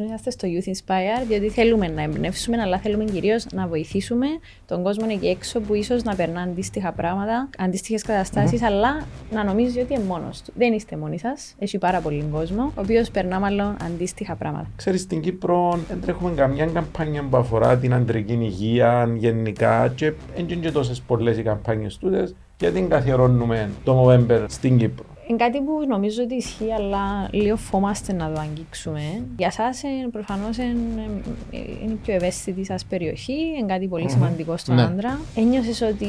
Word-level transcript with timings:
ευχαριστούμε 0.00 0.08
που 0.08 0.12
είστε 0.16 0.30
στο 0.30 0.48
Youth 0.48 0.68
Inspire, 0.68 1.26
διότι 1.28 1.48
θέλουμε 1.48 1.88
να 1.88 2.02
εμπνεύσουμε, 2.02 2.60
αλλά 2.60 2.78
θέλουμε 2.78 3.04
κυρίως 3.04 3.46
να 3.52 3.66
βοηθήσουμε 3.66 4.26
τον 4.66 4.82
κόσμο 4.82 5.06
εκεί 5.10 5.26
έξω 5.26 5.60
που 5.60 5.74
ίσως 5.74 6.02
να 6.02 6.14
περνά 6.14 6.40
αντίστοιχα 6.40 6.92
πράγματα, 6.92 7.48
αντίστοιχες 7.58 8.04
αλλά 8.62 9.06
να 9.30 9.44
νομίζεις 9.44 9.82
ότι 9.82 9.94
είναι 9.94 10.02
μόνος 10.04 10.42
του. 10.42 10.52
Δεν 10.56 10.72
είστε 10.72 10.96
μόνοι 10.96 11.18
σας. 11.18 11.54
Έχει 11.58 11.78
πάρα 11.78 12.00
πολύ 12.00 12.24
κόσμο, 12.32 12.62
ο 12.62 12.80
οποίος 12.80 13.10
περνά 13.10 13.38
μάλλον 13.38 13.76
αντίστοιχα 13.84 14.34
πράγματα. 14.34 14.66
Ξέρεις, 14.76 15.00
στην 15.00 15.20
Κύπρο 15.20 15.78
δεν 15.88 16.00
τρέχουμε 16.00 16.32
καμιά 16.34 16.66
καμπάνια 16.66 17.22
που 17.30 17.36
αφορά 17.36 17.76
την 17.76 17.94
αντρική 17.94 18.32
υγεία 18.32 19.12
γενικά 19.16 19.92
και 19.94 20.12
δεν 20.36 20.60
και 20.60 20.70
τόσες 20.70 21.00
πολλές 21.00 21.38
οι 21.38 21.42
καμπάνιες 21.42 21.96
τούτες 21.96 22.34
γιατί 22.58 22.86
καθιερώνουμε 22.88 23.70
το 23.84 24.04
November 24.04 24.44
στην 24.48 24.78
Κύπρο. 24.78 25.04
Είναι 25.30 25.38
κάτι 25.38 25.60
που 25.60 25.84
νομίζω 25.88 26.22
ότι 26.22 26.34
ισχύει, 26.34 26.72
αλλά 26.72 27.28
λίγο 27.30 27.56
φόμαστε 27.56 28.12
να 28.12 28.32
το 28.32 28.40
αγγίξουμε. 28.40 29.00
Για 29.36 29.46
εσά, 29.46 29.88
προφανώς 30.10 30.56
είναι 30.56 31.22
η 31.90 31.98
πιο 32.02 32.14
ευαίσθητη 32.14 32.64
σας 32.64 32.84
περιοχή, 32.84 33.38
είναι 33.58 33.66
κάτι 33.66 33.86
πολύ 33.86 34.04
mm-hmm. 34.06 34.12
σημαντικό 34.12 34.56
στον 34.56 34.74
ναι. 34.74 34.82
άντρα. 34.82 35.20
Ένιωσες 35.34 35.80
ότι 35.80 36.06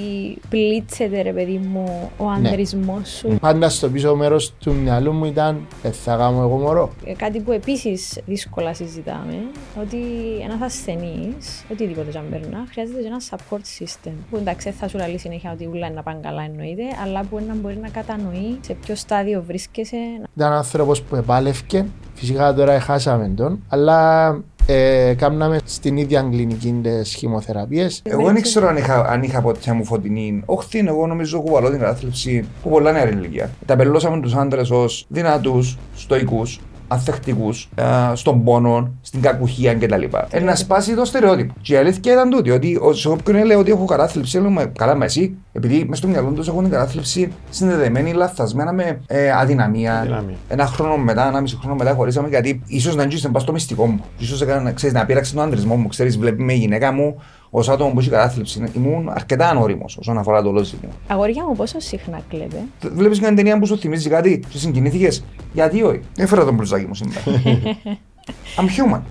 πλήτσεται, 0.50 1.22
ρε 1.22 1.34
παιδί 1.34 1.58
μου, 1.58 2.12
ο 2.18 2.26
ναι. 2.26 2.32
ανδρισμός 2.36 2.98
ναι. 2.98 3.06
σου; 3.06 3.38
Πάντα 3.40 3.70
στο 3.70 3.90
πίσω 3.90 4.16
μέρος 4.16 4.54
του 4.60 4.74
μυαλού 4.74 5.12
μου 5.12 5.26
ήταν 5.26 5.68
ε, 5.84 5.92
θα 5.92 6.16
κάνω 6.16 6.42
εγώ 6.42 6.58
μωρό. 6.58 6.92
Ε, 7.06 7.14
κάτι 7.14 7.40
που 7.40 7.52
επίσης 7.52 8.20
δύσκολα 8.26 8.74
συζητάμε, 8.74 9.38
ότι 9.82 9.98
ένας 10.44 10.62
ασθενής, 10.62 11.66
οτιδήποτε 11.72 12.18
αν 12.18 12.26
περνά, 12.30 12.66
χρειάζεται 12.72 13.06
ένα 13.06 13.22
support 13.30 13.84
system. 13.84 14.14
Που 14.30 14.38
εντάξει, 14.38 14.72
θα 14.72 14.88
σου 14.88 14.98
λέει 14.98 15.18
συνέχεια 15.18 15.52
ότι 15.52 15.68
ούλα 15.68 15.86
είναι 15.86 15.96
να 15.96 16.04
πάνε 16.04 16.20
καλά 16.22 16.44
εννοείται, 16.44 16.84
αλλά 17.04 17.24
που 17.24 17.40
να 17.48 17.56
μπορεί 17.56 17.78
να 17.78 17.90
κατανοεί 17.90 18.60
σε 18.62 18.74
ποιο 18.74 18.96
στάδιο 19.12 19.44
βρίσκεσαι. 19.48 19.98
Ήταν 20.36 20.52
άνθρωπος 20.52 21.02
που 21.02 21.16
επάλευκε. 21.16 21.86
Φυσικά 22.14 22.54
τώρα 22.54 22.80
χάσαμε 22.80 23.32
τον, 23.36 23.64
αλλά 23.68 24.30
ε, 24.66 25.14
κάμναμε 25.18 25.60
στην 25.64 25.98
ίδια 25.98 26.22
κλινική 26.32 26.80
τις 26.84 27.14
χημοθεραπείες. 27.16 28.02
Εγώ 28.04 28.32
δεν 28.32 28.42
ξέρω 28.42 28.68
αν 28.68 28.78
είχα, 28.78 29.06
αν 29.10 29.24
είχα 29.24 29.42
ποτέ 29.42 29.74
μου 29.74 29.86
φωτεινή. 29.86 30.42
Όχι, 30.46 30.78
εγώ 30.78 31.08
νομίζω 31.08 31.42
κουβαλώ 31.42 31.70
την 31.70 31.80
κατάθλιψη 31.80 32.46
που 32.64 32.70
πολλά 32.70 32.92
νέα 32.92 33.10
ηλικία. 33.10 33.50
Τα 33.66 33.76
πελώσαμε 33.76 34.22
τους 34.22 34.36
άντρες 34.36 34.70
ως 34.70 35.06
δυνατούς, 35.08 35.78
στοικούς, 35.96 36.60
αθεκτικού, 36.92 37.50
ε, 37.76 37.84
στον 38.14 38.44
πόνο, 38.44 38.92
στην 39.02 39.22
κακουχία 39.22 39.76
κτλ. 39.76 40.04
Ε, 40.30 40.40
να 40.40 40.56
σπάσει 40.56 40.96
το 40.96 41.06
στερεότυπο. 41.06 41.54
Και 41.62 41.74
η 41.74 41.78
αλήθεια 41.78 42.14
ήταν 42.14 42.30
τούτη, 42.30 42.52
ότι 42.52 42.80
σε 42.92 43.10
όποιον 43.10 43.46
λέει 43.46 43.58
ότι 43.58 43.72
έχω 43.72 43.86
κατάθλιψη, 43.86 44.40
λέμε 44.40 44.72
καλά 44.78 44.96
με 44.96 45.06
εσύ, 45.06 45.36
επειδή 45.54 45.86
μες 45.88 45.98
στο 45.98 46.08
μυαλό 46.08 46.30
τους 46.30 46.48
έχουν 46.48 46.62
την 46.62 46.72
κατάθλιψη 46.72 47.32
συνδεδεμένη, 47.50 48.14
λαθασμένα 48.14 48.74
με 48.74 49.02
ε, 49.08 49.32
αδυναμία. 49.32 50.00
αδυναμία. 50.00 50.36
Ένα 50.48 50.66
χρόνο 50.66 50.98
μετά, 50.98 51.28
ένα 51.28 51.42
μισό 51.42 51.58
χρόνο 51.58 51.76
μετά 51.76 51.94
χωρίσαμε, 51.94 52.28
γιατί 52.28 52.62
ίσως 52.66 52.96
να 52.96 53.04
αγγίσει 53.04 53.30
στο 53.38 53.52
μυστικό 53.52 53.86
μου. 53.86 54.00
σω 54.20 54.46
να 54.92 55.06
πείραξε 55.06 55.34
τον 55.34 55.44
άντρισμό 55.44 55.76
μου, 55.76 55.88
ξέρεις, 55.88 56.18
βλέπεις 56.18 56.46
με 56.46 56.54
γυναίκα 56.54 56.92
μου 56.92 57.16
ως 57.52 57.70
άτομο 57.70 57.92
που 57.92 58.00
έχει 58.00 58.10
κατάθλιψη. 58.10 58.64
Ήμουν 58.76 59.10
αρκετά 59.10 59.50
ανώριμος 59.50 59.98
όσον 59.98 60.18
αφορά 60.18 60.42
το 60.42 60.50
όλο 60.50 60.64
ζήτημα. 60.64 60.92
Αγόρια 61.08 61.46
μου, 61.48 61.56
πόσο 61.56 61.80
συχνά 61.80 62.22
κλέβε; 62.30 62.64
Βλέπεις 62.82 63.20
μια 63.20 63.34
ταινία 63.34 63.60
που 63.60 63.66
σου 63.66 63.78
θυμίζει 63.78 64.10
κάτι, 64.10 64.44
σου 64.50 64.60
συγκινήθηκες; 64.60 65.24
Γιατί 65.54 65.84
όχι; 65.84 66.00
Έφερα 66.18 66.46
τον 66.46 66.54
μπλουζάκι 66.54 66.86
μου 66.86 66.96
σήμερα. 66.96 67.22
I'm 68.58 68.66
human. 68.66 69.02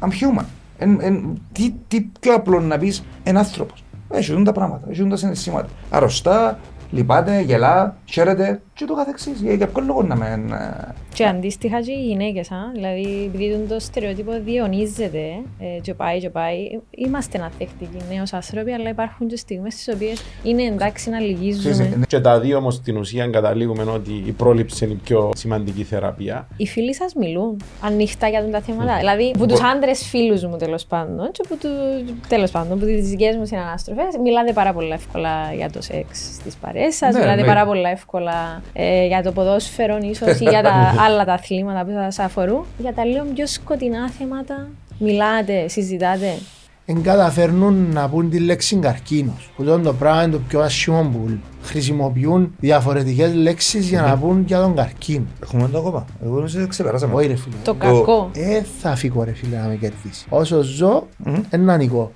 I'm 0.00 0.10
human. 0.10 0.44
Εν, 0.78 0.98
εν, 1.00 1.40
τι, 1.52 1.74
τι 1.88 2.00
πιο 2.20 2.34
απλό 2.34 2.60
να 2.60 2.78
πεις 2.78 3.04
ένα 3.22 3.38
άνθρωπος. 3.38 3.84
Έχει 4.10 4.42
τα 4.42 4.52
πράγματα, 4.52 4.86
έχει 4.90 5.08
τα 5.08 5.16
συναισθήματα. 5.16 5.68
Αρρωστά, 5.90 6.58
λυπάται, 6.90 7.40
γελά, 7.40 7.96
χαίρεται 8.04 8.60
και 8.74 8.84
το 8.84 8.94
καθεξής. 8.94 9.40
Για 9.40 9.66
ποιο 9.66 9.82
λόγο 9.82 10.02
να 10.02 10.16
με... 10.16 10.44
Και 11.22 11.28
αντίστοιχα 11.28 11.80
και 11.80 11.92
οι 11.92 12.04
γυναίκες, 12.06 12.48
δηλαδή 12.72 13.30
επειδή 13.34 13.64
το 13.68 13.78
στερεότυπο 13.78 14.32
διονύζεται 14.44 15.24
ε, 15.58 15.80
και 15.80 15.94
πάει 15.94 16.18
και 16.20 16.30
πάει, 16.30 16.80
είμαστε 16.90 17.38
αθεκτικοί 17.38 17.96
νέοι 18.08 18.18
ως 18.18 18.32
άνθρωποι, 18.32 18.72
αλλά 18.72 18.88
υπάρχουν 18.88 19.28
και 19.28 19.36
στιγμές 19.36 19.72
στις 19.72 19.94
οποίες 19.94 20.24
είναι 20.42 20.62
εντάξει 20.62 21.10
να 21.10 21.18
λυγίζουμε. 21.18 22.04
Και 22.06 22.20
τα 22.20 22.40
δύο 22.40 22.56
όμως 22.56 22.74
στην 22.74 22.96
ουσία 22.96 23.26
καταλήγουμε 23.26 23.82
ότι 23.82 24.22
η 24.26 24.32
πρόληψη 24.32 24.84
είναι 24.84 24.94
η 24.94 25.00
πιο 25.04 25.30
σημαντική 25.34 25.82
θεραπεία. 25.82 26.46
Οι 26.56 26.66
φίλοι 26.66 26.94
σας 26.94 27.14
μιλούν 27.14 27.56
ανοιχτά 27.80 28.28
για 28.28 28.50
τα 28.50 28.60
θέματα, 28.60 28.96
δηλαδή 28.98 29.30
που 29.38 29.46
τους 29.46 29.60
άντρες 29.60 30.06
φίλους 30.06 30.44
μου 30.44 30.56
τέλος 30.56 30.84
πάντων 30.84 31.30
και 31.32 31.44
που, 31.48 31.56
του, 31.56 31.68
τέλος 32.28 32.50
πάντων, 32.50 32.78
που 32.78 32.84
τις 32.84 33.08
δικές 33.08 33.36
μου 33.36 33.46
συνανάστροφες 33.46 34.16
μιλάτε 34.22 34.52
πάρα 34.52 34.72
πολύ 34.72 34.90
εύκολα 34.90 35.52
για 35.56 35.70
το 35.70 35.82
σεξ 35.82 36.18
στις 36.18 36.54
παρέες 36.54 36.96
σας, 36.96 37.14
ναι, 37.14 37.20
μιλάτε 37.20 37.40
ναι. 37.40 37.46
πάρα 37.46 37.64
πολύ 37.66 37.82
εύκολα 37.92 38.62
ε, 38.72 39.06
για 39.06 39.22
το 39.22 39.32
ποδόσφαιρο 39.32 39.98
ίσως 40.02 40.40
ή 40.40 40.44
για 40.44 40.62
τα 40.62 40.94
άλλα 41.12 41.24
τα 41.24 41.32
αθλήματα 41.32 41.84
που 41.84 41.90
σας 41.90 42.18
αφορούν. 42.18 42.64
Για 42.78 42.92
τα 42.94 43.04
λίγο 43.04 43.24
πιο 43.34 43.46
σκοτεινά 43.46 44.10
θέματα 44.10 44.68
μιλάτε, 44.98 45.68
συζητάτε. 45.68 46.38
Εν 46.84 47.02
καταφέρνουν 47.02 47.88
να 47.92 48.08
πούν 48.08 48.30
τη 48.30 48.38
λέξη 48.38 48.76
καρκίνος. 48.76 49.50
Που 49.56 49.64
το, 49.64 49.78
το 49.78 49.92
πράγμα 49.92 50.22
είναι 50.22 50.32
το 50.32 50.40
πιο 50.48 50.60
άσχημο 50.60 51.02
που 51.02 51.38
χρησιμοποιούν 51.62 52.54
διαφορετικές 52.60 53.34
λέξεις 53.34 53.88
για 53.88 54.02
να 54.02 54.16
πούν 54.16 54.44
για 54.46 54.60
τον 54.60 54.74
καρκίνο. 54.74 55.26
Έχουμε 55.42 55.68
το 55.68 55.78
ακόμα. 55.78 56.06
Εγώ 56.24 56.38
δεν 56.38 56.48
σε 56.48 56.66
ξεπεράσαμε. 56.66 57.14
Όχι, 57.14 57.26
ρε 57.26 57.36
φίλε. 57.36 57.54
Το 57.64 57.74
κακό. 57.74 58.30
Ε, 58.34 58.62
θα 58.80 58.96
φύγω, 58.96 59.22
ρε 59.22 59.32
φίλε, 59.32 59.56
να 59.56 59.66
με 59.66 59.74
κερδίσει. 59.74 60.26
Όσο 60.28 60.62
ζω, 60.62 61.06
ένα 61.50 61.76
νικό. 61.76 62.12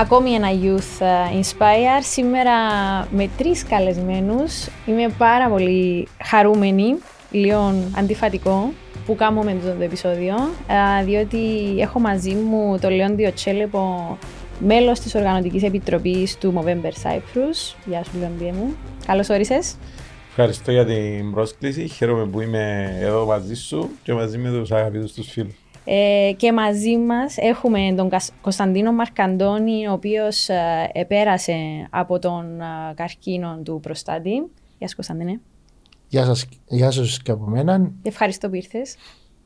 Ακόμη 0.00 0.30
ένα 0.30 0.48
Youth 0.62 1.06
ε, 1.06 1.40
Inspire. 1.40 2.02
Σήμερα 2.02 2.52
με 3.10 3.30
τρεις 3.36 3.64
καλεσμένους. 3.64 4.66
Είμαι 4.86 5.08
πάρα 5.18 5.48
πολύ 5.48 6.08
χαρούμενη, 6.22 6.96
λίγο 7.30 7.74
αντιφατικό 7.96 8.72
που 9.06 9.14
κάνουμε 9.14 9.56
το 9.64 9.82
επεισόδιο, 9.82 10.34
ε, 11.00 11.04
διότι 11.04 11.38
έχω 11.78 12.00
μαζί 12.00 12.34
μου 12.34 12.78
τον 12.80 12.92
Λεόντιο 12.92 13.32
Τσέλεπο, 13.32 14.18
μέλος 14.58 15.00
της 15.00 15.14
Οργανωτικής 15.14 15.62
Επιτροπής 15.62 16.38
του 16.38 16.54
Movember 16.56 17.08
Cyprus. 17.08 17.76
Γεια 17.84 18.04
σου 18.04 18.10
Λεόντιε 18.20 18.52
μου. 18.52 18.76
Καλώς 19.06 19.28
όρισες. 19.28 19.76
Ευχαριστώ 20.28 20.72
για 20.72 20.84
την 20.84 21.30
πρόσκληση. 21.32 21.88
Χαίρομαι 21.88 22.26
που 22.26 22.40
είμαι 22.40 22.96
εδώ 23.00 23.26
μαζί 23.26 23.54
σου 23.54 23.90
και 24.02 24.12
μαζί 24.12 24.38
με 24.38 24.50
τους 24.50 24.72
αγαπητούς 24.72 25.12
τους 25.12 25.30
φίλους. 25.30 25.54
Ε, 25.90 26.32
και 26.36 26.52
μαζί 26.52 26.96
μας 26.96 27.36
έχουμε 27.36 27.94
τον 27.96 28.10
Κωνσταντίνο 28.40 28.92
Μαρκαντώνη, 28.92 29.88
ο 29.88 29.92
οποίος 29.92 30.48
ε, 30.48 30.90
επέρασε 30.92 31.86
από 31.90 32.18
τον 32.18 32.60
ε, 32.60 32.94
καρκίνο 32.94 33.58
του 33.64 33.80
προστάτη. 33.82 34.30
Γεια 34.78 34.86
σας 34.86 34.94
Κωνσταντίνε. 34.94 35.40
Γεια 36.08 36.24
σας, 36.24 36.46
γεια 36.66 36.90
σας 36.90 37.22
και 37.22 37.30
από 37.30 37.44
μένα. 37.44 37.90
Ευχαριστώ 38.02 38.48
που 38.48 38.54
ήρθες. 38.54 38.96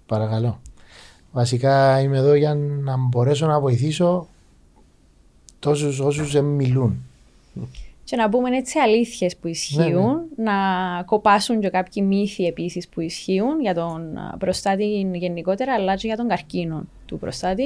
Παρακαλώ. 0.06 0.60
Βασικά 1.32 2.00
είμαι 2.00 2.16
εδώ 2.18 2.34
για 2.34 2.54
να 2.54 2.96
μπορέσω 2.96 3.46
να 3.46 3.60
βοηθήσω 3.60 4.26
τόσους 5.58 6.00
όσους 6.00 6.34
μιλούν 6.40 7.04
και 8.12 8.18
να 8.18 8.28
πούμε 8.28 8.56
έτσι 8.56 8.78
αλήθειες 8.78 9.36
που 9.36 9.48
ισχύουν, 9.48 10.14
ναι, 10.36 10.42
ναι. 10.42 10.50
να 10.50 11.02
κοπάσουν 11.02 11.60
και 11.60 11.68
κάποιοι 11.68 12.04
μύθοι 12.06 12.44
επίσης 12.44 12.88
που 12.88 13.00
ισχύουν 13.00 13.60
για 13.60 13.74
τον 13.74 14.18
προστάτη 14.38 14.84
γενικότερα, 15.12 15.74
αλλά 15.74 15.94
και 15.94 16.06
για 16.06 16.16
τον 16.16 16.28
καρκίνο 16.28 16.84
του 17.06 17.18
προστατη 17.18 17.64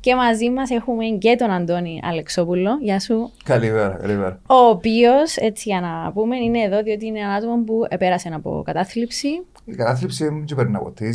Και 0.00 0.14
μαζί 0.14 0.50
μας 0.50 0.70
έχουμε 0.70 1.04
και 1.04 1.36
τον 1.38 1.50
Αντώνη 1.50 2.00
Αλεξόπουλο. 2.04 2.78
Γεια 2.80 3.00
σου. 3.00 3.30
Καλημέρα, 3.44 3.98
καλημέρα. 4.00 4.40
Ο 4.46 4.54
οποίος, 4.54 5.36
έτσι 5.36 5.68
για 5.68 5.80
να 5.80 6.12
πούμε, 6.12 6.36
είναι 6.36 6.58
εδώ 6.58 6.82
διότι 6.82 7.06
είναι 7.06 7.18
ένα 7.18 7.32
άτομο 7.32 7.64
που 7.64 7.86
επέρασε 7.88 8.30
από 8.34 8.62
κατάθλιψη. 8.64 9.28
Η 9.64 9.74
κατάθλιψη 9.74 10.24
δεν 10.24 10.56
περνά 10.56 10.78
ποτέ. 10.78 11.14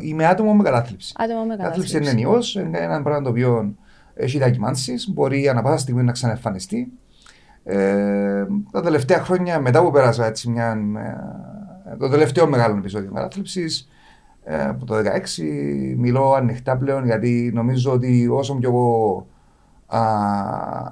Είμαι 0.00 0.26
άτομο 0.26 0.54
με 0.54 0.62
κατάθλιψη. 0.62 1.12
Άτομο 1.16 1.44
με 1.44 1.56
κατάθλιψη. 1.56 1.92
Κατάθλιψη 1.92 2.24
είναι 2.24 2.30
ιό, 2.30 2.66
είναι 2.66 2.78
ένα 2.78 3.02
πράγμα 3.02 3.22
το 3.22 3.28
οποίο 3.28 3.74
έχει 4.14 4.38
διακυμάνσεις, 4.38 5.10
μπορεί 5.10 5.48
ανά 5.48 5.62
πάσα 5.62 5.78
στιγμή 5.78 6.02
να 6.02 6.12
ξαναεμφανιστεί. 6.12 6.92
Ε, 7.68 8.46
τα 8.70 8.82
τελευταία 8.82 9.18
χρόνια, 9.18 9.60
μετά 9.60 9.82
που 9.82 9.90
πέρασα 9.90 10.26
έτσι 10.26 10.50
μια, 10.50 10.78
ε, 11.92 11.96
το 11.96 12.08
τελευταίο 12.08 12.48
μεγάλο 12.48 12.76
επεισόδιο 12.76 13.10
κατάθλιψη, 13.12 13.64
ε, 14.44 14.64
από 14.64 14.84
το 14.84 14.94
2016, 14.94 15.94
μιλώ 15.96 16.32
ανοιχτά 16.32 16.76
πλέον 16.76 17.04
γιατί 17.04 17.50
νομίζω 17.54 17.92
ότι 17.92 18.28
όσο 18.30 18.54
πιο 18.54 18.72
α, 19.86 20.00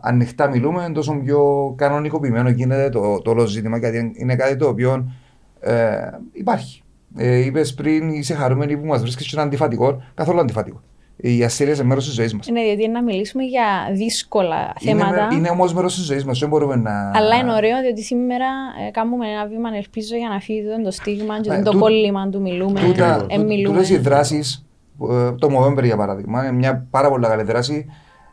ανοιχτά 0.00 0.48
μιλούμε, 0.48 0.90
τόσο 0.94 1.14
πιο 1.24 1.72
κανονικοποιημένο 1.76 2.48
γίνεται 2.48 2.88
το, 2.88 3.22
το 3.22 3.30
όλο 3.30 3.46
ζήτημα 3.46 3.78
γιατί 3.78 4.12
είναι 4.14 4.36
κάτι 4.36 4.56
το 4.56 4.68
οποίο 4.68 5.12
ε, 5.60 5.96
υπάρχει. 6.32 6.82
Ε, 7.16 7.36
Είπες 7.36 7.74
πριν, 7.74 8.08
είσαι 8.08 8.34
χαρούμενη 8.34 8.76
που 8.76 8.86
μας 8.86 9.00
βρίσκεις 9.00 9.26
σε 9.26 9.36
ένα 9.36 9.44
αντιφατικό, 9.44 10.02
καθόλου 10.14 10.40
αντιφατικό 10.40 10.80
η 11.16 11.44
ασθένεια 11.44 11.74
είναι 11.74 11.82
μέρος 11.82 12.04
της 12.04 12.14
ζωής 12.14 12.34
μας. 12.34 12.46
Ναι, 12.46 12.64
γιατί 12.64 12.88
να 12.88 13.02
μιλήσουμε 13.02 13.42
για 13.42 13.64
δύσκολα 13.92 14.72
θέματα. 14.80 15.24
Είναι, 15.24 15.34
είναι 15.34 15.48
όμως 15.48 15.74
μέρος 15.74 15.94
της 15.94 16.04
ζωής 16.04 16.24
μας, 16.24 16.38
δεν 16.38 16.48
μπορούμε 16.48 16.76
να. 16.76 17.10
Αλλά 17.14 17.36
είναι 17.36 17.52
ωραίο, 17.52 17.80
διότι 17.80 18.02
σήμερα 18.02 18.46
ε, 18.86 18.90
κάνουμε 18.90 19.28
ένα 19.28 19.46
βήμα, 19.46 19.68
ελπίζω, 19.76 20.16
για 20.16 20.28
να 20.28 20.40
φύγει 20.40 20.62
το 20.84 20.90
στίγμα 20.90 21.40
και 21.40 21.62
το 21.64 21.78
κόλλημα 21.78 22.28
του 22.28 22.40
μιλούμε. 22.40 22.80
Τούτα, 22.80 23.26
ε, 23.28 23.92
οι 23.92 23.96
δράσεις, 23.96 24.66
ε, 25.10 25.32
το 25.32 25.48
Movember 25.58 25.84
για 25.84 25.96
παράδειγμα, 25.96 26.42
είναι 26.42 26.52
μια 26.52 26.86
πάρα 26.90 27.08
πολύ 27.08 27.26
καλή 27.26 27.42
δράση 27.42 27.86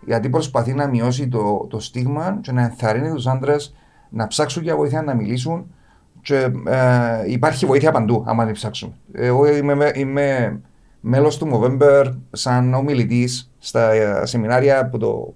γιατί 0.06 0.30
προσπαθεί 0.30 0.74
να 0.74 0.88
μειώσει 0.88 1.28
το, 1.28 1.68
το 1.70 1.80
στίγμα 1.80 2.40
και 2.42 2.52
να 2.52 2.62
ενθαρρύνει 2.62 3.14
τους 3.14 3.28
άντρες 3.28 3.76
να 4.10 4.28
ψάξουν 4.28 4.64
για 4.64 4.76
βοήθεια 4.76 5.02
να 5.02 5.14
μιλήσουν. 5.14 5.74
Και, 6.22 6.36
ε, 6.68 7.24
υπάρχει 7.26 7.66
βοήθεια 7.66 7.92
παντού, 7.92 8.24
άμα 8.28 8.46
δεν 8.46 8.54
ψάξουν. 8.54 8.96
Εγώ 9.14 9.56
είμαι, 9.56 9.92
είμαι 9.96 10.60
μέλος 11.02 11.38
του 11.38 11.50
Movember 11.54 12.14
σαν 12.32 12.74
ομιλητής 12.74 13.52
στα 13.60 13.92
ε, 13.92 14.26
σεμινάρια 14.26 14.80
από 14.80 14.98
το 14.98 15.34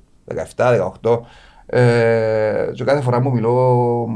17-18. 1.02 1.20
Ε, 1.66 2.72
και 2.74 2.84
κάθε 2.84 3.02
φορά 3.02 3.22
που 3.22 3.32
μιλώ, 3.32 4.08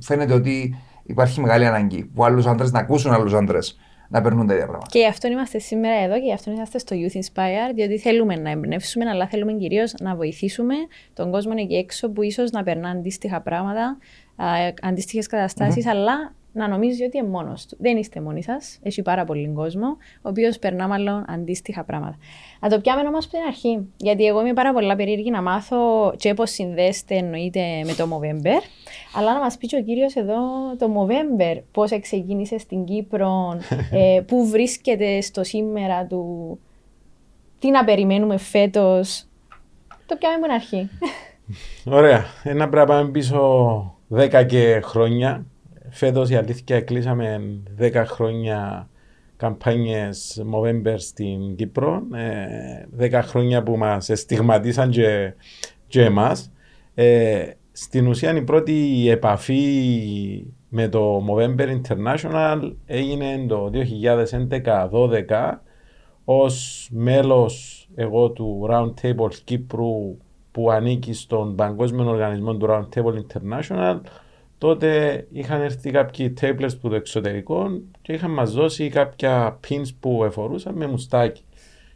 φαίνεται 0.00 0.32
ότι 0.32 0.76
υπάρχει 1.02 1.40
μεγάλη 1.40 1.66
ανάγκη 1.66 2.04
που 2.04 2.24
άλλους 2.24 2.46
άντρες 2.46 2.72
να 2.72 2.78
ακούσουν 2.78 3.12
άλλους 3.12 3.34
άντρες 3.34 3.78
να 4.08 4.20
περνούν 4.20 4.46
τα 4.46 4.52
ίδια 4.52 4.66
πράγματα. 4.66 4.90
Και 4.90 4.98
γι' 4.98 5.06
αυτό 5.06 5.28
είμαστε 5.28 5.58
σήμερα 5.58 6.02
εδώ 6.04 6.14
και 6.14 6.24
γι' 6.24 6.32
αυτό 6.32 6.50
είμαστε 6.50 6.78
στο 6.78 6.96
Youth 6.96 7.16
Inspire, 7.16 7.72
διότι 7.74 7.98
θέλουμε 7.98 8.36
να 8.36 8.50
εμπνεύσουμε, 8.50 9.08
αλλά 9.08 9.28
θέλουμε 9.28 9.52
κυρίως 9.52 9.94
να 10.00 10.14
βοηθήσουμε 10.14 10.74
τον 11.12 11.30
κόσμο 11.30 11.52
εκεί 11.56 11.74
έξω 11.74 12.10
που 12.10 12.22
ίσως 12.22 12.50
να 12.50 12.62
περνά 12.62 12.88
αντίστοιχα 12.88 13.40
πράγματα, 13.40 13.98
αντίστοιχες 14.82 15.28
αλλά 15.86 16.34
να 16.54 16.68
νομίζεις 16.68 17.06
ότι 17.06 17.18
είναι 17.18 17.28
μόνος 17.28 17.66
του. 17.66 17.76
Δεν 17.80 17.96
είστε 17.96 18.20
μόνοι 18.20 18.42
σας. 18.42 18.78
Έχει 18.82 19.02
πάρα 19.02 19.24
πολύ 19.24 19.52
κόσμο, 19.54 19.86
ο 20.16 20.28
οποίος 20.28 20.58
περνά 20.58 20.88
μάλλον 20.88 21.24
αντίστοιχα 21.28 21.84
πράγματα. 21.84 22.16
Να 22.60 22.68
το 22.68 22.80
πιάμε 22.80 23.08
όμως 23.08 23.24
από 23.24 23.34
την 23.34 23.42
αρχή. 23.46 23.86
Γιατί 23.96 24.24
εγώ 24.24 24.40
είμαι 24.40 24.52
πάρα 24.52 24.72
πολλά 24.72 24.96
περίεργη 24.96 25.30
να 25.30 25.42
μάθω 25.42 25.76
και 26.16 26.34
πώς 26.34 26.50
συνδέεται 26.50 27.14
εννοείται 27.14 27.60
με 27.84 27.92
το 27.92 28.04
Movember. 28.04 28.62
Αλλά 29.16 29.32
να 29.32 29.40
μας 29.40 29.56
πει 29.56 29.66
και 29.66 29.76
ο 29.76 29.82
κύριος 29.82 30.14
εδώ 30.14 30.36
το 30.78 30.86
Movember, 30.96 31.60
πώς 31.72 31.90
ξεκίνησε 32.00 32.58
στην 32.58 32.84
Κύπρο, 32.84 33.58
ε, 33.90 34.20
πού 34.26 34.46
βρίσκεται 34.46 35.20
στο 35.20 35.44
σήμερα 35.44 36.06
του, 36.06 36.58
τι 37.58 37.70
να 37.70 37.84
περιμένουμε 37.84 38.36
φέτος. 38.36 39.26
Το 40.06 40.16
πιάμε 40.16 40.34
από 40.34 40.44
την 40.44 40.52
αρχή. 40.52 40.88
Ωραία. 41.84 42.24
Ένα 42.42 42.68
πράγμα 42.68 42.94
πάμε 42.94 43.10
πίσω 43.10 43.98
10 44.16 44.46
και 44.46 44.80
χρόνια 44.84 45.46
Φέτος 45.96 46.30
η 46.30 46.36
αλήθεια 46.36 46.80
κλείσαμε 46.80 47.40
10 47.80 48.02
χρόνια 48.06 48.88
καμπάνιες 49.36 50.44
Movember 50.54 50.94
στην 50.96 51.56
Κύπρο. 51.56 52.02
10 52.98 53.12
ε, 53.12 53.20
χρόνια 53.20 53.62
που 53.62 53.76
μας 53.76 54.10
στιγματίσαν 54.12 54.90
και, 54.90 55.34
και 55.86 56.04
εμάς. 56.04 56.52
Ε, 56.94 57.50
στην 57.72 58.06
ουσία 58.06 58.36
η 58.36 58.42
πρώτη 58.42 59.06
επαφή 59.08 60.46
με 60.68 60.88
το 60.88 61.26
Movember 61.28 61.80
International 61.80 62.72
έγινε 62.86 63.46
το 63.48 63.70
2011-2012 65.30 65.52
ως 66.24 66.88
μέλος 66.92 67.86
εγώ 67.94 68.30
του 68.30 68.68
Roundtable 68.70 69.34
Κύπρου 69.44 70.16
που 70.50 70.70
ανήκει 70.70 71.12
στον 71.12 71.56
Παγκόσμιο 71.56 72.08
Οργανισμό 72.10 72.56
του 72.56 72.66
Roundtable 72.70 73.14
International 73.26 74.00
τότε 74.64 75.26
είχαν 75.30 75.62
έρθει 75.62 75.90
κάποιοι 75.90 76.34
tablets 76.40 76.80
που 76.80 76.88
το 76.88 76.94
εξωτερικό 76.94 77.66
και 78.02 78.12
είχαν 78.12 78.30
μας 78.30 78.52
δώσει 78.52 78.88
κάποια 78.88 79.60
pins 79.68 79.88
που 80.00 80.24
εφορούσαν 80.24 80.74
με 80.74 80.86
μουστάκι. 80.86 81.44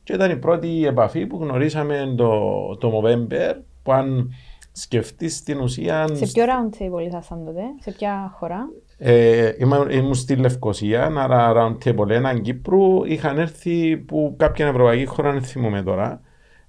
Και 0.03 0.13
ήταν 0.13 0.31
η 0.31 0.37
πρώτη 0.37 0.87
επαφή 0.87 1.27
που 1.27 1.39
γνωρίσαμε 1.41 2.15
το, 2.17 2.41
το 2.77 2.93
Movember 3.03 3.55
που 3.83 3.93
αν 3.93 4.31
σκεφτείς 4.73 5.37
στην 5.37 5.61
ουσία. 5.61 6.07
Σε 6.13 6.27
ποιο 6.27 6.45
round 6.45 6.83
table 6.83 7.07
ήσασταν 7.07 7.45
τότε, 7.45 7.63
σε 7.81 7.91
ποια 7.91 8.35
χώρα; 8.39 8.69
Ε, 8.99 9.53
ήμουν 9.91 10.15
στη 10.15 10.37
Λευκοσία, 10.37 11.05
άρα 11.17 11.53
round 11.57 11.89
table 11.89 12.09
έναν 12.09 12.41
Κύπρου. 12.41 13.05
Είχαν 13.05 13.39
έρθει 13.39 13.97
που 13.97 14.35
κάποια 14.39 14.67
ευρωπαϊκή 14.67 15.05
χώρα, 15.05 15.33
δεν 15.33 15.43
θυμούμαι 15.43 15.83
τώρα 15.83 16.21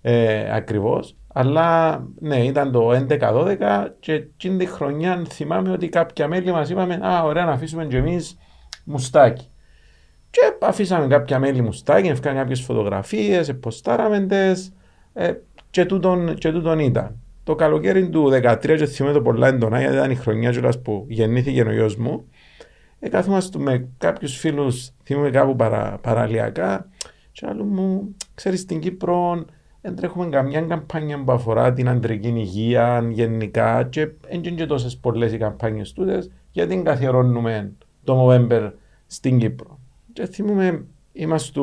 ε, 0.01 0.55
ακριβώς. 0.55 1.18
Αλλά 1.39 2.03
ναι, 2.19 2.43
ήταν 2.43 2.71
το 2.71 3.05
11-12 3.09 3.57
και 3.99 4.13
εκείνη 4.13 4.57
τη 4.57 4.65
χρονιά 4.65 5.25
θυμάμαι 5.29 5.71
ότι 5.71 5.89
κάποια 5.89 6.27
μέλη 6.27 6.51
μας 6.51 6.69
είπαμε 6.69 6.99
Α, 7.03 7.23
ωραία, 7.23 7.45
να 7.45 7.51
αφήσουμε 7.51 7.85
και 7.85 7.97
εμείς 7.97 8.37
μουστάκι. 8.83 9.49
Και 10.29 10.39
αφήσαμε 10.61 11.07
κάποια 11.07 11.39
μέλη 11.39 11.61
μουστάκι, 11.61 12.07
έφυγαν 12.07 12.35
κάποιες 12.35 12.61
φωτογραφίες, 12.61 13.49
εποστάραμε 13.49 14.19
τες, 14.19 14.73
ε, 15.13 15.33
και, 15.69 15.85
τούτον, 15.85 16.35
και 16.35 16.51
τούτον 16.51 16.79
ήταν. 16.79 17.19
Το 17.43 17.55
καλοκαίρι 17.55 18.09
του 18.09 18.29
2013, 18.29 18.77
και 18.77 18.85
θυμάμαι 18.85 19.13
το 19.13 19.21
πολλά 19.21 19.47
έντονα, 19.47 19.79
γιατί 19.79 19.95
ήταν 19.95 20.11
η 20.11 20.15
χρονιά 20.15 20.73
που 20.83 21.05
γεννήθηκε 21.07 21.61
ο 21.61 21.71
γιος 21.71 21.95
μου. 21.95 22.27
Ε, 22.99 23.09
καθόμαστε 23.09 23.59
με 23.59 23.87
κάποιους 23.97 24.37
φίλους, 24.37 24.91
θυμάμαι 25.03 25.29
κάπου 25.29 25.55
παρα, 25.55 25.97
παραλιακά, 26.01 26.89
και 27.31 27.45
άλλο 27.49 27.63
μου, 27.63 28.15
ξέρεις 28.35 28.59
στην 28.59 28.79
Κύπρο 28.79 29.45
δεν 29.81 29.95
τρέχουμε 29.95 30.29
καμιά 30.29 30.61
καμπάνια 30.61 31.23
που 31.23 31.31
αφορά 31.31 31.73
την 31.73 31.89
αντρική 31.89 32.27
υγεία 32.27 33.07
γενικά 33.11 33.83
και 33.83 34.09
δεν 34.29 34.43
είναι 34.43 34.65
τόσες 34.65 34.97
πολλές 34.97 35.33
οι 35.33 35.37
καμπάνιες 35.37 35.93
τούτες 35.93 36.31
γιατί 36.51 36.81
καθιερώνουμε 36.81 37.71
το 38.03 38.27
November 38.27 38.71
στην 39.07 39.39
Κύπρο. 39.39 39.79
Και 40.13 40.25
θυμούμε, 40.25 40.85
είμαστε 41.13 41.61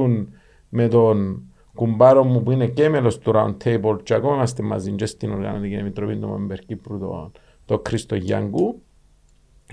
με 0.68 0.88
τον 0.88 1.42
κουμπάρο 1.74 2.24
μου 2.24 2.42
που 2.42 2.50
είναι 2.50 2.66
και 2.66 2.88
μέλος 2.88 3.18
του 3.18 3.32
Round 3.34 3.56
Table 3.64 3.98
και 4.02 4.14
ακόμα 4.14 4.34
είμαστε 4.34 4.62
μαζί 4.62 4.92
και 4.92 5.06
στην 5.06 5.32
Οργανωτική 5.32 5.74
Επιτροπή 5.74 6.16
του 6.16 6.48
November 6.48 6.58
Κύπρου, 6.66 6.98
τον 6.98 7.32
το 7.64 7.82
Χρήστο 7.86 8.14
Γιάνγκου 8.14 8.82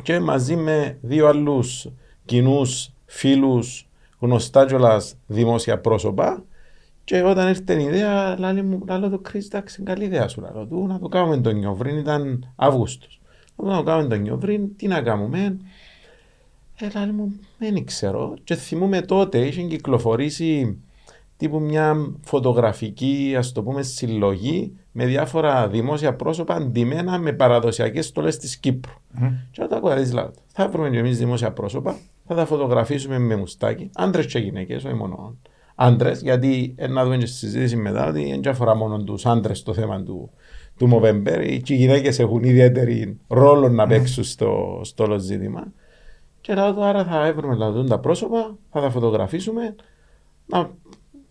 και 0.01 0.19
μαζί 0.19 0.55
με 0.55 0.97
δύο 1.01 1.27
άλλους 1.27 1.89
κοινούς 2.25 2.93
φίλους 3.05 3.89
γνωστά 4.19 4.65
κιόλας 4.65 5.15
δημόσια 5.27 5.79
πρόσωπα 5.79 6.43
και 7.03 7.21
όταν 7.21 7.47
ήρθε 7.47 7.81
η 7.81 7.83
ιδέα, 7.83 8.39
λέει 8.39 8.61
μου, 8.61 8.83
λέω 8.85 9.09
το 9.09 9.21
Chris, 9.29 9.41
εντάξει, 9.45 9.83
καλή 9.83 10.03
ιδέα 10.03 10.27
σου, 10.27 10.41
λέω 10.41 10.65
του, 10.65 10.87
να 10.87 10.99
το 10.99 11.07
κάνουμε 11.07 11.37
τον 11.37 11.55
Νιόβριν, 11.55 11.97
ήταν 11.97 12.53
Αύγουστος. 12.55 13.21
Να 13.55 13.75
το 13.75 13.83
κάνουμε 13.83 14.07
τον 14.07 14.21
Νιόβριν, 14.21 14.75
τι 14.75 14.87
να 14.87 15.01
κάνουμε. 15.01 15.57
Ε, 16.75 16.87
λέει 16.99 17.11
μου, 17.11 17.39
δεν 17.57 17.85
ξέρω. 17.85 18.33
Και 18.43 18.55
θυμούμε 18.55 19.01
τότε, 19.01 19.45
είχε 19.45 19.61
κυκλοφορήσει 19.61 20.77
τύπου 21.37 21.59
μια 21.59 21.95
φωτογραφική, 22.21 23.35
ας 23.37 23.51
το 23.51 23.63
πούμε, 23.63 23.81
συλλογή 23.81 24.77
με 24.91 25.05
διάφορα 25.05 25.67
δημόσια 25.67 26.15
πρόσωπα 26.15 26.55
αντιμένα 26.55 27.17
με 27.17 27.33
παραδοσιακές 27.33 28.05
στολέ 28.05 28.29
της 28.29 28.57
Κύπρου. 28.57 28.93
Mm. 28.93 29.31
Και 29.51 29.63
όταν 29.63 29.77
ακούω, 29.77 30.03
δηλαδή, 30.03 30.33
θα 30.47 30.69
βρούμε 30.69 30.89
και 30.89 30.97
εμείς 30.97 31.17
δημόσια 31.17 31.51
πρόσωπα, 31.51 31.97
θα 32.27 32.35
τα 32.35 32.45
φωτογραφίσουμε 32.45 33.17
με 33.19 33.35
μουστάκι, 33.35 33.89
άντρες 33.93 34.25
και 34.25 34.39
γυναίκες, 34.39 34.83
όχι 34.83 34.95
μόνο 34.95 35.37
άντρες, 35.75 36.21
γιατί 36.21 36.73
ε, 36.77 36.87
να 36.87 37.03
δούμε 37.03 37.17
και 37.17 37.25
στη 37.25 37.37
συζήτηση 37.37 37.75
μετά 37.75 38.07
ότι 38.07 38.39
δεν 38.41 38.51
αφορά 38.51 38.75
μόνο 38.75 39.03
τους 39.03 39.25
άντρες 39.25 39.63
το 39.63 39.73
θέμα 39.73 40.03
του, 40.03 40.31
του 40.77 40.89
Movember. 40.93 41.59
Και 41.63 41.73
οι 41.73 41.77
γυναίκες 41.77 42.19
έχουν 42.19 42.43
ιδιαίτερη 42.43 43.19
ρόλο 43.27 43.69
να 43.69 43.87
παίξουν 43.87 44.23
στο, 44.23 44.81
στο 44.83 45.03
όλο 45.03 45.17
ζήτημα. 45.17 45.63
Και 46.41 46.53
λέω 46.53 46.81
άρα 46.81 47.03
θα 47.03 47.25
έβρουμε 47.25 47.53
δηλαδή, 47.53 47.89
τα 47.89 47.99
πρόσωπα, 47.99 48.57
θα 48.71 48.81
τα 48.81 48.89
φωτογραφίσουμε, 48.89 49.75
να, 50.45 50.69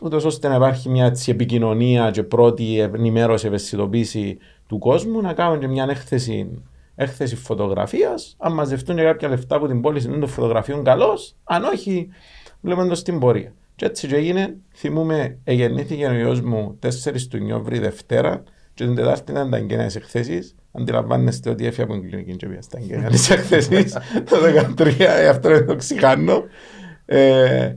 ούτως 0.03 0.25
ώστε 0.25 0.49
να 0.49 0.55
υπάρχει 0.55 0.89
μια 0.89 1.05
έτσι, 1.05 1.31
επικοινωνία 1.31 2.11
και 2.11 2.23
πρώτη 2.23 2.79
ενημέρωση, 2.79 3.47
ευαισθητοποίηση 3.47 4.39
του 4.67 4.79
κόσμου, 4.79 5.21
να 5.21 5.33
κάνουμε 5.33 5.59
και 5.59 5.67
μια 5.67 5.87
έκθεση, 5.91 6.63
έκθεση 6.95 7.37
φωτογραφίας. 7.37 8.37
Αν 8.39 8.53
μαζευτούν 8.53 8.97
και 8.97 9.03
κάποια 9.03 9.29
λεφτά 9.29 9.57
από 9.57 9.67
την 9.67 9.81
πόλη 9.81 10.03
των 10.03 10.29
φωτογραφιών, 10.29 10.85
καλώς. 10.85 11.35
Αν 11.45 11.65
όχι, 11.65 12.09
βλέπουμε 12.61 12.89
το 12.89 12.95
στην 12.95 13.19
πορεία. 13.19 13.53
Και 13.83 13.89
έτσι 13.89 14.07
και 14.07 14.17
έγινε, 14.17 14.57
θυμούμε, 14.75 15.39
εγεννήθηκε 15.45 16.07
ο 16.07 16.15
γιος 16.15 16.41
μου 16.41 16.79
4 16.83 16.89
του 17.31 17.39
Νιόβρη 17.39 17.79
Δευτέρα 17.79 18.43
και 18.75 18.85
την 18.85 18.95
Τετάρτη 18.95 19.33
ήταν 19.33 19.51
τα 19.51 19.57
εγγένειες 19.57 19.97
εκθέσεις. 19.97 20.55
Αντιλαμβάνεστε 20.73 21.51
ότι 21.51 21.67
έφυγε 21.67 21.83
από 21.83 21.93
την 21.93 22.09
κλινική 22.09 22.37
και 22.37 22.47
πήγα 22.47 22.63
στα 22.63 22.79
εγγένειες 22.79 23.31
εκθέσεις 23.37 23.93
το 24.25 24.37
2013, 24.79 24.95
ε, 24.99 25.29
αυτό 25.29 25.49
δεν 25.49 25.67
το 25.67 25.77
ξεχάνω. 25.77 26.45
Ε, 27.05 27.75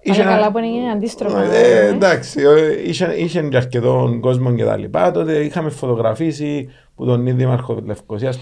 Είχε 0.00 0.22
καλά 0.22 0.52
που 0.52 0.58
είναι 0.58 0.90
αντίστροφο. 0.90 1.38
Ε, 1.38 1.86
εντάξει, 1.86 2.40
είχε, 2.86 3.14
είχε 3.16 3.42
και 3.42 3.56
αρκετό 3.56 4.18
κόσμο 4.20 4.54
και 4.54 4.64
τα 4.64 4.76
λοιπά. 4.76 5.10
Τότε 5.10 5.38
είχαμε 5.38 5.70
φωτογραφίσει 5.70 6.70
που 7.00 7.06
τον 7.06 7.20
ίδιο 7.20 7.34
Δήμαρχο 7.34 7.80
Λευκοσίας, 7.84 8.40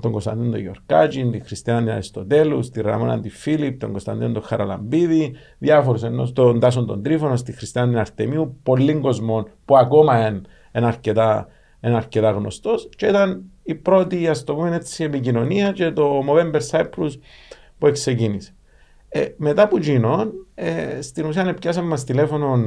τον 0.00 0.12
Κωνσταντίνο 0.12 0.50
τον 0.50 0.60
Γιορκάτζη, 0.60 1.30
τη 1.30 1.40
Χριστιανά 1.40 1.92
Αριστοτέλου, 1.92 2.60
τη 2.60 2.80
Ραμόνα 2.80 3.20
τη 3.20 3.28
Φίλιπ, 3.28 3.80
τον 3.80 3.90
Κωνσταντίνο 3.90 4.32
τον 4.32 4.42
Χαραλαμπίδη, 4.42 5.34
διάφορους 5.58 6.02
ενώ 6.02 6.32
τον 6.32 6.60
Τάσον 6.60 6.86
τον 6.86 7.02
Τρίφωνο, 7.02 7.34
τη 7.34 7.52
Χριστιανά 7.52 8.00
Αρτεμίου, 8.00 8.58
πολλοί 8.62 8.94
κόσμο 8.94 9.48
που 9.64 9.76
ακόμα 9.76 10.26
είναι 10.26 10.42
αρκετά, 10.72 11.46
αρκετά 11.80 12.30
γνωστός 12.30 12.88
και 12.96 13.06
ήταν 13.06 13.42
η 13.62 13.74
πρώτη 13.74 14.28
ας 14.28 14.44
το 14.44 14.54
πούμε 14.54 14.76
έτσι, 14.76 15.04
επικοινωνία 15.04 15.72
και 15.72 15.90
το 15.90 16.20
Movember 16.28 16.60
Cyprus 16.70 17.10
που 17.78 17.90
ξεκίνησε. 17.92 18.54
Ε, 19.08 19.26
μετά 19.36 19.62
από 19.62 19.76
εκείνον, 19.76 20.32
ε, 20.54 21.00
στην 21.00 21.26
ουσία 21.26 21.54
πιάσαμε 21.54 21.88
μας 21.88 22.04
τηλέφωνο 22.04 22.58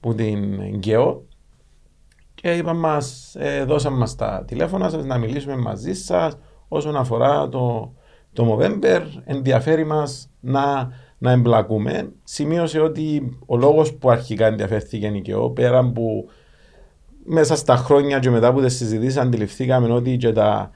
που 0.00 0.14
την 0.14 0.62
Γκέο 0.76 1.27
και 2.40 2.52
είπαμε 2.52 2.80
μας, 2.80 3.34
ε, 3.38 3.64
δώσαμε 3.64 3.96
μας 3.96 4.16
τα 4.16 4.44
τηλέφωνα 4.46 4.88
σας 4.88 5.04
να 5.04 5.18
μιλήσουμε 5.18 5.56
μαζί 5.56 5.94
σας 5.94 6.36
όσον 6.68 6.96
αφορά 6.96 7.48
το, 7.48 7.92
το 8.32 8.58
Movember. 8.58 9.02
Ενδιαφέρει 9.24 9.84
μας 9.84 10.30
να, 10.40 10.92
να 11.18 11.30
εμπλακούμε. 11.30 12.12
Σημείωσε 12.24 12.80
ότι 12.80 13.38
ο 13.46 13.56
λόγος 13.56 13.94
που 13.94 14.10
αρχικά 14.10 14.46
ενδιαφέρθηκε 14.46 15.06
η 15.06 15.20
ΚΕΟ, 15.20 15.50
πέρα 15.50 15.90
που 15.90 16.28
μέσα 17.24 17.56
στα 17.56 17.76
χρόνια 17.76 18.18
και 18.18 18.30
μετά 18.30 18.52
που 18.52 18.60
τις 18.60 18.76
συζητήσεις 18.76 19.16
αντιληφθήκαμε 19.16 19.92
ότι 19.92 20.16
και 20.16 20.32
τα 20.32 20.70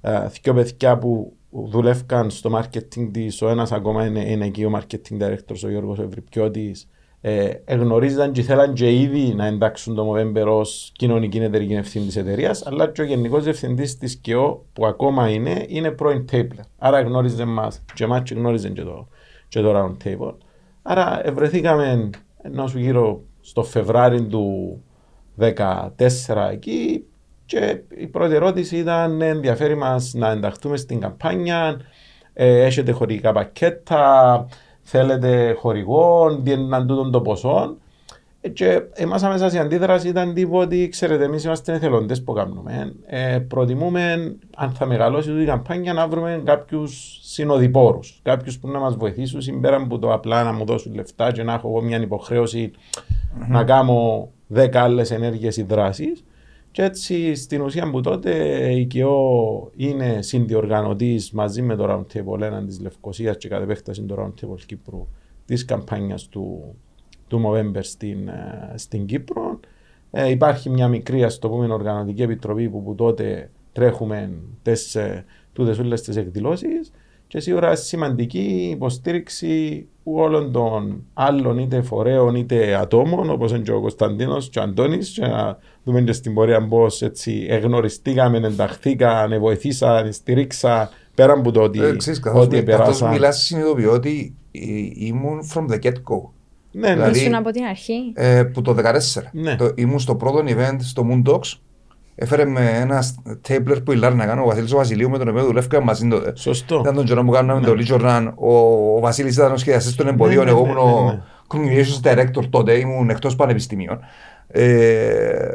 ε, 0.00 0.26
δύο 0.42 0.54
παιδιά 0.54 0.98
που 0.98 1.36
δουλεύκαν 1.50 2.30
στο 2.30 2.58
marketing 2.58 3.08
της, 3.12 3.42
ο 3.42 3.48
ένας 3.48 3.72
ακόμα 3.72 4.06
είναι, 4.06 4.30
είναι 4.30 4.46
εκεί 4.46 4.64
ο 4.64 4.72
marketing 4.74 5.22
director, 5.22 5.54
ο 5.64 5.68
Γιώργος 5.68 5.98
Ευρυπιώτης, 5.98 6.88
ε, 7.24 7.50
εγνωρίζαν 7.64 8.32
και 8.32 8.42
θέλαν 8.42 8.74
και 8.74 9.00
ήδη 9.00 9.34
να 9.34 9.46
εντάξουν 9.46 9.94
το 9.94 10.12
Movember 10.12 10.46
ως 10.46 10.92
κοινωνική 10.96 11.38
εταιρική 11.38 11.74
ευθύνη 11.74 12.06
της 12.06 12.16
εταιρείας, 12.16 12.66
αλλά 12.66 12.88
και 12.88 13.02
ο 13.02 13.04
γενικός 13.04 13.44
διευθυντής 13.44 13.98
της 13.98 14.16
ΚΕΟ 14.16 14.64
που 14.72 14.86
ακόμα 14.86 15.30
είναι, 15.30 15.64
είναι 15.68 15.90
πρώην 15.90 16.24
Tabler. 16.32 16.64
Άρα 16.78 17.00
γνώριζε 17.00 17.44
μας 17.44 17.84
και 17.94 18.04
εμάς 18.04 18.22
και 18.22 18.34
γνώριζε 18.34 18.68
και 18.68 18.82
το, 18.82 19.08
και 19.48 19.60
το 19.60 19.72
Round 19.76 20.06
Table. 20.06 20.34
Άρα 20.82 21.22
βρεθήκαμε 21.32 22.10
ενώ 22.42 22.66
σου 22.66 22.78
γύρω 22.78 23.20
στο 23.40 23.62
Φεβράρι 23.62 24.22
του 24.22 24.78
2014 25.38 25.48
εκεί 26.50 27.04
και 27.46 27.80
η 27.96 28.06
πρώτη 28.06 28.34
ερώτηση 28.34 28.76
ήταν 28.76 29.16
«Ναι, 29.16 29.26
ενδιαφέρει 29.26 29.74
μας 29.74 30.12
να 30.14 30.30
ενταχθούμε 30.30 30.76
στην 30.76 31.00
καμπάνια, 31.00 31.80
ε, 32.32 32.64
έχετε 32.64 32.92
χορηγικά 32.92 33.32
πακέτα, 33.32 34.46
θέλετε 34.82 35.56
χορηγό, 35.58 36.40
τι 36.44 36.50
είναι 36.50 36.84
τούτο 36.84 37.10
το 37.10 37.20
ποσό. 37.20 37.76
Ε, 38.44 38.48
και 38.48 38.82
εμάς 38.92 39.22
αμέσως 39.22 39.52
η 39.52 39.58
αντίδραση 39.58 40.08
ήταν 40.08 40.34
τύπου 40.34 40.56
ότι 40.56 40.88
ξέρετε 40.88 41.24
εμείς 41.24 41.44
είμαστε 41.44 41.72
εθελοντές 41.72 42.22
που 42.22 42.32
κάνουμε. 42.32 42.94
Ε, 43.06 43.38
προτιμούμε 43.38 44.34
αν 44.56 44.70
θα 44.70 44.86
μεγαλώσει 44.86 45.42
η 45.42 45.44
καμπάνια 45.44 45.92
να 45.92 46.08
βρούμε 46.08 46.42
κάποιους 46.44 47.18
συνοδοιπόρους, 47.22 48.20
κάποιους 48.22 48.58
που 48.58 48.68
να 48.68 48.78
μας 48.78 48.96
βοηθήσουν 48.96 49.40
συμπέρα 49.40 49.76
από 49.76 49.98
το 49.98 50.12
απλά 50.12 50.42
να 50.42 50.52
μου 50.52 50.64
δώσουν 50.64 50.94
λεφτά 50.94 51.32
και 51.32 51.42
να 51.42 51.52
έχω 51.52 51.68
εγώ 51.68 51.82
μια 51.82 52.00
υποχρέωση 52.00 52.70
mm-hmm. 52.74 53.46
να 53.48 53.64
κάνω 53.64 54.28
δέκα 54.46 54.82
άλλες 54.82 55.10
ενέργειες 55.10 55.56
ή 55.56 55.62
δράσεις. 55.62 56.24
Και 56.72 56.82
έτσι 56.82 57.34
στην 57.34 57.60
ουσία 57.60 57.90
που 57.90 58.00
τότε 58.00 58.32
η 58.72 58.86
ΚΕΟ 58.86 59.70
είναι 59.76 60.22
συνδιοργανωτής 60.22 61.30
μαζί 61.30 61.62
με 61.62 61.76
το 61.76 61.86
Roundtable 61.90 62.40
έναν 62.40 62.66
της 62.66 62.80
Λευκοσίας 62.80 63.36
και 63.36 63.48
κατ' 63.48 63.62
επέκταση 63.62 64.02
το 64.02 64.16
Roundtable 64.18 64.60
Κύπρου 64.66 65.06
της 65.44 65.64
καμπάνιας 65.64 66.28
του, 66.28 66.74
του 67.28 67.42
November 67.46 67.78
στην, 67.80 68.28
ε, 68.28 68.72
στην 68.74 69.06
Κύπρο. 69.06 69.60
Ε, 70.10 70.30
υπάρχει 70.30 70.70
μια 70.70 70.88
μικρή, 70.88 71.24
ας 71.24 71.38
το 71.38 71.48
πούμε, 71.48 71.72
οργανωτική 71.72 72.22
επιτροπή 72.22 72.68
που, 72.68 72.82
που 72.82 72.94
τότε 72.94 73.50
τρέχουμε 73.72 74.32
τις, 74.62 74.94
ε, 74.94 75.24
τούτες 75.52 75.78
όλες 75.78 76.02
τις 76.02 76.16
εκδηλώσεις 76.16 76.92
και 77.32 77.40
σίγουρα 77.40 77.74
σημαντική 77.74 78.68
υποστήριξη 78.72 79.86
όλων 80.04 80.52
των 80.52 81.04
άλλων 81.14 81.58
είτε 81.58 81.82
φορέων 81.82 82.34
είτε 82.34 82.74
ατόμων 82.74 83.30
όπως 83.30 83.50
είναι 83.50 83.62
και 83.62 83.72
ο 83.72 83.80
Κωνσταντίνος 83.80 84.48
και 84.48 84.58
ο 84.58 84.62
Αντώνης. 84.62 85.10
Και 85.10 85.26
να 85.26 85.58
δούμε 85.84 86.00
και 86.00 86.12
στην 86.12 86.34
πορεία 86.34 86.68
πώς 86.68 87.02
έτσι 87.02 87.46
εγνωριστήκαμε, 87.48 88.36
ενταχθήκαν, 88.36 89.40
βοηθήσαν, 89.40 90.12
στηρίξαν 90.12 90.88
πέρα 91.14 91.32
από 91.32 91.50
το 91.50 91.60
ότι, 91.60 91.80
ε, 91.80 91.96
ότι 92.34 92.62
περάσαν. 92.62 93.10
μιλάς 93.10 93.42
συνειδητοποιώ 93.42 93.92
ότι 93.92 94.34
ήμουν 94.94 95.40
from 95.54 95.72
the 95.72 95.78
get-go. 95.82 96.28
Ναι, 96.72 96.92
δηλαδή, 96.92 97.18
ήσουν 97.18 97.34
από 97.34 97.50
την 97.50 97.64
αρχή. 97.64 98.12
Ε, 98.14 98.42
που 98.42 98.62
το 98.62 98.74
2014. 98.74 99.28
Ναι. 99.32 99.56
Το, 99.56 99.72
ήμουν 99.74 99.98
στο 99.98 100.14
πρώτο 100.14 100.44
event 100.46 100.76
στο 100.78 101.06
Moondogs 101.10 101.58
Έφερε 102.22 102.44
με 102.44 102.70
ένα 102.80 103.04
τέμπλερ 103.40 103.80
που 103.80 103.92
η 103.92 103.96
να 103.96 104.26
κάνω, 104.26 104.42
ο 104.42 104.46
Βασίλης 104.46 104.72
ο 104.72 104.76
Βασιλείου 104.76 105.10
με 105.10 105.18
τον 105.18 105.28
οποίο 105.28 105.44
δουλεύκα 105.44 105.80
μαζί 105.80 106.08
τότε. 106.08 106.32
Σωστό. 106.34 106.78
Ήταν 106.80 106.94
τον 106.94 107.04
καιρό 107.04 107.24
που 107.24 107.30
κάναμε 107.30 107.60
ναι. 107.60 107.66
το 107.66 107.74
Λίτσο 107.74 107.96
Ραν. 107.96 108.32
Ο, 108.36 108.54
ο 108.96 109.00
Βασίλης 109.00 109.34
ήταν 109.34 109.52
ο 109.52 109.56
σχεδιαστής 109.56 109.94
των 109.94 110.08
εμποδιών, 110.08 110.44
ναι, 110.44 110.50
ναι, 110.50 110.58
εγώ 110.58 110.66
ήμουν 110.66 110.76
ο 110.76 111.04
ναι, 111.04 111.22
communications 111.48 112.10
director 112.10 112.44
τότε, 112.50 112.78
ήμουν 112.78 113.10
εκτός 113.10 113.36
πανεπιστημίων. 113.36 114.00
Ε, 114.46 115.46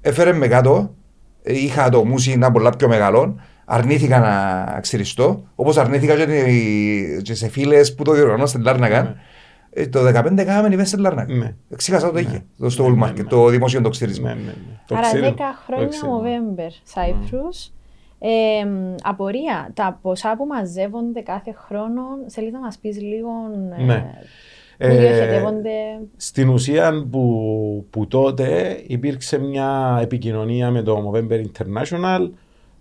έφερε 0.00 0.32
με 0.32 0.48
κάτω, 0.48 0.94
είχα 1.42 1.88
το 1.88 2.04
μουσι 2.04 2.36
να 2.36 2.50
πολλά 2.50 2.70
πιο 2.70 2.88
μεγάλο, 2.88 3.40
αρνήθηκα 3.64 4.18
να 4.18 4.80
ξυριστώ, 4.80 5.42
όπως 5.54 5.76
αρνήθηκα 5.76 6.14
και 7.22 7.34
σε 7.34 7.48
φίλες 7.48 7.94
που 7.94 8.02
το 8.02 8.12
διοργανώ 8.12 8.46
στην 8.46 8.62
Λάρνακα. 8.62 9.14
Ε, 9.70 9.86
το 9.86 10.00
2015 10.06 10.12
κάναμε 10.44 10.76
event 10.76 10.86
στην 10.86 11.00
Λάρνακα. 11.00 11.34
Ναι. 11.34 11.54
Ξέχασα 11.76 12.12
το 12.12 12.18
είχε, 12.18 12.44
το 12.58 12.70
στο 12.70 12.86
Wall 12.86 13.04
Market, 13.04 13.24
το 13.28 13.48
δημόσιο 13.48 13.80
το 13.82 13.88
ξύρισμα. 13.88 14.36
Άρα 14.88 15.10
10 15.12 15.34
χρόνια 15.66 15.88
November, 15.88 16.94
Cyprus. 16.94 17.70
Ε, 18.22 18.66
απορία, 19.02 19.70
τα 19.74 19.98
ποσά 20.02 20.36
που 20.36 20.46
μαζεύονται 20.46 21.20
κάθε 21.20 21.52
χρόνο, 21.52 22.02
θέλεις 22.28 22.52
να 22.52 22.58
μας 22.58 22.78
πεις 22.78 23.00
λίγο 23.00 23.30
ναι. 23.84 24.14
ε, 24.76 25.38
στην 26.16 26.48
ουσία 26.48 27.06
που, 27.10 27.86
που 27.90 28.06
τότε 28.06 28.80
υπήρξε 28.86 29.38
μια 29.38 29.98
επικοινωνία 30.02 30.70
με 30.70 30.82
το 30.82 31.10
Movember 31.10 31.44
International 31.44 32.30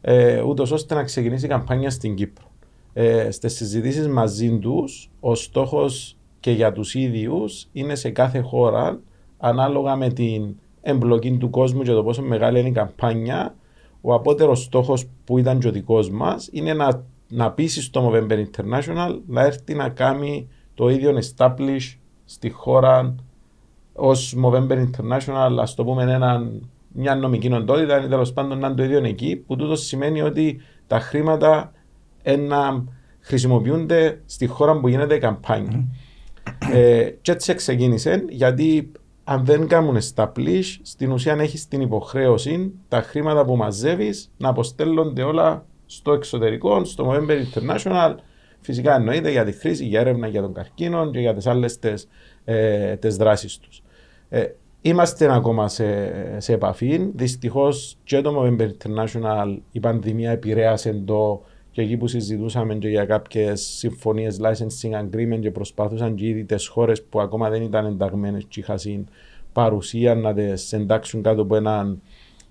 ε, 0.01 0.41
ούτως 0.41 0.71
ώστε 0.71 0.95
να 0.95 1.03
ξεκινήσει 1.03 1.45
η 1.45 1.49
καμπάνια 1.49 1.89
στην 1.89 2.15
Κύπρο. 2.15 2.45
Ε, 2.93 3.31
στις 3.31 3.55
συζητήσεις 3.55 4.07
μαζί 4.07 4.59
τους, 4.59 5.11
ο 5.19 5.35
στόχος 5.35 6.17
και 6.39 6.51
για 6.51 6.71
τους 6.71 6.95
ίδιους 6.95 7.67
είναι 7.71 7.95
σε 7.95 8.09
κάθε 8.09 8.39
χώρα 8.39 8.99
ανάλογα 9.37 9.95
με 9.95 10.09
την 10.09 10.55
εμπλοκή 10.81 11.37
του 11.37 11.49
κόσμου 11.49 11.81
και 11.81 11.91
το 11.91 12.03
πόσο 12.03 12.21
μεγάλη 12.21 12.59
είναι 12.59 12.69
η 12.69 12.71
καμπάνια 12.71 13.55
ο 14.01 14.13
απότερος 14.13 14.63
στόχος 14.63 15.05
που 15.23 15.37
ήταν 15.37 15.59
και 15.59 15.67
ο 15.67 15.71
δικός 15.71 16.09
μας 16.09 16.49
είναι 16.51 16.73
να, 16.73 17.03
να 17.27 17.51
πείσει 17.51 17.81
στο 17.81 18.11
Movember 18.11 18.45
International 18.45 19.19
να 19.27 19.41
έρθει 19.41 19.73
να 19.73 19.89
κάνει 19.89 20.47
το 20.73 20.89
ίδιο 20.89 21.19
establish 21.19 21.97
στη 22.25 22.49
χώρα 22.49 23.15
ως 23.93 24.35
Movember 24.43 24.85
International, 24.85 25.57
ας 25.59 25.75
το 25.75 25.83
πούμε 25.83 26.03
έναν, 26.03 26.69
μια 26.87 27.15
νομική 27.15 27.53
οντότητα, 27.53 28.03
ή 28.03 28.07
τέλος 28.07 28.33
πάντων 28.33 28.59
να 28.59 28.67
είναι 28.67 28.75
το 28.75 28.83
ίδιο 28.83 29.03
εκεί, 29.03 29.35
που 29.35 29.55
τούτος 29.55 29.85
σημαίνει 29.85 30.21
ότι 30.21 30.61
τα 30.87 30.99
χρήματα 30.99 31.71
να 32.47 32.83
χρησιμοποιούνται 33.19 34.21
στη 34.25 34.47
χώρα 34.47 34.79
που 34.79 34.87
γίνεται 34.87 35.15
η 35.15 35.19
καμπάνια. 35.19 35.85
Ε, 36.73 37.09
και 37.21 37.31
έτσι 37.31 37.53
ξεκίνησε, 37.53 38.25
γιατί 38.29 38.91
αν 39.23 39.45
δεν 39.45 39.67
κάνουν 39.67 39.97
establish, 39.97 40.77
στην 40.81 41.11
ουσία 41.11 41.35
έχεις 41.39 41.67
την 41.67 41.81
υποχρέωση 41.81 42.71
τα 42.87 43.01
χρήματα 43.01 43.45
που 43.45 43.55
μαζεύεις 43.55 44.31
να 44.37 44.49
αποστέλλονται 44.49 45.23
όλα 45.23 45.65
στο 45.85 46.13
εξωτερικό, 46.13 46.85
στο 46.85 47.11
Movember 47.11 47.37
International. 47.37 48.15
Φυσικά 48.61 48.95
εννοείται 48.95 49.31
για 49.31 49.45
τη 49.45 49.51
χρήση, 49.51 49.85
για 49.85 49.99
έρευνα 49.99 50.27
για 50.27 50.41
τον 50.41 50.53
καρκίνο 50.53 51.09
και 51.09 51.19
για 51.19 51.33
τις 51.33 51.47
άλλες 51.47 51.79
ε, 52.45 52.95
δράσεις 52.95 53.57
τους. 53.57 53.81
Ε, 54.29 54.45
είμαστε 54.81 55.33
ακόμα 55.33 55.67
σε, 55.67 56.11
σε 56.39 56.53
επαφή. 56.53 57.09
Δυστυχώς 57.15 57.97
και 58.03 58.21
το 58.21 58.41
Movember 58.41 58.69
International 58.69 59.57
η 59.71 59.79
πανδημία 59.79 60.31
επηρέασε 60.31 61.01
το 61.05 61.43
και 61.79 61.85
εκεί 61.85 61.97
που 61.97 62.07
συζητούσαμε 62.07 62.75
και 62.75 62.89
για 62.89 63.05
κάποιες 63.05 63.61
συμφωνίες 63.61 64.39
licensing 64.41 64.93
agreement 64.93 65.39
και 65.39 65.51
προσπάθουσαν 65.51 66.15
και 66.15 66.27
ήδη 66.27 66.43
τις 66.43 66.67
χώρες 66.67 67.03
που 67.03 67.21
ακόμα 67.21 67.49
δεν 67.49 67.61
ήταν 67.61 67.85
ενταγμένες 67.85 68.45
και 68.47 68.59
είχαν 68.59 69.07
παρουσία 69.53 70.15
να 70.15 70.33
τις 70.33 70.73
εντάξουν 70.73 71.21
κάτω 71.21 71.41
από 71.41 71.55
ένα 71.55 71.95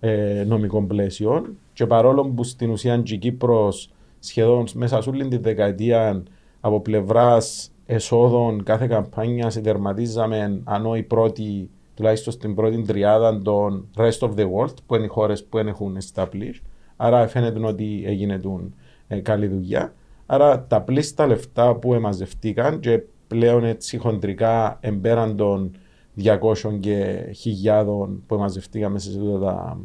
ε, 0.00 0.44
νομικό 0.46 0.82
πλαίσιο. 0.82 1.54
Και 1.72 1.86
παρόλο 1.86 2.24
που 2.24 2.44
στην 2.44 2.70
ουσία 2.70 2.98
και 2.98 3.14
η 3.14 3.18
Κύπρος 3.18 3.90
σχεδόν 4.18 4.66
μέσα 4.74 5.02
σε 5.02 5.08
όλη 5.08 5.28
τη 5.28 5.36
δεκαετία 5.36 6.22
από 6.60 6.80
πλευράς 6.80 7.70
εσόδων 7.86 8.62
κάθε 8.62 8.86
καμπάνια 8.86 9.50
συντερματίζαμε 9.50 10.60
ανώ 10.64 10.96
η 10.96 11.02
πρώτη, 11.02 11.70
τουλάχιστον 11.94 12.32
στην 12.32 12.54
πρώτη 12.54 12.82
τριάδα 12.82 13.42
των 13.42 13.88
rest 13.96 14.18
of 14.18 14.30
the 14.34 14.44
world 14.44 14.74
που 14.86 14.94
είναι 14.94 15.04
οι 15.04 15.08
χώρες 15.08 15.44
που 15.44 15.58
έχουν 15.58 15.98
established. 15.98 16.62
Άρα 16.96 17.26
φαίνεται 17.26 17.66
ότι 17.66 18.02
έγινε 18.06 18.38
τον 18.38 18.74
ε, 19.08 19.20
καλή 19.20 19.46
δουλειά. 19.46 19.94
Άρα 20.26 20.66
τα 20.66 20.82
πλήστα 20.82 21.26
λεφτά 21.26 21.74
που 21.74 21.94
εμαζευτήκαν 21.94 22.80
και 22.80 23.02
πλέον 23.26 23.64
έτσι 23.64 23.98
χοντρικά 23.98 24.78
εμπέραν 24.80 25.36
των 25.36 25.76
200 26.22 26.78
και 26.80 27.30
χιλιάδων 27.34 28.22
που 28.26 28.34
εμαζευτήκαν 28.34 28.92
μέσα 28.92 29.10
σε 29.10 29.18
τα, 29.40 29.80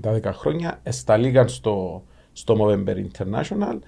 τα 0.00 0.32
10 0.32 0.34
χρόνια, 0.34 0.80
εσταλήκαν 0.82 1.48
στο, 1.48 2.04
στο 2.32 2.56
Movember 2.60 2.96
International 2.96 3.78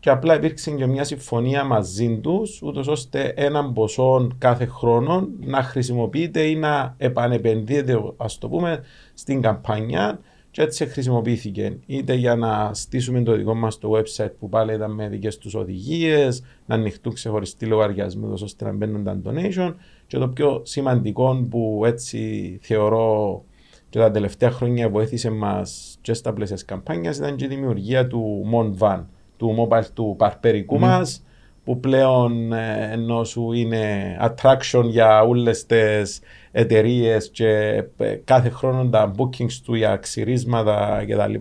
και 0.00 0.10
απλά 0.10 0.34
υπήρξε 0.34 0.70
και 0.70 0.86
μια 0.86 1.04
συμφωνία 1.04 1.64
μαζί 1.64 2.18
τους, 2.18 2.62
ούτως 2.62 2.86
ώστε 2.86 3.32
έναν 3.36 3.72
ποσό 3.72 4.28
κάθε 4.38 4.66
χρόνο 4.66 5.28
να 5.40 5.62
χρησιμοποιείται 5.62 6.40
ή 6.40 6.56
να 6.56 6.94
επανεπενδύεται, 6.98 8.02
ας 8.16 8.38
το 8.38 8.48
πούμε, 8.48 8.84
στην 9.14 9.40
καμπάνια 9.40 10.20
και 10.50 10.62
έτσι 10.62 10.86
χρησιμοποιήθηκε 10.86 11.76
είτε 11.86 12.14
για 12.14 12.36
να 12.36 12.74
στήσουμε 12.74 13.22
το 13.22 13.36
δικό 13.36 13.54
μας 13.54 13.78
το 13.78 13.90
website 13.96 14.32
που 14.38 14.48
πάλι 14.48 14.74
ήταν 14.74 14.94
με 14.94 15.08
δικές 15.08 15.38
τους 15.38 15.54
οδηγίες, 15.54 16.42
να 16.66 16.74
ανοιχτούν 16.74 17.12
ξεχωριστοί 17.12 17.66
λογαριασμοί 17.66 18.32
ώστε 18.32 18.64
να 18.64 18.72
μπαίνουν 18.72 19.04
τα 19.04 19.20
donation. 19.24 19.74
Και 20.06 20.18
το 20.18 20.28
πιο 20.28 20.62
σημαντικό 20.64 21.46
που 21.50 21.82
έτσι 21.84 22.58
θεωρώ 22.62 23.44
και 23.88 23.98
τα 23.98 24.10
τελευταία 24.10 24.50
χρόνια 24.50 24.88
βοήθησε 24.88 25.30
μας 25.30 25.98
και 26.00 26.12
στα 26.12 26.32
πλαίσια 26.32 26.56
καμπάνιας 26.66 27.16
ήταν 27.16 27.36
και 27.36 27.44
η 27.44 27.48
δημιουργία 27.48 28.06
του 28.06 28.44
Mon 28.54 28.78
Van, 28.78 29.04
του 29.36 29.54
mobile 29.58 29.86
του 29.94 30.14
παρπερικού 30.18 30.76
mm. 30.76 30.80
μας, 30.80 31.24
που 31.64 31.80
πλέον 31.80 32.52
ε, 32.52 32.88
ενώ 32.92 33.24
σου 33.24 33.52
είναι 33.52 34.16
attraction 34.22 34.84
για 34.84 35.22
όλες 35.22 35.66
τις 35.66 36.20
εταιρείες 36.52 37.30
και 37.30 37.82
ε, 37.96 38.14
κάθε 38.24 38.48
χρόνο 38.48 38.88
τα 38.88 39.14
bookings 39.16 39.52
του 39.64 39.74
για 39.74 39.96
ξυρίσματα 39.96 41.04
κτλ. 41.08 41.34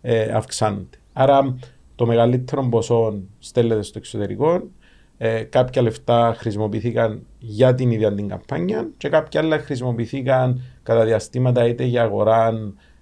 Ε, 0.00 0.32
αυξάνονται. 0.32 0.98
Άρα 1.12 1.56
το 1.94 2.06
μεγαλύτερο 2.06 2.68
ποσό 2.68 3.22
στέλνεται 3.38 3.82
στο 3.82 3.98
εξωτερικό. 3.98 4.62
Ε, 5.18 5.42
κάποια 5.42 5.82
λεφτά 5.82 6.34
χρησιμοποιήθηκαν 6.38 7.26
για 7.38 7.74
την 7.74 7.90
ίδια 7.90 8.14
την 8.14 8.28
καμπάνια 8.28 8.88
και 8.96 9.08
κάποια 9.08 9.40
άλλα 9.40 9.58
χρησιμοποιήθηκαν 9.58 10.60
κατά 10.82 11.04
διαστήματα 11.04 11.66
είτε 11.66 11.84
για 11.84 12.02
αγορά 12.02 12.52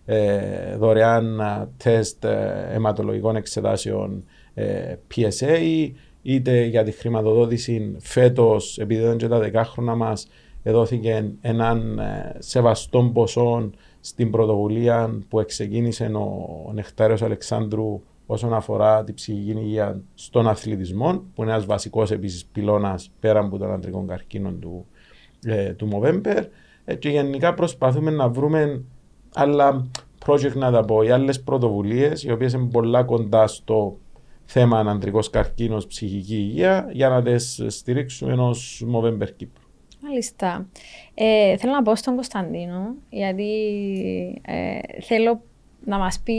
ε, 0.04 0.76
δωρεάν 0.76 1.40
τεστ 1.76 2.24
ε, 2.24 2.68
αιματολογικών 2.72 3.36
εξετάσεων 3.36 4.24
ε, 4.54 4.94
PSA 5.14 5.90
είτε 6.22 6.64
για 6.64 6.84
τη 6.84 6.90
χρηματοδότηση 6.90 7.96
φέτος, 7.98 8.78
επειδή 8.78 9.02
δεν 9.02 9.16
και 9.16 9.28
τα 9.28 9.38
δεκάχρονα 9.38 9.94
μας, 9.94 10.26
δόθηκε 10.62 11.32
έναν 11.40 11.98
ε, 11.98 12.36
σεβαστό 12.38 13.10
ποσό 13.14 13.70
στην 14.00 14.30
πρωτοβουλία 14.30 15.18
που 15.28 15.44
ξεκίνησε 15.46 16.04
ο 16.14 16.72
Νεκτάριος 16.72 17.22
Αλεξάνδρου 17.22 18.02
όσον 18.26 18.54
αφορά 18.54 19.04
την 19.04 19.14
ψυχική 19.14 19.50
υγεία 19.50 20.00
στον 20.14 20.48
αθλητισμό, 20.48 21.22
που 21.34 21.42
είναι 21.42 21.52
ένας 21.52 21.66
βασικός 21.66 22.10
επίσης 22.10 22.44
πυλώνας 22.44 23.10
πέρα 23.20 23.40
από 23.40 23.58
τον 23.58 23.72
αντρικό 23.72 24.04
καρκίνο 24.08 24.50
του, 24.50 24.86
ε, 25.44 25.72
του 25.72 25.86
Μοβέμπερ. 25.86 26.44
Ε, 26.84 26.94
και 26.94 27.08
γενικά 27.08 27.54
προσπαθούμε 27.54 28.10
να 28.10 28.28
βρούμε 28.28 28.82
άλλα 29.34 29.86
project 30.26 30.54
να 30.54 30.70
τα 30.70 30.84
πω, 30.84 31.02
οι 31.02 31.10
άλλες 31.10 31.40
πρωτοβουλίες, 31.40 32.22
οι 32.22 32.32
οποίες 32.32 32.52
είναι 32.52 32.68
πολλά 32.70 33.02
κοντά 33.02 33.46
στο 33.46 33.98
θέμα 34.52 34.78
αντρικός 34.78 35.30
καρκίνος, 35.30 35.86
ψυχική 35.86 36.34
υγεία, 36.34 36.88
για 36.92 37.08
να 37.08 37.22
τι 37.22 37.70
στηρίξουμε 37.70 38.32
ενός 38.32 38.84
Μοβέμπερ 38.86 39.36
Κύπρου. 39.36 39.62
Μάλιστα. 40.00 40.68
Ε, 41.14 41.56
θέλω 41.56 41.72
να 41.72 41.82
πω 41.82 41.96
στον 41.96 42.14
Κωνσταντίνο, 42.14 42.94
γιατί 43.10 43.50
ε, 44.42 44.78
θέλω 45.00 45.42
να 45.84 45.98
μας 45.98 46.20
πει 46.20 46.34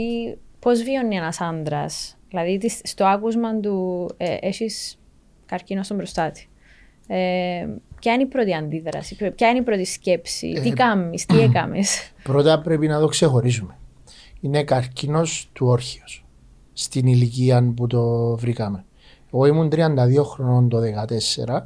πώς 0.58 0.82
βιώνει 0.82 1.16
ένας 1.16 1.40
άντρας. 1.40 2.16
Δηλαδή, 2.28 2.70
στο 2.82 3.04
άκουσμα 3.04 3.60
του 3.60 4.08
ε, 4.16 4.36
έχεις 4.40 4.98
καρκίνο 5.46 5.82
στον 5.82 5.96
προστάτη. 5.96 6.48
Ε, 7.06 7.66
ποια 8.00 8.12
είναι 8.12 8.22
η 8.22 8.26
πρώτη 8.26 8.54
αντίδραση, 8.54 9.32
ποια 9.34 9.48
είναι 9.48 9.58
η 9.58 9.62
πρώτη 9.62 9.84
σκέψη, 9.84 10.52
τι 10.62 10.68
ε, 10.68 10.72
κάνεις, 10.72 11.26
τι 11.26 11.40
έκαμες. 11.48 12.12
Πρώτα 12.22 12.60
πρέπει 12.60 12.86
να 12.86 13.00
το 13.00 13.06
ξεχωρίζουμε. 13.06 13.78
Είναι 14.40 14.64
καρκίνος 14.64 15.48
του 15.52 15.66
όρχιος, 15.66 16.23
στην 16.74 17.06
ηλικία 17.06 17.72
που 17.76 17.86
το 17.86 18.36
βρήκαμε. 18.36 18.84
Εγώ 19.32 19.46
ήμουν 19.46 19.68
32 19.72 20.24
χρονών 20.24 20.68
το 20.68 20.78
2014 21.46 21.60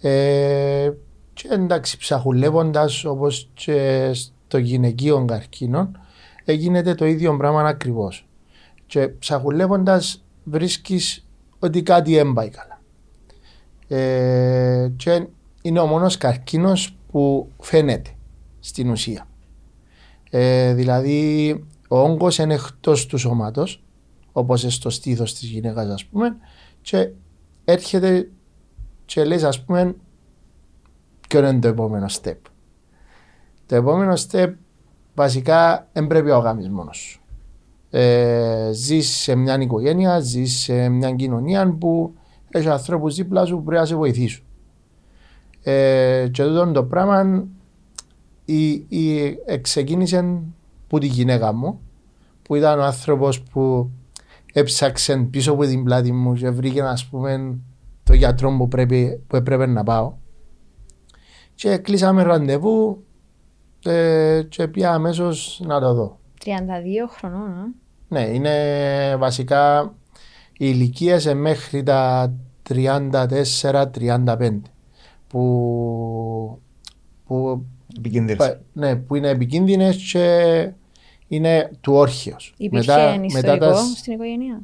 ε, 0.00 0.90
και 1.32 1.48
εντάξει 1.50 1.98
ψαχουλεύοντας 1.98 3.04
όπως 3.04 3.48
και 3.54 4.10
στο 4.12 4.58
γυναικείο 4.58 5.24
καρκίνο 5.24 5.90
γίνεται 6.52 6.94
το 6.94 7.06
ίδιο 7.06 7.36
πράγμα 7.36 7.62
ακριβώς. 7.62 8.26
Και 8.86 9.08
ψαχουλεύοντας 9.08 10.24
βρίσκεις 10.44 11.26
ότι 11.58 11.82
κάτι 11.82 12.16
έμπαει 12.16 12.48
καλά. 12.48 12.80
Ε, 13.88 14.88
και 14.96 15.26
είναι 15.62 15.80
ο 15.80 15.86
μόνος 15.86 16.16
καρκίνος 16.16 16.96
που 17.10 17.48
φαίνεται 17.60 18.10
στην 18.60 18.90
ουσία. 18.90 19.28
Ε, 20.30 20.74
δηλαδή, 20.74 21.50
ο 21.88 21.98
όγκος 21.98 22.38
είναι 22.38 22.54
εκτός 22.54 23.06
του 23.06 23.18
σώματος, 23.18 23.83
όπως 24.36 24.66
στο 24.68 24.90
στήθος 24.90 25.34
της 25.34 25.48
γυναίκας, 25.48 25.88
ας 25.88 26.04
πούμε, 26.04 26.36
και 26.82 27.10
έρχεται 27.64 28.30
και 29.04 29.24
λες, 29.24 29.44
ας 29.44 29.64
πούμε, 29.64 29.94
ποιο 31.28 31.38
είναι 31.38 31.58
το 31.58 31.68
επόμενο 31.68 32.06
step. 32.22 32.36
Το 33.66 33.74
επόμενο 33.74 34.14
step 34.30 34.54
βασικά 35.14 35.88
δεν 35.92 36.06
πρέπει 36.06 36.30
ο 36.30 36.38
γάμις 36.38 36.68
μόνος 36.68 36.96
σου. 36.96 37.20
Ε, 37.90 38.70
ζεις 38.72 39.08
σε 39.08 39.34
μια 39.34 39.60
οικογένεια, 39.60 40.20
ζεις 40.20 40.58
σε 40.58 40.88
μια 40.88 41.12
κοινωνία 41.12 41.76
που 41.78 42.14
έχει 42.50 42.68
ανθρώπους 42.68 43.14
δίπλα 43.14 43.44
σου 43.44 43.56
που 43.56 43.62
πρέπει 43.62 43.80
να 43.80 43.86
σε 43.86 43.94
βοηθήσουν. 43.96 44.44
Ε, 45.62 46.28
και 46.30 46.42
τούτο 46.42 46.72
το 46.72 46.84
πράγμα 46.84 47.46
η, 48.44 48.70
η, 48.72 49.38
ξεκίνησε 49.60 50.38
που 50.86 50.98
τη 50.98 51.06
γυναίκα 51.06 51.52
μου 51.52 51.80
που 52.42 52.54
ήταν 52.54 52.78
ο 52.78 52.84
άνθρωπος 52.84 53.42
που 53.42 53.90
έψαξε 54.56 55.16
πίσω 55.16 55.52
από 55.52 55.64
την 55.64 55.84
πλάτη 55.84 56.12
μου 56.12 56.34
και 56.34 56.50
βρήκε 56.50 56.82
ας 56.82 57.06
πούμε 57.06 57.58
το 58.02 58.14
γιατρό 58.14 58.56
που, 58.56 58.68
πρέπει, 58.68 59.22
που 59.26 59.36
έπρεπε 59.36 59.66
να 59.66 59.82
πάω. 59.82 60.12
Και 61.54 61.76
κλείσαμε 61.76 62.22
ραντεβού 62.22 63.04
ε, 63.84 64.42
και 64.48 64.68
πια 64.68 64.92
αμέσως 64.92 65.60
να 65.64 65.80
το 65.80 65.94
δω. 65.94 66.18
32 66.44 66.48
χρονών, 67.08 67.48
ε; 67.48 67.74
Ναι, 68.08 68.20
είναι 68.20 69.16
βασικά 69.18 69.94
οι 70.52 70.66
ηλικίε 70.68 71.34
μέχρι 71.34 71.82
τα 71.82 72.34
34-35 72.68 74.60
που, 75.26 76.62
που, 77.26 77.64
ναι, 78.72 78.96
που 78.96 79.14
είναι 79.14 79.28
επικίνδυνες 79.28 79.96
και 80.12 80.72
είναι 81.28 81.70
του 81.80 81.92
όρχιος. 81.92 82.54
Υπήρχε 82.56 82.92
μετά, 82.92 83.50
μετά 83.50 83.58
τα, 83.58 83.74
στην 83.74 84.12
οικογένεια; 84.12 84.62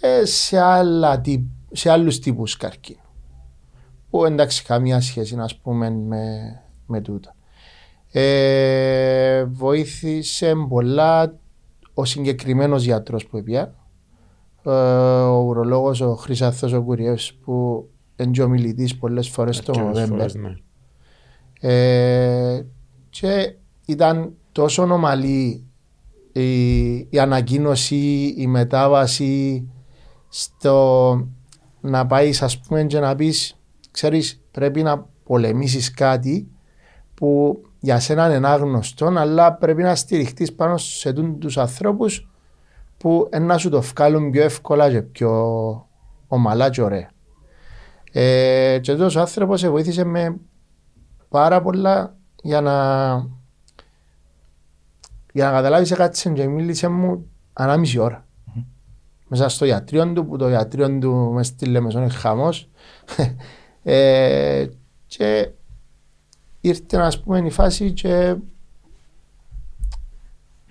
Ε, 0.00 0.24
σε, 0.24 0.58
άλλα, 0.58 1.20
σε 1.72 1.90
άλλους 1.90 2.18
τύπους 2.18 2.56
καρκίνου. 2.56 2.98
Που 4.10 4.24
εντάξει 4.24 4.64
καμία 4.64 5.00
σχέση 5.00 5.36
να 5.36 5.48
πούμε 5.62 5.90
με, 5.90 6.26
με 6.86 7.00
τούτα. 7.00 7.34
Ε, 8.12 9.44
βοήθησε 9.44 10.54
πολλά 10.68 11.34
ο 11.94 12.04
συγκεκριμένος 12.04 12.84
γιατρός 12.84 13.26
που 13.26 13.36
έπια, 13.36 13.74
ε, 14.64 14.70
ο 15.22 15.42
ουρολόγος 15.42 16.00
ο 16.00 16.14
Χρυσάθος 16.14 16.72
ο 16.72 16.82
Κουριεύς 16.82 17.32
που 17.34 17.88
είναι 18.16 18.42
ο 18.42 18.48
μιλητή 18.48 18.94
πολλές 18.98 19.28
φορές 19.28 19.60
το 19.60 19.78
Νοβέμπερ. 19.78 20.34
Ναι. 20.34 20.54
Ε, 21.60 22.66
και 23.10 23.54
ήταν 23.86 24.34
τόσο 24.52 24.82
ομαλή 24.82 25.69
η, 26.32 26.96
η 26.98 27.18
ανακοίνωση, 27.18 28.34
η 28.36 28.46
μετάβαση 28.46 29.68
στο 30.28 31.28
να 31.80 32.06
πάεις 32.06 32.42
ας 32.42 32.60
πούμε 32.60 32.84
και 32.84 32.98
να 33.00 33.14
πεις, 33.14 33.58
ξέρεις, 33.90 34.40
πρέπει 34.50 34.82
να 34.82 35.06
πολεμήσεις 35.24 35.90
κάτι 35.90 36.48
που 37.14 37.60
για 37.80 38.00
σένα 38.00 38.34
είναι 38.34 38.48
άγνωστο, 38.48 39.06
αλλά 39.06 39.52
πρέπει 39.52 39.82
να 39.82 39.94
στηριχτείς 39.94 40.54
πάνω 40.54 40.76
σε 40.76 41.12
τους 41.12 41.58
ανθρώπους 41.58 42.28
που 42.96 43.28
να 43.40 43.58
σου 43.58 43.68
το 43.68 43.80
βγάλουν 43.80 44.30
πιο 44.30 44.42
εύκολα 44.42 44.90
και 44.90 45.02
πιο 45.02 45.30
ομαλά 46.28 46.70
και 46.70 46.82
ωραία. 46.82 47.10
Ε, 48.12 48.78
και 48.82 48.92
ο 48.92 49.20
άνθρωπος 49.20 49.60
σε 49.60 49.70
βοήθησε 49.70 50.04
με 50.04 50.36
πάρα 51.28 51.62
πολλά 51.62 52.16
για 52.42 52.60
να 52.60 52.74
για 55.32 55.44
να 55.44 55.50
καταλάβεις 55.50 55.92
κάτι 55.92 56.32
και 56.32 56.46
μίλησε 56.46 56.88
μου 56.88 57.26
ανάμιση 57.52 57.98
ώρα. 57.98 58.26
Mm-hmm. 58.46 58.64
Μέσα 59.28 59.48
στο 59.48 59.64
ιατρείο 59.64 60.12
του, 60.12 60.26
που 60.26 60.36
το 60.36 60.48
ιατρείο 60.48 60.98
του 60.98 61.30
μες 61.32 61.46
στη 61.46 61.66
Λεμεσόν 61.66 62.02
είναι 62.02 62.10
χαμός. 62.10 62.68
ε, 63.82 64.66
και 65.06 65.50
ήρθε 66.60 66.96
να 66.96 67.12
πούμε 67.24 67.38
η 67.38 67.50
φάση 67.50 67.92
και 67.92 68.36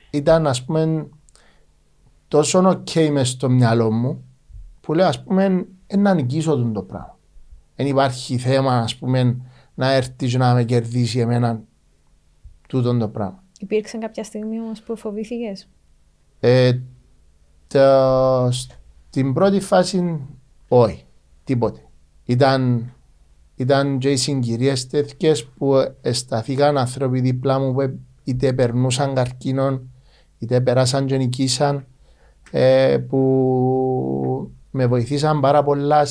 ήταν 0.09 0.47
ας 0.47 0.63
πούμε 0.63 1.07
τόσο 2.27 2.83
ok 2.85 3.09
μες 3.11 3.29
στο 3.29 3.49
μυαλό 3.49 3.91
μου 3.91 4.23
που 4.81 4.93
λέω 4.93 5.07
ας 5.07 5.23
πούμε 5.23 5.67
να 5.97 6.13
νικήσω 6.13 6.55
τον 6.55 6.73
το 6.73 6.81
πράγμα. 6.81 7.17
Δεν 7.75 7.87
υπάρχει 7.87 8.37
θέμα 8.37 8.77
ας 8.77 8.95
πούμε 8.95 9.37
να 9.75 9.91
έρθεις 9.91 10.31
και 10.31 10.37
να 10.37 10.53
με 10.53 10.63
κερδίσει 10.63 11.19
εμένα 11.19 11.61
τούτον 12.67 12.99
το 12.99 13.07
πράγμα. 13.07 13.43
Υπήρξε 13.61 13.97
κάποια 13.97 14.23
στιγμή 14.23 14.59
όμως 14.59 14.81
που 14.81 14.95
φοβήθηκες; 14.95 15.67
Ε, 16.39 16.79
το, 17.67 18.49
στην 18.51 19.33
πρώτη 19.33 19.59
φάση 19.59 20.19
όχι, 20.67 21.05
τίποτε. 21.43 21.79
Ήταν 22.25 22.91
ήταν 23.59 23.97
και 23.97 24.11
οι 24.11 24.15
συγκυρίες 24.15 24.87
τέτοιες 24.87 25.45
που 25.45 25.93
σταθήκαν 26.11 26.77
άνθρωποι 26.77 27.19
δίπλα 27.19 27.59
μου 27.59 27.73
που 27.73 27.99
είτε 28.23 28.53
περνούσαν 28.53 29.13
καρκίνο, 29.13 29.81
είτε 30.39 30.61
περάσαν 30.61 31.05
και 31.05 31.17
νικήσαν, 31.17 31.85
ε, 32.51 32.97
που 32.97 34.51
με 34.71 34.87
βοηθήσαν 34.87 35.39
πάρα 35.39 35.63
πολλά. 35.63 36.07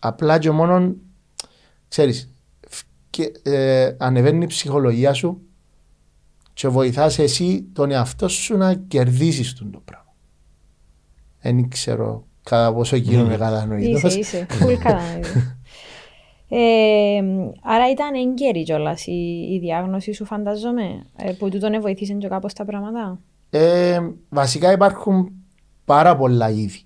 Απλά 0.00 0.38
και 0.38 0.50
μόνο, 0.50 0.94
ξέρεις, 1.88 2.32
και, 3.10 3.32
ε, 3.42 3.94
ανεβαίνει 3.98 4.44
η 4.44 4.46
ψυχολογία 4.46 5.12
σου 5.12 5.40
και 6.60 6.68
βοηθάς 6.68 7.18
εσύ 7.18 7.66
τον 7.72 7.90
εαυτό 7.90 8.28
σου 8.28 8.56
να 8.56 8.74
κερδίσεις 8.74 9.54
τον 9.54 9.70
το 9.70 9.82
πράγμα. 9.84 10.14
Δεν 11.40 11.68
ξέρω 11.68 12.24
κατά 12.42 12.74
πόσο 12.74 12.96
γίνομαι 12.96 13.28
Ναι. 13.28 13.34
Είσαι, 13.34 13.44
κατανοητός. 13.44 14.16
είσαι. 14.16 14.46
Φουλ 14.50 14.74
κατανοητός. 14.74 15.32
Ε, 16.52 17.22
άρα 17.62 17.90
ήταν 17.90 18.14
έγκαιρη 18.14 18.62
κιόλας 18.62 19.06
η, 19.06 19.48
η 19.52 19.58
διάγνωση 19.58 20.12
σου, 20.12 20.24
φανταζόμαι, 20.24 21.06
ε, 21.16 21.32
που 21.32 21.48
τούτον 21.48 21.80
βοήθησε 21.80 22.12
και 22.12 22.28
κάπως 22.28 22.52
τα 22.52 22.64
πράγματα; 22.64 23.20
Ε, 23.50 24.00
βασικά 24.28 24.72
υπάρχουν 24.72 25.32
πάρα 25.84 26.16
πολλά 26.16 26.50
είδη 26.50 26.82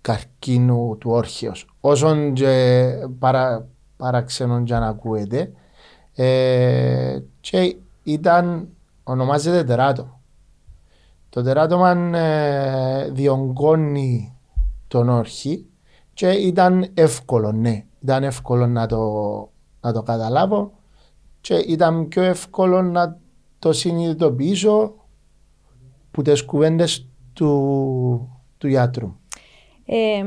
καρκίνου 0.00 0.96
του 0.98 1.10
όρχεως. 1.10 1.66
Όσον 1.80 2.32
και 2.32 2.90
παρα, 3.18 3.68
παραξενών 3.96 4.64
και 4.64 4.74
αν 4.74 4.82
ακούετε. 4.82 5.52
Ε, 6.14 7.18
και 7.40 7.76
ήταν, 8.12 8.68
ονομάζεται 9.02 9.64
τεράτο. 9.64 10.20
Το 11.28 11.42
τεράτομα 11.42 11.90
ε, 12.18 13.10
διονγκώνει 13.10 14.36
τον 14.88 15.08
όρχη 15.08 15.66
και 16.12 16.28
ήταν 16.28 16.90
εύκολο, 16.94 17.52
ναι. 17.52 17.84
Ήταν 18.00 18.24
εύκολο 18.24 18.66
να 18.66 18.86
το, 18.86 19.02
να 19.80 19.92
το 19.92 20.02
καταλάβω 20.02 20.72
και 21.40 21.54
ήταν 21.54 22.08
πιο 22.08 22.22
εύκολο 22.22 22.82
να 22.82 23.18
το 23.58 23.72
συνειδητοποιήσω 23.72 24.94
που 26.10 26.22
τις 26.22 26.44
κουβέντες 26.44 27.08
του, 27.32 28.40
του 28.58 28.68
γιατρού. 28.68 29.16
Ε, 29.84 30.24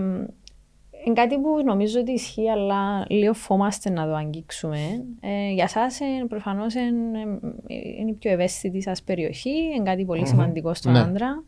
είναι 1.05 1.13
κάτι 1.15 1.35
που 1.39 1.49
νομίζω 1.65 1.99
ότι 1.99 2.11
ισχύει, 2.11 2.49
αλλά 2.49 3.05
λίγο 3.09 3.33
φόμαστε 3.33 3.89
να 3.89 4.05
το 4.05 4.13
αγγίξουμε. 4.15 4.77
Ε, 5.19 5.51
για 5.53 5.63
εσάς 5.63 5.99
ε, 5.99 6.05
προφανώς 6.27 6.73
είναι, 6.73 7.19
ε, 7.67 7.75
είναι 7.99 8.09
η 8.09 8.13
πιο 8.13 8.31
ευαίσθητη 8.31 8.81
σας 8.81 9.03
περιοχή, 9.03 9.49
είναι 9.75 9.83
κάτι 9.83 10.05
πολύ 10.05 10.27
σημαντικό 10.27 10.73
στον 10.73 10.91
Ναι. 10.91 10.99
άντρα. 10.99 11.43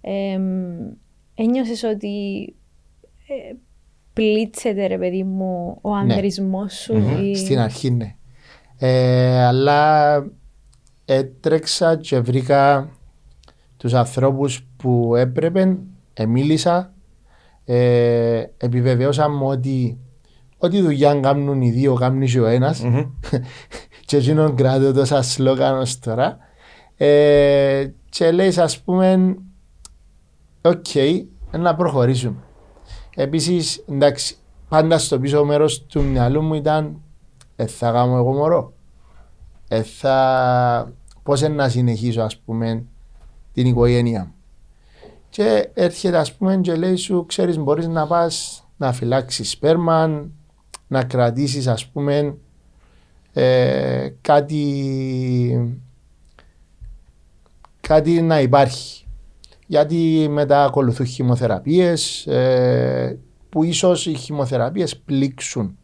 Ε, 0.00 0.38
ένιωσες 1.34 1.82
ότι 1.82 2.44
ε, 3.26 3.54
πλήτσεται, 4.12 4.86
ρε 4.86 4.98
παιδί 4.98 5.22
μου, 5.22 5.78
ο 5.80 5.94
ανδρισμός 5.94 6.72
σου. 6.74 6.94
ή- 7.22 7.34
Στην 7.36 7.58
αρχή 7.58 7.90
ναι. 7.90 8.14
Ε, 8.78 9.44
αλλά 9.44 10.14
έτρεξα 11.04 11.96
και 11.96 12.20
βρήκα 12.20 12.88
τους 13.76 13.94
ανθρώπους 13.94 14.66
που 14.76 15.14
έπρεπε, 15.16 15.76
εμίλησα, 16.14 16.92
ε, 17.66 18.44
επιβεβαίωσα 18.56 19.28
μου 19.28 19.46
ότι 19.46 19.98
ό,τι 20.58 20.80
δουλειά 20.80 21.14
κάνουν 21.14 21.62
οι 21.62 21.70
δύο, 21.70 21.94
κάνει 21.94 22.26
και 22.26 22.40
ο 22.40 22.46
ένας 22.46 22.84
και 24.06 24.16
εκείνον 24.16 24.54
κράτω 24.54 24.92
το 24.92 25.04
σαν 25.04 25.22
σλόγαν 25.22 25.78
ως 25.78 25.98
τώρα 25.98 26.38
ε, 26.96 27.86
και 28.08 28.30
λέει 28.30 28.54
ας 28.56 28.80
πούμε 28.80 29.36
οκ, 30.62 30.86
να 31.58 31.74
προχωρήσουμε. 31.74 32.36
Επίσης, 33.14 33.84
εντάξει, 33.88 34.36
πάντα 34.68 34.98
στο 34.98 35.18
πίσω 35.18 35.44
μέρος 35.44 35.86
του 35.86 36.02
μυαλού 36.02 36.42
μου 36.42 36.54
ήταν 36.54 37.00
ε, 37.56 37.66
θα 37.66 37.92
κάνω 37.92 38.16
εγώ 38.16 38.32
μωρό. 38.32 38.72
Ε, 39.68 39.82
θα... 39.82 40.92
Πώς 41.22 41.40
είναι 41.40 41.54
να 41.54 41.68
συνεχίσω 41.68 42.22
ας 42.22 42.36
πούμε 42.36 42.84
την 43.52 43.66
οικογένεια 43.66 44.24
μου. 44.24 44.34
Και 45.36 45.70
έρχεται 45.74 46.16
ας 46.16 46.32
πούμε 46.34 46.56
και 46.56 46.74
λέει 46.74 46.96
σου 46.96 47.24
ξέρεις 47.26 47.58
μπορείς 47.58 47.86
να 47.86 48.06
πας 48.06 48.66
να 48.76 48.92
φυλάξεις 48.92 49.50
σπέρμα, 49.50 50.28
να 50.86 51.04
κρατήσεις 51.04 51.66
ας 51.66 51.86
πούμε 51.86 52.36
ε, 53.32 54.08
κάτι 54.20 55.78
κάτι 57.80 58.22
να 58.22 58.40
υπάρχει. 58.40 59.06
Γιατί 59.66 60.26
μετά 60.30 60.64
ακολουθούν 60.64 61.06
χημοθεραπείες 61.06 62.26
ε, 62.26 63.18
που 63.48 63.64
ίσως 63.64 64.06
οι 64.06 64.14
χημοθεραπείες 64.14 64.96
πλήξουν 64.96 65.78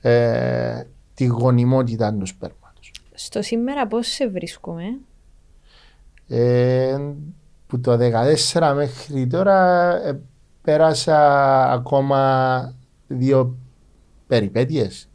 ε, 0.00 0.82
τη 1.14 1.24
γονιμότητα 1.24 2.14
του 2.14 2.26
σπέρματος. 2.26 2.92
Στο 3.14 3.42
σήμερα 3.42 3.86
πώς 3.86 4.06
σε 4.06 4.28
βρίσκουμε; 4.28 4.84
Ε, 6.28 6.98
που 7.66 7.80
το 7.80 7.98
2014 8.52 8.72
μέχρι 8.74 9.26
τώρα 9.26 9.90
ε, 10.06 10.20
πέρασα 10.62 11.72
ακόμα 11.72 12.74
δύο 13.06 13.56
περιπέτειες. 14.26 15.08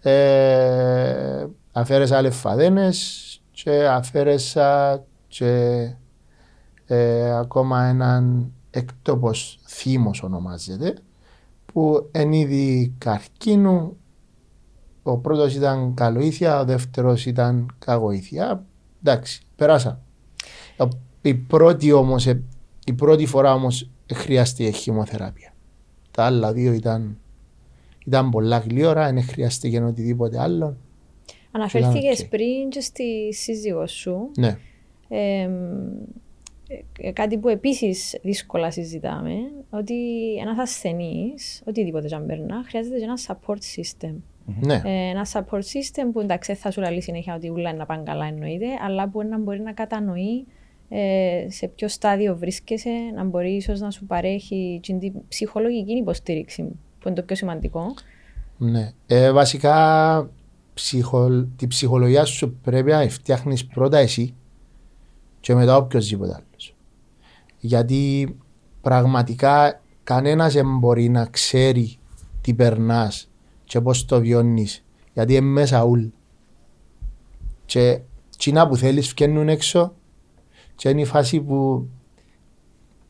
Ε, 0.00 1.46
αφαίρεσα 1.72 2.22
λεφαδένες 2.22 3.40
και 3.50 3.86
αφαίρεσα 3.86 5.04
και 5.28 5.80
ε, 6.86 7.30
ακόμα 7.38 7.84
έναν 7.84 8.52
έκτοπος 8.70 9.58
θύμος 9.66 10.22
ονομάζεται 10.22 10.94
που 11.72 12.08
εν 12.12 12.32
είδη 12.32 12.94
καρκίνου 12.98 13.96
ο 15.02 15.18
πρώτος 15.18 15.54
ήταν 15.54 15.94
καλοήθεια, 15.94 16.60
ο 16.60 16.64
δεύτερος 16.64 17.26
ήταν 17.26 17.74
κακοήθεια. 17.78 18.64
Εντάξει, 19.02 19.42
περάσα. 19.56 20.00
Η 21.22 21.34
πρώτη 21.34 21.92
όμως, 21.92 22.26
ε, 22.26 22.42
η 22.86 22.92
πρώτη 22.92 23.26
φορά 23.26 23.54
όμως 23.54 23.90
χρειάστηκε 24.14 24.70
χημοθεραπεία. 24.70 25.54
Τα 26.10 26.24
άλλα 26.24 26.52
δύο 26.52 26.72
ήταν, 26.72 27.18
ήταν 28.06 28.30
πολλά 28.30 28.58
γλύωρα, 28.58 29.12
δεν 29.12 29.22
χρειάστηκε 29.22 29.80
οτιδήποτε 29.80 30.40
άλλο. 30.40 30.76
Αναφέρθηκες 31.50 32.20
οκ. 32.20 32.28
πριν 32.28 32.68
και 32.68 32.80
στη 32.80 33.34
σύζυγό 33.34 33.86
σου. 33.86 34.30
Ναι. 34.36 34.58
Ε, 35.08 35.48
ε, 36.98 37.12
κάτι 37.12 37.38
που 37.38 37.48
επίσης 37.48 38.18
δύσκολα 38.22 38.70
συζητάμε, 38.70 39.34
ότι 39.70 39.94
ένας 40.40 40.58
ασθενής, 40.58 41.62
οτιδήποτε 41.66 42.08
και 42.08 42.14
αν 42.14 42.26
περνά, 42.26 42.64
χρειάζεται 42.66 42.98
και 42.98 43.04
ένα 43.04 43.18
support 43.26 43.58
system. 43.76 44.14
ναι. 44.60 44.82
Ε, 44.84 45.08
ένα 45.10 45.26
support 45.32 45.62
system 45.62 46.10
που 46.12 46.20
εντάξει 46.20 46.52
δεν 46.52 46.60
θα 46.60 46.70
σου 46.70 46.80
λέει 46.80 47.00
συνέχεια 47.00 47.34
ότι 47.34 47.50
ούλα 47.50 47.68
είναι 47.68 47.78
να 47.78 47.86
πάνε 47.86 48.02
καλά 48.02 48.26
εννοείται, 48.26 48.66
αλλά 48.86 49.08
που 49.08 49.22
να 49.22 49.38
μπορεί 49.38 49.60
να 49.60 49.72
κατανοεί 49.72 50.38
ε, 50.38 50.44
σε 51.48 51.68
ποιο 51.68 51.88
στάδιο 51.88 52.36
βρίσκεσαι, 52.36 52.90
να 53.14 53.24
μπορεί 53.24 53.50
ίσως 53.50 53.80
να 53.80 53.90
σου 53.90 54.06
παρέχει 54.06 54.80
την 54.82 54.98
τη 54.98 55.12
ψυχολογική 55.28 55.92
υποστήριξη, 55.92 56.62
που 56.98 57.08
είναι 57.08 57.16
το 57.16 57.22
πιο 57.22 57.36
σημαντικό. 57.36 57.94
ναι. 58.58 58.92
Ε, 59.06 59.32
βασικά 59.32 60.30
ψυχο, 60.74 61.46
τη 61.56 61.66
ψυχολογία 61.66 62.24
σου 62.24 62.54
πρέπει 62.62 62.90
να 62.90 63.08
φτιάχνεις 63.08 63.66
πρώτα 63.66 63.98
εσύ 63.98 64.34
και 65.40 65.54
μετά 65.54 65.76
οποιοδήποτε 65.76 66.32
άλλος. 66.34 66.74
Γιατί 67.58 68.36
πραγματικά 68.80 69.80
κανένας 70.04 70.52
δεν 70.52 70.78
μπορεί 70.78 71.08
να 71.08 71.26
ξέρει 71.26 71.96
τι 72.40 72.54
περνάς 72.54 73.28
και 73.64 73.80
πώς 73.80 74.04
το 74.04 74.20
βιώνεις. 74.20 74.84
Γιατί 75.12 75.34
είναι 75.34 75.46
μέσα 75.46 75.84
ούλ. 75.84 76.04
Και 77.64 78.00
τσίνα 78.38 78.68
που 78.68 78.76
θέλεις 78.76 79.08
βγαίνουν 79.08 79.48
έξω 79.48 79.94
και 80.74 80.88
είναι 80.88 81.00
η 81.00 81.04
φάση 81.04 81.40
που 81.40 81.88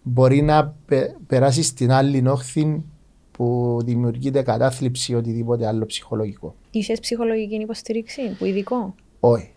μπορεί 0.02 0.42
να 0.42 0.74
πε, 0.86 1.16
περάσεις 1.26 1.66
στην 1.66 1.92
άλλη 1.92 2.28
όχθη 2.28 2.82
που 3.30 3.78
δημιουργείται 3.84 4.42
κατάθλιψη 4.42 5.12
ή 5.12 5.14
οτιδήποτε 5.14 5.66
άλλο 5.66 5.86
ψυχολογικό. 5.86 6.54
Είσαι 6.70 6.92
ψυχολογική 7.00 7.54
υποστήριξη, 7.54 8.36
που 8.38 8.44
ειδικό; 8.44 8.94
Όχι. 9.20 9.50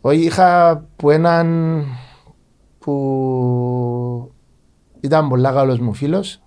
Όχι, 0.00 0.20
είχα 0.20 0.84
που 0.96 1.10
έναν 1.10 1.84
που 2.78 4.32
ήταν 5.00 5.28
πολλά 5.28 5.52
καλός 5.52 5.78
μου 5.78 5.94
φίλος, 5.94 6.42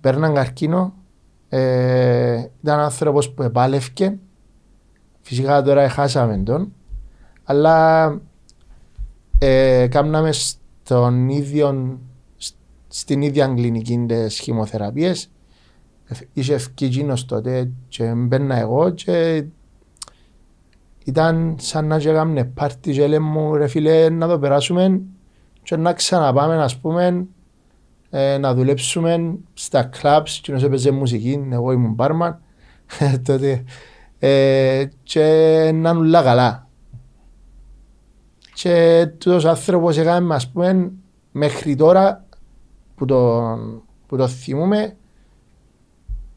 παίρναν 0.00 0.34
καρκίνο, 0.34 0.94
ε, 1.48 2.44
ήταν 2.62 2.78
άνθρωπος 2.80 3.30
που 3.30 3.42
επάλευκε, 3.42 4.18
φυσικά 5.20 5.62
τώρα 5.62 5.88
χάσαμε 5.88 6.38
τον, 6.38 6.72
αλλά 7.44 8.06
ε, 9.46 9.86
κάμναμε 9.86 10.32
στον 10.32 11.28
ίδιο, 11.28 11.98
στην 12.88 13.22
ίδια 13.22 13.46
κλινική 13.46 14.04
τις 14.06 14.38
χημοθεραπείες, 14.38 15.30
είχε 16.32 16.54
ευκεί 16.54 16.84
εκείνος 16.84 17.24
τότε 17.24 17.70
και 17.88 18.12
μπαίνα 18.16 18.58
εγώ 18.58 18.90
και 18.90 19.44
ήταν 21.04 21.56
σαν 21.60 21.86
να 21.86 21.96
έκαμε 21.96 22.44
πάρτι 22.44 22.92
και 22.92 23.06
λέμε 23.06 23.28
μου 23.28 23.54
ρε 23.54 23.66
φίλε 23.66 24.08
να 24.08 24.28
το 24.28 24.38
περάσουμε 24.38 25.00
και 25.62 25.76
να 25.76 25.92
ξαναπάμε 25.92 26.62
ας 26.62 26.76
πούμε 26.76 27.26
ε, 28.10 28.38
να 28.38 28.54
δουλέψουμε 28.54 29.36
στα 29.54 29.90
clubs 30.02 30.30
και 30.42 30.52
να 30.52 30.64
έπαιζε 30.64 30.90
μουσική, 30.90 31.46
εγώ 31.50 31.72
ήμουν 31.72 31.92
μπάρμαν. 31.92 32.40
Τότε 33.26 33.64
ε, 34.18 34.84
και 35.02 35.20
να 35.74 35.90
είναι 35.90 35.98
όλα 35.98 36.22
καλά. 36.22 36.63
Και 38.54 39.06
τούτος 39.18 39.44
άνθρωπος 39.44 39.98
έκαμε 39.98 40.34
ας 40.34 40.50
πούμε 40.50 40.92
μέχρι 41.32 41.74
τώρα 41.74 42.24
που 42.94 43.04
το, 43.04 43.42
που 44.06 44.16
το 44.16 44.28
θυμούμε 44.28 44.96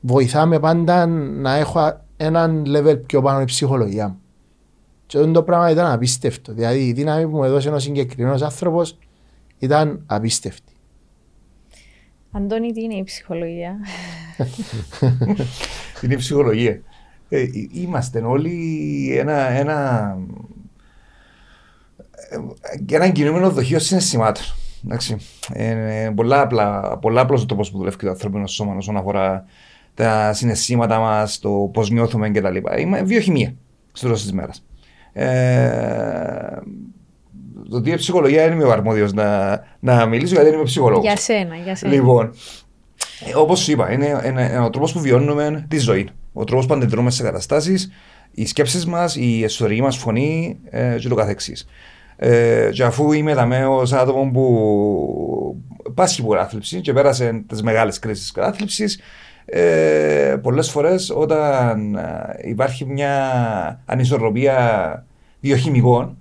βοηθάμε 0.02 0.60
πάντα 0.60 1.06
να 1.06 1.56
έχω 1.56 2.02
έναν 2.18 2.64
level 2.68 3.02
πιο 3.06 3.22
πάνω 3.22 3.42
η 3.42 3.46
ψυχολογία 3.46 4.08
μου. 4.08 4.20
Και 5.06 5.18
αυτό 5.18 5.32
το 5.32 5.44
πράγμα 5.44 5.70
ήταν 5.70 5.92
απίστευτο. 5.92 6.54
Δηλαδή 6.54 6.88
η 6.88 6.94
δύναμη 6.94 7.24
που 7.24 7.36
μου 7.36 7.44
έδωσε 7.44 7.68
ένας 7.68 7.84
συγκεκριμένος 7.84 8.42
άνθρωπος 8.42 8.98
ήταν 9.60 10.04
απίστευτη. 10.06 10.72
Αντώνη, 12.32 12.72
τι 12.72 12.82
είναι 12.82 12.96
η 12.96 13.04
ψυχολογία; 13.04 13.78
είναι 16.02 16.14
η 16.14 16.18
ψυχολογία; 16.18 16.82
Ε, 17.30 17.46
είμαστε 17.72 18.20
όλοι 18.20 19.18
ένα, 19.18 19.50
ένα, 19.50 20.10
ε, 20.18 20.34
ένα 22.92 23.10
κινούμενο 23.10 23.50
δοχείο 23.50 23.80
συναισθημάτων. 23.80 24.44
Εντάξει. 24.86 25.18
Ε, 25.54 26.12
πολλά, 26.16 26.42
απλά, 26.42 26.98
πολλά 26.98 27.22
απλός 27.22 27.42
ο 27.42 27.46
τρόπος 27.46 27.72
που 27.72 27.78
δουλεύει 27.78 27.98
το 27.98 28.10
ανθρώπινο 28.10 28.48
σώμα 28.48 28.76
όσον 28.76 28.98
αφορά 28.98 29.46
τα 29.94 30.34
συναισθήματα 30.34 31.00
μας, 31.00 31.40
το 31.40 31.70
πώς 31.74 31.90
νιώθουμε 31.90 32.30
κτλ. 32.30 32.56
Είναι 32.80 33.02
βιοχημία 33.02 33.54
στο 33.92 34.06
τέλο 34.06 34.18
της 34.18 34.32
μέρας. 34.32 34.64
Ε, 35.14 36.58
το 37.70 37.82
τι 37.82 37.90
είναι 37.90 37.98
ψυχολογία 37.98 38.44
δεν 38.44 38.52
είμαι 38.52 38.64
ο 38.64 38.72
αρμόδιος 38.72 39.14
να, 39.14 39.60
να 39.80 40.06
μιλήσω 40.06 40.34
γιατί 40.34 40.46
δεν 40.48 40.56
είμαι 40.56 40.68
ψυχολόγος. 40.68 41.04
Για 41.04 41.16
σένα, 41.16 41.56
για 41.56 41.76
σένα. 41.76 41.94
Λοιπόν, 41.94 42.34
όπως 43.36 43.60
σου 43.60 43.72
είπα, 43.72 43.92
είναι, 43.92 44.22
είναι, 44.26 44.60
ο 44.60 44.70
τρόπος 44.70 44.94
που 44.94 45.00
βιώνουμε 45.00 45.66
τη 45.70 45.78
ζωή. 45.78 46.10
Ο 46.34 46.44
τρόπος 46.44 46.66
που 46.66 46.74
αντιδρούμε 46.74 47.12
σε 47.12 47.24
καταστάσεις, 47.24 47.92
οι 48.32 48.46
σκέψεις 48.46 48.86
μας, 48.86 49.16
η 49.16 49.44
εσωτερική 49.44 49.82
μας 49.82 49.98
φωνή 49.98 50.60
ε, 50.70 50.96
και 51.00 51.08
το 51.08 51.16
καθεξής. 51.16 51.68
Ε, 52.20 52.70
και 52.72 52.84
αφού 52.84 53.12
είμαι 53.12 53.34
δαμέ 53.34 53.66
ω 53.66 53.82
άτομο 53.92 54.32
που 54.34 55.64
πάσχει 55.94 56.22
από 56.22 56.30
κατάθλιψη 56.30 56.82
και 56.82 56.94
πέρασε 56.94 57.44
τις 57.48 57.62
μεγάλες 57.64 58.00
κρίσεις 58.00 58.32
κατάθλιψης, 58.32 59.00
ε, 59.46 60.36
πολλές 60.42 60.70
φορές 60.70 61.10
όταν 61.16 61.96
ε, 61.96 62.50
υπάρχει 62.50 62.86
μια 62.86 63.14
ανισορροπία 63.86 65.06
βιοχημικών, 65.40 66.18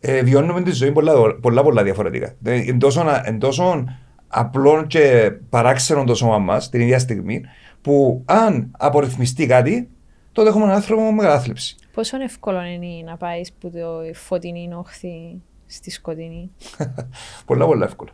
ε, 0.00 0.22
βιώνουμε 0.22 0.62
τη 0.62 0.70
ζωή 0.70 0.92
πολλά, 0.92 1.12
πολλά, 1.40 1.62
πολλά 1.62 1.82
διαφορετικά. 1.82 2.34
Εν 2.42 2.78
τόσο, 2.78 3.04
εν 3.24 3.38
τόσο 3.38 3.84
απλό 4.28 4.84
και 4.86 5.32
παράξενο 5.48 6.04
το 6.04 6.14
σώμα 6.14 6.38
μας 6.38 6.68
την 6.68 6.80
ίδια 6.80 6.98
στιγμή, 6.98 7.40
που 7.82 8.22
αν 8.24 8.70
απορριθμιστεί 8.78 9.46
κάτι, 9.46 9.88
τότε 10.32 10.48
έχουμε 10.48 10.64
έναν 10.64 10.76
άνθρωπο 10.76 11.12
με 11.12 11.22
κατάθλιψη. 11.22 11.76
Πόσο 11.92 12.22
εύκολο 12.22 12.62
είναι 12.62 13.10
να 13.10 13.16
πάεις 13.16 13.52
που 13.52 13.70
το 13.70 14.00
φωτεινή 14.14 14.70
όχθη 14.74 15.40
στη 15.66 15.90
σκοτεινή; 15.90 16.50
πολλά, 17.46 17.66
πολλά 17.66 17.84
εύκολο. 17.84 18.10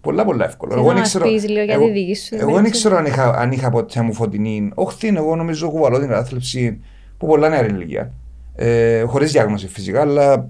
Πολλά, 0.00 0.24
πολλά 0.24 0.44
εύκολο. 0.44 0.74
Εγώ 0.74 0.92
δεν 0.92 1.02
ξέρω, 1.02 1.24
λίγο 1.24 1.62
για 1.62 1.78
τη 1.78 1.90
δική 1.90 2.14
σου. 2.14 2.34
Εγώ 2.38 2.60
δεν 2.60 2.70
ξέρω 2.70 2.96
αν 2.96 3.06
είχα, 3.06 3.34
αν 3.38 3.52
είχα 3.52 3.70
ποτέ 3.70 4.02
μου 4.02 4.12
φωτεινή 4.12 4.70
όχθη. 4.74 5.08
Εγώ 5.08 5.36
νομίζω 5.36 5.66
ότι 5.66 5.76
κουβαλώ 5.76 5.98
την 5.98 6.08
κατάθλιψη 6.08 6.80
που 7.18 7.26
πολλά 7.26 7.48
νέα 7.48 7.64
ηλικία. 7.64 8.12
Ε, 8.54 9.02
Χωρίς 9.02 9.32
διάγνωση 9.32 9.68
φυσικά, 9.68 10.00
αλλά 10.00 10.48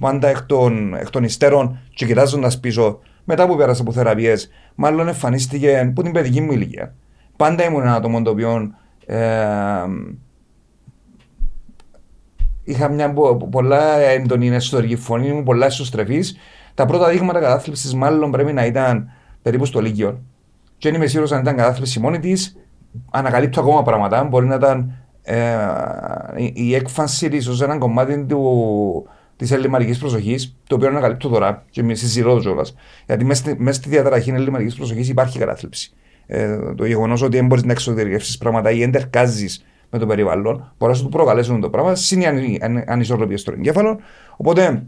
πάντα 0.00 0.28
εκ 0.28 0.42
των, 0.42 0.94
εκ 0.94 1.10
των 1.10 1.24
υστέρων 1.24 1.78
και 1.94 2.06
κοιτάζοντας 2.06 2.60
πίσω, 2.60 3.00
μετά 3.24 3.46
που 3.46 3.56
πέρασα 3.56 3.82
από 3.82 3.92
θεραπείες, 3.92 4.50
μάλλον 4.74 5.08
εμφανίστηκε 5.08 5.78
από 5.78 6.02
την 6.02 6.12
παιδική 6.12 6.40
μου 6.40 6.52
ηλικία. 6.52 6.94
Πάντα 7.36 7.64
ήμουν 7.64 7.80
ένα 7.80 7.94
άτομο 7.94 8.22
το 8.22 8.30
οποίο 8.30 8.74
ε, 9.06 9.18
είχα 12.64 12.88
μια 12.88 13.14
πολλά 13.50 13.98
έντονη 13.98 14.48
εσωτερική 14.48 14.96
φωνή, 14.96 15.28
ήμουν 15.28 15.44
πολλά 15.44 15.66
εσωστρεφής. 15.66 16.36
Τα 16.74 16.86
πρώτα 16.86 17.08
δείγματα 17.08 17.40
κατάθλιψης 17.40 17.94
μάλλον 17.94 18.30
πρέπει 18.30 18.52
να 18.52 18.66
ήταν 18.66 19.10
περίπου 19.42 19.64
στο 19.64 19.80
Λύκειο. 19.80 20.20
Και 20.78 20.88
δεν 20.88 20.98
είμαι 20.98 21.06
σίγουρος 21.06 21.32
αν 21.32 21.40
ήταν 21.40 21.56
κατάθλιψη 21.56 22.00
μόνη 22.00 22.18
της. 22.18 22.56
Ανακαλύπτω 23.10 23.60
ακόμα 23.60 23.82
πράγματα. 23.82 24.24
Μπορεί 24.24 24.46
να 24.46 24.54
ήταν 24.54 24.92
ε, 25.22 25.56
η 26.52 26.74
έκφανση 26.74 27.28
της 27.28 27.46
ως 27.46 27.62
ένα 27.62 27.78
κομμάτι 27.78 28.24
του, 28.24 29.08
της 29.36 29.50
ελληματικής 29.50 29.98
προσοχής, 29.98 30.56
το 30.66 30.74
οποίο 30.74 30.88
ανακαλύπτω 30.88 31.28
τώρα 31.28 31.64
και 31.70 31.82
με 31.82 31.94
συζητώ 31.94 32.38
κιόλας. 32.38 32.74
Γιατί 33.06 33.24
μέσα 33.24 33.72
στη 33.72 33.88
διαταραχή 33.88 34.30
ελληματικής 34.30 34.74
προσοχής 34.74 35.08
υπάρχει 35.08 35.38
κατάθλιψη. 35.38 35.92
Ε, 36.26 36.74
το 36.74 36.86
γεγονός 36.86 37.22
ότι 37.22 37.36
δεν 37.36 37.46
μπορείς 37.46 37.64
να 37.64 37.72
εξωτερικεύσει 37.72 38.38
πράγματα 38.38 38.70
ή 38.70 38.82
εντερκάζει 38.82 39.46
με 39.94 40.00
το 40.00 40.06
περιβάλλον, 40.06 40.72
μπορεί 40.78 40.92
να 40.92 40.98
σου 40.98 41.08
προκαλέσουν 41.08 41.60
το 41.60 41.70
πράγμα, 41.70 41.92
είναι 42.12 42.40
οι 42.40 42.60
ανισορροπίες 42.86 43.40
στο 43.40 43.52
εγκέφαλο. 43.52 43.98
Οπότε 44.36 44.82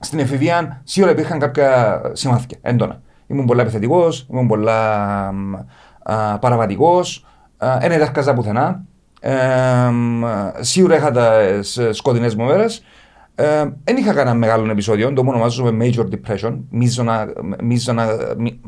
στην 0.00 0.18
εφηβεία 0.18 0.80
σίγουρα 0.84 1.12
υπήρχαν 1.12 1.38
κάποια 1.38 2.00
σημάδια 2.12 2.58
έντονα. 2.62 3.00
Ήμουν 3.26 3.46
πολλά 3.46 3.62
επιθετικός, 3.62 4.26
ήμουν 4.30 4.46
πολλά 4.46 5.32
παραβατικός, 6.40 7.26
δεν 7.80 7.92
έδερκαζα 7.92 8.34
πουθενά. 8.34 8.84
Ε, 9.20 9.34
σίγουρα 10.60 10.96
είχα 10.96 11.10
τι 11.12 11.92
σκοτεινές 11.92 12.34
μου 12.34 12.44
μέρε. 12.44 12.64
Δεν 13.84 13.96
είχα 13.96 14.12
κανένα 14.12 14.36
μεγάλο 14.36 14.70
επεισόδιο, 14.70 15.12
το 15.12 15.24
ονομάζουμε 15.26 15.86
major 15.86 16.04
depression, 16.04 16.58
μίζωνα, 16.70 17.32
μίζωνα, 17.62 18.06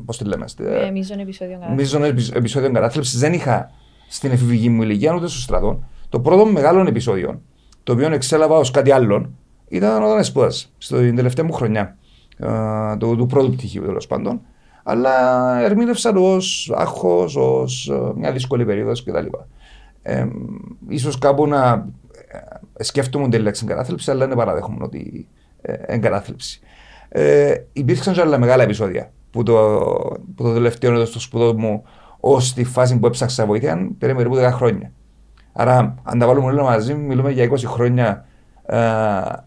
πώς 0.05 0.19
τη 0.19 0.25
λέμε. 0.25 0.45
Ε, 0.59 0.91
μίζων 0.91 1.19
επεισόδιο 1.19 1.59
Μίζωνα 1.77 2.07
επεισόδιο 2.33 2.73
κατάθλιψης. 2.73 3.19
Δεν 3.19 3.33
είχα 3.33 3.71
στην 4.13 4.31
εφηβική 4.31 4.69
μου 4.69 4.83
ηλικία 4.83 5.15
ούτε 5.15 5.27
στο 5.27 5.39
στρατό. 5.39 5.85
Το 6.09 6.21
πρώτο 6.21 6.47
μεγάλο 6.47 6.81
επεισόδιο, 6.89 7.41
το 7.83 7.93
οποίο 7.93 8.13
εξέλαβα 8.13 8.57
ως 8.57 8.71
κάτι 8.71 8.91
άλλο, 8.91 9.31
ήταν 9.69 10.03
όταν 10.03 10.25
σπούδασα, 10.25 10.67
στην 10.79 11.17
τελευταία 11.17 11.45
μου 11.45 11.53
χρονιά 11.53 11.97
uh, 12.41 12.97
του, 12.99 13.17
του 13.17 13.27
πρώτου 13.27 13.51
πτυχίου 13.51 13.83
τέλος 13.83 14.07
πάντων. 14.07 14.41
Αλλά 14.83 15.13
ερμήνευσα 15.61 16.13
το 16.13 16.35
ως 16.35 16.73
άγχος, 16.75 17.37
ως 17.37 17.91
uh, 17.93 18.13
μια 18.17 18.33
δύσκολη 18.33 18.65
περίοδος 18.65 19.05
κτλ. 19.05 19.27
Ε, 20.03 20.27
ίσως 20.89 21.19
κάπου 21.19 21.47
να 21.47 21.89
ε, 22.77 22.85
σκέφτομαι 22.85 23.29
τη 23.29 23.39
λέξη 23.39 23.65
εγκατάθλιψη, 23.69 24.11
αλλά 24.11 24.27
δεν 24.27 24.37
παραδέχομαι 24.37 24.85
ότι 24.85 25.29
ε, 25.63 25.73
εγκατάθλιψη. 25.87 26.61
Ε, 27.09 27.55
υπήρξαν 27.73 28.15
και 28.15 28.21
άλλα 28.21 28.39
μεγάλα 28.39 28.63
επεισόδια 28.63 29.13
που 29.31 29.43
το, 29.43 29.79
που 30.35 30.43
το 30.43 30.53
τελευταίο 30.53 30.95
έτος 30.95 31.09
στο 31.09 31.21
σπουδό 31.21 31.55
μου 31.59 31.85
ως 32.25 32.53
τη 32.53 32.65
φάση 32.65 32.99
που 32.99 33.07
έψαξα 33.07 33.47
βοήθεια 33.47 33.91
πήρε 33.99 34.15
περίπου 34.15 34.37
10 34.37 34.51
χρόνια. 34.53 34.93
Άρα, 35.53 35.95
αν 36.03 36.19
τα 36.19 36.27
βάλουμε 36.27 36.47
όλα 36.47 36.63
μαζί, 36.63 36.95
μιλούμε 36.95 37.31
για 37.31 37.51
20 37.51 37.57
χρόνια 37.65 38.27
ε, 38.67 38.79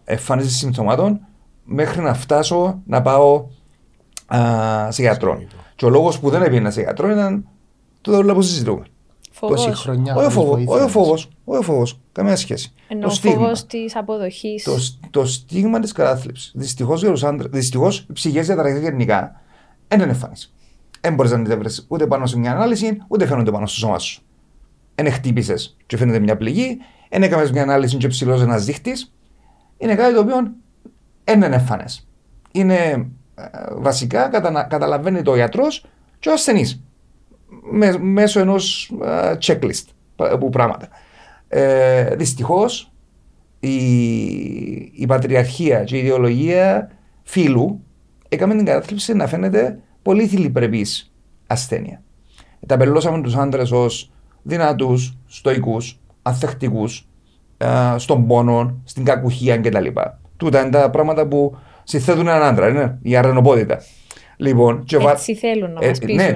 εμφάνιση 0.04 0.50
συμπτωμάτων 0.50 1.20
μέχρι 1.64 2.02
να 2.02 2.14
φτάσω 2.14 2.80
να 2.86 3.02
πάω 3.02 3.46
ε, 4.32 4.90
σε 4.90 5.02
γιατρό. 5.02 5.42
Και 5.74 5.84
ο 5.84 5.88
λόγος 5.88 6.18
που 6.20 6.30
δεν 6.30 6.42
έπαιρνα 6.42 6.70
σε 6.70 6.80
γιατρό 6.80 7.10
ήταν 7.10 7.48
το 8.00 8.16
όλο 8.16 8.34
που 8.34 8.42
συζητούμε. 8.42 8.84
Φόβος. 9.30 9.80
χρόνια. 9.80 10.14
Όχι 10.14 10.26
ο 10.26 10.30
φόβος. 10.88 11.28
Όχι 11.44 11.58
ο 11.58 11.62
φόβος. 11.62 12.00
Καμία 12.12 12.36
σχέση. 12.36 12.72
Ενώ 12.88 13.06
ο 13.06 13.10
φόβος 13.10 13.66
της 13.66 13.96
αποδοχής. 13.96 14.64
Το, 14.64 14.76
το 15.10 15.26
στίγμα 15.26 15.80
της 15.80 15.92
κατάθλιψης. 15.92 16.52
Δυστυχώς 16.54 17.00
για 17.00 17.10
τους 17.10 17.24
άντρες, 17.24 17.50
δυστυχώς 17.50 17.98
οι 17.98 18.12
ψυχές 18.12 18.46
διαταραχέ 18.46 18.78
γενικά 18.78 19.40
δεν 19.88 20.00
είναι 20.00 20.10
εμφάνιση. 20.10 20.50
Δεν 21.06 21.14
μπορείς 21.14 21.32
να 21.32 21.42
την 21.42 21.58
βρει 21.58 21.70
ούτε 21.88 22.06
πάνω 22.06 22.26
σε 22.26 22.38
μια 22.38 22.52
ανάλυση, 22.52 22.98
ούτε 23.08 23.26
φαίνονται 23.26 23.50
πάνω 23.50 23.66
στο 23.66 23.78
σώμα 23.78 23.98
σου. 23.98 24.22
Δεν 24.94 25.12
χτύπησες 25.12 25.76
και 25.86 25.96
φαίνεται 25.96 26.18
μια 26.18 26.36
πληγή, 26.36 26.78
δεν 27.10 27.22
έκαμες 27.22 27.50
μια 27.50 27.62
ανάλυση 27.62 27.96
και 27.96 28.08
ψηλός 28.08 28.42
ένας 28.42 28.64
δείχτης. 28.64 29.14
Είναι 29.78 29.94
κάτι 29.94 30.14
το 30.14 30.20
οποίο 30.20 30.36
δεν 31.24 31.42
είναι 31.42 31.54
εμφανέ. 31.54 31.84
Είναι 32.52 33.08
ε, 33.34 33.48
βασικά 33.76 34.28
κατα, 34.28 34.66
καταλαβαίνει 34.70 35.22
το 35.22 35.34
γιατρός 35.34 35.86
και 36.18 36.28
ο 36.28 36.32
ασθενής 36.32 36.82
μέσω 38.00 38.40
ενός 38.40 38.92
uh, 39.02 39.36
checklist 39.38 39.84
που 40.40 40.50
πράγματα. 40.50 40.88
Ε, 41.48 42.14
Δυστυχώς 42.16 42.92
η, 43.60 43.76
η 44.94 45.04
πατριαρχία 45.06 45.84
και 45.84 45.96
η 45.96 46.00
ιδεολογία 46.00 46.90
φίλου 47.22 47.84
έκαμε 48.28 48.54
την 48.54 48.64
κατάθλιψη 48.64 49.14
να 49.14 49.26
φαίνεται 49.26 49.80
πολύ 50.06 50.26
θηλυπρεπής 50.26 51.12
ασθένεια. 51.46 52.02
Τα 52.66 52.76
περιλώσαμε 52.76 53.22
τους 53.22 53.34
άντρες 53.36 53.70
ως 53.70 54.10
δυνατούς, 54.42 55.16
στοικούς, 55.26 55.98
αθεκτικού, 56.22 56.84
στον 57.96 58.26
πόνο, 58.26 58.80
στην 58.84 59.04
κακουχία 59.04 59.56
κτλ. 59.56 59.86
Τούτα 60.36 60.60
είναι 60.60 60.70
τα 60.70 60.90
πράγματα 60.90 61.26
που 61.26 61.56
συθέτουν 61.84 62.28
έναν 62.28 62.42
άντρα, 62.42 62.68
είναι 62.68 62.98
η 63.02 63.16
αρενοπότητα. 63.16 63.82
Λοιπόν, 64.36 64.84
Έτσι 65.10 65.34
θέλουν 65.34 65.72
να 65.72 65.84
ε, 65.84 65.88
μας 65.88 65.98
πείσουν. 65.98 66.16
Ναι, 66.16 66.32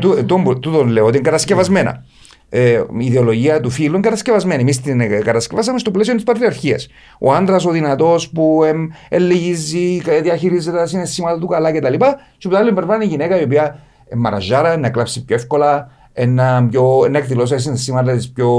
τούτο 0.60 0.84
λέω 0.84 1.04
ότι 1.04 1.16
είναι 1.16 1.24
κατασκευασμένα. 1.24 2.04
Ε, 2.52 2.82
η 2.98 3.04
ιδεολογία 3.04 3.60
του 3.60 3.70
φίλου 3.70 3.92
είναι 3.92 4.00
κατασκευασμένη. 4.00 4.60
Εμείς 4.60 4.80
την 4.80 5.22
κατασκευάσαμε 5.24 5.78
στο 5.78 5.90
πλαίσιο 5.90 6.14
της 6.14 6.24
πατριαρχίας. 6.24 6.88
Ο 7.18 7.32
άντρας, 7.32 7.66
ο 7.66 7.70
δυνατός 7.70 8.30
που 8.30 8.62
ε, 8.64 8.72
ελεγγύζει, 9.08 10.02
διαχειρίζεται 10.22 10.76
τα 10.76 10.86
συναισθήματα 10.86 11.38
του 11.38 11.46
καλά 11.46 11.72
κτλ. 11.72 11.94
Και 12.38 12.48
που 12.48 12.56
άλλο 12.56 12.68
υπερβάλλει 12.68 13.04
η 13.04 13.06
γυναίκα 13.06 13.40
η 13.40 13.42
οποία 13.42 13.78
ε, 14.08 14.16
μαραζάρα, 14.16 14.76
να 14.76 14.90
κλάψει 14.90 15.24
πιο 15.24 15.36
εύκολα, 15.36 15.90
να, 16.26 16.66
πιο, 16.66 17.06
να 17.10 17.18
εκδηλώσει 17.18 17.52
τα 17.52 17.58
συναισθήματα 17.58 18.12
της 18.12 18.30
πιο 18.30 18.50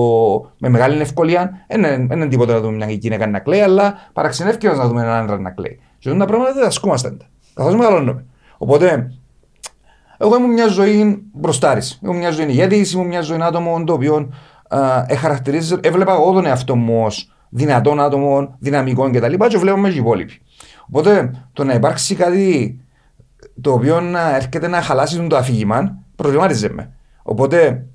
με 0.57 0.69
μεγάλη 0.69 1.01
ευκολία. 1.01 1.65
Δεν 1.67 2.09
είναι 2.11 2.27
τίποτα 2.27 2.53
να 2.53 2.59
δούμε 2.59 2.75
μια 2.75 2.89
γυναίκα 2.89 3.27
να 3.27 3.39
κλαίει, 3.39 3.59
αλλά 3.59 3.93
παραξενεύει 4.13 4.67
να 4.67 4.87
δούμε 4.87 5.01
έναν 5.01 5.23
άντρα 5.23 5.39
να 5.39 5.49
κλαίει. 5.49 5.79
Και 5.99 6.09
αυτά 6.09 6.19
τα 6.19 6.25
πράγματα 6.25 6.53
δεν 6.53 6.61
τα 6.61 6.67
ασκούμαστε. 6.67 7.17
Καθώς 7.53 7.75
μεγαλώνουμε. 7.75 8.25
Οπότε 8.57 9.11
εγώ 10.21 10.35
ήμουν 10.35 10.51
μια 10.51 10.67
ζωή 10.67 11.23
μπροστάρης. 11.33 11.99
Ήμουν 12.03 12.17
μια 12.17 12.31
ζωή 12.31 12.45
ηγέτης, 12.45 12.91
ήμουν 12.91 13.07
μια 13.07 13.21
ζωή 13.21 13.41
άτομο 13.41 13.83
το 13.83 13.93
οποίο 13.93 14.29
εχαρακτηρίζει, 15.07 15.75
έβλεπα 15.81 16.13
εγώ 16.13 16.31
τον 16.31 16.45
εαυτό 16.45 16.75
μου 16.75 17.05
ως 17.05 17.31
δυνατόν 17.49 17.99
άτομο, 17.99 18.55
δυναμικών 18.59 19.11
κτλ. 19.11 19.33
Και, 19.33 19.47
και 19.47 19.57
βλέπουμε 19.57 19.89
και 19.89 19.95
οι 19.95 19.99
υπόλοιποι. 19.99 20.41
Οπότε 20.87 21.31
το 21.53 21.63
να 21.63 21.73
υπάρξει 21.73 22.15
κάτι 22.15 22.79
το 23.61 23.71
οποίο 23.71 24.01
να 24.01 24.35
έρχεται 24.35 24.67
να 24.67 24.81
χαλάσει 24.81 25.27
το 25.27 25.35
αφήγημα 25.35 25.97
προβλημάτιζε 26.15 26.69
με. 26.69 26.93
Οπότε 27.23 27.85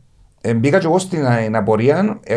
ε, 0.40 0.54
μπήκα 0.54 0.78
και 0.78 0.86
εγώ 0.86 0.98
στην 0.98 1.24
ε, 1.24 1.50
απορία, 1.52 2.20
ε, 2.24 2.34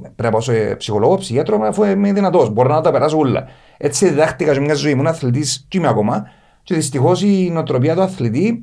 πρέπει 0.00 0.22
να 0.22 0.30
πάω 0.30 0.40
σε 0.40 0.52
ψυχολόγο, 0.52 1.16
ψυχίατρο, 1.16 1.60
αφού 1.62 1.84
είμαι 1.84 2.12
δυνατός. 2.12 2.50
Μπορώ 2.50 2.74
να 2.74 2.80
τα 2.80 2.90
περάσω 2.90 3.18
όλα. 3.18 3.44
Έτσι 3.76 4.08
διδάχτηκα 4.08 4.54
σε 4.54 4.60
μια 4.60 4.74
ζωή. 4.74 4.92
Ήμουν 4.92 5.06
αθλητής 5.06 5.66
και 5.68 5.78
είμαι 5.78 5.88
ακόμα. 5.88 6.24
Και 6.62 6.74
δυστυχώς 6.74 7.22
η 7.22 7.50
νοοτροπία 7.52 7.94
του 7.94 8.02
αθλητή 8.02 8.62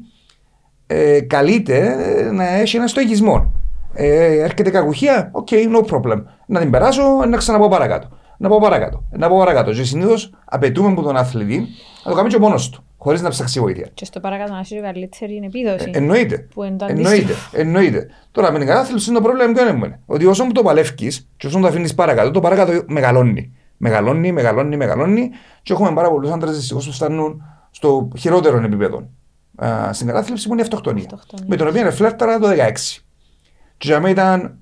ε, 0.91 1.21
καλείται 1.21 1.95
ε, 2.17 2.31
να 2.31 2.47
έχει 2.47 2.77
ένα 2.77 2.87
στοικισμό. 2.87 3.53
Ε, 3.93 4.39
έρχεται 4.39 4.69
κακουχία, 4.69 5.29
OK, 5.31 5.47
okay, 5.51 5.75
no 5.75 5.95
problem. 5.95 6.23
Να 6.45 6.59
την 6.59 6.69
περάσω, 6.69 7.03
να 7.29 7.37
ξαναπάω 7.37 7.67
παρακάτω. 7.67 8.09
Να 8.37 8.49
πάω 8.49 8.59
παρακάτω. 8.59 9.03
Να 9.11 9.29
πάω 9.29 9.37
παρακάτω. 9.37 9.71
Και 9.71 9.83
συνήθως 9.83 10.33
απαιτούμε 10.45 10.91
από 10.91 11.01
τον 11.01 11.17
αθλητή 11.17 11.67
να 12.03 12.11
το 12.11 12.17
κάνει 12.17 12.29
και 12.29 12.39
μόνος 12.39 12.69
του, 12.69 12.83
χωρίς 12.97 13.21
να 13.21 13.29
ψάξει 13.29 13.59
βοήθεια. 13.59 13.87
Και 13.93 14.05
στο 14.05 14.19
παρακάτω 14.19 14.53
να 14.53 14.59
έχει 14.59 14.81
καλύτερη 14.81 15.41
επίδοση. 15.45 15.89
Ε, 15.93 15.97
εννοείται. 15.97 16.37
Που 16.53 16.63
είναι 16.63 16.77
το 16.77 16.85
εννοείται. 16.89 17.09
αντίστοιχο. 17.09 17.57
εννοείται. 17.57 18.07
Τώρα 18.31 18.51
με 18.51 18.57
την 18.57 18.67
κατάθλιψη 18.67 19.11
το 19.11 19.21
πρόβλημα 19.21 19.53
ποιο 19.53 19.67
είναι. 19.67 19.99
Ότι 20.05 20.25
όσο 20.25 20.43
μου 20.43 20.51
το 20.51 20.63
παλεύει 20.63 20.93
και 21.37 21.47
όσο 21.47 21.57
μου 21.57 21.63
το 21.63 21.69
αφήνεις 21.69 21.95
παρακάτω, 21.95 22.31
το 22.31 22.39
παρακάτω 22.39 22.83
μεγαλώνει. 22.87 23.53
Μεγαλώνει, 23.77 24.31
μεγαλώνει, 24.31 24.77
μεγαλώνει. 24.77 25.29
Και 25.61 25.73
έχουμε 25.73 25.93
πάρα 25.93 26.09
πολλούς 26.09 26.31
άντρες 26.31 26.55
δυστυχώς 26.55 26.85
που 26.85 26.91
φτάνουν 26.91 27.41
στο 27.71 28.07
χειρότερο 28.17 28.57
επίπεδο. 28.57 29.09
Α, 29.65 29.93
στην 29.93 30.07
κατάθλιψη 30.07 30.47
που 30.47 30.53
είναι 30.53 30.61
η 30.61 30.63
αυτοκτονία. 30.63 31.05
Αυτοκτονία. 31.13 31.45
Με 31.49 31.55
τον 31.55 31.67
οποίο 31.67 31.91
φλέρταρα 31.91 32.39
το 32.39 32.47
16. 32.47 32.53
Και 33.77 33.87
για 33.87 33.99
μένα 33.99 34.11
ήταν 34.11 34.57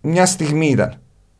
μια 0.00 0.26
στιγμή 0.26 0.68
ήταν. 0.68 0.94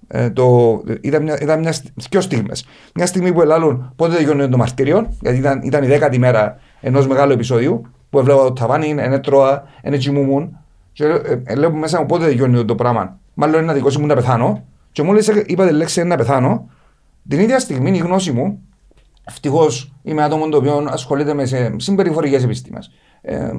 Ε, 0.09 0.31
το, 0.31 0.83
ήταν 1.01 1.23
μια, 1.23 1.41
ήταν 1.41 1.59
μια, 1.59 1.75
δυο 2.11 2.21
στιγμές. 2.21 2.67
Μια 2.95 3.07
στιγμή 3.07 3.33
που 3.33 3.43
ελάλουν 3.43 3.93
πότε 3.97 4.15
τελειώνει 4.17 4.49
το 4.49 4.57
μαρτύριο, 4.57 5.17
γιατί 5.21 5.37
ήταν, 5.37 5.61
ήταν 5.63 5.83
η 5.83 5.87
δέκατη 5.87 6.19
μέρα 6.19 6.59
ενός 6.81 7.07
μεγάλου 7.07 7.33
επεισόδιου, 7.33 7.83
που 8.11 8.19
έβλεπα 8.19 8.43
το 8.43 8.53
ταβάνι, 8.53 8.95
ενέτρωα, 8.99 9.63
ενέτσιμούμουν. 9.81 10.59
Και 10.93 11.05
ε, 11.05 11.43
ε, 11.45 11.55
λέω 11.55 11.73
μέσα 11.73 12.01
μου 12.01 12.07
πότε 12.07 12.25
τελειώνει 12.25 12.65
το 12.65 12.75
πράγμα. 12.75 13.19
Μάλλον 13.35 13.63
είναι 13.63 13.73
δικό 13.73 13.89
μου 14.01 14.07
να 14.07 14.15
πεθάνω. 14.15 14.65
Και 14.93 15.03
μόλις 15.03 15.27
είπα 15.27 15.67
τη 15.67 15.73
λέξη 15.73 16.03
να 16.03 16.17
πεθάνω, 16.17 16.71
την 17.29 17.41
ίδια 17.41 17.59
στιγμή 17.59 17.91
η 17.91 17.99
γνώση 17.99 18.33
μου, 18.33 18.63
ευτυχώς 19.29 19.93
είμαι 20.03 20.23
άτομο 20.23 20.49
το 20.49 20.57
οποίο 20.57 20.87
ασχολείται 20.89 21.35
με 21.35 21.45
συμπεριφορικές 21.77 22.45
επιστήμες. 22.45 22.91
Ε, 23.21 23.51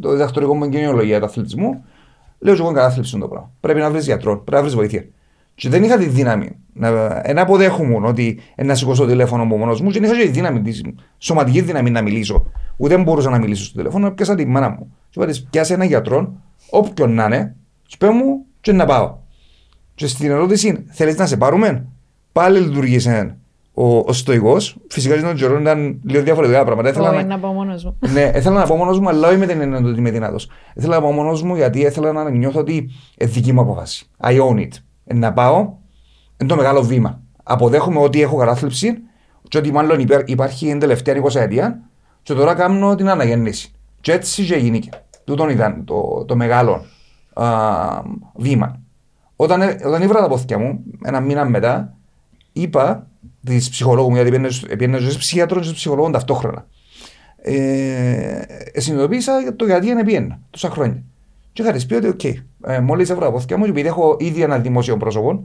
το 0.00 0.10
διδακτορικό 0.10 0.54
μου 0.54 0.64
είναι 0.64 0.74
κοινωνιολογία 0.74 1.18
του 1.18 1.24
αθλητισμού. 1.24 1.84
Λέω 2.38 2.54
και 2.54 2.60
εγώ 2.60 2.70
είναι 2.70 2.78
κατάθλιψη 2.78 3.18
το 3.18 3.28
πράγμα. 3.28 3.50
Πρέπει 3.60 3.80
να 3.80 3.90
βρεις 3.90 4.04
γιατρό, 4.04 4.32
πρέπει 4.32 4.50
να 4.50 4.60
βρεις 4.60 4.74
βοήθεια. 4.74 5.04
Και 5.54 5.68
δεν 5.68 5.82
είχα 5.82 5.96
τη 5.96 6.04
δύναμη 6.04 6.56
να, 6.72 6.90
να 7.32 7.42
αποδέχομαι 7.42 8.06
ότι 8.06 8.38
να 8.56 8.74
σηκώσω 8.74 9.02
το 9.02 9.08
τηλέφωνο 9.08 9.44
μου 9.44 9.56
μόνος 9.56 9.80
μου 9.80 9.90
και 9.90 10.00
δεν 10.00 10.10
είχα 10.10 10.20
και 10.20 10.26
τη 10.26 10.32
δύναμη, 10.32 10.60
τη 10.60 10.80
σωματική 11.18 11.60
δύναμη 11.60 11.90
να 11.90 12.02
μιλήσω. 12.02 12.46
Ούτε 12.76 12.94
δεν 12.94 13.04
μπορούσα 13.04 13.30
να 13.30 13.38
μιλήσω 13.38 13.64
στο 13.64 13.76
τηλέφωνο, 13.76 14.10
πιάσα 14.10 14.34
τη 14.34 14.46
μάνα 14.46 14.68
μου. 14.68 14.94
Και 15.10 15.20
είπα 15.20 15.26
της, 15.26 15.44
πιάσε 15.44 15.74
έναν 15.74 15.86
γιατρό, 15.86 16.32
όποιον 16.70 17.14
να 17.14 17.24
είναι, 17.24 17.56
και 17.86 17.96
πέ 17.98 18.10
μου 18.10 18.44
και 18.60 18.72
να 18.72 18.84
πάω. 18.84 19.16
Και 19.94 20.06
στην 20.06 20.30
ερώτηση, 20.30 20.84
θέλεις 20.88 21.16
να 21.16 21.26
σε 21.26 21.36
πάρουμε, 21.36 21.86
πάλι 22.32 22.58
λειτουργήσε 22.58 23.36
ο, 23.78 23.98
ο 23.98 24.12
στοικό. 24.12 24.56
Φυσικά 24.88 25.16
στον 25.18 25.34
καιρό 25.34 25.60
ήταν 25.60 26.00
λίγο 26.08 26.22
διαφορετικά 26.22 26.64
πράγματα. 26.64 26.88
Ήθελα 26.88 27.10
Όχι, 27.10 27.22
να, 27.24 27.26
να 27.36 27.38
πω 27.38 27.48
μόνος 27.48 27.84
μου. 27.84 27.98
ναι, 28.12 28.32
ήθελα 28.34 28.58
να 28.60 28.66
πω 28.66 28.76
μόνος 28.76 29.00
μου, 29.00 29.08
αλλά 29.08 29.28
όχι 29.28 29.36
με 29.36 29.46
την 29.46 29.60
έννοια 29.60 29.78
ότι 29.78 29.98
είμαι 29.98 30.10
δυνατός. 30.10 30.50
Ήθελα 30.74 30.94
να 30.94 31.00
πω 31.00 31.12
μόνος 31.12 31.42
μου 31.42 31.54
γιατί 31.56 31.80
ήθελα 31.80 32.12
να 32.12 32.30
νιώθω 32.30 32.60
ότι 32.60 32.74
είναι 33.18 33.30
δική 33.30 33.52
μου 33.52 33.60
απόφαση. 33.60 34.06
I 34.22 34.40
own 34.40 34.56
it. 34.58 34.68
Ε, 35.04 35.14
να 35.14 35.32
πάω, 35.32 35.72
είναι 36.40 36.48
το 36.48 36.56
μεγάλο 36.56 36.82
βήμα. 36.82 37.20
Αποδέχομαι 37.42 37.98
ότι 38.00 38.22
έχω 38.22 38.36
κατάθλιψη 38.36 38.94
και 39.48 39.58
ότι 39.58 39.72
μάλλον 39.72 40.00
υπέρ- 40.00 40.28
υπάρχει 40.30 40.66
την 40.66 40.78
τελευταία 40.78 41.22
20 41.22 41.34
ετία 41.34 41.80
και 42.22 42.34
τώρα 42.34 42.54
κάνω 42.54 42.94
την 42.94 43.08
αναγέννηση. 43.08 43.70
Και 44.00 44.12
έτσι 44.12 44.44
και 44.44 44.56
γίνηκε. 44.56 44.88
Τούτον 45.24 45.48
ήταν 45.48 45.84
το, 45.84 46.24
το 46.26 46.36
μεγάλο 46.36 46.84
α, 47.32 47.44
βήμα. 48.34 48.80
Όταν, 49.36 49.60
ε- 49.62 49.76
όταν 49.86 50.02
ήβρα 50.02 50.20
τα 50.20 50.28
πόθηκια 50.28 50.58
μου, 50.58 50.80
ένα 51.04 51.20
μήνα 51.20 51.44
μετά, 51.44 51.94
είπα 52.52 53.06
της 53.46 53.70
ψυχολόγου 53.70 54.08
μου, 54.08 54.14
γιατί 54.14 54.30
πήγαινε 54.76 54.98
σε 54.98 55.18
ψυχιατρών 55.18 55.60
και 55.60 55.66
σε 55.68 55.74
ψυχολόγων 55.74 56.12
ταυτόχρονα. 56.12 56.66
Ε, 57.36 57.52
ε, 58.72 58.80
συνειδητοποίησα 58.80 59.32
το 59.56 59.64
γιατί 59.64 59.88
είναι 59.88 60.04
πήγαινα 60.04 60.38
τόσα 60.50 60.70
χρόνια. 60.70 61.02
Και 61.52 61.62
είχα 61.62 61.72
της 61.72 61.86
πει 61.86 61.94
ότι, 61.94 62.08
οκ, 62.08 62.24
ε, 62.24 62.80
μόλις 62.80 63.10
έβρα 63.10 63.24
τα 63.24 63.32
πόθκια 63.32 63.56
μου, 63.56 63.64
και 63.64 63.70
επειδή 63.70 63.88
έχω 63.88 64.16
ήδη 64.18 64.42
ένα 64.42 64.58
δημόσιο 64.58 64.96
πρόσωπο, 64.96 65.44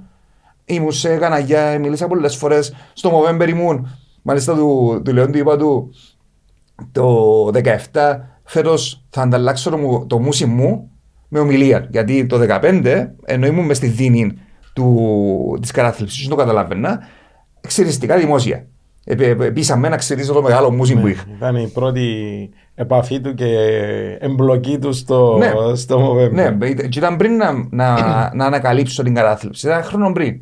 ήμουν 0.66 0.92
σε 0.92 1.18
κανάλια, 1.18 1.80
μίλησα 1.80 2.08
πολλές 2.08 2.36
φορές. 2.36 2.74
Στο 2.94 3.12
Movember 3.12 3.48
ήμουν, 3.50 3.98
μάλιστα 4.22 4.56
του, 4.56 5.02
του 5.06 5.14
Λεόντου 5.14 5.38
είπα 5.38 5.58
του 5.58 5.94
το 6.92 7.50
17 7.92 8.20
φέτος 8.44 9.06
θα 9.10 9.22
ανταλλάξω 9.22 9.70
το, 9.70 9.78
μου- 9.78 10.08
το 10.08 10.20
μουσι 10.20 10.46
μου 10.46 10.92
με 11.28 11.40
ομιλία. 11.40 11.88
Γιατί 11.92 12.26
το 12.26 12.38
15 12.38 13.08
ενώ 13.26 13.46
ήμουν 13.46 13.66
μες 13.66 13.78
στη 13.78 13.88
δίνη 13.88 14.34
του, 14.74 15.58
της 15.62 15.72
κατάθλιψης, 15.72 16.20
δεν 16.22 16.30
το 16.30 16.36
καταλάβαινα, 16.36 17.00
ξυριστικά 17.68 18.18
δημόσια. 18.18 18.66
Επίσαμε 19.06 19.90
να 19.90 19.96
ξυρίζω 19.98 20.34
το 20.34 20.42
μεγάλο 20.42 20.72
μουσι 20.72 20.96
που 20.96 21.08
είχα. 21.08 21.24
Ήταν 21.36 21.56
η 21.56 21.68
πρώτη 21.68 22.50
επαφή 22.76 23.20
του 23.22 23.34
και 23.34 23.48
εμπλοκή 24.20 24.78
του 24.80 24.94
στο, 24.94 25.38
Ναι. 25.38 25.76
στο 25.76 26.12
Movember. 26.16 26.32
Ναι, 26.32 26.42
ήταν- 26.68 26.90
και 26.90 27.00
ήταν 27.00 27.16
πριν 27.18 27.36
να, 27.36 27.52
να, 27.70 27.96
να 28.36 28.46
ανακαλύψω 28.46 29.04
την 29.04 29.14
κατάθλιψη. 29.16 29.68
Ήταν 29.68 29.84
χρόνο 29.84 30.12
πριν. 30.12 30.40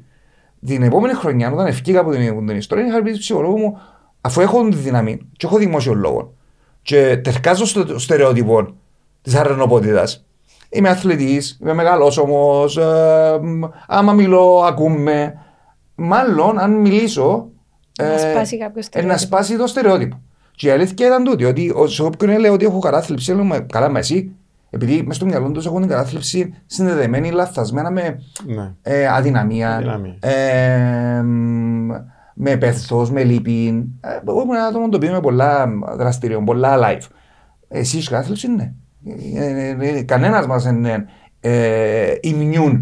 Την 0.66 0.84
επόμενη 0.84 1.14
χρονιά, 1.14 1.52
όταν 1.52 1.66
ευκήκα 1.66 2.00
από 2.00 2.12
την, 2.12 2.30
από 2.30 2.40
την 2.46 2.58
ιστορία, 2.58 2.86
είχα 2.86 3.02
πει 3.02 3.08
στον 3.10 3.20
ψυχολόγο 3.20 3.58
μου, 3.58 3.78
αφού 4.22 4.42
έχω 4.42 4.70
τη 4.70 4.76
δύναμη 4.76 5.20
και 5.38 5.46
έχω 5.46 5.58
δημόσιο 5.58 5.94
λόγο 5.94 6.34
και 6.82 7.18
τερκάζω 7.24 7.66
στο 7.66 8.00
στερεότυπο 8.00 8.68
της 9.22 9.36
αρενοπότητα. 9.36 10.04
Είμαι 10.70 10.90
αθλητής, 10.90 11.58
είμαι 11.62 11.74
μεγάλο 11.74 12.18
όμω. 12.22 12.64
άμα 13.88 14.14
μιλώ, 14.14 14.64
ακούμε. 14.68 15.34
Μάλλον, 16.00 16.60
αν 16.60 16.72
μιλήσω. 16.72 17.50
Να 18.02 18.18
σπάσει 18.18 18.58
κάποιος 18.58 18.86
ε, 18.86 18.88
στερεότυπο. 18.88 19.14
Να 19.14 19.18
σπάσει 19.28 19.58
το 19.58 19.68
στερεότυπο. 19.68 20.22
Και 20.52 20.68
η 20.68 20.72
αλήθεια 20.72 21.08
ήταν 21.08 21.24
τούτη, 21.24 21.46
ότι 21.46 21.72
ο- 21.76 21.88
σε 21.88 22.04
όποιον 22.04 22.40
λέει 22.40 22.52
ότι 22.52 22.66
έχω 22.66 22.80
κατάθλιψη, 22.80 23.34
λέω 23.34 23.44
«Μα 23.44 23.60
καλά, 23.60 23.90
μα 23.90 24.00
εσύ. 24.00 24.32
Επειδή 24.70 25.02
μέσα 25.02 25.14
στο 25.14 25.26
μυαλό 25.26 25.52
τους 25.52 25.66
έχουν 25.66 25.80
την 25.80 25.90
κατάθλιψη 25.90 26.54
συνδεδεμένη, 26.66 27.32
λαθασμένα 27.32 27.92
με 27.92 28.20
Ναι. 28.46 28.72
ε, 28.82 29.08
αδυναμία, 29.08 29.76
Αδυναμία. 29.76 30.16
ε, 30.20 31.22
μ, 31.22 31.90
με 32.34 32.58
πέθος, 32.58 33.12
με 33.12 33.24
λύπη. 33.24 33.68
Ε, 34.02 34.08
εγώ 34.30 34.42
ήμουν 34.42 34.56
ένα 34.56 34.66
άτομο 34.66 34.90
το 34.90 34.96
οποίο 34.98 35.10
είμαι 35.10 35.20
πολλά 35.22 35.70
δραστηριό, 35.98 36.44
πολλά 36.44 36.78
live. 36.80 37.06
Εσύ 37.68 37.98
είσαι 37.98 38.10
κατάθλιψη, 38.10 38.48
ναι. 38.48 38.72
Ε, 39.36 39.46
ε, 39.70 39.98
ε, 39.98 40.02
Κανένας 40.04 40.48
μας 40.48 40.64
δεν 40.64 40.76
είναι 40.76 41.06
ε, 41.40 42.12
immune 42.24 42.80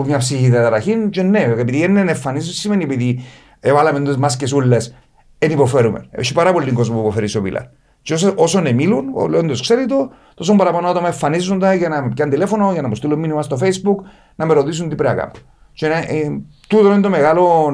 που 0.00 0.06
μια 0.06 0.18
ψυχική 0.18 0.48
διαταραχή 0.48 1.08
και 1.10 1.22
ναι, 1.22 1.54
επειδή 1.58 1.80
δεν 1.80 1.90
είναι 1.90 2.10
εμφανίζει 2.10 2.52
σημαίνει 2.52 2.84
επειδή 2.84 3.24
έβαλαμε 3.60 4.00
τις 4.00 4.16
μάσκες 4.16 4.52
ούλες 4.52 4.94
δεν 5.38 5.50
υποφέρουμε. 5.50 6.06
Έχει 6.10 6.32
πάρα 6.32 6.52
πολύ 6.52 6.72
κόσμο 6.72 6.94
που 6.94 7.00
υποφέρει 7.00 7.28
στο 7.28 7.40
πίλαρ. 7.40 7.62
Και 8.02 8.14
όσο, 8.14 8.32
όσο 8.36 8.62
εμίλουν, 8.64 9.04
ο 9.14 9.28
Λέοντος 9.28 9.60
ξέρει 9.60 9.86
το, 9.86 10.10
τόσο 10.34 10.56
παραπάνω 10.56 10.88
άτομα 10.88 11.06
εμφανίζονται 11.06 11.74
για 11.74 11.88
να 11.88 12.02
με 12.02 12.08
πιάνουν 12.14 12.34
τηλέφωνο, 12.34 12.72
για 12.72 12.82
να 12.82 12.88
μου 12.88 12.94
στείλουν 12.94 13.18
μήνυμα 13.18 13.42
στο 13.42 13.58
facebook, 13.60 14.04
να 14.34 14.46
με 14.46 14.54
ρωτήσουν 14.54 14.88
τι 14.88 14.94
πρέπει 14.94 15.14
να 15.14 15.20
κάνω. 15.20 15.32
Και 15.72 15.88
ναι, 15.88 15.94
ε, 15.94 16.40
τούτο 16.68 16.92
είναι 16.92 17.00
το 17.00 17.08
μεγάλο 17.08 17.72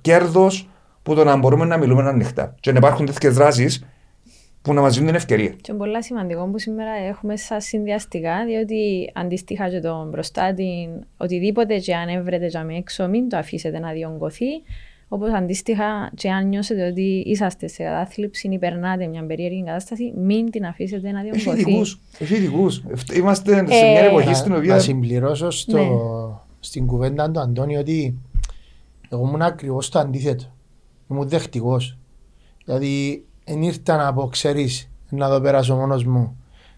κέρδος 0.00 0.68
που 1.02 1.14
το 1.14 1.24
να 1.24 1.36
μπορούμε 1.36 1.64
να 1.64 1.76
μιλούμε 1.76 2.08
ανοιχτά. 2.08 2.54
Και 2.60 2.72
να 2.72 2.78
υπάρχουν 2.78 3.06
τέτοιες 3.06 3.34
δράσεις 3.34 3.86
που 4.66 4.72
να 4.74 4.80
μας 4.80 4.92
δίνουν 4.94 5.06
την 5.06 5.16
ευκαιρία. 5.16 5.48
Και 5.48 5.66
είναι 5.72 5.78
πολύ 5.78 6.02
σημαντικό 6.04 6.46
που 6.46 6.58
σήμερα 6.58 6.90
έχουμε 7.08 7.36
σαν 7.36 7.60
συνδυαστικά, 7.60 8.44
διότι 8.44 9.10
αντίστοιχα 9.14 9.68
και 9.70 9.80
το 9.80 10.06
μπροστά 10.10 10.54
την 10.54 11.04
οτιδήποτε 11.16 11.78
και 11.78 11.94
αν 11.94 12.08
έβρετε 12.08 12.46
για 12.46 12.64
με 12.64 12.76
έξω, 12.76 13.08
μην 13.08 13.28
το 13.28 13.36
αφήσετε 13.36 13.78
να 13.78 13.92
διονγκωθεί. 13.92 14.46
Όπως 15.08 15.30
αντίστοιχα, 15.32 16.10
και 16.14 16.30
αν 16.30 16.48
νιώσετε 16.48 16.86
ότι 16.86 17.22
είσαστε 17.26 17.66
σε 17.68 17.82
κατάθλιψη 17.82 18.48
ή 18.48 18.58
περνάτε 18.58 19.06
μια 19.06 19.26
περίεργη 19.26 19.62
κατάσταση, 19.64 20.12
μην 20.16 20.50
την 20.50 20.64
αφήσετε 20.66 21.10
να 21.10 21.20
Έχει 21.20 21.30
διονγκωθεί. 21.30 21.60
ειδικού. 21.70 21.82
Έχει 22.18 22.34
ειδικούς. 22.34 22.82
Είμαστε 23.14 23.54
σε 23.54 23.84
Ε, 23.86 23.90
μια 23.90 24.00
εποχή 24.00 24.26
Να, 24.28 24.34
στην 24.34 24.52
να 24.52 24.58
οποία. 24.58 24.78
συμπληρώσω 24.78 25.50
στο, 25.50 25.76
Ναι. 25.78 25.84
στην 26.60 26.86
κουβέντα 26.86 27.30
του 27.30 27.40
Αντώνη 27.40 27.76
ότι 27.76 28.14
εγώ 29.08 29.26
ήμουν 29.26 29.42
ακριβώς 29.42 29.88
το 29.88 29.98
αντίθετο. 29.98 30.44
Ήμουν 31.10 31.28
δεχτικός. 31.28 31.98
Δηλαδή, 32.64 33.24
δεν 33.46 33.62
ήρθα 33.62 33.96
να 33.96 34.12
πω, 34.14 34.28
ξέρεις, 34.28 34.90
να 35.10 35.30
το 35.30 35.40
περάσω 35.40 35.76
μόνος 35.76 36.04
μου. 36.04 36.36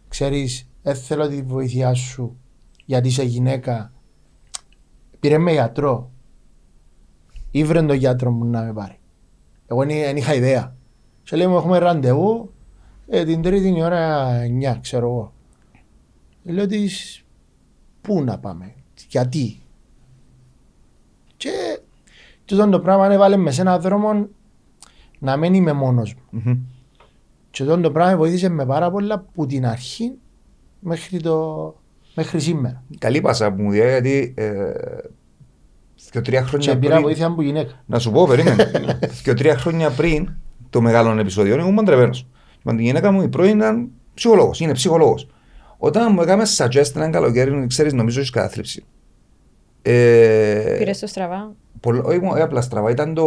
Ξέρεις, 0.09 0.69
δεν 0.83 0.95
θέλω 0.95 1.29
τη 1.29 1.43
βοήθειά 1.43 1.95
σου 1.95 2.37
γιατί 2.89 3.09
είσαι 3.09 3.23
γυναίκα. 3.23 3.93
Πήρε 5.21 5.39
με 5.39 5.53
γιατρό. 5.53 6.11
Ήβρε 7.51 7.83
τον 7.83 7.97
γιατρό 7.97 8.31
μου 8.31 8.45
να 8.45 8.63
με 8.63 8.73
πάρει. 8.73 8.99
Εγώ 9.67 9.85
δεν 9.85 9.99
δεν 9.99 10.17
είχα 10.17 10.35
ιδέα. 10.35 10.77
Και 11.23 11.37
λέει 11.37 11.47
μου 11.47 11.57
έχουμε 11.57 11.79
ραντεβού 11.79 12.53
ε, 13.09 13.25
την 13.25 13.43
τρίτη 13.43 13.69
η 13.69 13.83
ώρα 13.83 14.31
9, 14.75 14.77
ξέρω 14.81 15.07
εγώ. 15.07 15.33
Λέω 16.43 16.67
της, 16.67 17.25
πού 18.01 18.23
να 18.23 18.39
πάμε, 18.39 18.75
γιατί. 19.09 19.61
Και 21.37 21.81
τούτο 22.45 22.69
το 22.69 22.81
πράγμα 22.81 23.13
έβαλε 23.13 23.37
με 23.37 23.51
σε 23.51 23.61
έναν 23.61 23.81
δρόμο 23.81 24.29
να 25.19 25.37
μην 25.37 25.55
είμαι 25.55 25.73
μόνος 25.73 26.15
μου. 26.15 26.41
Μμμ. 26.45 26.59
Και 27.51 27.63
τούτο 27.65 27.81
το 27.81 27.91
πράγμα 27.91 28.17
βοήθησε 28.17 28.49
με 28.49 28.67
πάρα 28.67 28.91
πολλά 28.91 29.25
που 29.35 29.47
την 29.47 29.67
αρχή 29.67 30.13
μέχρι 30.81 31.21
το, 31.21 31.75
Μέχρι 32.15 32.41
σήμερα. 32.41 32.83
Καλή 32.99 33.21
πάσα 33.21 33.53
που 33.53 33.63
μου 33.63 33.71
διέ, 33.71 33.89
γιατί 33.91 34.35
ε, 34.37 34.73
και 36.11 36.21
τρία 36.21 36.43
χρόνια 36.45 36.73
Και 36.73 36.79
πήρα 36.79 36.93
πριν, 36.93 37.05
βοήθεια 37.05 37.27
από 37.27 37.43
γυναίκα. 37.43 37.73
να 37.87 37.99
σου 37.99 38.11
πω, 38.11 38.27
περίμενε. 38.27 38.71
και 39.25 39.35
τρία 39.35 39.57
χρόνια 39.57 39.91
πριν 39.91 40.29
το 40.71 40.81
μεγάλο 40.81 41.19
επεισόδιο, 41.21 41.59
ήμουν 41.59 41.75
παντρεμένο. 41.75 42.15
Με 42.63 42.75
τη 42.75 42.83
γυναίκα 42.83 43.11
μου 43.11 43.23
η 43.23 43.29
πρώην 43.29 43.57
ήταν 43.57 43.89
ψυχολόγος, 44.15 44.61
είναι 44.61 44.73
ψυχολόγος. 44.73 45.29
Όταν 45.79 46.13
μου 46.13 46.21
έκαμε 46.23 46.43
suggest 46.57 46.97
έναν 46.97 47.11
καλοκαίρι, 47.13 47.67
ξέρεις, 47.67 47.93
νομίζω 47.93 48.19
έχεις 48.19 48.31
κατάθλιψη. 48.31 48.85
Ε, 49.83 50.75
Πήρες 50.79 50.99
το 50.99 51.07
στραβά. 51.07 51.55
πολλ- 51.81 52.05
όχι 52.07 52.19
μόνο- 52.19 52.33
όχι 52.33 52.43
απλά 52.43 52.61
στραβά, 52.61 52.91
ήταν 52.91 53.15
το, 53.15 53.25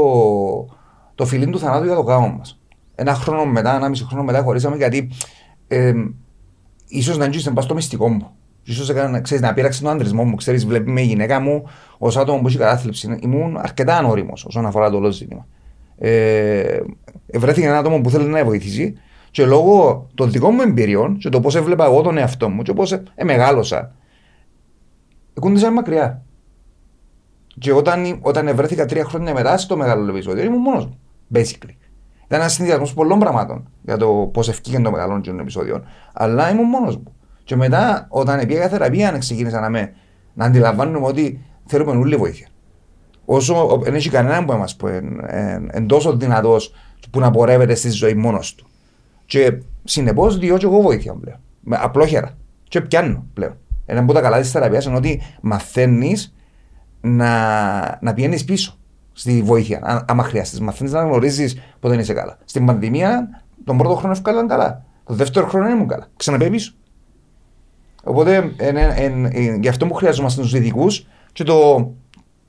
το 1.21 1.27
φιλί 1.27 1.49
του 1.49 1.59
θανάτου 1.59 1.85
για 1.85 1.95
το 1.95 2.01
γάμο 2.01 2.35
μας. 2.37 2.59
Ένα 2.95 3.13
χρόνο 3.13 3.45
μετά, 3.45 3.75
ένα 3.75 3.89
μισή 3.89 4.03
χρόνο 4.03 4.23
μετά 4.23 4.41
χωρίσαμε 4.41 4.75
γιατί 4.75 5.09
ε, 5.67 5.93
ίσως 6.87 7.17
να 7.17 7.23
αγγίξε 7.23 7.51
πα 7.51 7.61
στο 7.61 7.73
μυστικό 7.73 8.09
μου. 8.09 8.31
Ίσως 8.63 8.89
έκανα, 8.89 9.21
ξέρεις, 9.21 9.43
να 9.43 9.53
πείραξε 9.53 9.81
τον 9.81 9.91
άντρισμό 9.91 10.23
μου. 10.23 10.35
Ξέρεις, 10.35 10.65
βλέπει 10.65 10.91
με 10.91 11.01
η 11.01 11.05
γυναίκα 11.05 11.39
μου 11.39 11.63
ως 11.97 12.17
άτομο 12.17 12.41
που 12.41 12.47
έχει 12.47 12.57
κατάθλιψη. 12.57 13.17
Ήμουν 13.21 13.57
αρκετά 13.57 13.97
ανώριμος 13.97 14.45
όσον 14.45 14.65
αφορά 14.65 14.89
το 14.89 14.97
όλο 14.97 15.11
ζήτημα. 15.11 15.47
Ε, 15.97 16.79
βρέθηκε 17.33 17.67
ένα 17.67 17.77
άτομο 17.77 18.01
που 18.01 18.09
θέλει 18.09 18.23
να 18.25 18.31
με 18.31 18.43
βοηθήσει 18.43 18.97
και 19.31 19.45
λόγω 19.45 20.07
των 20.15 20.31
δικών 20.31 20.53
μου 20.53 20.61
εμπειριών 20.61 21.17
και 21.17 21.29
το 21.29 21.39
πώς 21.39 21.55
έβλεπα 21.55 21.85
εγώ 21.85 22.01
τον 22.01 22.17
εαυτό 22.17 22.49
μου 22.49 22.61
και 22.61 22.73
πώς 22.73 22.91
ε, 22.91 23.03
μεγάλωσα, 23.23 23.95
κούντισα 25.39 25.71
μακριά. 25.71 26.23
Και 27.59 27.71
όταν, 27.71 28.19
όταν 28.21 28.55
βρέθηκα 28.55 28.85
τρία 28.85 29.03
χρόνια 29.03 29.33
μετά 29.33 29.57
στο 29.57 29.77
μεγάλο 29.77 30.09
επεισόδιο, 30.09 30.43
ήμουν 30.43 30.61
μόνος 30.61 30.85
μου. 30.85 31.00
Basically. 31.33 31.75
Ήταν 32.25 32.43
ένας 32.43 32.53
συνδυασμός 32.53 32.93
πολλών 32.93 33.19
πραγμάτων 33.19 33.69
για 33.81 33.97
το 33.97 34.29
πώς 34.33 34.49
ευκήγε 34.49 34.79
το 34.79 34.91
μεγάλο 34.91 35.21
των 35.21 35.39
επεισόδιων. 35.39 35.83
Αλλά 36.13 36.49
ήμουν 36.51 36.65
μόνος 36.65 36.97
μου. 36.97 37.15
Και 37.43 37.55
μετά, 37.55 38.07
όταν 38.09 38.45
πήγα 38.47 38.69
θεραπεία, 38.69 39.17
ξεκίνησα 39.17 39.59
να, 39.59 39.69
με, 39.69 39.93
να 40.33 40.45
αντιλαμβάνομαι 40.45 41.05
ότι 41.05 41.45
θέλουμε 41.65 41.91
όλη 41.91 42.15
βοήθεια. 42.15 42.47
Όσο 43.25 43.79
δεν 43.83 43.93
έχει 43.93 44.09
κανέναν 44.09 44.45
που 44.45 44.53
μας 44.53 44.75
που 44.75 44.87
είναι 44.87 45.85
τόσο 45.85 46.17
δυνατός 46.17 46.73
που 47.09 47.19
να 47.19 47.31
πορεύεται 47.31 47.75
στη 47.75 47.89
ζωή 47.89 48.13
μόνος 48.13 48.55
του. 48.55 48.67
Και 49.25 49.57
συνεπώς 49.83 50.37
διώ 50.37 50.57
και 50.57 50.65
εγώ 50.65 50.81
βοήθεια 50.81 51.13
πλέον. 51.13 51.39
Με 51.59 51.77
απλόχερα. 51.81 52.37
Και 52.63 52.81
πιάνω 52.81 53.25
πλέον. 53.33 53.57
Ένα 53.85 53.99
από 53.99 54.13
τα 54.13 54.21
καλά 54.21 54.39
της 54.39 54.51
θεραπείας 54.51 54.85
είναι 54.85 54.95
ότι 54.95 55.21
μαθαίνεις 55.41 56.35
να, 57.01 57.29
να 58.01 58.13
πηγαίνει 58.13 58.43
πίσω 58.43 58.77
στη 59.13 59.41
βοήθεια, 59.41 59.79
αν- 59.83 60.05
άμα 60.07 60.23
χρειάζεται. 60.23 60.63
Μαθαίνεις 60.63 60.93
να 60.93 61.01
γνωρίζεις 61.01 61.57
πότε 61.79 61.95
είσαι 61.95 62.13
καλά. 62.13 62.37
Στην 62.45 62.65
πανδημία, 62.65 63.43
τον 63.65 63.77
πρώτο 63.77 63.95
χρόνο 63.95 64.13
έφυγα 64.13 64.45
καλά. 64.45 64.85
Το 65.05 65.13
δεύτερο 65.13 65.47
χρόνο 65.47 65.69
ήμουν 65.69 65.87
καλά. 65.87 66.07
Ξαναπέει 66.17 66.49
πίσω. 66.49 66.73
Οπότε 68.03 68.53
εν, 68.57 68.77
εν, 68.77 69.25
εν, 69.25 69.61
γι' 69.61 69.67
αυτό 69.67 69.87
που 69.87 69.93
χρειαζόμαστε 69.93 70.41
τους 70.41 70.53
ειδικούς 70.53 71.07
και 71.33 71.43
το, 71.43 71.91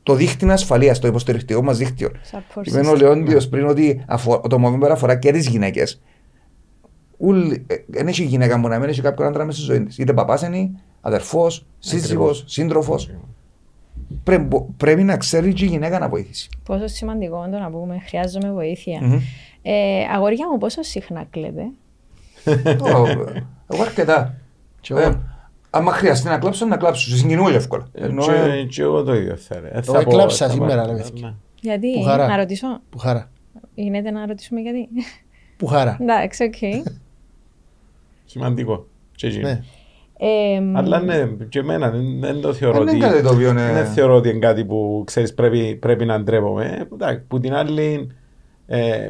το 0.03 0.15
δίχτυ 0.15 0.51
ασφαλείας, 0.51 0.99
το 0.99 1.07
υποστηρικτικό 1.07 1.63
μας 1.63 1.79
δίκτυο. 1.79 2.09
Support 2.31 2.67
Είπε 2.67 2.79
ο 2.87 2.93
system. 2.93 2.97
Λεόντιος 2.97 3.49
πριν 3.49 3.67
ότι 3.67 4.05
αφο, 4.07 4.41
το 4.41 4.59
Movember 4.65 4.91
αφορά 4.91 5.17
και 5.17 5.33
τις 5.33 5.49
γυναίκες. 5.49 6.03
Δεν 7.87 8.07
έχει 8.09 8.25
γυναίκα 8.25 8.57
μου 8.57 8.69
να 8.69 8.79
μην 8.79 8.89
έχει 8.89 9.01
κάποιον 9.01 9.29
άντρα 9.29 9.45
μέσα 9.45 9.59
στη 9.59 9.67
ζωή 9.67 9.83
της. 9.83 9.99
Είτε 9.99 10.13
παπάς 10.13 10.43
είναι, 10.43 10.71
αδερφός, 11.01 11.67
σύζυγος, 11.79 12.45
σύντροφος. 12.47 13.11
Πρέπει 14.77 15.03
να 15.03 15.17
ξέρει 15.17 15.53
και 15.53 15.65
η 15.65 15.69
γυναίκα 15.69 15.99
να 15.99 16.09
βοηθήσει. 16.09 16.49
Πόσο 16.65 16.87
σημαντικό 16.87 17.45
είναι 17.47 17.57
το 17.57 17.63
να 17.63 17.71
πούμε, 17.71 17.99
χρειάζομαι 18.07 18.53
βοήθεια. 18.53 18.99
Μμμ. 19.03 19.19
Ε, 19.63 20.05
αγόρια 20.15 20.49
μου, 20.53 20.59
πόσο 20.59 20.83
συχνά 20.83 21.25
κλαίτε. 21.31 21.63
Ω, 22.95 23.07
Εγώ 23.73 23.83
αρκετά. 23.83 24.35
Και 24.81 24.95
Ε, 24.95 25.03
εγώ. 25.03 25.23
άμα 25.71 25.93
χρειαστεί 25.93 26.29
να 26.29 26.39
κλάψω, 26.39 26.67
να 26.67 26.77
κλάψω. 26.77 27.11
Σε 27.11 27.17
συγκινούμε 27.17 27.51
εύκολα. 27.55 27.89
Ενώ, 27.93 28.31
ε, 28.33 28.57
Και, 28.61 28.65
και 28.67 28.83
εγώ 28.83 29.03
το 29.03 29.15
ίδιο 29.15 29.37
θα 29.37 29.61
ρε. 29.61 29.69
Θα 29.69 29.79
Εγώ 29.79 29.93
πω- 29.93 30.01
έκλαψα 30.01 30.47
θα 30.47 30.53
σήμερα, 30.53 30.83
πω- 30.83 30.91
ρε 30.91 30.97
παιδιά. 31.03 31.27
ναι. 31.29 31.35
Γιατί, 31.61 31.93
Που 31.93 32.03
χαρά. 32.03 32.27
να 32.27 32.37
ρωτήσω; 32.37 32.81
Που 32.91 32.99
χαρά. 32.99 33.31
Γίνεται 33.75 34.11
να 34.11 34.27
ρωτήσουμε 34.27 34.61
γιατί; 34.61 34.89
Που 35.57 35.67
χαρά. 35.67 35.97
Εντάξει, 36.01 36.43
οκ. 36.45 36.85
Σημαντικό. 38.25 38.87
Και 40.23 40.29
εκείνο. 40.29 40.71
Ναι. 40.71 40.79
Ε, 40.79 40.81
Αλλά 40.83 41.01
ναι, 41.01 41.27
και 41.49 41.59
εμένα 41.59 41.91
δεν, 41.91 42.03
δεν 42.21 42.41
το 42.41 42.53
θεωρώ 42.53 42.79
Δεν 42.79 42.83
ότι... 42.89 42.97
είναι 42.97 43.07
κάτι 43.07 43.23
το 43.23 43.29
οποίο 43.31 43.49
είναι- 43.51 43.73
Δεν 43.73 43.87
θεωρώ 43.87 44.15
ότι 44.15 44.29
είναι 44.29 44.39
κάτι 44.39 44.65
που 44.65 45.03
ξέρεις 45.07 45.35
πρέπει, 45.35 45.77
πρέπει 45.81 46.05
να 46.05 46.21
ντρέπομαι. 46.21 46.89
Εντάξει, 46.93 47.23
που 47.29 47.41
την 47.41 47.55
άλλη 47.55 48.09
ε, 48.67 49.09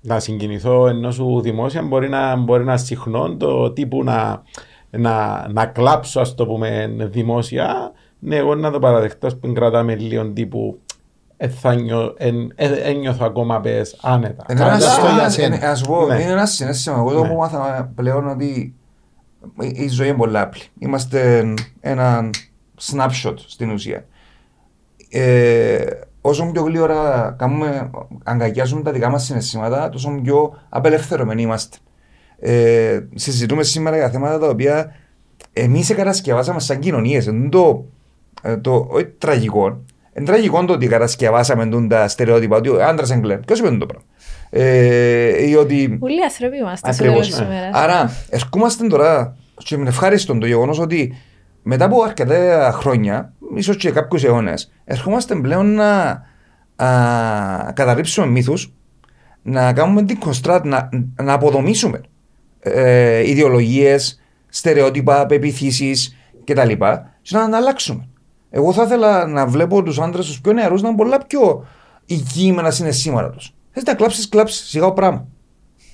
να 0.00 0.20
συγκινηθώ 0.20 0.86
ενώ 0.86 1.10
σου 1.10 1.40
δημόσια 1.40 1.82
μπορεί 1.82 2.08
να, 2.08 2.36
μπορεί 2.36 2.64
να 2.64 2.76
συχνώ 2.76 3.36
το 3.36 3.70
τύπου 3.72 4.04
να, 4.04 4.42
να, 4.90 5.46
να 5.52 5.66
κλάψω 5.66 6.20
ας 6.20 6.34
το 6.34 6.46
πούμε 6.46 6.94
δημόσια. 6.98 7.92
Ναι, 8.18 8.36
εγώ 8.36 8.54
να 8.54 8.70
το 8.70 8.78
παραδεχτώ 8.78 9.28
που 9.40 9.52
κρατάμε 9.52 9.94
λίγο 9.94 10.28
τύπου 10.32 10.78
ε, 11.36 11.48
θα 11.48 11.74
νιώ, 11.74 12.14
εν, 12.16 12.52
ε, 12.54 12.66
ένιωθω 12.72 13.24
ακόμα 13.24 13.60
πες 13.60 13.98
άνετα. 14.02 14.44
Είναι 14.50 14.60
ένας 14.64 14.84
Κράτα 14.96 15.00
το 15.08 15.12
για 15.14 15.20
είναι- 15.20 15.30
σένα. 15.30 15.56
είναι- 15.56 15.66
ας 15.66 15.78
σου 15.78 15.84
πω, 15.86 16.06
Ναι. 16.06 16.14
είναι 16.22 16.30
ένα 16.32 16.46
συνέστημα. 16.46 16.96
Εγώ 16.96 17.12
το 17.12 17.22
Ναι. 17.22 17.28
που 17.28 17.34
μάθαμε 17.36 17.90
πλέον 17.94 18.28
ότι 18.28 18.74
η- 19.60 19.82
η 19.84 19.88
ζωή 19.88 20.08
είναι 20.08 20.16
πολύ 20.16 20.38
απλή. 20.38 20.62
Είμαστε 20.78 21.52
ένα 21.80 22.30
snapshot 22.80 23.34
στην 23.36 23.70
ουσία. 23.70 24.04
Ε, 25.10 25.84
όσο 26.20 26.50
πιο 26.52 26.62
γλύωρα 26.62 27.34
κάνουμε, 27.38 27.90
αγκαγιάζουμε 28.24 28.82
τα 28.82 28.92
δικά 28.92 29.08
μας 29.10 29.24
συναισθήματα, 29.24 29.88
τόσο 29.88 30.20
πιο 30.22 30.58
απελευθερωμένοι 30.68 31.42
είμαστε. 31.42 31.76
Ε, 32.38 33.00
συζητούμε 33.14 33.62
σήμερα 33.62 33.96
για 33.96 34.10
θέματα 34.10 34.38
τα 34.38 34.48
οποία 34.48 34.94
εμείς 35.52 35.94
κατασκευάσαμε 35.94 36.60
σαν 36.60 36.78
κοινωνίες. 36.78 37.26
Είναι 37.26 37.48
το, 37.48 37.84
ε, 38.42 38.56
το, 38.56 38.86
όχι 38.90 39.06
τραγικό. 39.06 39.80
Είναι 40.16 40.26
τραγικό 40.26 40.64
το 40.64 40.72
ότι 40.72 40.86
κατασκευάσαμε 40.86 41.66
τούν 41.66 41.88
τα 41.88 42.08
στερεότυπα 42.08 42.56
ότι 42.56 42.68
ο 42.68 42.84
άντρας 42.84 43.10
εγκλέν. 43.10 43.40
Ποιος 43.44 43.58
είπε 43.58 43.68
το 43.76 43.86
πράγμα. 43.86 44.06
Ε, 44.56 45.48
ή 45.48 45.54
ότι 45.54 45.96
Πολλοί 46.00 46.22
άνθρωποι 46.22 46.56
είμαστε 46.56 46.92
στο 46.92 47.02
Ακριβώς, 47.04 47.28
τέλος 47.28 47.28
της 47.28 47.38
ναι. 47.38 47.54
ημέρας. 47.54 47.82
Άρα, 47.82 48.10
ερχόμαστε 48.28 48.86
τώρα 48.86 49.36
και 49.56 49.76
με 49.76 49.88
ευχάριστον 49.88 50.40
το 50.40 50.46
γεγονός 50.46 50.78
ότι 50.78 51.14
μετά 51.62 51.84
από 51.84 52.02
αρκετά 52.02 52.70
χρόνια, 52.74 53.32
ίσως 53.54 53.76
και 53.76 53.90
κάποιους 53.90 54.24
αιώνες, 54.24 54.72
ερχόμαστε 54.84 55.34
πλέον 55.34 55.74
να 55.74 56.22
α, 56.76 57.72
καταρρύψουμε 57.72 58.26
μύθους, 58.26 58.72
να 59.42 59.72
κάνουμε 59.72 60.04
deconstruct, 60.08 60.62
να, 60.64 60.88
να 61.22 61.32
αποδομήσουμε 61.32 62.00
ε, 62.60 63.28
ιδεολογίες, 63.28 64.22
στερεότυπα, 64.48 65.26
πεπιθήσεις 65.26 66.16
κτλ. 66.44 66.70
και 67.22 67.36
να 67.36 67.48
τα 67.48 67.56
αλλάξουμε. 67.56 68.08
Εγώ 68.50 68.72
θα 68.72 68.82
ήθελα 68.82 69.26
να 69.26 69.46
βλέπω 69.46 69.82
τους 69.82 69.98
άντρες, 70.00 70.26
τους 70.26 70.40
πιο 70.40 70.52
νεαρούς, 70.52 70.82
να 70.82 70.88
είναι 70.88 70.96
πολλά 70.96 71.18
πιο 71.26 71.66
οικοί 72.04 72.52
με 72.52 72.62
τα 72.62 72.70
συναισθήματα 72.70 73.30
τους. 73.30 73.54
Θες 73.74 73.82
να 73.82 73.94
κλάψεις, 73.94 74.28
κλάψεις, 74.28 74.68
σιγά 74.68 74.86
ο 74.86 74.92
πράγμα. 74.92 75.26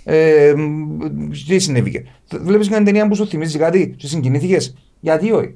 Ε, 0.05 0.55
μ, 0.57 0.99
τι 1.47 1.59
συνέβηκε. 1.59 2.05
Βλέπεις 2.31 2.69
μια 2.69 2.83
ταινία 2.83 3.09
που 3.09 3.15
σου 3.15 3.27
θυμίζει 3.27 3.59
κάτι 3.59 3.95
και 3.97 4.07
συγκινήθηκες; 4.07 4.77
Γιατί 5.01 5.33
όχι; 5.33 5.55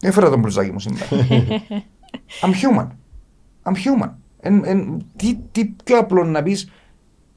Έφερα 0.00 0.30
τον 0.30 0.38
μπλουζάκι 0.38 0.72
μου 0.72 0.78
σήμερα. 0.78 1.06
I'm 2.42 2.50
human. 2.50 2.86
I'm 3.62 3.74
human. 3.74 4.10
Εν, 4.40 4.62
εν, 4.64 5.06
τι, 5.16 5.38
τι 5.52 5.64
πιο 5.84 5.98
απλό 5.98 6.24
να 6.24 6.42
πεις 6.42 6.70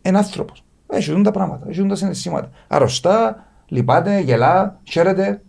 ένα 0.02 0.18
άνθρωπος. 0.18 0.64
Έχει 0.88 1.12
δουν 1.12 1.24
τα 1.24 1.32
πράγματα, 1.32 1.66
έχει 1.70 1.80
δουν 1.80 1.90
τα 1.90 1.96
συναισθήματα. 1.96 2.50
Αρρωστά, 2.68 3.48
λυπάται, 3.68 4.20
γελά, 4.20 4.80
χαίρεται 4.84 5.42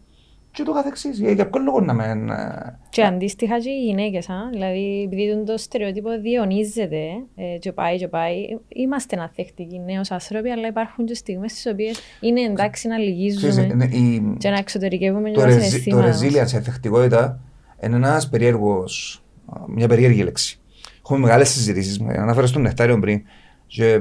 και 0.53 0.63
το 0.63 0.73
καθεξής. 0.73 1.19
Για, 1.19 1.31
για 1.31 1.49
ποιο 1.51 1.61
λόγο 1.63 1.81
να 1.81 1.93
με. 1.95 2.05
ε, 2.05 2.79
Και 2.89 3.03
αντίστοιχα 3.03 3.59
και 3.59 3.71
οι 3.71 3.85
γυναίκες, 3.85 4.29
α, 4.29 4.35
δηλαδή 4.53 5.03
επειδή 5.07 5.31
τον 5.35 5.45
το 5.45 5.57
στερεότυπο 5.57 6.09
διονύζεται 6.21 7.03
ε, 7.37 7.59
και 7.59 7.73
πάει 7.73 7.97
και 7.99 8.09
πάει, 8.09 8.35
είμαστε 8.69 9.21
ανθεκτικοί 9.21 9.81
νέος 9.87 10.11
άνθρωποι, 10.11 10.51
αλλά 10.51 10.67
υπάρχουν 10.69 11.05
και 11.07 11.15
στιγμές 11.15 11.51
στις 11.51 11.67
οποίες 11.73 12.01
είναι 12.21 12.41
εντάξει 12.41 12.89
να 12.89 12.95
ξέρεις, 12.97 13.15
λυγίζουμε 13.19 13.63
είναι- 13.73 13.85
η- 13.85 14.37
και 14.39 14.51
να 14.51 14.57
εξωτερικεύουμε 14.59 15.29
και 15.29 15.35
το, 15.35 15.41
τα 15.41 15.47
ρεζι, 15.47 15.59
το 15.59 15.65
συναισθήματα 15.65 16.07
μας. 16.09 16.23
resilience, 16.23 16.53
η 16.53 16.57
ανθεκτικότητα, 16.57 17.41
είναι 17.85 17.97
ένας 17.97 18.29
περίεργος, 18.29 19.23
μια 19.69 19.89
περίεργη 19.89 20.23
λέξη. 20.23 20.61
Έχουμε 21.05 21.19
μεγάλες 21.19 21.49
συζητήσεις. 21.49 22.01
Αναφέρω 22.17 22.47
στον 22.47 22.63
Νεκτάριο 22.63 22.99
πριν. 22.99 23.23
Και, 23.67 23.85
ε, 23.85 24.01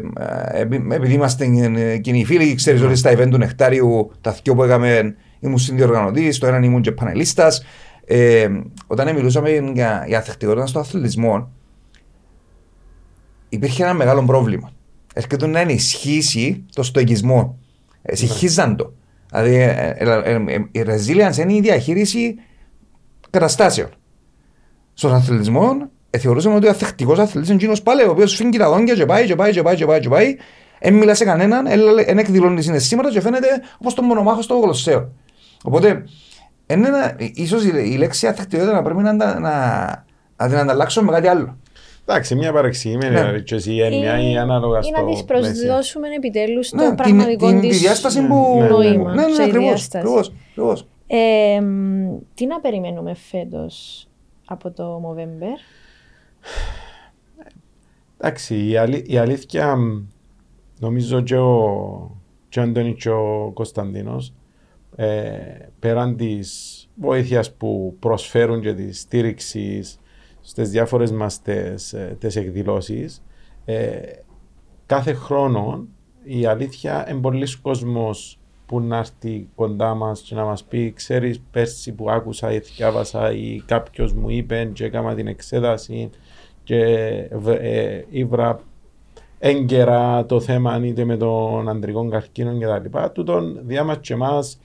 επει- 0.61 0.91
επειδή 0.93 1.13
είμαστε 1.13 1.45
ε, 1.75 1.97
κοινοί 1.97 2.25
φίλοι, 2.25 2.55
ξέρεις 2.55 2.81
ότι 2.81 2.95
στα 2.95 3.11
event 3.17 3.27
του 3.29 3.37
Νεκτάριου, 3.37 4.11
τα 4.21 4.35
δυο 4.43 4.55
που 4.55 4.63
έκαμε, 4.63 5.15
ήμουν 5.39 5.57
συνδιοργανωτής, 5.57 6.37
το 6.37 6.47
έναν 6.47 6.63
ήμουν 6.63 6.81
και 6.81 6.91
πανελίστας. 6.91 7.63
Ε, 8.05 8.49
όταν 8.87 9.15
μιλούσαμε 9.15 9.49
για, 9.49 10.03
για 10.07 10.17
ανθεκτικότητα 10.17 10.65
στον 10.67 10.81
αθλητισμό, 10.81 11.51
υπήρχε 13.49 13.83
ένα 13.83 13.93
μεγάλο 13.93 14.23
πρόβλημα. 14.23 14.71
Έρχεται 15.13 15.47
να 15.47 15.59
ενισχύσει 15.59 16.65
το 16.73 16.83
στοικισμό. 16.83 17.59
Ε, 18.01 18.15
Συγχύζαν 18.15 18.75
το. 18.75 18.93
Δηλαδή, 19.31 19.55
ε, 19.55 19.93
ε, 19.97 20.21
ε, 20.23 20.43
ε, 20.47 20.65
η 20.71 20.83
resilience 20.85 21.37
είναι 21.37 21.53
η 21.53 21.61
διαχείριση 21.61 22.35
καταστάσεων. 23.29 23.89
Στον 24.93 25.13
αθλητισμό, 25.13 25.89
ε, 26.09 26.17
θεωρούσαμε 26.17 26.55
ότι 26.55 26.67
ο 26.67 26.69
αθλητικός 26.69 27.19
αθλητής 27.19 27.49
είναι 27.49 27.57
εκείνος 27.57 27.81
πάλι, 27.81 28.03
ο 28.03 28.09
οποίος 28.09 28.35
φύγει 28.35 28.57
τα 28.57 28.69
δόντια 28.69 28.95
και 28.95 29.05
πάει, 29.05 29.25
και 29.25 29.35
πάει, 29.35 29.51
και 29.51 29.61
πάει, 29.61 29.75
και 29.75 29.85
πάει, 29.85 29.99
και 29.99 30.09
πάει. 30.09 30.35
Δεν 30.81 30.93
μιλά 30.93 31.15
σε 31.15 31.23
κανέναν, 31.25 31.67
δεν 32.05 32.17
εκδηλώνει 32.17 32.61
συναισθήματα 32.61 33.11
και 33.11 33.21
φαίνεται 33.21 33.47
όπως 33.77 33.93
τον 33.93 34.05
μονομάχος 34.05 34.43
στο 34.43 34.59
γλωσσαίο. 34.59 35.11
Οπότε, 35.63 36.03
Είναι 36.67 36.87
ένα, 36.87 37.15
ίσως 37.33 37.63
η, 37.63 37.71
η 37.83 37.97
λέξη 37.97 38.27
αθεκτικότητα 38.27 38.73
να 38.73 38.81
πρέπει 38.81 39.01
να, 39.01 39.17
τα- 39.17 39.39
να, 39.39 39.49
να 40.37 40.47
την 40.49 40.57
ανταλλάξουμε 40.57 41.05
με 41.05 41.11
κάτι 41.17 41.27
άλλο. 41.27 41.57
Εντάξει, 42.05 42.35
μια 42.35 42.53
παρεξηγημένη 42.53 43.13
Ναι. 43.13 43.31
ναι. 43.31 43.39
και 43.39 43.55
εσύ 43.55 43.77
έννοια 43.77 44.19
ή 44.29 44.37
ανάλογα 44.37 44.79
ή 44.79 44.83
στο 44.83 45.01
να 45.01 45.07
της 45.11 45.23
πλαίσιο. 45.23 45.51
προσδώσουμε 45.51 46.07
επιτέλους 46.15 46.69
το 46.69 46.75
Ναι, 46.75 46.85
την, 46.85 46.95
πραγματικό 46.95 47.47
την, 47.47 47.59
της 47.61 47.69
τη 47.77 47.83
διάσταση 47.83 48.21
που. 48.27 48.55
Ναι, 48.57 48.61
ναι, 48.63 48.67
νόημα. 48.69 49.13
Ναι, 49.13 49.25
ναι, 49.25 49.33
σε 49.33 49.43
ακριβώς, 49.43 49.67
διάσταση. 49.67 49.97
ακριβώς, 50.07 50.31
ακριβώς. 50.49 50.87
Ε, 51.07 51.61
μ, 51.61 52.17
τι 52.33 52.45
να 52.45 52.59
περιμένουμε 52.59 53.13
φέτος 53.15 54.07
από 54.47 54.71
το 54.71 55.01
Movember; 55.05 55.59
Εντάξει, 58.17 58.67
η, 58.69 58.77
αλη- 58.77 59.09
η 59.11 59.17
αλήθεια 59.17 59.75
μ, 59.75 60.01
νομίζω 60.79 61.21
και 61.21 61.37
ο, 61.37 62.17
και 62.49 62.59
ο 62.59 62.63
Αντώνης 62.63 63.03
και 63.03 63.09
ο 63.09 63.51
Κωνσταντίνος 63.53 64.33
ε, 65.01 65.69
πέραν 65.79 66.15
της 66.15 66.87
βοήθειας 66.95 67.53
που 67.53 67.95
προσφέρουν 67.99 68.61
και 68.61 68.73
της 68.73 68.99
στήριξης 68.99 69.99
στις 70.41 70.69
διάφορες 70.69 71.11
μας 71.11 71.41
τις, 71.41 71.93
ε, 71.93 72.15
τις 72.19 72.35
εκδηλώσεις 72.35 73.23
ε, 73.65 73.99
κάθε 74.85 75.13
χρόνο 75.13 75.87
η 76.23 76.45
αλήθεια 76.45 77.09
είναι 77.09 77.19
πολλοίς 77.19 77.55
κόσμος 77.55 78.39
που 78.65 78.81
να 78.81 78.97
έρθει 78.97 79.47
κοντά 79.55 79.93
μας 79.93 80.21
και 80.21 80.35
να 80.35 80.43
μας 80.43 80.63
πει 80.63 80.93
ξέρεις 80.93 81.41
πέρσι 81.51 81.91
που 81.93 82.09
άκουσα 82.09 82.51
ή 82.53 82.59
διάβασα 82.59 83.31
ή 83.31 83.61
κάποιος 83.65 84.13
μου 84.13 84.29
είπε 84.29 84.69
και 84.73 84.85
έκανα 84.85 85.15
την 85.15 85.27
εξέταση 85.27 86.09
και 86.63 86.83
β- 87.31 87.47
ε, 87.47 88.05
ήβρα 88.09 88.59
έγκαιρα 89.39 90.25
το 90.25 90.39
θέμα 90.39 90.79
είτε 90.83 91.05
με 91.05 91.17
τον 91.17 91.69
αντρικό 91.69 92.09
καρκίνο 92.09 92.57
και 92.57 92.65
τα 92.65 92.79
λοιπά. 92.79 93.11
Τούτον 93.11 93.59
διά 93.63 93.83
μας 93.83 93.97
και 94.01 94.13
εμάς 94.13 94.59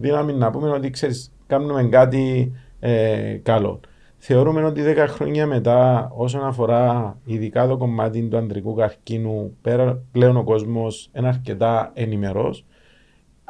δύναμη 0.00 0.32
να 0.32 0.50
πούμε 0.50 0.70
ότι 0.70 0.90
ξέρεις 0.90 1.32
κάνουμε 1.46 1.84
κάτι 1.84 2.52
ε, 2.80 3.38
καλό. 3.42 3.80
Θεωρούμε 4.16 4.64
ότι 4.64 4.82
10 4.86 5.06
χρόνια 5.08 5.46
μετά 5.46 6.10
όσον 6.14 6.44
αφορά 6.44 7.16
ειδικά 7.24 7.66
το 7.66 7.76
κομμάτι 7.76 8.22
του 8.22 8.36
αντρικού 8.36 8.74
καρκίνου 8.74 9.56
πέρα, 9.62 10.02
πλέον 10.12 10.36
ο 10.36 10.44
κόσμος 10.44 11.10
είναι 11.14 11.28
αρκετά 11.28 11.90
ενημερός 11.94 12.64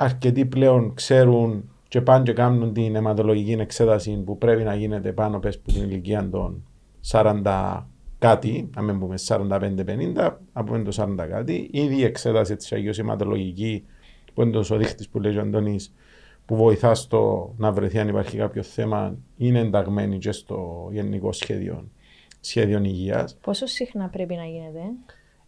αρκετοί 0.03 0.45
πλέον 0.47 0.95
ξέρουν 0.95 1.71
και 1.89 2.01
πάνε 2.01 2.23
και 2.23 2.33
κάνουν 2.33 2.73
την 2.73 2.97
αιματολογική 2.97 3.53
εξέταση 3.53 4.23
που 4.25 4.39
πρέπει 4.39 4.63
να 4.63 4.75
γίνεται 4.75 5.13
πάνω 5.13 5.39
πες 5.39 5.59
που 5.59 5.73
την 5.73 5.83
ηλικία 5.83 6.29
των 6.31 6.65
40 7.11 7.83
κάτι, 8.19 8.71
να 8.75 8.83
μην 8.83 8.99
πούμε 8.99 9.15
45-50, 9.27 9.41
να 10.53 10.65
πούμε 10.65 10.83
το 10.83 11.17
40 11.19 11.27
κάτι. 11.29 11.69
Ήδη 11.73 11.97
η 11.97 12.05
εξέταση 12.05 12.57
της 12.57 12.73
Αγίως 12.73 12.99
αιματολογικής 12.99 13.83
που 14.35 14.43
είναι 14.43 14.59
ο 14.59 14.77
δείχτης 14.77 15.09
που 15.09 15.21
λέει 15.21 15.37
ο 15.37 15.41
Αντώνης 15.41 15.95
που 16.51 16.57
βοηθά 16.57 16.95
στο 16.95 17.53
να 17.57 17.73
βρεθεί 17.73 17.99
αν 17.99 18.09
υπάρχει 18.09 18.37
κάποιο 18.37 18.63
θέμα 18.63 19.15
είναι 19.37 19.59
ενταγμένη 19.59 20.19
και 20.19 20.33
στο 20.33 20.89
γενικό 20.93 21.33
σχέδιο, 21.33 21.89
σχέδιο 22.41 22.81
υγείας 22.85 23.37
Πόσο 23.41 23.67
συχνά 23.67 24.09
πρέπει 24.13 24.35
να 24.35 24.45
γίνεται; 24.45 24.81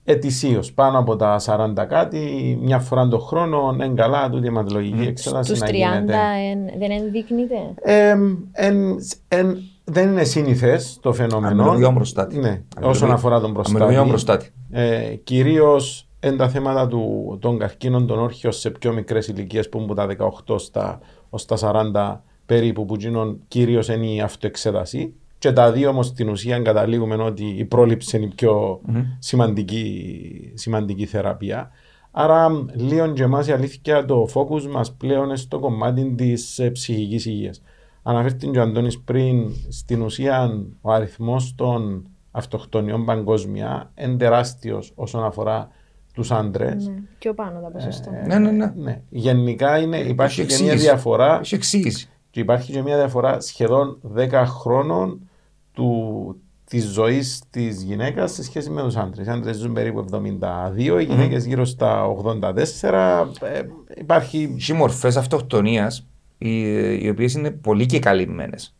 ετησίως 0.04 0.72
πάνω 0.72 0.98
από 0.98 1.16
τα 1.16 1.40
40 1.46 1.84
κάτι, 1.88 2.58
μια 2.62 2.78
φορά 2.78 3.08
το 3.08 3.18
χρόνο, 3.18 3.70
είναι 3.74 3.88
καλά 3.94 4.30
τούτη 4.30 4.44
η 4.44 4.48
αιματολογική 4.48 5.02
εξέταση 5.06 5.48
Στους 5.48 5.60
να 5.60 5.66
30 5.66 5.72
γίνεται. 5.72 6.16
εν- 6.50 6.78
δεν 6.78 6.90
ενδείκνυται; 6.90 7.56
Ε, 7.82 8.16
εν- 8.52 8.96
εν- 9.28 9.58
δεν 9.84 10.08
είναι 10.10 10.24
σύνηθες 10.24 10.98
το 11.02 11.12
φαινόμενο. 11.12 11.62
Αμυλογιών 11.62 11.94
προστάτη. 11.94 12.34
Ναι, 12.38 12.48
Αμυλογιών- 12.48 12.90
όσον 12.90 13.10
αφορά 13.10 13.40
τον 13.40 13.60
αμυλογιών 13.66 14.08
προστάτη. 14.08 14.52
προστάτη. 14.68 15.10
Ε, 15.10 15.14
Κυρίως 15.14 16.06
είναι 16.24 16.36
τα 16.36 16.48
θέματα 16.48 16.86
του, 16.88 17.36
των 17.40 17.58
καρκίνων 17.58 18.06
των 18.06 18.18
όρχων 18.18 18.52
σε 18.52 18.70
πιο 18.70 18.92
μικρές 18.92 19.28
ηλικίες 19.28 19.68
που 19.68 19.78
είναι 19.78 19.92
από 19.92 19.94
τα 19.94 20.32
18 20.46 20.60
στα, 20.60 21.00
ως 21.30 21.44
τα 21.44 21.56
40 21.60 22.20
περίπου 22.46 22.84
που 22.84 22.94
γίνουν 22.94 23.40
κυρίως 23.48 23.88
είναι 23.88 24.06
η 24.06 24.20
αυτοεξέταση. 24.20 25.14
Και 25.38 25.52
τα 25.52 25.72
δύο 25.72 25.88
όμως 25.88 26.06
στην 26.06 26.28
ουσία 26.28 26.58
καταλήγουμε 26.58 27.14
ότι 27.14 27.44
η 27.44 27.64
πρόληψη 27.64 28.16
είναι 28.16 28.26
η 28.26 28.32
πιο 28.34 28.80
σημαντική, 29.18 30.52
σημαντική 30.54 31.06
θεραπεία. 31.06 31.70
Άρα, 32.10 32.48
λίγο 32.74 33.12
και 33.12 33.22
εμάς 33.22 33.46
η 33.46 33.52
αλήθεια 33.52 34.04
το 34.04 34.28
focus 34.34 34.62
μας 34.62 34.92
πλέον 34.92 35.24
είναι 35.24 35.36
στο 35.36 35.58
κομμάτι 35.58 36.14
της 36.14 36.58
ε, 36.58 36.70
ψυχικής 36.70 37.26
υγείας. 37.26 37.62
Αναφέρθηκε 38.02 38.46
και 38.46 38.58
ο 38.58 38.62
Αντώνης 38.62 39.00
πριν, 39.00 39.50
στην 39.68 40.02
ουσία 40.02 40.64
ο 40.80 40.92
αριθμός 40.92 41.54
των 41.54 42.06
αυτοκτονιών 42.30 43.04
παγκόσμια 43.04 43.92
είναι 43.98 44.16
τεράστιος 44.16 44.92
όσον 44.94 45.24
αφορά 45.24 45.68
τους 46.12 46.30
άντρες. 46.30 46.86
Ναι. 46.86 46.94
Πιο 47.18 47.34
πάνω 47.34 47.60
τα 47.60 47.68
ποσοστό. 47.70 48.10
Ναι, 48.26 48.38
ναι, 48.38 48.50
ναι. 48.50 48.72
Ναι. 48.76 49.00
Γενικά 49.08 49.78
είναι, 49.78 49.98
υπάρχει 49.98 50.40
Έχει 50.40 50.48
και 50.48 50.62
μια 50.62 50.72
εξήγηση. 50.72 50.92
διαφορά 50.94 51.38
Έχει 51.40 51.54
εξήγηση. 51.54 52.08
και 52.30 52.40
υπάρχει 52.40 52.72
και 52.72 52.82
μια 52.82 52.96
διαφορά 52.96 53.40
σχεδόν 53.40 54.00
10 54.16 54.30
χρόνων 54.46 55.28
του, 55.72 56.36
της 56.64 56.84
ζωής 56.84 57.42
της 57.50 57.82
γυναίκας 57.82 58.32
σε 58.32 58.42
σχέση 58.42 58.70
με 58.70 58.82
τους 58.82 58.96
άντρες. 58.96 59.26
Οι 59.26 59.30
άντρες 59.30 59.56
ζουν 59.56 59.72
περίπου 59.72 59.98
72, 59.98 61.00
οι 61.00 61.04
γυναίκες 61.04 61.44
γύρω 61.46 61.64
στα 61.64 62.04
84. 62.04 63.26
Ε, 63.40 63.62
υπάρχει... 63.96 64.54
Έχει 64.56 64.72
μορφές 64.72 65.16
αυτοκτονίας 65.16 66.06
οι, 66.38 66.60
οι 67.04 67.08
οποίες 67.08 67.34
είναι 67.34 67.50
πολύ 67.50 67.86
και 67.86 67.98
καλυμμένες. 67.98 68.76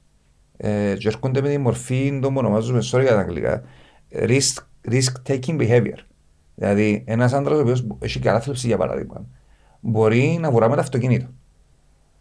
Ε, 0.56 0.94
και 0.98 1.08
έρχονται 1.08 1.40
με 1.40 1.48
τη 1.48 1.58
μορφή, 1.58 2.18
το 2.22 2.32
ονομάζουμε 2.34 2.78
sorry 2.92 3.00
για 3.00 3.10
τα 3.12 3.18
αγγλικά, 3.18 3.62
risk, 4.12 4.56
risk 4.90 5.12
taking 5.28 5.58
behavior. 5.60 5.98
Δηλαδή, 6.62 7.02
ένας 7.06 7.32
άντρας 7.32 7.58
ο 7.58 7.60
οποίος 7.60 7.86
έχει 7.98 8.18
κατάθλιψη, 8.18 8.66
για 8.66 8.76
παράδειγμα, 8.76 9.26
μπορεί 9.80 10.38
να 10.40 10.50
βουρά 10.50 10.68
με 10.68 10.74
το 10.74 10.80
αυτοκίνητο. 10.80 11.26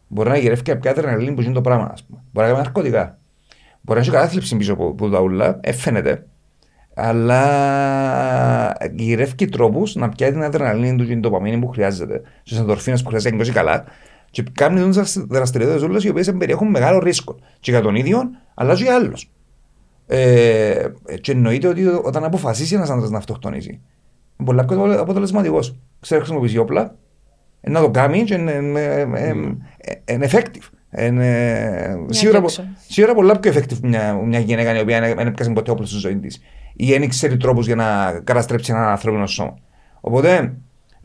Μπορεί 0.08 0.30
να 0.30 0.38
γυρεύει 0.38 0.62
και 0.62 0.72
κάποια 0.72 0.92
αδρεναλίνη 0.92 1.36
που 1.36 1.42
γίνει 1.42 1.54
το 1.54 1.62
πράγμα, 1.62 1.90
ας 1.92 2.04
πούμε. 2.04 2.24
Μπορεί 2.32 2.48
να 2.48 2.54
κάνει 2.54 2.66
ναρκωτικά. 2.66 3.18
Μπορεί 3.82 4.00
να 4.00 4.06
έχει 4.06 4.16
κατάθλιψη 4.16 4.58
πίσω 4.58 4.74
από, 4.74 4.88
από 4.88 5.10
τα 5.10 5.20
ούλα, 5.20 5.60
έφαινεται. 5.62 6.26
Αλλά 6.94 7.42
γυρεύει 8.96 9.46
τρόπους 9.46 9.96
να 9.96 10.10
πιάσει 10.10 10.32
την 10.32 10.44
αδρεναλίνη 10.44 10.98
του 10.98 11.04
και 11.04 11.10
την 11.10 11.22
τοπαμίνη 11.22 11.60
που 11.60 11.68
χρειάζεται, 11.68 12.22
στι 12.44 12.58
ενδορφίνες 12.58 13.02
που 13.02 13.08
χρειάζεται 13.08 13.30
να 13.30 13.36
νιώσει 13.36 13.52
καλά. 13.52 13.84
Και 14.32 14.44
κάνει 14.52 14.90
δραστηριότητες 15.28 15.82
όλες 15.82 16.04
οι 16.04 16.10
οποίες 16.10 16.32
περιέχουν 16.38 16.68
μεγάλο 16.68 17.00
ρίσκο. 17.00 17.40
Και 17.60 17.72
για 17.72 17.82
τον 17.82 17.96
ίδιο, 17.96 18.30
αλλά 18.54 18.76
και 18.76 18.84
για 18.84 18.96
άλλου. 18.96 19.14
Ε, 20.08 20.86
και 21.22 21.32
εννοείται 21.32 21.68
ότι 21.68 21.86
όταν 21.86 22.24
αποφασίσει 22.24 22.76
ένας 22.76 22.90
άντρας 22.90 23.10
να 23.10 23.18
αυτοκτονήσει, 23.18 23.82
είναι 24.42 24.46
πολύ 24.46 24.66
πιο 24.66 25.00
αποτελεσματικός. 25.02 25.76
Ξέρει 26.00 26.20
να 26.20 26.26
χρησιμοποιήσει 26.26 26.58
όπλα, 26.58 26.96
ε, 27.62 27.70
να 27.70 27.80
το 27.82 27.90
κάνει 27.92 28.24
και 28.24 28.34
είναι 28.34 28.52
ε, 28.52 29.02
ε, 29.02 29.32
ε, 30.06 30.14
είναι 30.14 30.28
effective. 30.32 30.70
Είναι 30.98 32.06
σίγουρα, 32.10 32.38
πο- 32.42 32.46
αντέξω. 32.46 32.64
σίγουρα 32.88 33.14
πολλά 33.14 33.40
πιο 33.40 33.52
effective 33.54 33.80
μια, 33.84 34.14
μια 34.14 34.40
γυναίκα 34.40 34.78
η 34.78 34.82
οποία 34.82 35.00
δεν 35.00 35.16
δεν 35.16 35.28
έπιασε 35.28 35.52
ποτέ 35.52 35.72
όπλο 35.72 35.86
στη 35.86 35.98
ζωή 35.98 36.16
της 36.16 36.42
ή 36.76 36.86
δεν 36.98 37.10
ξέρει 37.10 37.38
τρόπους 37.38 37.66
για 37.66 37.76
να 37.76 38.20
καταστρέψει 38.24 38.72
ένα 38.72 38.92
ανθρώπινο 38.92 39.28
σώμα. 39.28 39.58
Οπότε, 40.02 40.54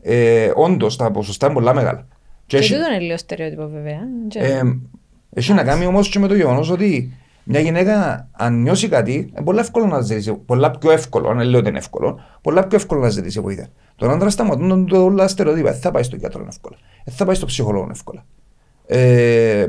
ε, 0.01 0.51
όντως 0.55 0.95
τα 0.97 1.11
ποσοστά 1.11 1.45
είναι 1.45 1.55
πολλά 1.55 1.73
μεγάλα. 1.73 2.07
Και 2.45 2.57
Και 2.57 2.57
έχει- 2.63 2.73
τούτο 2.73 2.89
είναι 2.89 2.99
λίγο 2.99 3.17
στερεότυπο 3.17 3.67
βέβαια. 3.67 3.99
Και- 4.27 4.39
ε, 4.39 4.61
έχει 5.33 5.53
να 5.53 5.63
κάνει 5.63 5.85
όμως 5.85 6.09
και 6.09 6.19
με 6.19 6.27
το 6.27 6.35
γεγονός 6.35 6.69
ότι 6.69 7.13
μια 7.47 7.59
γυναίκα, 7.59 8.27
αν 8.31 8.61
νιώσει 8.61 8.89
κάτι, 8.89 9.13
είναι 9.13 9.41
πολύ 9.43 9.59
εύκολο 9.59 9.85
να 9.85 10.01
ζητήσει. 10.01 10.33
Πολλά 10.33 10.71
πιο 10.71 10.91
εύκολο, 10.91 11.29
αν 11.29 11.39
λέω 11.39 11.59
ότι 11.59 11.69
είναι 11.69 11.77
εύκολο, 11.77 12.19
πολλά 12.41 12.67
πιο 12.67 12.77
εύκολο 12.77 13.01
να 13.01 13.09
ζητήσει 13.09 13.39
βοήθεια. 13.39 13.67
Τον 13.95 14.09
άντρα 14.09 14.29
σταματούν 14.29 14.85
το 14.87 15.03
όλα 15.03 15.27
στερεότυπα. 15.27 15.71
Δεν 15.71 15.79
θα 15.79 15.91
πάει 15.91 16.03
στον 16.03 16.19
γιατρό 16.19 16.45
εύκολα. 16.49 16.77
Δεν 17.05 17.13
θα 17.13 17.25
πάει 17.25 17.35
στον 17.35 17.47
ψυχολόγο 17.47 17.87
εύκολα. 17.91 18.25
Ε, 18.85 19.67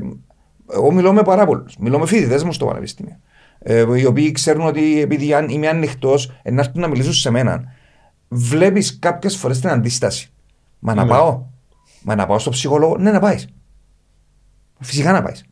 εγώ 0.73 0.93
μιλώ 0.93 1.13
με 1.13 1.23
πάρα 1.23 1.47
πολλού. 1.47 1.65
Μιλώ 1.79 1.99
με 1.99 2.07
φοιτητές 2.07 2.45
μου 2.45 2.53
στο 2.53 2.67
πανεπιστήμιο. 2.67 3.17
Ε, 3.59 3.99
οι 3.99 4.05
οποίοι 4.05 4.33
ξέρουν 4.33 4.67
ότι 4.67 5.01
επειδή 5.01 5.35
αν 5.35 5.49
είμαι 5.49 5.69
ανοιχτός, 5.69 6.33
να 6.45 6.61
έρθουν 6.61 6.81
να 6.81 6.89
μιλήσουν 6.89 7.13
σε 7.13 7.31
μένα. 7.31 7.65
Βλέπεις 8.29 8.99
κάποιες 8.99 9.37
φορές 9.37 9.61
την 9.61 9.69
αντίσταση. 9.69 10.31
Μα 10.79 10.95
να 10.95 11.03
Ναι. 11.05 11.09
πάω. 11.11 11.43
Μα 12.03 12.15
να 12.15 12.27
πάω 12.27 12.39
στο 12.39 12.51
ψυχολόγο. 12.51 12.97
Ναι, 12.99 13.11
να 13.11 13.21
πάεις. 13.21 13.49
Φυσικά 14.81 15.13
να 15.13 15.23
πάεις. 15.23 15.45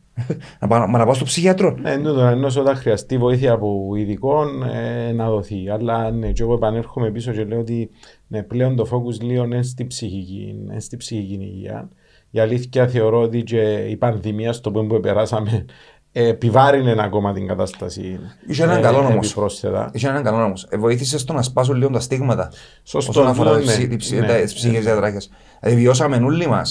Να, 0.59 0.67
πάω, 0.67 0.87
μα 0.87 0.97
να 0.97 1.05
πάω 1.05 1.13
στο 1.13 1.25
ψυχιατρό. 1.25 1.75
Ναι, 1.81 1.91
είναι 1.91 2.03
τούτο, 2.09 2.21
ενώ 2.21 2.47
όταν 2.57 2.75
χρειαστεί 2.75 3.17
βοήθεια 3.17 3.51
από 3.51 3.91
ειδικών 3.95 4.63
ε, 4.63 5.11
να 5.11 5.29
δοθεί. 5.29 5.69
Αλλά 5.69 6.11
ναι, 6.11 6.31
και 6.31 6.43
εγώ 6.43 6.53
επανέρχομαι 6.53 7.11
πίσω 7.11 7.31
και 7.31 7.43
λέω 7.43 7.59
ότι 7.59 7.89
ναι, 8.27 8.43
πλέον 8.43 8.75
το 8.75 8.87
focus 8.91 9.19
λίγο 9.21 9.43
είναι 9.43 9.63
στη 9.63 9.87
ψυχική, 9.87 10.55
είναι 10.59 10.79
στη 10.79 10.97
ψυχική 10.97 11.33
υγεία. 11.33 11.89
Η 12.31 12.39
αλήθεια 12.39 12.87
θεωρώ 12.87 13.21
ότι 13.21 13.43
και 13.43 13.61
η 13.89 13.97
πανδημία 13.97 14.53
στο 14.53 14.71
που 14.71 14.99
περάσαμε 15.01 15.65
ε, 16.11 16.27
επιβάρυνε 16.27 16.95
ακόμα 16.99 17.33
την 17.33 17.47
κατάσταση. 17.47 18.19
Είχε 18.47 18.63
έναν 18.63 18.81
καλό 18.81 18.97
όμως. 18.97 19.25
Επιπρόσθετα. 19.25 19.89
Είχε 19.93 20.07
έναν 20.07 20.23
καλό 20.23 20.43
όμως. 20.43 20.67
Ε, 20.69 20.77
βοήθησες 20.77 21.21
στο 21.21 21.33
να 21.33 21.41
σπάσουν 21.41 21.75
λίγο 21.75 21.89
τα 21.89 21.99
στίγματα. 21.99 22.51
Σωστό, 22.83 23.11
Όσον 23.11 23.27
αφορά 23.27 23.51
ναι, 23.53 23.59
τις 23.59 23.67
ψη- 23.71 23.89
ναι, 23.89 23.95
τις 23.95 24.05
ψη- 24.05 24.19
ναι, 24.19 24.27
τα- 24.27 24.33
τις 24.35 24.53
ψυχικές 24.53 24.83
ναι. 24.83 24.91
διαταράχες. 24.91 25.29
Δηλαδή, 25.59 25.81
βιώσαμε 25.81 26.15
όλοι 26.15 26.47
μα 26.47 26.61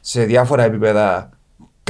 σε 0.00 0.24
διάφορα 0.24 0.62
επίπεδα 0.62 1.30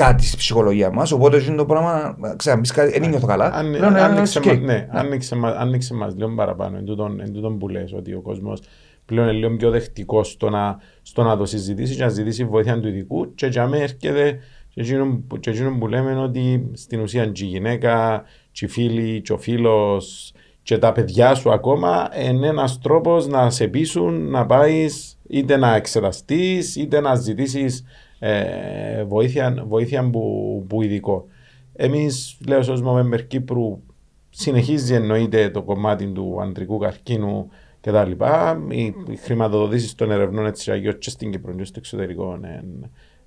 κάτι 0.04 0.24
στη 0.26 0.36
ψυχολογία 0.36 0.90
μας. 0.90 1.12
Οπότε, 1.12 1.42
είναι 1.42 1.56
το 1.56 1.64
πράγμα, 1.64 2.16
ξέρω, 2.36 2.58
μπεις 2.58 2.70
κάτι, 2.72 2.98
δεν 2.98 3.08
νιώθω 3.08 3.26
καλά. 3.26 3.52
Αν, 3.54 3.70
Λέω, 3.70 3.90
ναι, 3.90 4.00
άνοιξε, 4.00 4.38
οκ. 4.38 4.44
μας, 4.44 4.58
ναι, 4.58 4.88
άνοιξε, 4.90 5.34
μας, 5.34 5.54
άνοιξε 5.56 5.94
μας 5.94 6.14
λίγο 6.16 6.34
παραπάνω 6.34 6.76
εν 6.76 6.84
τούτον, 6.84 7.20
εν 7.20 7.32
τούτον 7.32 7.58
που 7.58 7.68
λες 7.68 7.92
ότι 7.92 8.14
ο 8.14 8.20
κόσμος 8.20 8.60
πλέον 9.06 9.28
είναι 9.28 9.36
λίγο 9.36 9.56
πιο 9.56 9.70
δεκτικός 9.70 10.30
στο 10.30 10.50
να, 10.50 10.78
στο 11.02 11.22
να 11.22 11.36
το 11.36 11.44
συζητήσει 11.44 11.94
και 11.96 12.02
να 12.02 12.08
ζητήσει 12.08 12.44
βοήθεια 12.44 12.80
του 12.80 12.88
ειδικού 12.88 13.34
και 13.34 13.46
για 13.46 13.66
μένα 13.66 13.82
έρχεται 13.82 14.38
Και 14.74 14.80
εκείνο, 14.80 15.22
που- 15.28 15.38
και 15.40 15.50
εκείνο 15.50 15.76
που 15.78 15.88
λέμε 15.88 16.10
είναι 16.10 16.22
ότι 16.22 16.70
στην 16.72 17.00
ουσία 17.00 17.26
και 17.26 17.44
η 17.44 17.46
γυναίκα, 17.46 18.22
και 18.52 18.64
οι 18.64 18.68
φίλοι, 18.68 19.20
και 19.20 19.32
ο 19.32 19.38
φίλος 19.38 20.32
και 20.62 20.78
τα 20.78 20.92
παιδιά 20.92 21.34
σου 21.34 21.52
ακόμα 21.52 22.08
είναι 22.24 22.46
ένας 22.46 22.78
τρόπος 22.78 23.26
να 23.26 23.50
σε 23.50 23.66
πείσουν 23.66 24.30
να 24.30 24.46
πάεις 24.46 25.18
είτε 25.28 25.56
να 25.56 25.74
εξεταστείς 25.74 26.76
είτε 26.76 27.00
να 27.00 27.14
ζητήσεις 27.14 27.84
ε, 28.22 29.04
βοήθεια, 29.04 29.64
βοήθεια 29.66 30.10
που, 30.10 30.64
που 30.68 30.82
ειδικό. 30.82 31.26
Εμείς, 31.72 32.38
λέω, 32.46 32.58
ως 32.58 32.82
Movember 32.84 33.26
Κύπρου 33.26 33.82
συνεχίζει 34.30 34.94
εννοείται 34.94 35.50
το 35.50 35.62
κομμάτι 35.62 36.06
του 36.06 36.38
αντρικού 36.42 36.78
καρκίνου 36.78 37.48
και 37.80 37.90
τα 37.90 38.04
λοιπά. 38.04 38.62
Οι, 38.68 38.94
οι 39.08 39.16
χρηματοδοτήσεις 39.16 39.94
των 39.94 40.10
ερευνών 40.10 40.46
έτσι 40.46 40.70
αγιώς 40.70 40.98
και 40.98 41.10
στην 41.10 41.30
Κύπρο 41.30 41.54
και 41.54 41.64
στο 41.64 41.78
εξωτερικό 41.78 42.38
ε, 42.42 42.62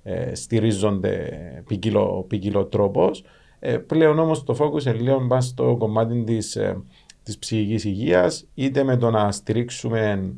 ε, 0.02 0.34
στηρίζονται 0.34 1.30
ποικιλό, 1.66 2.24
ποικιλό 2.28 2.64
τρόπος. 2.64 3.24
Ε, 3.58 3.76
πλέον 3.76 4.18
όμως 4.18 4.44
το 4.44 4.56
focus 4.58 4.84
είναι 4.84 4.94
λίγο 4.94 5.26
πάνω 5.26 5.40
στο 5.40 5.76
κομμάτι 5.78 6.24
της, 6.24 6.56
ε, 6.56 6.82
της 7.22 7.38
ψυχικής 7.38 7.84
υγείας 7.84 8.46
είτε 8.54 8.82
με 8.82 8.96
το 8.96 9.10
να 9.10 9.32
στηρίξουμε 9.32 10.34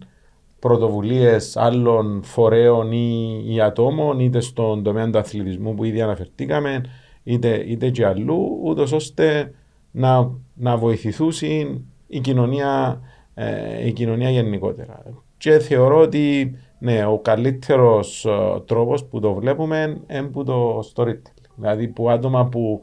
πρωτοβουλίες 0.66 1.56
άλλων 1.56 2.20
φορέων 2.22 2.92
ή, 2.92 3.42
ή 3.46 3.60
ατόμων 3.60 4.20
είτε 4.20 4.40
στον 4.40 4.82
τομέα 4.82 5.10
του 5.10 5.18
αθλητισμού 5.18 5.74
που 5.74 5.84
ήδη 5.84 6.00
αναφερθήκαμε 6.00 6.80
είτε, 7.22 7.64
είτε 7.66 7.90
και 7.90 8.06
αλλού 8.06 8.60
ούτως 8.62 8.92
ώστε 8.92 9.54
να, 9.90 10.30
να 10.54 10.76
βοηθηθούσει 10.76 11.84
η 12.06 12.20
κοινωνία, 12.20 13.00
ε, 13.34 13.86
η 13.86 13.92
κοινωνία 13.92 14.30
γενικότερα. 14.30 15.02
Και 15.36 15.58
θεωρώ 15.58 16.00
ότι 16.00 16.56
ναι, 16.78 17.04
ο 17.06 17.18
καλύτερος 17.18 18.24
ε, 18.24 18.60
τρόπος 18.64 19.04
που 19.04 19.20
το 19.20 19.34
βλέπουμε 19.34 20.00
είναι 20.10 20.22
που 20.22 20.44
το 20.44 20.82
storytelling. 20.94 21.48
Δηλαδή 21.54 21.88
που 21.88 22.10
άτομα 22.10 22.46
που 22.46 22.82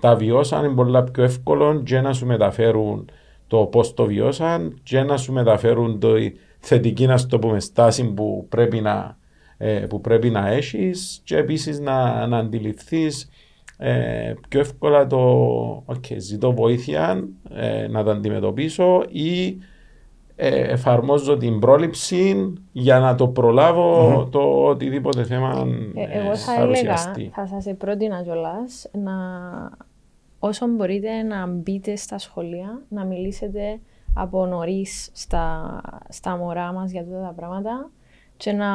τα 0.00 0.16
βιώσαν 0.16 0.64
είναι 0.64 0.74
πολλά 0.74 1.04
πιο 1.04 1.22
εύκολο 1.22 1.82
και 1.82 2.00
να 2.00 2.12
σου 2.12 2.26
μεταφέρουν 2.26 3.08
το 3.46 3.56
πώς 3.56 3.94
το 3.94 4.04
βιώσαν 4.04 4.78
και 4.82 5.02
να 5.02 5.16
σου 5.16 5.32
μεταφέρουν 5.32 5.98
το 5.98 6.14
θετική 6.64 7.06
να 7.06 7.26
το 7.26 7.38
πούμε 7.38 7.60
στάση 7.60 8.12
που 8.12 8.46
πρέπει 8.48 8.80
να, 8.80 9.18
ε, 9.56 9.78
που 9.88 10.00
πρέπει 10.00 10.30
να 10.30 10.48
έχεις 10.48 11.20
και 11.24 11.36
επίσης 11.36 11.80
να, 11.80 12.26
να 12.26 12.38
αντιληφθείς 12.38 13.28
ε, 13.78 14.34
πιο 14.48 14.60
εύκολα 14.60 15.06
το 15.06 15.84
okay, 15.86 16.16
ζητώ 16.16 16.52
βοήθεια 16.52 17.28
ε, 17.54 17.86
να 17.88 18.04
τα 18.04 18.12
αντιμετωπίσω 18.12 19.04
ή 19.08 19.58
ε, 20.36 20.72
εφαρμόζω 20.72 21.36
την 21.36 21.58
πρόληψη 21.58 22.52
για 22.72 22.98
να 22.98 23.14
το 23.14 23.28
προλαβω 23.28 24.28
το 24.30 24.40
οτιδήποτε 24.64 25.24
θέμα 25.24 25.66
Ε, 25.94 26.00
ε, 26.00 26.18
εγώ 26.18 26.36
θα 26.36 26.54
παρουσιαστεί. 26.54 27.20
έλεγα, 27.20 27.46
θα 27.46 27.60
σας 27.60 27.74
πρότεινα 27.78 28.22
κιόλας 28.22 28.90
να 28.92 29.12
όσο 30.38 30.66
μπορείτε 30.66 31.22
να 31.22 31.46
μπείτε 31.46 31.96
στα 31.96 32.18
σχολεία, 32.18 32.82
να 32.88 33.04
μιλήσετε 33.04 33.80
από 34.14 34.46
νωρίς 34.46 35.10
στα, 35.12 35.80
στα 36.08 36.36
μωρά 36.36 36.72
μας 36.72 36.90
για 36.90 37.00
αυτά 37.00 37.20
τα 37.20 37.32
πράγματα 37.36 37.90
και 38.36 38.52
να 38.52 38.66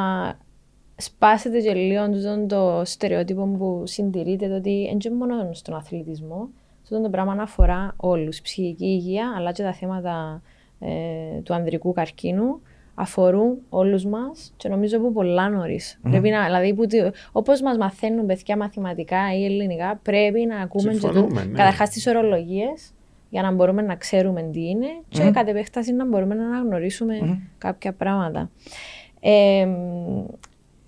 σπάσετε 0.96 1.60
και 1.60 1.72
λίγο 1.74 2.10
τούτον 2.10 2.48
το 2.48 2.82
στερεότυπο 2.84 3.46
που 3.58 3.82
συντηρείτε 3.86 4.48
το 4.48 4.54
ότι 4.54 4.86
δεν 5.00 5.12
είναι 5.12 5.24
μόνο 5.26 5.52
στον 5.52 5.74
αθλητισμό, 5.74 6.48
αυτό 6.82 7.00
το 7.02 7.10
πράγμα 7.10 7.32
αφορά 7.42 7.94
όλους, 7.96 8.40
ψυχική 8.40 8.86
υγεία 8.86 9.34
αλλά 9.36 9.52
και 9.52 9.62
τα 9.62 9.72
θέματα 9.72 10.42
ε, 10.80 11.40
του 11.42 11.54
ανδρικού 11.54 11.92
καρκίνου 11.92 12.60
αφορούν 12.94 13.58
όλους 13.68 14.04
μας 14.04 14.52
και 14.56 14.68
νομίζω 14.68 15.00
που 15.00 15.12
πολλά 15.12 15.48
νωρίς. 15.48 15.98
Πρέπει 16.02 16.30
να, 16.30 16.44
δηλαδή, 16.44 16.74
που, 16.74 16.86
τι- 16.86 17.10
όπως 17.32 17.60
μας 17.62 17.76
μαθαίνουν 17.76 18.26
παιδιά 18.26 18.56
μαθηματικά 18.56 19.36
ή 19.36 19.44
ελληνικά, 19.44 20.00
πρέπει 20.02 20.46
να 20.46 20.60
ακούμε 20.60 20.92
και 20.92 20.98
το, 20.98 21.06
Συμφωνούμε, 21.06 21.44
ναι. 21.44 21.56
καταρχάς 21.56 21.88
τις 21.90 22.06
ορολογίες 22.06 22.92
για 23.30 23.42
να 23.42 23.52
μπορούμε 23.52 23.82
να 23.82 23.96
ξέρουμε 23.96 24.42
τι 24.42 24.68
είναι 24.68 24.86
και 25.08 25.30
κατ' 25.30 25.48
επέκταση 25.48 25.92
να 25.92 26.06
μπορούμε 26.06 26.34
να 26.34 26.46
αναγνωρίσουμε 26.46 27.40
κάποια 27.58 27.92
πράγματα. 27.92 28.50
Ε, 29.20 29.68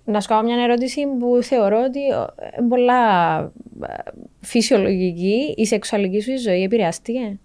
να 0.05 0.21
σου 0.21 0.27
κάνω 0.27 0.43
μια 0.43 0.63
ερώτηση 0.63 1.01
που 1.19 1.39
θεωρώ 1.41 1.83
ότι 1.87 1.99
ε, 1.99 2.59
είναι 2.59 2.67
πολλά 2.67 3.39
ε, 3.39 3.93
φυσιολογική. 4.41 5.53
Η 5.57 5.65
σεξουαλική 5.65 6.21
σου 6.21 6.39
ζωή 6.39 6.63
επηρεαστήκε. 6.63 7.39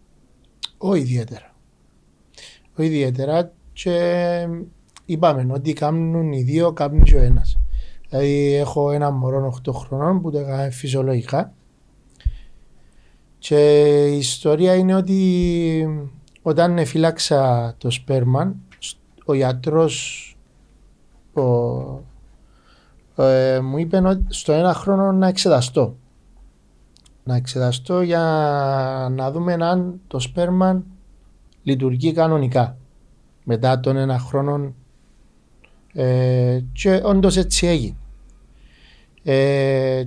Όχι 0.78 1.00
ιδιαίτερα. 1.00 1.54
Όχι 2.76 2.88
ιδιαίτερα 2.88 3.52
και 3.72 4.46
είπαμε 5.04 5.46
ότι 5.52 5.72
κάνουν 5.72 6.32
οι 6.32 6.42
δύο, 6.42 6.72
κάνουν 6.72 7.02
και 7.02 7.16
ο 7.16 7.22
ένας. 7.22 7.58
Δηλαδή 8.08 8.54
έχω 8.54 8.90
ένα 8.90 9.10
μωρό 9.10 9.60
8 9.68 9.72
χρονών 9.72 10.20
που 10.20 10.30
το 10.30 10.38
έκανε 10.38 10.70
φυσιολογικά 10.70 11.52
και 13.38 13.56
η 14.06 14.16
ιστορία 14.16 14.74
είναι 14.74 14.94
ότι 14.94 15.86
όταν 16.42 16.86
φύλαξα 16.86 17.74
το 17.78 17.90
σπέρμα 17.90 18.54
ο 19.24 19.34
γιατρός 19.34 20.36
ο, 21.32 23.22
ε, 23.22 23.60
μου 23.60 23.78
είπε 23.78 23.96
ότι 23.96 24.24
στο 24.28 24.52
ένα 24.52 24.74
χρόνο 24.74 25.12
να 25.12 25.28
εξεταστώ 25.28 25.96
να 27.24 27.36
εξεταστώ 27.36 28.02
για 28.02 28.22
να 29.10 29.30
δούμε 29.30 29.52
αν 29.52 30.00
το 30.06 30.18
σπέρμα 30.18 30.82
λειτουργεί 31.62 32.12
κανονικά 32.12 32.76
μετά 33.44 33.80
τον 33.80 33.96
ένα 33.96 34.18
χρόνο 34.18 34.74
ε, 35.92 36.60
και 36.72 37.00
όντως 37.04 37.36
έτσι 37.36 37.66
έγινε. 37.66 37.96
Ε, 39.22 40.04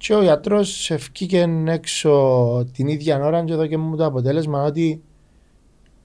και 0.00 0.14
ο 0.14 0.22
γιατρός 0.22 0.90
ευκήκε 0.90 1.46
έξω 1.66 2.66
την 2.72 2.88
ίδια 2.88 3.24
ώρα 3.24 3.44
και 3.44 3.52
εδώ 3.52 3.78
μου 3.78 3.96
το 3.96 4.04
αποτέλεσμα 4.04 4.62
ότι 4.62 5.02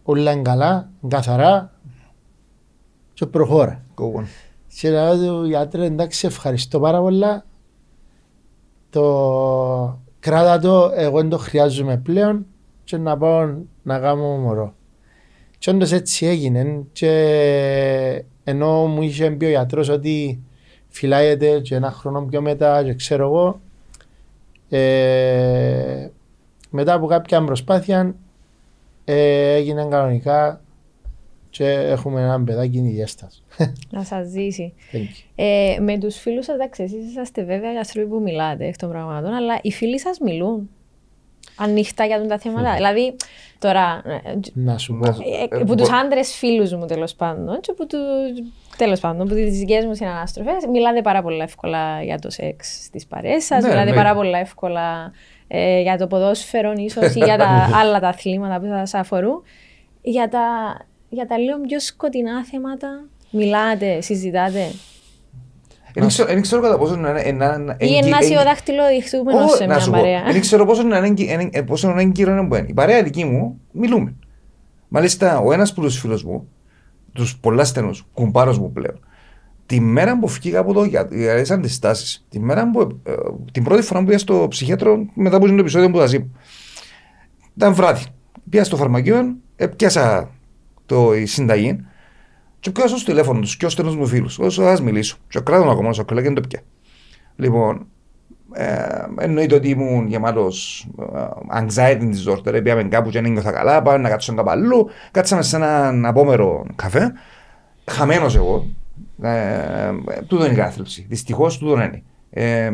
όλα 0.04 0.32
είναι 0.32 0.42
καλά, 0.42 0.90
καθαρά 1.08 1.72
και 3.14 3.26
προχώρα. 3.26 3.86
Go 3.96 4.20
on. 4.20 4.24
Και 4.80 4.90
λέω 4.90 5.18
του 5.18 5.46
γιατρέ 5.46 5.86
εντάξει 5.86 6.28
ευχαριστώ 6.28 6.80
πάρα 6.80 7.00
πολλά 7.00 7.46
το 8.90 10.00
κράτα 10.20 10.60
το 10.60 10.92
εγώ 10.96 11.18
δεν 11.18 11.30
το 11.30 11.38
χρειάζομαι 11.38 11.98
πλέον 11.98 12.46
και 12.84 12.98
να 12.98 13.18
πάω 13.18 13.56
να 13.84 14.00
κάνω 14.00 14.38
μωρό. 14.38 14.74
Και 15.58 15.70
όντως 15.70 15.92
έτσι 15.92 16.26
έγινε 16.26 16.84
και 16.92 18.26
ενώ 18.44 18.86
μου 18.86 19.02
είχε 19.02 19.32
πει 19.32 19.46
ο 19.46 19.50
γιατρός 19.50 19.90
ότι 19.90 20.44
φυλάγεται 20.88 21.60
και 21.60 21.76
ένα 21.76 21.92
χρόνο 21.92 22.26
πιο 22.26 22.42
μετά 22.42 22.84
και 22.84 22.94
ξέρω 22.94 23.24
εγώ 23.24 23.64
ε, 24.70 26.10
μετά 26.70 26.94
από 26.94 27.06
κάποια 27.08 27.44
προσπάθεια 27.44 28.16
ε, 29.06 29.54
έγινε 29.54 29.88
κανονικά 29.90 30.62
και 31.50 31.70
έχουμε 31.70 32.22
ένα 32.22 32.44
παιδάκι 32.44 32.78
υγιέστας. 32.78 33.44
Να 33.90 34.04
σας 34.04 34.28
ζήσει. 34.28 34.74
Thank 34.92 34.98
you. 34.98 35.32
Ε, 35.36 35.78
με 35.82 35.98
τους 35.98 36.18
φίλους 36.18 36.46
σας, 36.46 36.56
εντάξει, 36.56 36.84
εσείς 36.84 37.10
είσαστε 37.10 37.44
βέβαια 37.44 37.74
οι 37.74 37.78
άνθρωποι 37.78 38.08
που 38.08 38.22
μιλάτε 38.22 38.66
εκ 38.66 38.78
των 38.78 38.90
πραγμάτων, 38.90 39.34
αλλά 39.34 39.60
οι 39.62 39.72
φίλοι 39.72 40.00
σας 40.00 40.20
μιλούν 40.20 40.70
ανοιχτά 41.56 42.06
για 42.06 42.28
τα 42.28 42.38
θέματα. 42.38 42.74
δηλαδή, 42.76 43.16
τώρα. 43.60 44.02
ε, 44.24 44.34
Να 44.54 44.78
σου 44.78 44.98
πω. 45.02 45.08
ε, 45.60 45.64
που 45.64 45.76
τους 45.76 45.90
άντρες 45.90 46.36
φίλους 46.36 46.74
μου 46.74 46.86
τέλος 46.86 47.16
πάντων, 47.16 47.60
και 47.60 47.74
που 47.74 47.86
του. 47.88 47.98
Τέλος 48.78 49.00
πάντων, 49.00 49.28
που 49.28 49.34
τις 49.34 49.58
δικές 49.58 49.86
μου 49.86 49.94
συνανάστροφε, 49.96 50.52
μιλάτε 50.72 51.02
πάρα 51.02 51.22
πολύ 51.22 51.42
εύκολα 51.42 52.04
για 52.04 52.20
το 52.20 52.30
σεξ 52.30 52.84
στις 52.84 53.06
παρέες 53.08 53.46
σας, 53.46 53.62
Ναι, 53.62 53.68
μιλάτε 53.70 53.88
εννοείται. 53.90 54.04
πάρα 54.04 54.16
πολύ 54.16 54.32
εύκολα 54.32 55.12
ε, 55.48 55.82
για 55.82 55.98
το 55.98 56.08
ποδόσφαιρο, 56.08 56.74
ίσως 56.78 57.16
ή 57.16 57.20
για 57.20 57.38
τα 57.38 57.48
άλλα 57.82 58.00
τα 58.00 58.08
αθλήματα 58.08 58.60
που 58.60 58.66
σας 58.66 58.94
αφορούν. 58.94 59.44
Για 60.02 60.30
τα, 60.30 60.42
για 61.10 61.28
τα 61.28 61.38
λίγο 61.38 61.60
πιο 61.68 61.80
σκοτεινά 61.80 62.46
θέματα, 62.46 63.06
μιλάτε, 63.30 64.02
συζητάτε. 64.02 64.66
Δεν 66.00 66.08
ξέρω- 66.08 66.30
Δεν 66.30 66.42
ξέρω 66.42 66.62
κατά 66.62 66.78
πόσο 66.78 66.94
είναι 66.94 67.22
ένα. 67.24 67.76
Ή 67.80 67.96
ένα 67.96 68.18
δάχτυλο 68.44 68.84
διχτούμενο 68.88 69.38
σε 69.48 69.66
μια 69.66 69.76
παρέα. 69.92 70.24
Δεν 70.32 70.42
ξέρω 70.42 70.66
πόσο 70.66 70.82
είναι 70.82 70.98
έγκυ- 70.98 71.30
είναι- 71.32 71.50
ε, 71.52 71.62
πόσο 71.62 71.90
είναι 71.90 72.02
έγκυρο 72.02 72.32
είναι 72.32 72.48
που 72.48 72.56
είναι. 72.56 72.66
Η 72.70 72.74
παρέα 72.74 73.04
δική 73.04 73.24
μου 73.26 73.60
μιλούμε. 73.72 74.14
Μάλιστα, 74.88 75.40
ο 75.40 75.52
ένας 75.54 75.72
από 75.72 75.82
τους 75.82 76.00
φίλους 76.00 76.24
μου, 76.24 76.48
τους 77.14 77.38
πολλά 77.38 77.64
στενούς, 77.64 78.06
κουμπάρος 78.14 78.60
μου 78.60 78.72
πλέον, 78.72 79.00
τη 79.66 79.80
μέρα 79.80 80.20
που 80.20 80.28
φύγα 80.28 80.60
από 80.60 80.74
το 80.74 80.84
για 80.84 81.08
για 81.12 81.36
τις 81.36 81.52
αντιστάσεις, 81.52 82.26
τη 82.30 82.40
μέρα 82.40 82.72
που, 82.72 83.00
ε, 83.04 83.12
την 83.52 83.64
πρώτη 83.64 83.82
φορά 83.82 84.00
που 84.00 84.06
πήγα 84.06 84.18
στο 84.18 84.46
ψυχίατρο 84.50 85.06
μετά 85.14 85.36
από 85.36 85.48
το 85.48 85.54
επεισόδιο 85.54 85.90
που 85.92 85.98
θα 85.98 86.06
είπα. 86.14 86.26
Ήταν 87.58 87.74
βράδυ. 87.74 88.04
Πήγα 88.50 88.64
στο 88.64 88.76
φαρμακείο, 88.78 89.36
ε, 89.56 89.68
πιάσα 89.68 90.30
το, 90.86 91.14
η 91.16 91.26
συνταγή 91.26 91.86
και 92.66 92.72
πιάσα 92.72 92.98
στο 92.98 93.06
τηλέφωνο 93.06 93.40
τους 93.40 93.58
και 93.58 93.66
ο 93.66 93.70
στενός 93.70 93.96
μου 93.96 94.08
φίλους. 94.08 94.40
Όσο 94.40 94.64
ας 94.64 94.82
μιλήσω. 94.82 95.18
Και 95.28 95.40
κράτον 95.40 95.70
ακόμα 95.70 95.94
στο 95.94 96.06
κολλά 96.06 96.22
και 96.22 96.28
δεν 96.28 96.36
το 96.36 96.48
πια. 96.48 96.60
Λοιπόν, 97.36 97.88
ε, 98.54 98.66
εννοείται 99.20 99.56
ότι 99.56 99.70
ήμουν 99.70 100.08
γεμάτος 100.08 100.88
anxiety 101.60 102.02
disorder. 102.02 102.64
Πήγαμε 102.64 102.84
κάπου 102.84 103.10
και 103.10 103.22
δεν 103.22 103.32
νιώθα 103.32 103.52
καλά. 103.52 103.82
Πάμε 103.82 103.98
να 103.98 104.10
κάτσω 104.10 104.34
κάπου 104.34 104.50
αλλού. 104.50 104.90
Κάτσαμε 105.12 105.42
σε 105.42 105.56
έναν 105.56 106.06
απόμερο 106.06 106.66
καφέ. 106.76 107.14
Χαμένος 107.86 108.36
εγώ. 108.36 108.68
Ε, 109.22 109.92
τούτο 110.28 110.46
είναι 110.46 110.54
η 110.54 110.58
κάθλιψη. 110.58 111.06
Δυστυχώς 111.10 111.58
τούτο 111.58 111.74
είναι. 111.74 112.04
Ε, 112.30 112.72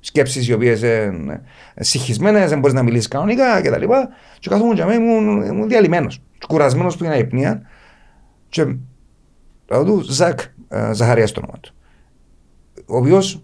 σκέψεις 0.00 0.48
οι 0.48 0.52
οποίες 0.52 0.82
είναι 0.82 1.42
συγχυσμένες, 1.76 2.50
δεν 2.50 2.58
μπορείς 2.58 2.74
να 2.74 2.82
μιλήσεις 2.82 3.08
κανονικά 3.08 3.60
κτλ. 3.60 3.84
Και 4.38 4.48
κάθομαι 4.48 4.74
για 4.74 4.86
μένα 4.86 5.04
ήμουν, 5.04 5.42
ήμουν 5.42 5.68
διαλυμένος. 5.68 6.22
Κουρασμένος 6.48 6.96
που 6.96 7.04
είναι 7.04 7.16
υπνία. 7.16 7.62
Και 8.48 8.76
λέω 9.68 9.84
του 9.84 10.00
Ζακ, 10.00 10.40
ε, 10.68 10.92
Ζαχαρίας 10.92 11.32
το 11.32 11.40
όνομα 11.42 11.58
του. 11.60 11.74
Ο 12.86 12.96
οποίος 12.96 13.42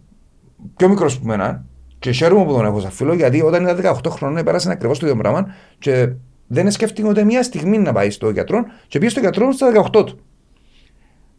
πιο 0.77 0.89
μικρός 0.89 1.19
που 1.19 1.27
μένα, 1.27 1.65
και 1.99 2.11
χαίρομαι 2.11 2.45
που 2.45 2.53
τον 2.53 2.65
έχω 2.65 2.81
σαν 2.81 2.91
φίλο, 2.91 3.15
γιατί 3.15 3.43
όταν 3.43 3.63
ήταν 3.63 3.77
18 3.77 4.11
χρόνια 4.11 4.45
πέρασε 4.45 4.71
ακριβώς 4.71 4.99
το 4.99 5.07
ίδιο 5.07 5.19
πράγμα 5.19 5.55
και 5.79 6.13
δεν 6.47 6.71
σκέφτηκε 6.71 7.09
ούτε 7.09 7.25
μία 7.25 7.43
στιγμή 7.43 7.79
να 7.79 7.93
πάει 7.93 8.11
στο 8.11 8.31
γιατρό 8.31 8.65
και 8.89 8.99
πήγε 8.99 9.11
στο 9.11 9.21
γιατρό 9.21 9.53
στα 9.53 9.91
18 9.93 10.07
του. 10.07 10.19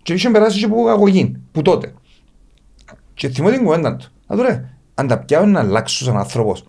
Και 0.02 0.14
είχε 0.14 0.30
περάσει 0.30 0.60
και 0.60 0.66
από 0.66 0.88
αγωγή, 0.88 1.36
που 1.52 1.62
τότε. 1.62 1.94
Και 3.14 3.30
θυμώ 3.30 3.50
την 3.50 3.64
κουβέντα 3.64 3.96
του. 3.96 4.08
Να 4.28 4.36
του 4.36 4.42
ρε, 4.42 4.70
αν 4.94 5.08
τα 5.08 5.20
πιάω 5.20 5.46
να 5.46 5.60
αλλάξω 5.60 6.04
σαν 6.04 6.18
άνθρωπος. 6.18 6.66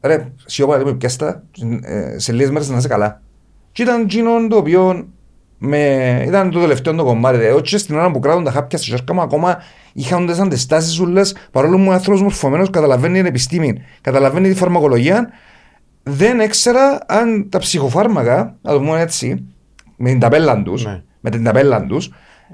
Ρε, 0.00 0.32
σιωπά, 0.44 0.78
λέμε 0.78 0.94
πιάστα, 0.94 1.44
ε, 1.82 2.18
σε 2.18 2.32
λίγες 2.32 2.50
μέρες 2.50 2.68
να 2.68 2.76
είσαι 2.76 2.88
καλά. 2.88 3.22
Και 3.72 3.82
ήταν 3.82 4.00
εκείνο 4.00 4.46
το 4.48 4.56
οποίο 4.56 5.08
με... 5.64 6.22
ήταν 6.26 6.50
το 6.50 6.60
τελευταίο 6.60 6.94
το 6.94 7.04
κομμάτι. 7.04 7.36
Δηλαδή, 7.36 7.56
όχι 7.56 7.78
στην 7.78 7.94
ώρα 7.96 8.10
που 8.10 8.18
κράτουν 8.18 8.44
τα 8.44 8.50
χάπια 8.50 8.78
στο 8.78 8.86
σέρκα 8.86 9.14
μου, 9.14 9.20
ακόμα 9.20 9.62
είχαν 9.92 10.26
τις 10.26 10.38
αντιστάσεις 10.38 10.98
ούλες, 10.98 11.36
παρόλο 11.50 11.76
που 11.76 11.84
ο 11.88 11.92
άνθρωπος 11.92 12.22
μορφωμένος 12.22 12.70
καταλαβαίνει 12.70 13.16
την 13.16 13.26
επιστήμη, 13.26 13.82
καταλαβαίνει 14.00 14.48
τη 14.48 14.54
φαρμακολογία, 14.54 15.28
δεν 16.02 16.40
έξερα 16.40 16.98
αν 17.06 17.48
τα 17.48 17.58
ψυχοφάρμακα, 17.58 18.56
να 18.62 18.72
το 18.72 18.78
πούμε 18.78 19.00
έτσι, 19.00 19.44
με 19.96 20.08
την 20.08 20.18
ταπέλα 20.20 20.62
τους, 20.62 20.84
Ναι. 20.84 21.02
με 21.20 21.30
την 21.30 21.44
ταπέλα 21.44 21.86
τους, 21.86 22.10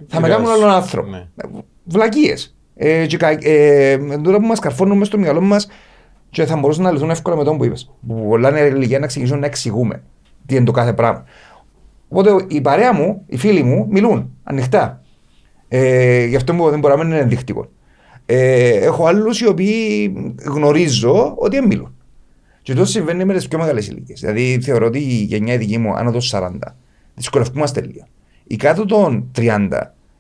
θα 0.09 0.21
με 0.21 0.29
κάνουν 0.29 0.51
άλλον 0.51 0.71
άνθρωπο. 0.71 1.11
Ναι. 1.11 1.27
Βλακίες. 1.85 2.57
Ε, 2.77 3.07
και, 3.07 3.17
κα- 3.17 3.39
ε, 3.49 3.99
τώρα 4.23 4.39
που 4.39 4.47
μας 4.47 4.59
καρφώνουν 4.59 4.97
μέσα 4.99 5.11
στο 5.11 5.19
μυαλό 5.19 5.41
μας 5.41 5.69
και 6.31 6.45
θα 6.45 6.57
μπορούσαν 6.57 6.85
να 6.85 6.93
λυθούν 6.93 7.11
εύκολα 7.11 7.37
με 7.37 7.45
τον 7.45 7.57
που 7.57 7.65
είπες. 7.65 7.91
Που 8.07 8.27
πολλά 8.29 8.49
είναι 8.49 8.61
ηλικία 8.61 8.99
να 8.99 9.05
εξηγήσουν 9.05 9.39
να 9.39 9.47
εξηγούμε 9.47 10.03
τι 10.47 10.55
είναι 10.57 10.65
το 10.65 10.73
κάθε 10.73 10.93
πράγμα. 10.93 11.25
Οπότε 12.09 12.45
η 12.49 12.61
παρέα 12.61 12.93
μου, 12.95 13.23
οι 13.27 13.37
φίλοι 13.37 13.63
μου 13.63 13.87
μιλούν 13.91 14.31
ανοιχτά. 14.45 15.03
Ε, 15.69 16.25
γι' 16.25 16.37
αυτό 16.37 16.55
που 16.55 16.71
δεν 16.71 16.79
μπορεί 16.79 16.97
να 16.97 17.03
μην 17.05 17.13
είναι 17.13 17.21
ενδεικτικό. 17.23 17.67
Ε, 18.27 18.69
έχω 18.69 19.07
άλλους 19.07 19.41
οι 19.41 19.47
οποίοι 19.49 20.13
γνωρίζω 20.45 21.35
ότι 21.39 21.57
δεν 21.57 21.67
μιλούν. 21.67 21.93
Και 22.63 22.73
αυτό 22.73 22.85
συμβαίνει 22.85 23.25
με 23.25 23.35
τις 23.35 23.49
πιο 23.49 23.59
μεγάλες 23.59 23.89
ηλικίες. 23.89 24.21
Δηλαδή 24.21 24.61
θεωρώ 24.63 24.87
ότι 24.87 24.99
η 24.99 25.23
γενιά 25.25 25.55
η 25.55 25.57
δική 25.57 25.79
μου 25.79 25.95
άνω 25.95 26.11
των 26.11 26.21
40 26.31 26.51
δυσκολευόμαστε 27.15 27.81
λίγο. 27.81 28.07
Οι 28.47 28.57
κάτω 28.57 28.85
των 28.87 29.31
30, 29.39 29.69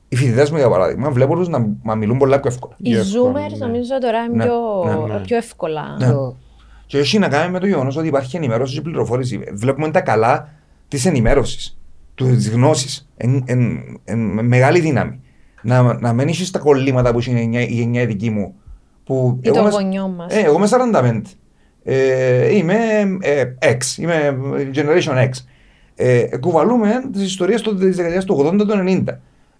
οι 0.08 0.16
φοιτητές 0.16 0.50
μου 0.50 0.56
για 0.56 0.68
παράδειγμα, 0.68 1.10
βλέπω 1.10 1.34
τους 1.36 1.48
να, 1.48 1.66
να 1.82 1.94
μιλούν 1.94 2.18
πολλά 2.18 2.40
πιο 2.40 2.50
εύκολα. 2.50 2.74
Οι 2.78 2.90
Πιο 2.90 2.98
εύκολα, 3.00 3.32
Zoomers 3.46 3.50
ναι. 3.58 3.66
νομίζω 3.66 3.98
τώρα 4.00 4.18
είναι 4.22 4.36
Ναι, 4.36 4.44
πιο, 4.44 4.54
ναι, 5.06 5.14
ναι. 5.14 5.20
πιο 5.20 5.36
εύκολα. 5.36 5.96
Ναι. 5.98 6.10
Το- 6.10 6.36
Και 6.86 6.98
έχει 6.98 7.18
να 7.18 7.28
κάνει 7.28 7.52
με 7.52 7.58
το 7.58 7.66
γεγονός 7.66 7.96
ότι 7.96 8.06
υπάρχει 8.06 8.36
ενημέρωση 8.36 8.74
και 8.74 8.80
πληροφόρηση. 8.80 9.40
Βλέπουμε 9.52 9.90
τα 9.90 10.00
καλά 10.00 10.48
της 10.88 11.06
ενημέρωσης, 11.06 11.77
της 12.24 12.50
γνώσης. 12.50 13.08
Εν, 13.16 13.42
εν, 13.46 13.82
εν, 14.04 14.18
με 14.18 14.42
μεγάλη 14.42 14.80
δύναμη. 14.80 15.20
Να, 15.62 15.98
να 16.00 16.12
μην 16.12 16.28
είσαι 16.28 16.44
στα 16.44 16.58
κολλήματα 16.58 17.12
που 17.12 17.18
έχει 17.18 17.30
η 17.30 17.34
γενιά, 17.38 17.60
η 17.60 17.72
γενιά 17.72 18.02
η 18.02 18.06
δική 18.06 18.30
μου. 18.30 18.54
Που 19.04 19.38
Ή 19.42 19.50
το 19.50 19.60
είμαι- 19.60 19.70
γονιό 19.70 20.08
μας. 20.08 20.34
Ε, 20.36 20.40
εγώ 20.40 20.56
είμαι 20.56 20.66
45. 20.66 21.22
Ε, 21.84 22.56
είμαι 22.56 22.74
ε, 23.20 23.44
X, 23.62 23.98
είμαι 23.98 24.38
Generation 24.74 25.16
X. 25.24 25.28
Ε, 25.94 26.36
κουβαλούμε 26.40 26.90
τις 27.12 27.22
ιστορίες 27.22 27.62
της 27.62 27.96
δεκαετίας 27.96 28.24
του 28.24 28.34
80 28.46 28.56
του 28.58 28.66
90. 28.86 29.04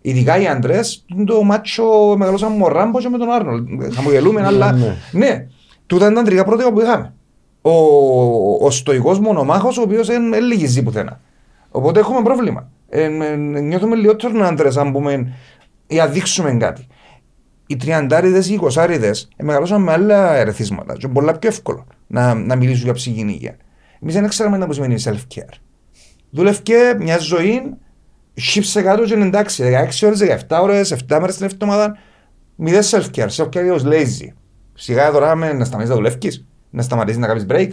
Ειδικά 0.01 0.39
οι 0.41 0.47
άντρες, 0.47 1.05
το 1.27 1.43
μάτσο 1.43 1.85
μεγαλώσαμε 2.17 2.57
με 2.57 2.63
τον 2.65 2.73
Ράμπος 2.73 3.03
και 3.03 3.09
με 3.09 3.19
τον 3.19 3.31
Άρνολ. 3.31 3.65
Χαμογελούμε, 3.95 4.47
αλλά 4.47 4.73
ναι. 4.73 4.97
ναι, 5.13 5.47
τούτα 5.87 6.03
ήταν 6.03 6.15
τα 6.15 6.21
αντρικά 6.21 6.45
πρότυπα 6.45 6.73
που 6.73 6.81
είχαμε. 6.81 7.13
Ο, 7.63 7.71
ο 8.67 8.71
στοικό 8.71 9.13
μονομάχος, 9.21 9.79
ο 9.79 9.83
οποίος 9.83 10.07
δεν 10.07 10.33
λυγίζει 10.33 10.83
πουθενά. 10.83 11.21
Οπότε 11.79 12.01
έχουμε 12.01 12.23
πρόβλημα. 12.23 12.71
Ε, 12.89 13.03
ε, 13.03 13.37
νιώθουμε 13.37 13.97
λιγότερο 13.97 14.45
άντρε, 14.45 14.69
αν 14.77 14.93
πούμε, 14.93 15.33
ή 15.87 16.01
αν 16.01 16.13
δείξουμε 16.13 16.55
κάτι. 16.55 16.87
Οι 17.67 17.77
τριαντάριδες 17.77 18.47
ή 18.47 18.51
οι 18.51 18.55
εικοσάριδες 18.55 19.29
μεγαλώσαν 19.43 19.83
με 19.83 19.93
άλλα 19.93 20.35
ερεθίσματα. 20.35 20.93
Και 20.93 21.01
είναι 21.05 21.15
πολλά 21.15 21.39
πιο 21.39 21.49
εύκολο 21.49 21.87
να, 22.07 22.35
να 22.35 22.57
μιλήσουν 22.57 22.85
για 22.85 22.93
ψυχική 22.93 23.21
υγεία. 23.21 23.57
Εμείς 24.03 24.15
δεν 24.15 24.29
ξέραμε 24.29 24.67
τι 24.67 24.75
σημαίνει 24.75 25.03
self-care. 25.05 25.57
Δούλευκε 26.31 26.77
μια 26.99 27.19
ζωή, 27.19 27.75
σύψε 28.35 28.83
κάτω 28.83 29.05
και 29.05 29.15
είναι 29.15 29.27
εντάξει. 29.27 29.65
16 30.03 30.07
ώρες, 30.07 30.45
17 30.49 30.59
ώρες, 30.63 30.97
7 31.09 31.19
μέρες 31.21 31.37
την 31.37 31.47
εβδομάδα. 31.47 31.97
Μηδέν 32.57 32.83
self-care. 32.83 33.29
Self-care 33.29 33.61
είναι 33.61 33.71
ως 33.71 33.85
lazy. 33.87 34.33
Σιγά 34.75 35.11
τώρα 35.11 35.35
με 35.35 35.53
να 35.53 35.65
σταματήσεις 35.65 35.97
να 35.97 36.03
δουλεύεις, 36.03 36.47
να 36.71 36.83
σταματήσεις 36.83 37.21
να 37.21 37.27
κάνεις 37.27 37.47
break. 37.49 37.71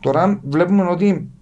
Τώρα 0.00 0.40
βλέπουμε 0.44 0.82
ότι 0.82 1.33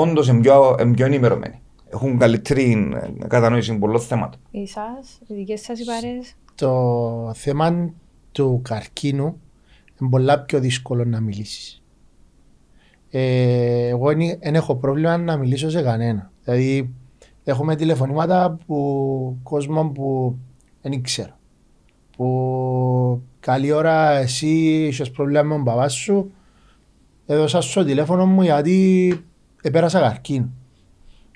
όντως 0.00 0.28
είναι 0.28 0.40
πιο, 0.40 0.76
είναι 0.80 0.94
πιο 0.94 1.06
ενημερωμένοι. 1.06 1.60
Έχουν 1.88 2.18
καλύτερη 2.18 2.90
ε, 3.20 3.26
κατανόηση 3.26 3.78
πολλών 3.78 4.00
θέματων. 4.00 4.40
Εσάς, 4.50 5.20
οι 5.26 5.34
δικές 5.34 5.60
σας 5.60 5.78
οι 5.78 5.84
παρέες; 5.84 6.34
το 6.54 7.32
θέμα 7.34 7.92
του 8.32 8.60
καρκίνου 8.64 9.40
είναι 10.00 10.10
πολλά 10.10 10.40
πιο 10.40 10.60
δύσκολο 10.60 11.04
να 11.04 11.20
μιλήσεις. 11.20 11.82
Ε, 13.10 13.88
εγώ 13.88 14.12
δεν 14.40 14.54
έχω 14.54 14.76
πρόβλημα 14.76 15.16
να 15.16 15.36
μιλήσω 15.36 15.70
σε 15.70 15.82
κανένα. 15.82 16.30
Δηλαδή 16.44 16.94
έχουμε 17.44 17.76
τηλεφωνήματα 17.76 18.58
που 18.66 19.38
κόσμο 19.42 19.88
που 19.88 20.36
δεν 20.82 21.02
ξέρω. 21.02 21.38
Που 22.16 23.22
καλή 23.40 23.72
ώρα 23.72 24.10
εσύ 24.10 24.86
είχες 24.86 25.10
πρόβλημα 25.10 25.42
με 25.42 25.54
τον 25.54 25.64
παπά 25.64 25.88
σου 25.88 26.30
έδωσα 27.26 27.60
σου 27.60 27.78
το 27.78 27.84
τηλέφωνο 27.84 28.26
μου 28.26 28.42
γιατί 28.42 29.10
επέρασα 29.62 30.00
καρκίνο. 30.00 30.50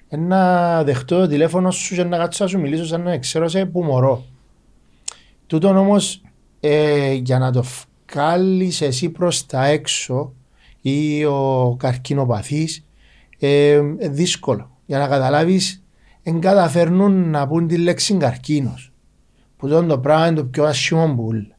Ε, 0.08 0.16
Να 0.16 0.84
δεχτώ 0.84 1.20
το 1.20 1.26
τηλέφωνο 1.26 1.70
σου 1.70 1.94
και 1.94 2.04
να 2.04 2.16
κάτσω 2.16 2.44
να 2.44 2.50
σου 2.50 2.60
μιλήσω 2.60 2.86
σαν 2.86 3.02
να 3.02 3.18
ξέρω 3.18 3.48
σε 3.48 3.66
που 3.66 3.82
μωρώ. 3.82 4.24
Τούτον 5.46 5.76
όμως 5.76 6.22
ε, 6.60 7.12
για 7.12 7.38
να 7.38 7.52
το 7.52 7.64
βγάλεις 8.12 8.80
εσύ 8.80 9.08
προς 9.08 9.46
τα 9.46 9.66
έξω 9.66 10.32
ή 10.80 11.24
ο 11.24 11.74
καρκινοπαθής 11.78 12.84
ε, 13.38 13.70
ε, 13.98 14.08
δύσκολο. 14.08 14.70
Για 14.86 14.98
να 14.98 15.08
καταλάβεις 15.08 15.84
δεν 16.22 16.40
καταφέρνουν 16.40 17.30
να 17.30 17.46
πούν 17.46 17.66
τη 17.66 17.76
λέξη 17.76 18.14
καρκίνος. 18.14 18.92
Που 19.56 19.68
τότε 19.68 19.86
το 19.86 19.98
πράγμα 19.98 20.26
είναι 20.26 20.36
το 20.36 20.44
πιο 20.44 20.64
άσχημο 20.64 21.14
που 21.14 21.26
όλα. 21.26 21.56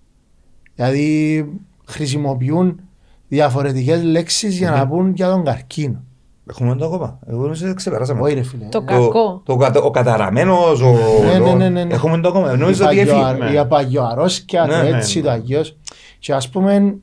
Δηλαδή 0.75 1.45
χρησιμοποιούν 1.85 2.79
διαφορετικές 3.27 4.03
λέξεις 4.03 4.57
για 4.57 4.71
να 4.71 4.87
πούν 4.87 5.13
για 5.13 5.29
τον 5.29 5.43
καρκίνο. 5.43 6.03
Έχουμε 6.49 6.75
το 6.75 6.85
ακόμα. 6.85 7.19
Εγώ 7.27 7.41
νομίζω 7.41 7.65
ότι 7.65 7.75
ξεπεράσαμε. 7.75 8.21
Όχι 8.21 8.33
ρε 8.33 8.41
φίλε. 8.43 8.65
Το 8.65 8.81
κακό. 8.83 9.41
Το, 9.45 9.55
κατα- 9.55 9.81
ο 9.81 9.91
καταραμένος, 9.91 10.81
ο... 10.81 10.91
Ναι, 11.25 11.39
ναι, 11.39 11.53
ναι, 11.53 11.69
ναι, 11.69 11.83
ναι. 11.83 11.93
Έχουμε 11.93 12.19
το 12.19 12.27
ακόμα. 12.29 12.53
Η 12.53 12.57
Νομίζω 12.57 12.85
ότι 12.85 12.95
παγιο- 12.95 13.15
έφυγε. 13.15 13.43
ναι. 13.45 13.51
Η 13.53 13.57
απαγιοαρρώσκια, 13.57 14.65
Ναι, 14.65 14.73
το 14.73 14.81
ναι, 14.89 14.97
έτσι, 14.97 15.17
ναι. 15.19 15.23
το 15.25 15.31
αγιώς. 15.31 15.77
Και 16.19 16.33
ας 16.33 16.49
πούμε, 16.49 16.97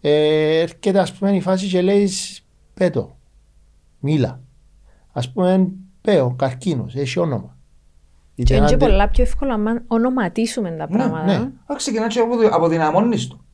ε, 0.00 0.58
έρχεται 0.60 0.98
ας 0.98 1.12
πούμε 1.12 1.36
η 1.36 1.40
φάση 1.40 1.66
και 1.66 1.80
λέει 1.82 2.10
πέτω, 2.74 3.16
μίλα. 3.98 4.40
Ας 5.12 5.32
πούμε, 5.32 5.68
πέω, 6.00 6.34
καρκίνος, 6.38 6.94
έχει 6.94 7.18
όνομα. 7.18 7.56
Και 8.34 8.42
Είτε 8.42 8.54
είναι 8.56 8.66
και 8.66 8.74
άντε- 8.74 8.88
πολλά 8.88 9.08
πιο 9.08 9.22
εύκολο 9.22 9.52
αν 9.52 9.84
ονοματίσουμε 9.86 10.70
τα 10.70 10.86
Ναι, 10.90 10.96
πράγματα. 10.96 11.24
ναι. 11.26 11.34
Α, 11.34 11.74
ξεκινά 11.76 12.06
και 12.06 12.18
από, 12.20 12.36
το- 12.36 12.48
από 12.52 12.68
την 12.68 12.80
αμόνιση 12.80 13.28
του. 13.28 13.44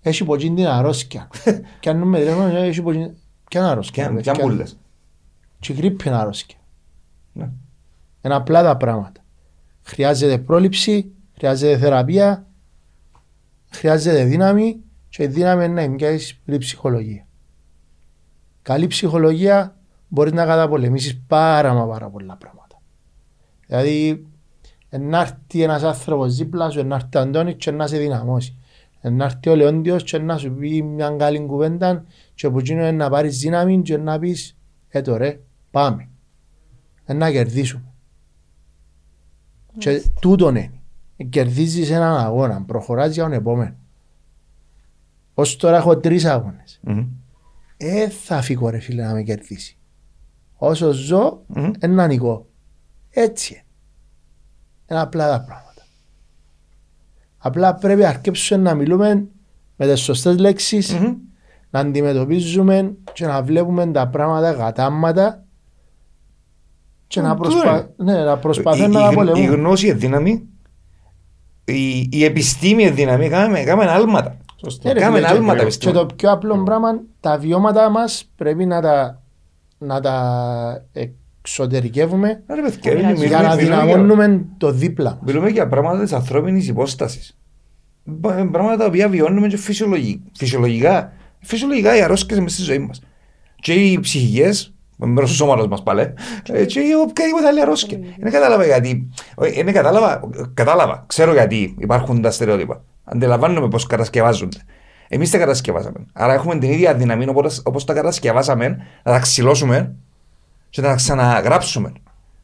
Έχει 0.00 0.24
πω 0.24 0.36
την 0.36 0.66
αρρώσκια. 0.66 1.28
Και 1.80 1.88
αν 1.90 1.96
με 2.08 2.18
τηλέφωνο, 2.18 2.56
έχει 2.56 2.82
πω 2.82 2.90
την... 3.54 3.60
Ποια 3.60 3.60
είναι 3.60 3.70
αρρώσκια. 3.70 4.04
Και 4.04 4.14
ρε, 4.14 4.20
ποια 4.20 4.32
ποια- 4.32 4.44
μπουλες. 4.44 4.78
Και 5.58 5.72
η 5.72 5.76
γρήπη 5.76 6.08
είναι 6.08 6.16
αρρώσκια. 6.16 6.58
Ναι. 7.32 7.50
Είναι 8.22 8.34
απλά 8.34 8.62
τα 8.62 8.76
πράγματα. 8.76 9.20
Χρειάζεται 9.82 10.38
πρόληψη, 10.38 11.12
χρειάζεται 11.36 11.78
θεραπεία, 11.78 12.46
χρειάζεται 13.70 14.24
δύναμη 14.24 14.80
και 15.08 15.22
η 15.22 15.26
δύναμη 15.26 15.64
είναι 15.64 15.74
να 15.74 15.80
εμπιάσεις 15.80 16.40
η 16.44 16.58
ψυχολογία. 16.58 17.26
Καλή 18.62 18.86
ψυχολογία 18.86 19.76
μπορείς 20.08 20.32
να 20.32 20.44
καταπολεμήσεις 20.44 21.20
πάρα 21.26 21.74
μα 21.74 21.86
πάρα 21.86 22.10
πολλά 22.10 22.36
πράγματα. 22.36 22.80
Δηλαδή, 23.66 24.26
να 24.90 25.20
έρθει 25.20 25.62
ένας 25.62 25.82
άνθρωπος 25.82 26.36
δίπλα 26.36 26.70
σου, 26.70 26.86
να 26.86 26.94
έρθει 26.94 27.16
ο 27.16 27.20
Αντώνης 27.20 27.54
και 27.58 27.70
να 27.70 27.86
σε 27.86 27.98
δυναμώσει. 27.98 28.58
Να 29.10 29.24
έρθει 29.24 29.48
ο 29.48 29.54
Λεόντιος 29.56 30.02
και 30.02 30.18
να 30.18 30.38
σου 30.38 30.52
πει 30.54 30.82
μια 30.82 31.10
καλή 31.18 31.46
κουβέντα 31.46 32.04
και 32.34 32.46
από 32.46 32.58
εκείνο 32.58 32.92
να 32.92 33.10
πάρεις 33.10 33.38
δύναμη 33.38 33.82
και 33.82 33.96
να 33.96 34.18
πεις 34.18 34.56
«Έτω 34.88 35.16
ρε, 35.16 35.40
πάμε». 35.70 36.08
Ε, 37.04 37.12
Να 37.12 37.30
κερδίσουμε. 37.30 37.92
Και 39.78 40.02
τούτον 40.20 40.56
είναι. 40.56 40.80
Κερδίζεις 41.28 41.90
έναν 41.90 42.16
αγώνα, 42.18 42.62
προχωράς 42.62 43.14
για 43.14 43.22
τον 43.22 43.32
επόμενο. 43.32 43.74
Ως 45.34 45.56
τώρα 45.56 45.76
έχω 45.76 45.96
τρεις 45.96 46.24
αγώνες. 46.24 46.80
Μμμ. 46.82 47.06
Ε, 47.76 48.08
θα 48.08 48.40
φύγω 48.42 48.68
ρε 48.68 48.78
φίλε 48.78 49.02
να 49.02 49.12
με 49.12 49.22
κερδίσει. 49.22 49.76
Όσο 50.56 50.92
ζω, 50.92 51.42
Μμμ. 51.46 51.70
ένα 51.78 52.06
νικό. 52.06 52.46
Έτσι 53.10 53.52
είναι. 53.54 53.62
Είναι 54.90 55.00
απλά 55.00 55.28
τα 55.30 55.44
πράγματα. 55.44 55.63
Απλά 57.46 57.74
πρέπει 57.74 58.00
να 58.00 58.08
αρκέψουμε 58.08 58.62
να 58.62 58.74
μιλούμε 58.74 59.26
με 59.76 59.86
τις 59.86 60.00
σωστές 60.00 60.38
λέξεις, 60.38 60.92
Μμμ. 60.94 61.14
να 61.70 61.80
αντιμετωπίζουμε 61.80 62.94
και 63.12 63.26
να 63.26 63.42
βλέπουμε 63.42 63.86
τα 63.86 64.08
πράγματα 64.08 64.52
κατάματα 64.54 65.42
και 67.06 67.20
να, 67.20 67.30
Ε, 67.30 67.34
προσπα... 67.34 67.90
ναι, 67.96 68.24
να 68.24 68.36
προσπαθούμε 68.38 68.84
Η- 68.86 68.88
να 68.90 68.98
η, 69.00 69.02
τα 69.02 69.08
γνω- 69.10 69.12
η 69.12 69.16
πολεμούμε. 69.32 69.54
γνώση 69.56 69.86
είναι 69.86 69.96
δύναμη. 69.96 70.42
Η, 71.64 72.08
η 72.12 72.24
επιστήμη 72.24 72.82
είναι 72.82 72.90
δύναμη. 72.90 73.28
Κάμε, 73.28 73.62
κάμε 73.64 73.84
άλματα. 73.84 74.36
Σωστό. 74.56 74.88
Ε, 74.88 74.92
ρε, 74.92 75.00
Κάμε 75.00 75.16
φίλε, 75.16 75.28
άλματα 75.28 75.52
και- 75.52 75.58
Και 75.58 75.62
επιστήμη. 75.64 75.92
το 75.94 76.06
πιο 76.16 76.30
απλό 76.30 76.62
πράγμα, 76.62 77.00
τα 77.20 77.38
βιώματα 77.38 77.88
μας 77.90 78.30
πρέπει 78.36 78.66
να 78.66 78.80
τα, 78.80 79.22
να 79.78 80.00
τα 80.00 80.84
εξωτερικεύουμε 81.48 82.42
Ρε 82.54 82.62
παιδιά, 82.62 82.92
Για 82.92 83.08
μιλούμε- 83.08 83.26
για 83.26 83.40
να 83.40 83.54
μιλούμε 83.54 83.74
για- 83.74 83.84
δυναμώνουμε 83.84 84.44
το 84.58 84.70
δίπλα. 84.70 85.18
Μιλούμε 85.26 85.48
για 85.48 85.68
πράγματα 85.68 86.02
της 86.02 86.12
ανθρώπινης 86.12 86.68
υπόστασης. 86.68 87.38
Πράγματα 88.50 88.76
τα 88.76 88.84
οποία 88.84 89.08
βιώνουμε 89.08 89.46
και 89.48 89.56
φυσιολογι- 89.56 90.20
φυσιολογικά. 90.36 91.12
Φυσιολογικά 91.40 91.96
οι 91.96 92.00
αρρώσκε 92.02 92.34
μέσα 92.40 92.48
στη 92.54 92.62
ζωή 92.62 92.78
μας. 92.78 93.02
Και 93.56 93.72
οι 93.72 94.00
ψυχικές, 94.00 94.74
μέρος 94.96 95.30
του 95.30 95.36
σώματος 95.36 95.66
μας 95.68 95.82
πάλι, 95.82 96.00
ε, 96.52 96.64
και 96.64 96.80
οι 96.80 96.92
οποιαδήποτε 97.08 97.46
άλλη 97.46 97.60
αρρώσκη. 97.60 97.98
Δεν 98.18 98.32
κατάλαβα 98.32 98.64
γιατί. 98.64 99.08
όχι, 99.34 99.62
Δεν 99.62 99.74
κατάλαβα, 99.74 100.20
κατάλαβα. 100.54 101.04
Ξέρω 101.06 101.32
γιατί 101.32 101.74
υπάρχουν 101.78 102.22
τα 102.22 102.30
στερεότυπα. 102.30 102.84
Αντιλαμβάνομαι 103.04 103.68
πώς 103.68 103.86
κατασκευάζονται. 103.86 104.56
Εμείς 105.08 105.30
τα 105.30 105.38
κατασκευάσαμε. 105.38 106.06
Άρα 106.12 106.32
έχουμε 106.32 106.58
την 106.58 106.70
ίδια 106.70 106.94
δύναμη 106.94 107.26
όπω 107.62 107.84
τα 107.84 107.92
κατασκευάσαμε, 107.94 108.68
να 109.02 109.12
τα 109.12 109.18
ξυλώσουμε 109.18 109.94
και 110.74 110.80
να 110.80 110.88
τα 110.88 110.94
ξαναγράψουμε. 110.94 111.92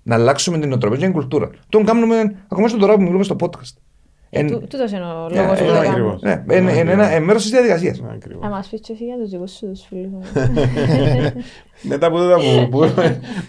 Να 0.03 0.15
αλλάξουμε 0.15 0.59
την 0.59 0.69
νοοτροπία 0.69 0.99
και 0.99 1.05
την 1.05 1.13
κουλτούρα. 1.13 1.51
Τον 1.69 1.85
κάνουμε 1.85 2.35
ακόμα 2.49 2.69
στο 2.69 2.79
τώρα 2.79 2.95
που 2.95 3.03
μιλούμε 3.03 3.23
στο 3.25 3.37
podcast. 3.41 3.75
Ε, 4.31 4.39
Εν- 4.41 4.47
τού- 4.51 4.69
Τούτος 4.69 4.91
είναι 4.91 5.05
ο 5.05 5.29
ε, 5.33 5.37
λόγος 5.43 5.59
που 5.59 5.65
ε, 5.65 5.67
το 5.67 5.73
ακριβώς. 5.79 6.21
κάνουμε. 6.23 6.45
ναι, 6.47 6.55
είναι- 6.57 6.73
είναι 6.73 6.93
ένα- 6.93 7.11
είναι 7.17 7.25
μέρος 7.25 7.43
της 7.43 7.51
διαδικασίας. 7.51 8.01
Ναι, 8.01 8.09
ακριβώς. 8.15 8.43
Να 8.43 8.49
μας 8.49 8.69
πεις 8.69 8.81
και 8.81 8.93
εσύ 8.93 9.05
για 9.05 9.17
τους 9.19 9.31
δικούς 9.31 9.51
σου 9.53 9.67
τους 9.69 9.85
φίλους. 9.89 10.27
Μετά 11.83 12.07
από 12.07 12.19
τούτα 12.19 12.37
που 12.37 12.69
που 12.71 12.79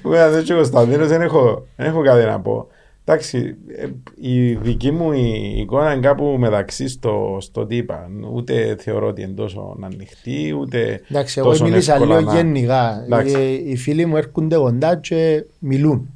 που 0.01 0.13
είπα 0.13 0.27
ο 0.51 0.55
Κωνσταντίνος 0.55 1.07
δεν 1.07 1.21
έχω, 1.21 1.65
δεν 1.75 1.88
έχω 1.88 2.01
κάτι 2.03 2.25
να 2.25 2.39
πω. 2.39 2.67
Εντάξει, 3.06 3.56
ε, 3.78 3.88
η 4.16 4.54
δική 4.56 4.91
μου 4.91 5.12
η 5.12 5.54
εικόνα 5.60 5.91
είναι 5.91 6.02
κάπου 6.02 6.26
μεταξύ 6.39 6.88
στο, 6.88 7.38
στο 7.39 7.66
τι 7.66 7.76
είπα. 7.76 8.10
Ούτε 8.34 8.76
θεωρώ 8.80 9.08
ότι 9.08 9.22
είναι 9.22 9.32
τόσο 9.34 9.78
ανοιχτή, 9.84 10.56
ούτε 10.60 11.02
Εντάξει, 11.10 11.39
εγώ 11.39 11.49
τόσο 11.49 11.64
μίλησα 11.64 11.93
εύκολα 11.93 12.18
λίγο 12.20 12.32
να- 12.32 12.36
γενικά. 12.38 13.02
Εντάξει. 13.04 13.36
Ε, 13.36 13.70
Οι 13.70 13.76
φίλοι 13.76 14.06
μου 14.06 14.18
έρχονται 14.18 14.56
κοντά 14.56 14.95
και 14.95 15.45
μιλούν. 15.60 16.10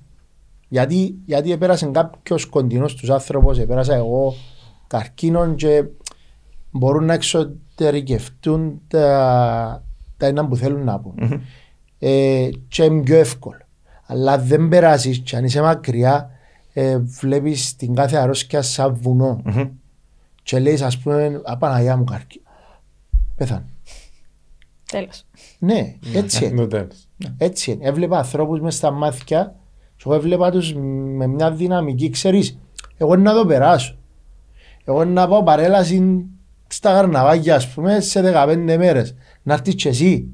Γιατί, 0.68 1.16
γιατί 1.26 1.52
επέρασε 1.52 1.86
κάποιος 1.92 2.46
κοντινός 2.46 2.96
τους 2.96 3.10
άνθρωπος, 3.10 3.60
επέρασα 3.60 3.96
εγώ 3.96 4.34
καρκίνων 4.88 5.56
και 5.56 5.84
μπορούν 6.72 7.06
να 7.06 7.14
εξωτερικευτούν 7.14 8.82
τα, 8.88 9.84
τα 10.18 10.26
ένα 10.26 10.48
που 10.48 10.56
θέλουν 10.56 10.84
να 10.84 11.00
πούν. 11.00 11.42
Ε, 12.00 12.50
και 12.68 12.84
είναι 12.84 13.02
πιο 13.02 13.16
εύκολο. 13.18 13.58
Αλλά 14.06 14.32
αν 14.32 14.44
δεν 14.48 14.68
περάσεις, 14.68 15.20
και 15.20 15.36
αν 15.36 15.44
είσαι 15.44 15.62
μακριά, 15.62 16.30
ε, 16.78 16.98
βλέπεις 16.98 17.76
την 17.76 17.96
κάθε 17.96 18.18
αρρώστια 18.18 18.62
σαν 18.62 18.96
βουνό. 19.02 19.42
Μμμ. 19.44 19.70
Και 20.44 20.60
λέει, 20.60 20.82
ας 20.84 20.98
πούμε, 20.98 21.42
Απαναγιά 21.44 21.98
μου 21.98 22.04
καρκίνο. 22.04 22.46
Πέθανε. 23.36 23.66
Τέλος. 24.92 25.24
Ναι, 25.60 25.96
έτσι 26.14 26.46
είναι. 26.46 26.56
Το 26.56 26.68
τέλος. 26.78 27.08
Έτσι 27.38 27.72
είναι. 27.72 27.88
Έβλεπα 27.88 28.18
ανθρώπους 28.18 28.60
μες 28.60 28.76
στα 28.76 28.92
μάτια 28.92 29.56
και 29.96 30.04
εγώ 30.06 30.16
έβλεπα 30.16 30.52
τους 30.52 30.74
με 30.74 31.28
μια 31.28 31.52
δυναμική, 31.52 32.10
ξέρεις. 32.10 32.60
Εγώ 32.98 33.16
να 33.16 33.34
το 33.34 33.46
περάσω. 33.46 33.96
Εγώ 34.86 35.06
να 35.06 35.28
πάω 35.28 35.44
παρέλαση 35.44 36.26
στα 36.68 36.94
καρναβάγια, 36.94 37.56
ας 37.56 37.68
πούμε, 37.68 38.00
σε 38.00 38.22
15 38.22 38.78
μέρες. 38.78 39.16
Να 39.44 39.54
έρθεις 39.54 39.76
και 39.76 39.90
εσύ. 39.90 40.28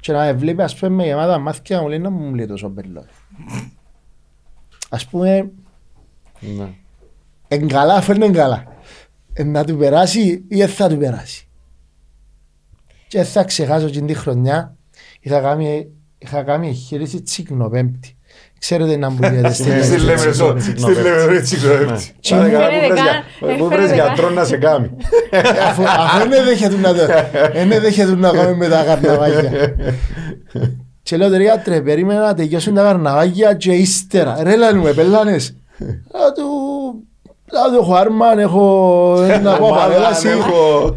Και 0.00 0.12
να 0.12 0.24
με 0.24 0.32
βλέπει, 0.32 0.62
ας 0.62 0.76
πούμε, 0.76 0.94
με 0.94 1.04
γεμάτα 1.04 1.38
μάτια 1.38 1.76
να 1.76 1.82
μου 1.82 1.88
λέει 1.88 1.98
να 1.98 2.10
μου 2.10 2.34
λέει 2.34 2.46
τόσο 2.46 2.68
μπελό. 2.68 3.04
Α 4.88 4.96
πούμε, 5.10 5.50
Ναι. 6.40 6.68
εν 7.48 7.68
καλά, 7.68 7.94
αφού 7.94 8.12
είναι 8.12 8.28
καλά. 8.30 8.64
Ε, 9.32 9.42
να 9.44 9.64
του 9.64 9.76
περάσει 9.76 10.20
ή 10.48 10.56
δεν 10.56 10.68
θα 10.68 10.88
του 10.88 10.96
περάσει. 10.96 11.48
Και 13.08 13.18
δεν 13.18 13.26
θα 13.26 13.44
ξεχάσω 13.44 13.86
εκείνη 13.86 14.06
τη 14.06 14.14
χρονιά 14.14 14.76
είχα 15.20 15.40
κάνει, 15.40 15.88
είχα 16.18 16.42
κάνει 16.42 16.68
εγχείρηση 16.68 17.22
τσικνοπέμπτη. 17.22 18.12
Ξέρετε 18.58 18.96
να 18.96 19.10
μου 19.10 19.18
λέτε 19.20 19.52
στην 19.52 19.64
Στη 19.72 19.82
Στη 19.82 19.98
Λέμε- 19.98 20.18
Λέμεσο, 20.20 20.54
Στη 20.58 20.70
στη 20.70 20.80
Λέμεσο. 20.80 21.02
Λέμεσο, 21.02 21.30
έτσι 21.30 21.56
Τι 21.56 21.66
Πάτε 22.30 22.44
μου 22.46 22.50
καλά, 22.52 22.68
φαίνεται 22.68 22.88
πού 22.88 22.88
βρες 22.88 22.94
καν- 22.94 23.04
για- 23.04 23.24
δεν 23.48 23.56
Πού 23.58 23.64
βρες 23.68 23.78
φαίνεται 23.90 23.94
γιατρό 23.94 24.30
να 24.30 24.44
σε 24.44 24.56
κάνει. 24.56 24.90
αφού, 25.68 25.82
αφού 25.88 26.28
δεν 26.28 26.44
δέχεται 26.44 26.76
να 26.76 26.94
το 26.94 27.06
δεν 27.68 27.80
δέχεται 27.80 28.14
να 28.16 28.30
κάνουμε 28.30 28.56
με 28.56 28.68
τα 28.68 28.84
καρναβάγια. 28.84 29.50
Και 31.08 31.16
λέω 31.16 31.28
τώρα 31.28 31.42
γιατρέ, 31.42 31.80
περίμενα 31.82 32.20
να 32.20 32.34
τελειώσουν 32.34 32.74
τα 32.74 32.82
καρναβάγια 32.82 33.54
και 33.54 33.72
ύστερα. 33.72 34.42
Ρε 34.42 34.56
λένε 34.56 34.78
μου, 34.78 34.86
επέλανες. 34.86 35.56
Να 36.12 36.32
του... 36.32 36.44
Να 37.52 37.70
του 37.72 37.78
έχω 37.82 37.94
άρμα, 37.94 38.40
έχω 38.40 39.16
να 39.42 39.56
πάω 39.56 39.66
Ομάδα, 39.66 39.82
παρέλαση. 39.82 40.28
έχω- 40.28 40.96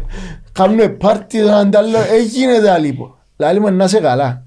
Κάνουμε 0.52 0.88
πάρτι 0.88 1.40
τον 1.42 1.50
αντάλλο, 1.52 1.98
ε, 1.98 2.22
γίνεται 2.22 2.70
αλίπο. 2.70 3.18
Λάλη 3.36 3.60
μου 3.60 3.70
να 3.70 3.84
είσαι 3.84 4.00
καλά. 4.00 4.44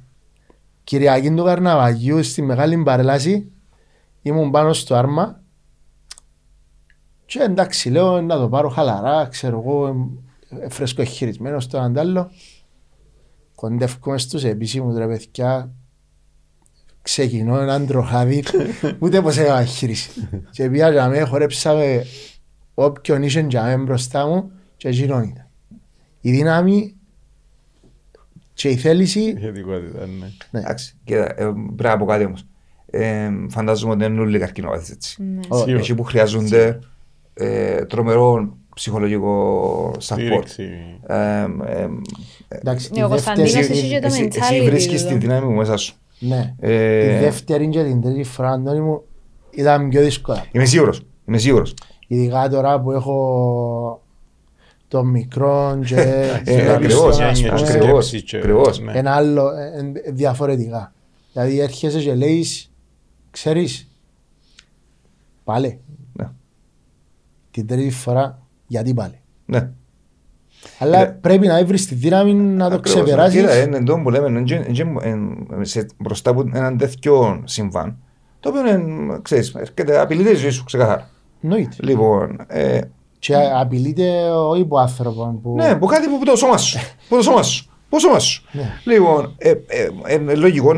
Κυριακή 0.83 1.31
του 1.33 1.43
Καρναβαγιού 1.43 2.23
στη 2.23 2.41
μεγάλη 2.41 2.77
παρέλαση 2.83 3.51
ήμουν 4.21 4.51
πάνω 4.51 4.73
στο 4.73 4.95
άρμα 4.95 5.39
και 7.25 7.39
εντάξει 7.41 7.89
λέω 7.89 8.21
να 8.21 8.37
το 8.37 8.49
πάρω 8.49 8.69
χαλαρά, 8.69 9.27
ξέρω 9.31 9.59
εγώ, 9.65 9.95
ε, 10.59 10.69
φρέσκο 10.69 11.03
χειρισμένο 11.03 11.59
στον 11.59 11.81
αντάλλο. 11.83 12.31
Κοντεύκουμε 13.55 14.17
στους 14.17 14.43
επίσημους 14.43 14.97
ρε 14.97 15.07
παιδιά, 15.07 15.71
ξεκινώ 17.01 17.59
έναν 17.59 17.87
τροχάδι, 17.87 18.43
ούτε 18.99 19.21
πως 19.21 19.37
έκανα 19.37 19.65
χείριση. 19.65 20.09
και 20.51 20.69
πήγα 20.69 20.91
για 20.91 21.07
μέ, 21.07 21.21
χορέψαμε 21.21 22.05
όποιον 22.73 23.23
είχε 23.23 23.45
για 23.49 23.63
μέ 23.63 23.77
μπροστά 23.77 24.27
μου 24.27 24.51
και 24.77 24.87
εκείνον 24.87 25.23
ήταν. 25.23 25.47
Η 26.21 26.31
δύναμη 26.31 26.95
και 28.53 28.69
η 28.69 28.75
θέληση, 28.75 29.19
Ηχετικότητα, 29.19 30.05
ναι. 30.05 30.27
ναι. 30.51 30.59
Εντάξει, 30.59 30.95
κοίτα, 31.03 31.25
ε, 31.25 31.53
πρέπει 31.75 31.83
να 31.83 31.97
πω 31.97 32.05
κάτι 32.05 32.25
όμως. 32.25 32.45
Ε, 32.85 33.29
Φαντάζομαι 33.49 33.93
ότι 33.93 34.05
είναι 34.05 34.21
όλοι 34.21 34.35
οι 34.35 34.39
καρκινοπάθεις 34.39 34.89
έτσι. 34.89 35.23
Ναι. 35.23 35.39
Ω, 35.47 35.57
Σίγουρα. 35.57 35.77
Εκεί 35.77 35.95
που 35.95 36.03
χρειάζονται 36.03 36.79
ε, 37.33 37.85
τρομερό 37.85 38.57
ψυχολογικό 38.75 39.89
support. 39.91 39.97
Στήριξη. 40.01 40.69
Ε, 41.07 41.41
ε, 41.65 41.87
Εντάξει, 42.47 42.89
Ναι, 42.93 43.03
ο 43.03 43.05
η 43.05 43.09
Κωνσταντίνος 43.09 43.51
δεύτερη, 43.51 43.79
εσύ 43.79 43.89
και 43.89 43.99
το 43.99 44.07
εσύ, 44.07 44.29
εσύ 44.31 44.39
mentality 44.61 44.65
βρίσκεις 44.65 45.01
του. 45.03 45.07
τη 45.07 45.17
δύναμη 45.17 45.47
μου 45.47 45.55
μέσα 45.55 45.77
σου. 45.77 45.95
ναι, 46.19 46.53
Ε, 46.59 47.15
η 47.15 47.19
δεύτερη 47.19 47.69
και 47.69 47.83
την 47.83 48.01
τρίτη 48.01 48.23
φορά, 48.23 48.49
Αντώνη 48.51 48.79
μου, 48.79 49.01
ήταν 49.51 49.89
πιο 49.89 50.01
δύσκολα. 50.01 50.45
Είμαι 50.51 50.65
σίγουρος. 50.65 51.01
Είμαι 51.27 51.37
σίγουρος. 51.37 51.73
Ειδικά 52.07 52.49
τώρα 52.49 52.81
που 52.81 52.91
έχω 52.91 54.01
το 54.87 55.03
μικρό 55.03 55.79
και 55.85 55.95
Ε, 56.45 56.71
ακριβώς, 56.73 57.19
ας 57.19 57.39
πούμε, 57.39 57.49
Έννοιες, 57.49 57.69
ακριβώς, 57.69 58.07
σκέψη 58.07 58.25
και- 58.25 58.37
ακριβώς. 58.37 58.79
ναι. 58.79 58.91
ένα 58.95 59.11
άλλο 59.15 59.49
ε, 59.51 59.91
ε, 60.05 60.11
διαφορετικά. 60.11 60.93
Δηλαδή 61.33 61.59
έρχεσαι 61.59 61.99
και 61.99 62.15
λέεις, 62.15 62.71
ξέρεις, 63.31 63.87
πάλι 65.43 65.79
Ναι. 66.13 66.29
την 67.51 67.67
τρίτη 67.67 67.89
φορά, 67.91 68.39
γιατί 68.67 68.93
πάλι. 68.93 69.19
Ναι. 69.45 69.69
Αλλά 70.79 70.99
Ναι. 70.99 71.05
πρέπει 71.05 71.47
να 71.47 71.65
βρεις 71.65 71.87
τη 71.87 71.95
δύναμη 71.95 72.33
να 72.33 72.69
το 72.69 72.75
Ακριβώς. 72.75 73.01
ξεπεράσεις. 73.03 73.41
Κοίτα, 73.41 73.61
είναι 73.61 73.77
εντό 73.77 74.01
που 74.01 74.09
λέμε, 74.09 74.27
είναι- 74.27 74.65
είναι- 74.67 75.07
είναι- 75.07 75.65
σε- 75.65 75.85
μπροστά 75.97 76.29
από 76.29 76.43
έναν 76.53 76.77
τέτοιο 76.77 77.41
συμβάν, 77.45 77.97
το 78.39 78.49
οποίο 78.49 78.67
είναι, 78.75 79.19
ξέρεις, 79.21 79.53
έρχεται, 79.55 79.99
απειλείται 79.99 80.29
η 80.31 80.35
ζωή 80.35 80.49
σου 80.49 80.63
ξεκάθαρα. 80.63 81.09
Εννοείται. 81.41 81.75
Λοιπόν, 81.79 82.37
ε, 82.47 82.79
Και 83.19 83.35
απειλείται 83.35 84.29
ο 84.29 84.55
υποάνθρωπο 84.55 85.39
που... 85.43 85.55
ναι, 85.55 85.75
που 85.75 85.85
κάτι 85.85 86.07
που 86.07 86.25
το 86.25 86.35
σώμα 86.35 86.57
σου. 86.57 86.79
που 87.09 87.15
το 87.15 87.21
σώμα 87.21 87.43
σου. 87.43 87.65
Που 87.65 87.95
το 87.95 87.99
σώμα 87.99 88.19
σου. 88.19 88.43
Ναι. 88.51 88.63
Λοιπόν, 88.83 89.35
ε, 89.37 89.49
ε, 89.49 89.89
ε, 90.03 90.13
είναι 90.13 90.35
λογικό 90.35 90.71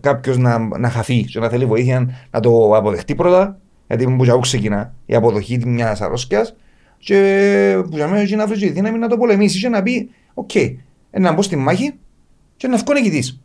κάποιος 0.00 0.38
να, 0.38 0.58
να 0.78 0.88
χαθεί 0.90 1.24
και 1.24 1.38
να 1.38 1.48
θέλει 1.48 1.66
βοήθεια 1.66 2.10
να 2.30 2.40
το 2.40 2.76
αποδεχτεί 2.76 3.14
πρώτα, 3.14 3.58
γιατί 3.86 4.04
που 4.16 4.24
για 4.24 4.38
ξεκινά 4.40 4.92
η 5.06 5.14
αποδοχή 5.14 5.60
μιας 5.66 6.00
αρρώστιας, 6.00 6.54
και 7.00 7.82
που 7.90 7.96
για 7.96 8.08
μένα 8.08 8.20
έχει 8.22 8.36
να 8.36 8.46
βρεις 8.46 8.58
τη 8.60 8.68
δύναμη 8.70 8.98
να 8.98 9.08
το 9.08 9.16
πολεμήσεις 9.18 9.60
και 9.60 9.68
να 9.68 9.82
πει: 9.82 10.10
Οκ, 10.34 10.54
ε, 10.54 10.74
να 11.10 11.32
μπω 11.32 11.42
στη 11.42 11.56
μάχη 11.56 11.94
και 12.56 12.68
να 12.68 12.76
βγω 12.76 12.92
νικητής. 12.92 13.40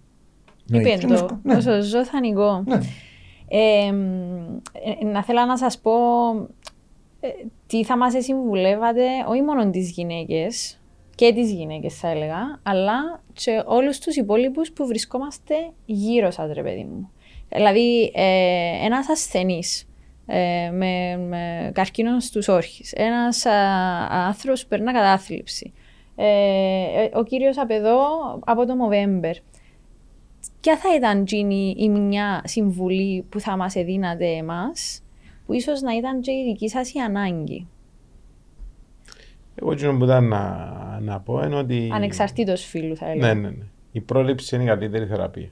Εννοείται. 0.72 0.90
Είπε 0.96 1.06
Είναι 1.06 1.16
το, 1.18 1.24
ευκο- 1.24 1.40
ναι. 1.44 1.56
όσο 1.56 1.82
ζω 1.82 2.06
θα 2.06 2.20
νικώ. 2.20 2.64
Ναι. 2.66 2.80
Ε, 3.48 3.86
ε, 5.02 5.06
να 5.06 5.24
θέλω 5.24 5.46
να 5.46 5.58
σας 5.58 5.80
πω 5.80 5.92
ε, 7.20 7.28
τι 7.68 7.84
θα 7.84 7.98
μας 7.98 8.14
συμβουλεύατε 8.18 9.04
όχι 9.30 9.42
μόνο 9.42 9.70
τις 9.70 9.90
γυναίκες 9.92 10.80
και 11.16 11.34
τις 11.34 11.52
γυναίκες 11.52 12.00
θα 12.00 12.08
έλεγα, 12.10 12.60
αλλά 12.64 13.22
και 13.34 13.64
όλους 13.66 14.00
τους 14.00 14.16
υπόλοιπους 14.16 14.72
που 14.72 14.86
βρισκόμαστε 14.88 15.56
γύρω 15.86 16.32
σας 16.32 16.52
ρε 16.54 16.62
παιδί 16.62 16.88
μου. 16.92 17.10
Δηλαδή 17.50 18.12
ε, 18.16 18.86
ένας 18.86 19.10
ασθενής 19.10 19.88
ε, 20.26 20.70
με, 20.70 21.18
με 21.18 21.72
καρκίνο 21.74 22.20
στους 22.20 22.48
όρχες. 22.48 22.94
Ένας 22.96 23.46
α, 23.46 23.52
άνθρωπος 24.10 24.62
που 24.62 24.68
περνά 24.68 24.94
κατάθλιψη. 24.94 25.74
Ε, 26.16 26.26
ε, 26.26 27.10
ο 27.14 27.24
κύριος 27.24 27.58
Απεδό 27.58 27.98
από 28.46 28.66
το 28.66 28.76
Μοβέμπερ. 28.76 29.36
Ποια 30.62 30.78
θα 30.78 30.96
ήταν 30.96 31.26
Τζίνι, 31.26 31.76
η 31.78 31.90
μια 31.90 32.42
συμβουλή 32.44 33.26
που 33.30 33.40
θα 33.40 33.58
μας 33.58 33.76
εδίνατε 33.76 34.26
εμάς, 34.26 35.04
που 35.46 35.54
ίσως 35.54 35.82
να 35.82 35.96
ήταν 35.96 36.22
και 36.22 36.32
η 36.32 36.44
δική 36.44 36.70
σας 36.70 36.94
η 36.94 37.00
ανάγκη; 37.00 37.68
Εγώ 39.56 39.72
εκείνο 39.72 39.98
που 39.98 40.04
ήταν 40.04 40.28
να, 40.28 41.00
να 41.02 41.20
πω 41.20 41.44
είναι 41.44 41.56
ότι... 41.56 41.90
Ανεξαρτήτως 41.94 42.66
φίλου 42.66 42.96
θα 42.96 43.10
έλεγα. 43.10 43.34
Ναι, 43.34 43.42
ναι, 43.42 43.50
ναι. 43.50 43.66
Η 43.92 44.02
πρόληψη 44.02 44.56
είναι 44.56 44.64
η 44.64 44.68
καλύτερη 44.68 45.06
θεραπεία. 45.06 45.50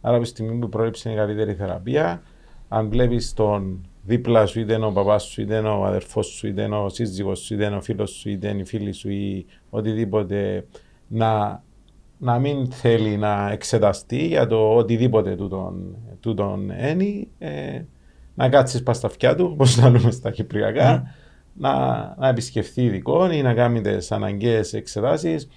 Άρα 0.00 0.14
από 0.14 0.24
τη 0.24 0.30
στιγμή 0.30 0.58
που 0.58 0.66
η 0.66 0.68
πρόληψη 0.68 1.08
είναι 1.08 1.16
η 1.16 1.20
καλύτερη 1.20 1.54
θεραπεία, 1.54 2.22
αν 2.68 2.88
βλέπεις 2.88 3.34
τον 3.34 3.88
δίπλα 4.06 4.46
σου, 4.46 4.60
είτε 4.60 4.74
είναι 4.74 4.86
ο 4.86 4.92
παπάς 4.92 5.22
σου, 5.22 5.40
είτε 5.40 5.56
είναι 5.56 5.68
ο 5.68 5.84
αδερφός 5.84 6.26
σου, 6.26 6.46
είτε 6.46 6.62
είναι 6.62 6.76
ο 6.76 6.88
σύζυγος 6.88 7.38
σου, 7.38 7.54
είτε 7.54 7.64
είναι 7.64 7.76
ο 7.76 7.80
φίλος 7.80 8.10
σου, 8.10 8.30
είτε 8.30 8.48
είναι 8.48 8.60
η 8.60 8.64
φίλη 8.64 8.92
σου 8.92 9.10
ή 9.10 9.46
οτιδήποτε, 9.70 10.66
να, 11.06 11.62
να 12.18 12.38
μην 12.38 12.70
θέλει 12.70 13.16
να 13.16 13.50
εξεταστεί 13.50 14.26
για 14.26 14.46
το 14.46 14.74
οτιδήποτε 14.74 15.36
τούτον, 15.36 15.96
τούτον 16.20 16.70
ένι, 16.70 17.28
ε, 17.38 17.82
να 18.34 18.48
κάτσεις 18.48 18.82
πας 18.82 18.96
στα 18.96 19.06
αυτιά 19.06 19.34
του, 19.34 19.50
όπως 19.52 19.74
τα 19.74 19.90
λέμε 19.90 20.10
στα 20.10 20.30
κυπριακά, 20.30 21.14
να, 21.54 21.74
να 22.18 22.28
επισκεφθεί 22.28 22.82
ειδικών 22.82 23.30
ή 23.30 23.42
να 23.42 23.54
κάνει 23.54 23.80
τις 23.80 24.12
αναγκαίες 24.12 24.72
εξετάσεις 24.72 25.48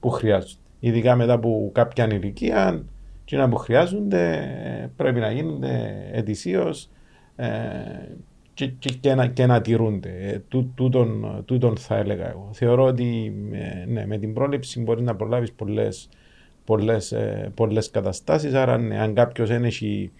που 0.00 0.10
χρειάζονται. 0.10 0.60
Ειδικά 0.80 1.16
μετά 1.16 1.32
από 1.32 1.70
κάποια 1.74 2.06
ηλικία, 2.06 2.84
και 3.24 3.46
που 3.50 3.56
χρειάζονται 3.56 4.32
ε, 4.64 4.90
πρέπει 4.96 5.20
να 5.20 5.30
γίνονται 5.30 5.94
ετησίως 6.12 6.84
ε, 6.84 6.88
και, 8.54 8.66
και, 8.66 8.90
και, 9.00 9.14
να, 9.14 9.26
και 9.26 9.46
να 9.46 9.60
τηρούνται. 9.60 10.16
Ε, 10.20 10.38
τού, 10.48 10.72
τούτον, 10.74 11.42
τούτον 11.44 11.76
θα 11.76 11.96
έλεγα 11.96 12.28
εγώ. 12.28 12.48
Θεωρώ 12.52 12.84
ότι 12.84 13.32
ε, 13.52 13.84
ναι, 13.86 14.06
με 14.06 14.18
την 14.18 14.34
πρόληψη 14.34 14.80
μπορείς 14.80 15.04
να 15.04 15.16
προλάβεις 15.16 15.52
πολλές 15.52 16.08
πολλές, 16.66 17.12
ε, 17.12 17.52
πολλές 17.54 17.90
καταστάσεις 17.90 18.54
άρα 18.54 18.78
ναι, 18.78 19.00
αν 19.00 19.14
κάποιος 19.14 19.50
έχει 19.50 20.12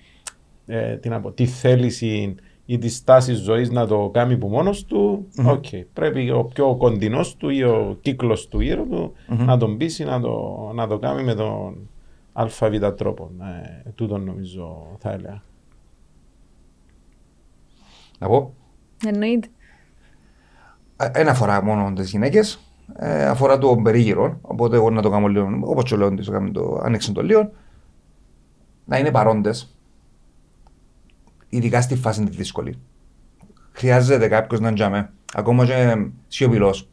ε, 0.66 0.96
την 0.96 1.12
απο, 1.12 1.30
τη 1.30 1.46
θέληση 1.46 2.34
ή 2.66 2.78
της 2.78 2.96
στάσης 2.96 3.38
ζωής 3.38 3.70
να 3.70 3.86
το 3.86 4.10
κάνει 4.12 4.36
που 4.36 4.48
μόνος 4.48 4.84
του, 4.84 5.26
mm-hmm. 5.36 5.52
okay. 5.52 5.84
πρέπει 5.92 6.30
ο 6.30 6.44
πιο 6.44 6.76
κοντινός 6.76 7.36
του 7.36 7.48
ή 7.48 7.62
ο 7.62 7.98
κύκλος 8.00 8.48
του 8.48 8.60
γύρω 8.60 8.84
του 8.84 9.12
mm-hmm. 9.12 9.44
να 9.44 9.56
τον 9.56 9.76
πείσει 9.76 10.04
να 10.04 10.20
το, 10.20 10.56
να 10.74 10.86
το 10.86 10.98
κάνει 10.98 11.22
με 11.22 11.34
τον 11.34 11.88
ΑΒ 12.32 12.52
τρόπο. 12.96 13.30
Ε, 13.86 13.90
τούτον 13.90 14.24
νομίζω 14.24 14.86
θα 14.98 15.12
έλεγα. 15.12 15.42
Να 18.18 18.28
πω. 18.28 18.54
Εννοείται. 19.06 19.48
Ένα 21.12 21.30
αφορά 21.30 21.62
μόνο 21.62 21.92
τις 21.92 22.10
γυναίκες. 22.10 22.60
Ε, 22.96 23.24
αφορά 23.24 23.58
το 23.58 23.76
περίγυρο. 23.76 24.38
Οπότε 24.40 24.76
εγώ 24.76 24.90
να 24.90 25.02
το 25.02 25.10
κάνω 25.10 25.26
λίγο, 25.26 25.58
όπως 25.60 25.90
το 25.90 25.96
λέω, 25.96 26.14
το 26.14 26.30
κάνω 26.30 26.50
το 26.50 26.80
ανοίξω 26.82 27.12
το 27.12 27.22
λίγο. 27.22 27.50
Να 28.84 28.98
είναι 28.98 29.10
παρόντες. 29.10 29.78
Ειδικά 31.48 31.80
στη 31.80 31.96
φάση 31.96 32.24
τη 32.24 32.36
δύσκολη. 32.36 32.78
Χρειάζεται 33.72 34.28
κάποιος 34.28 34.60
να 34.60 34.72
τζάμε. 34.72 35.12
Ακόμα 35.34 35.66
και 35.66 36.06
σιωπηλός. 36.26 36.88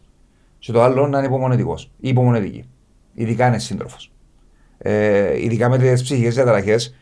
Και 0.60 0.72
το 0.72 0.82
άλλο 0.82 1.08
να 1.08 1.18
είναι 1.18 1.28
υπομονετικός 1.28 1.92
ή 2.00 2.10
υπομονετική. 2.10 2.70
Ειδικά 3.14 3.48
είναι 3.48 3.60
σύντροφος. 3.60 4.12
Ε, 4.78 5.44
ειδικά 5.44 5.70
με 5.70 5.78
τις 5.78 6.04
ψυχικές 6.04 6.34
διαταραχές, 6.34 6.96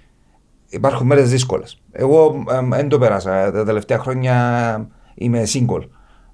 υπάρχουν 0.72 1.08
μέρε 1.08 1.22
δύσκολε. 1.22 1.64
Εγώ 1.92 2.44
δεν 2.70 2.88
το 2.88 3.00
πέρασα. 3.00 3.52
Τα 3.52 3.66
τελευταία 3.66 3.98
χρόνια 3.98 4.88
είμαι 5.16 5.44
single. 5.54 5.82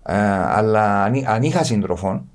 Ε, 0.05 0.15
αλλά 0.47 1.03
αν, 1.03 1.23
αν 1.27 1.43
είχα 1.43 1.63
σύντροφο, 1.63 2.25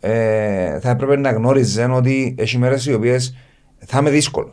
ε, 0.00 0.78
θα 0.80 0.90
έπρεπε 0.90 1.16
να 1.16 1.30
γνώριζε 1.30 1.84
ότι 1.84 2.34
έχει 2.38 2.58
μέρε 2.58 2.76
οι 2.86 2.92
οποίε 2.92 3.16
θα 3.78 3.98
είμαι 3.98 4.10
δύσκολο. 4.10 4.50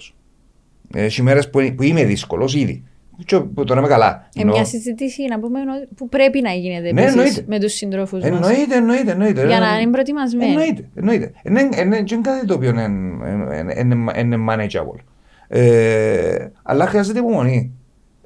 Έχει 0.93 1.21
μέρε 1.21 1.41
που, 1.41 1.73
που 1.75 1.83
είμαι 1.83 2.03
δύσκολο 2.03 2.51
ήδη. 2.55 2.83
Και 3.25 3.39
που 3.39 3.63
τώρα 3.63 3.79
είμαι 3.79 3.89
καλά. 3.89 4.29
Ε, 4.35 4.43
μια 4.43 4.65
συζήτηση 4.65 5.23
να 5.25 5.39
πούμε 5.39 5.59
που 5.95 6.09
πρέπει 6.09 6.41
να 6.41 6.51
γίνεται 6.51 6.91
Ναι, 6.93 7.01
επίσης 7.01 7.43
με 7.47 7.59
του 7.59 7.69
συντρόφου 7.69 8.17
μα. 8.17 8.27
Εννοείται, 8.27 8.75
εννοείται, 8.75 9.11
εννοείται. 9.11 9.47
Για 9.47 9.59
να 9.59 9.79
είναι 9.79 9.91
προετοιμασμένοι. 9.91 10.51
Εννοείται, 10.51 10.89
εννοείται. 10.95 11.31
Είναι 11.43 11.69
είναι 11.79 12.03
κάτι 12.21 12.45
το 12.45 12.53
οποίο 12.53 12.69
είναι, 12.69 12.83
είναι, 12.83 13.73
είναι- 13.79 14.19
είναι 14.19 14.37
manageable. 14.49 14.99
Ε, 15.47 16.47
αλλά 16.63 16.87
χρειάζεται 16.87 17.19
υπομονή. 17.19 17.71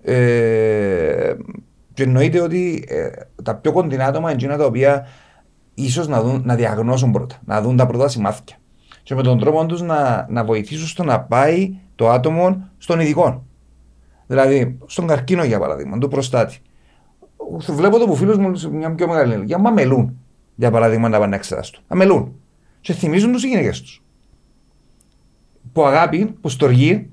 Ε, 0.02 1.34
και 1.94 2.04
εννοείται 2.04 2.42
ότι 2.42 2.86
ε, 2.88 3.10
τα 3.44 3.56
πιο 3.56 3.72
κοντινά 3.72 4.06
άτομα 4.06 4.32
είναι 4.32 4.38
εκείνα 4.40 4.58
τα 4.58 4.66
οποία 4.66 5.08
ίσως 5.74 6.08
να, 6.08 6.22
δουν, 6.22 6.42
να 6.46 6.56
διαγνώσουν 6.56 7.12
πρώτα, 7.12 7.36
να 7.46 7.62
δουν 7.62 7.78
τα 7.78 7.86
πρώτα 7.86 8.08
σημάδια. 8.08 8.56
Και 9.04 9.16
με 9.16 9.24
τον 9.24 9.40
τρόπο 9.40 9.66
τους 9.66 9.82
να, 9.82 10.28
να 10.30 10.44
βοηθήσουν 10.44 10.88
στο 10.88 11.04
να 11.04 11.20
πάει 11.20 11.76
το 11.96 12.10
άτομο 12.10 12.70
στον 12.78 13.00
ειδικό. 13.00 13.46
Δηλαδή, 14.28 14.78
στον 14.86 15.08
καρκίνο 15.08 15.44
για 15.44 15.60
παράδειγμα, 15.60 15.98
του 15.98 16.08
προστάτη. 16.08 16.58
Βλέπω 17.70 17.98
το 17.98 18.06
που 18.06 18.16
φίλους 18.16 18.38
μου 18.38 18.56
σε 18.56 18.70
μια 18.70 18.96
πιο 18.96 19.08
μεγάλη 19.08 19.34
ηλικία, 19.34 19.58
μα 19.58 19.70
μελούν. 19.70 20.20
Για 20.56 20.72
παράδειγμα, 20.72 21.10
να 21.10 21.18
πάνε 21.18 21.30
να 21.30 21.36
εξετάσουν. 21.36 21.84
Αμελούν. 21.88 22.36
Και 22.82 22.94
θυμίζουν 22.94 23.32
τους 23.32 23.44
οι 23.44 23.48
γυναίκες 23.48 23.82
τους. 23.82 24.04
Που 25.78 25.86
αγάπη, 25.86 26.26
που 26.42 26.50
στοργή, 26.50 27.10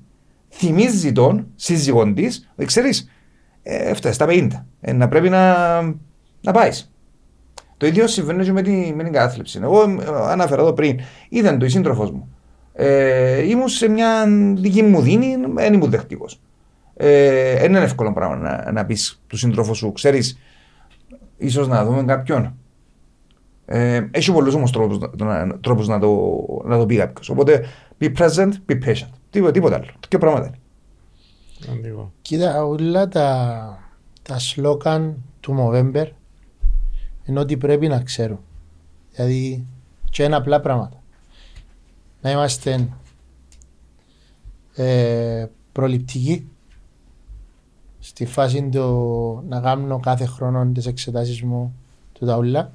θυμίζει 0.49 1.11
τον 1.11 1.47
σύζυγον 1.55 2.13
της, 2.13 2.49
ότι 2.55 2.65
ξέρεις, 2.65 3.09
ε, 3.63 3.75
έφτασε 3.75 4.13
στα 4.13 4.25
50. 4.29 4.47
Ε, 4.81 4.93
να 4.93 5.07
πρέπει 5.07 5.29
να, 5.29 5.81
να 6.41 6.51
πάεις. 6.51 6.91
Το 7.77 7.85
ίδιο 7.87 8.07
συμβαίνει 8.07 8.43
και 8.43 8.51
με, 8.51 8.61
τη, 8.61 8.93
με 8.95 9.03
την 9.03 9.13
κατάθλιψη. 9.13 9.59
Εγώ 9.63 9.81
ε, 9.81 10.05
αναφέρα 10.27 10.61
εδώ 10.61 10.73
πριν, 10.73 10.99
ήταν 11.29 11.59
το 11.59 11.65
η 11.65 11.69
σύντροφος 11.69 12.11
μου. 12.11 12.35
Ε, 12.73 13.49
ήμουν 13.49 13.67
σε 13.67 13.87
μια 13.87 14.25
δική 14.55 14.83
μου 14.83 15.01
δίνη, 15.01 15.35
δεν 15.53 15.73
ήμουν 15.73 15.89
δεχτικός. 15.89 16.41
Ε, 16.95 17.59
δεν 17.59 17.69
είναι 17.69 17.79
εύκολο 17.79 18.13
πράγμα 18.13 18.35
να, 18.35 18.71
να 18.71 18.85
πεις 18.85 19.21
του 19.27 19.37
σύντροφου 19.37 19.75
σου, 19.75 19.91
ξέρεις, 19.91 20.39
ίσως 21.37 21.67
να 21.67 21.85
δούμε 21.85 22.03
κάποιον. 22.03 22.55
Ε, 23.65 24.07
έχει 24.11 24.31
πολλούς 24.31 24.53
όμως 24.53 24.71
τρόπους 24.71 24.97
να, 25.17 25.47
τρόπους 25.61 25.87
να, 25.87 25.99
το, 25.99 26.45
να 26.63 26.77
το 26.77 26.85
πει 26.85 26.95
κάποιος. 26.95 27.29
Οπότε, 27.29 27.65
be 27.99 28.15
present, 28.17 28.51
be 28.69 28.83
patient. 28.85 29.09
Τίποτα, 29.29 29.51
τίποτα 29.51 29.75
άλλο. 29.75 29.91
Και 30.07 30.17
πράγματα 30.17 30.47
είναι. 30.47 31.79
Λίγο. 31.81 32.13
Κοίτα, 32.21 32.65
όλα 32.65 33.07
τα, 33.07 33.79
τα 34.21 34.39
σλόκαν 34.39 35.23
του 35.39 35.55
November 35.59 36.07
είναι 37.25 37.39
ότι 37.39 37.57
πρέπει 37.57 37.87
να 37.87 38.01
ξέρουν. 38.01 38.39
Δηλαδή, 39.11 39.67
και 40.09 40.23
είναι 40.23 40.35
απλά 40.35 40.59
πράγματα. 40.59 41.03
Να 42.21 42.31
είμαστε 42.31 42.89
ε, 44.75 45.45
προληπτικοί 45.71 46.49
στη 47.99 48.25
φάση 48.25 48.69
του 48.69 49.43
να 49.47 49.59
κάνω 49.59 49.99
κάθε 49.99 50.25
χρόνο 50.25 50.65
τις 50.65 50.85
εξετάσεις 50.85 51.41
μου 51.41 51.75
του 52.13 52.25
τα 52.25 52.37
ούλα 52.37 52.73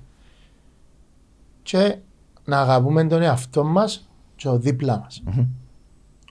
και 1.63 1.97
να 2.45 2.61
αγαπούμε 2.61 3.07
τον 3.07 3.23
εαυτό 3.23 3.65
μας 3.65 4.10
και 4.41 4.49
ο 4.49 4.59
δίπλα 4.59 4.99
μας. 4.99 5.23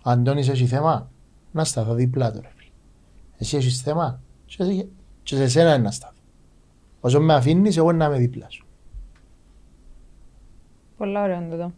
Αντώνης 0.04 0.50
έχει 0.50 0.66
θέμα, 0.66 1.12
να 1.52 1.64
σταθώ 1.64 1.94
δίπλα 1.94 2.32
του 2.32 2.42
ρε 2.42 2.50
φίλε. 2.56 2.70
Εσύ 3.38 3.58
έχεις 3.58 3.82
θέμα; 3.82 4.22
Και 4.46 4.64
σε- 4.64 4.88
και 5.24 5.36
σε 5.36 5.48
σένα 5.48 5.74
είναι 5.74 5.84
να 5.84 5.92
σταθώ. 5.92 6.14
Όσο 7.02 7.20
με 7.22 7.34
αφήνεις 7.34 7.78
εγώ 7.78 7.92
να 7.92 8.06
είμαι 8.06 8.18
δίπλα 8.18 8.46
σου. 8.50 8.66
Πολλά 10.98 11.24
ωραίο 11.24 11.42
είναι 11.42 11.50
τούτο. 11.52 11.72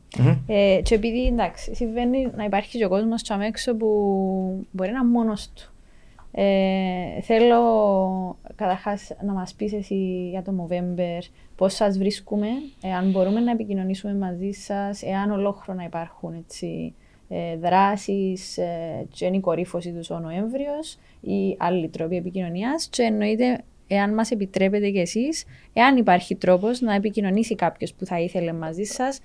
Ε, 0.48 0.80
και 0.84 0.96
επειδή 0.96 1.26
εντάξει, 1.28 1.76
συμβαίνει 1.76 2.32
να 2.36 2.44
υπάρχει 2.44 2.78
και 2.78 2.86
ο 2.86 2.90
κόσμος 2.90 3.22
τσαμ 3.24 3.42
έξω 3.42 3.76
που 3.76 3.88
μπορεί 4.72 4.92
να 4.92 5.00
είναι 5.00 5.08
μόνος 5.10 5.50
του. 5.52 5.71
Ε, 6.32 7.22
θέλω 7.22 7.62
καταρχάς 8.56 9.12
να 9.26 9.34
μας 9.34 9.54
πεις 9.54 9.74
εσύ 9.74 10.30
για 10.30 10.42
το 10.42 10.52
Movember 10.60 11.22
πώς 11.56 11.74
σας 11.74 11.98
βρίσκουμε, 11.98 12.48
εάν 12.82 13.12
μπορούμε 13.12 13.40
να 13.40 13.52
επικοινωνήσουμε 13.52 14.14
μαζί 14.16 14.52
σας, 14.52 15.04
εάν 15.04 15.32
ολόχρονα 15.32 15.84
υπάρχουν 15.84 16.34
έτσι, 16.34 16.94
ε, 17.30 17.58
δράσεις 17.58 18.58
ε, 18.58 19.06
και 19.10 19.26
είναι 19.26 19.38
η 19.38 19.40
κορύφωση 19.40 19.92
του 19.92 20.02
ο 20.10 20.20
Νοέμβριος 20.20 20.98
ή 21.22 21.56
άλλοι 21.60 21.90
τρόποι 21.90 22.16
επικοινωνίας. 22.16 22.88
Και 22.88 23.04
εννοείται, 23.04 23.64
εάν 23.88 24.14
μας 24.14 24.32
επιτρέπετε 24.32 24.90
κι 24.90 25.00
εσείς, 25.00 25.46
εάν 25.74 25.98
υπάρχει 25.98 26.36
τρόπος 26.36 26.82
να 26.82 26.94
επικοινωνήσει 26.94 27.56
κάποιος 27.56 27.94
που 27.94 28.06
θα 28.06 28.20
ήθελε 28.20 28.54
μαζί 28.54 28.84
σας 28.84 29.20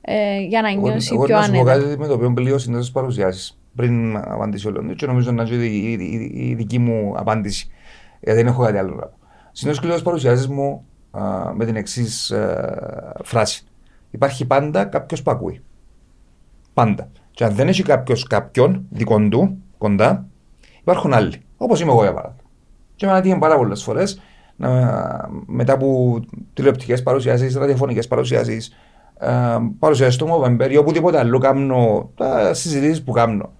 ε, 0.00 0.40
για 0.40 0.62
να 0.62 0.70
νιώσει 0.70 1.10
εγώ 1.14 1.24
πιο 1.24 1.36
να 1.36 1.42
σου 1.42 1.52
πω 1.52 1.58
άνετα. 1.58 1.78
κάτι 1.78 1.98
με 1.98 2.06
το 2.06 2.12
οποίο 2.12 2.32
πλήρωσε 2.32 2.70
τι 2.70 2.90
παρουσιάσεις 2.92 3.59
πριν 3.80 4.16
απαντήσει 4.16 4.68
ο 4.68 4.70
Λεωνίδης 4.70 4.96
και 4.96 5.06
νομίζω 5.06 5.32
να 5.32 5.42
είναι 5.42 5.64
η, 5.64 5.92
η, 5.92 5.92
η, 5.92 6.48
η 6.48 6.54
δική 6.54 6.78
μου 6.78 7.14
απάντηση. 7.16 7.70
Γιατί 8.20 8.38
δεν 8.38 8.46
έχω 8.46 8.62
κάτι 8.62 8.78
άλλο 8.78 8.94
να 8.94 9.02
πω. 9.06 9.18
Συνήθως 9.52 9.80
κλείνω 9.80 9.96
τι 9.96 10.02
παρουσιάσει 10.02 10.48
μου 10.48 10.84
α, 11.10 11.52
με 11.54 11.64
την 11.64 11.76
εξής 11.76 12.32
φράση. 13.24 13.64
Υπάρχει 14.10 14.46
πάντα 14.46 14.84
κάποιος 14.84 15.22
που 15.22 15.30
ακούει. 15.30 15.60
Πάντα. 16.74 17.08
Και 17.30 17.44
αν 17.44 17.54
δεν 17.54 17.68
έχει 17.68 17.82
κάποιος 17.82 18.26
κάποιον 18.26 18.86
δικό 18.90 19.28
του 19.28 19.58
κοντά, 19.78 20.26
υπάρχουν 20.80 21.12
άλλοι. 21.12 21.42
Όπως 21.56 21.80
είμαι 21.80 21.90
εγώ 21.90 22.02
για 22.02 22.12
παράδειγμα. 22.12 22.42
Και 22.96 23.06
εμένα 23.06 23.20
τύχε 23.20 23.36
πάρα 23.36 23.56
πολλές 23.56 23.82
φορές 23.82 24.20
μετά 25.46 25.72
από 25.72 26.20
τηλεοπτικές 26.54 27.02
παρουσιάσεις, 27.02 27.56
ραδιοφωνικές 27.56 28.08
παρουσιάσεις, 28.08 28.72
παρουσιάσει 29.78 30.12
στο 30.12 30.26
November 30.26 30.70
ή 30.70 30.76
οπουδήποτε 30.76 31.18
άλλο 31.18 31.38
κάνω 31.38 32.10
τα 32.14 32.54
συζητήσεις 32.54 33.02
που 33.02 33.12
κάνω 33.12 33.44
ε, 33.44 33.59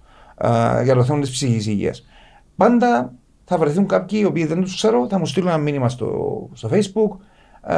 για 0.82 0.94
το 0.94 1.04
θέμα 1.04 1.20
της 1.20 1.30
ψυχικής 1.30 1.66
υγείας. 1.66 2.06
Πάντα 2.56 3.12
θα 3.44 3.58
βρεθούν 3.58 3.86
κάποιοι 3.86 4.18
οι 4.22 4.24
οποίοι 4.24 4.46
δεν 4.46 4.60
τους 4.60 4.74
ξέρω, 4.74 5.06
θα 5.08 5.18
μου 5.18 5.26
στείλουν 5.26 5.48
ένα 5.48 5.58
μήνυμα 5.58 5.88
στο, 5.88 6.48
στο 6.52 6.68
Facebook, 6.72 7.16
ε, 7.62 7.74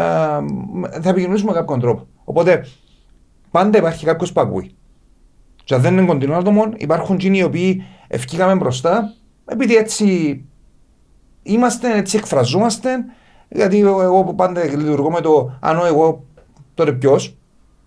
θα 1.00 1.08
επικοινωνήσουμε 1.08 1.52
με 1.52 1.58
κάποιον 1.58 1.80
τρόπο. 1.80 2.06
Οπότε 2.24 2.66
πάντα 3.50 3.78
υπάρχει 3.78 4.04
κάποιος 4.04 4.32
που 4.32 4.40
ακούει. 4.40 4.74
Και 5.64 5.74
αν 5.74 5.80
δεν 5.80 5.96
είναι 5.96 6.06
κοντινό 6.06 6.36
άτομο, 6.36 6.68
υπάρχουν 6.76 7.14
εκείνοι 7.14 7.38
οι 7.38 7.42
οποίοι 7.42 7.82
ευκήκαμε 8.08 8.54
μπροστά, 8.54 9.14
επειδή 9.44 9.74
έτσι 9.74 10.44
είμαστε, 11.42 11.96
έτσι 11.96 12.16
εκφραζόμαστε, 12.16 12.90
γιατί 13.48 13.78
εγώ 13.78 14.34
πάντα 14.34 14.64
λειτουργώ 14.64 15.10
με 15.10 15.20
το 15.20 15.56
αν 15.60 15.86
εγώ 15.86 16.24
τότε 16.74 16.92
ποιος, 16.92 17.36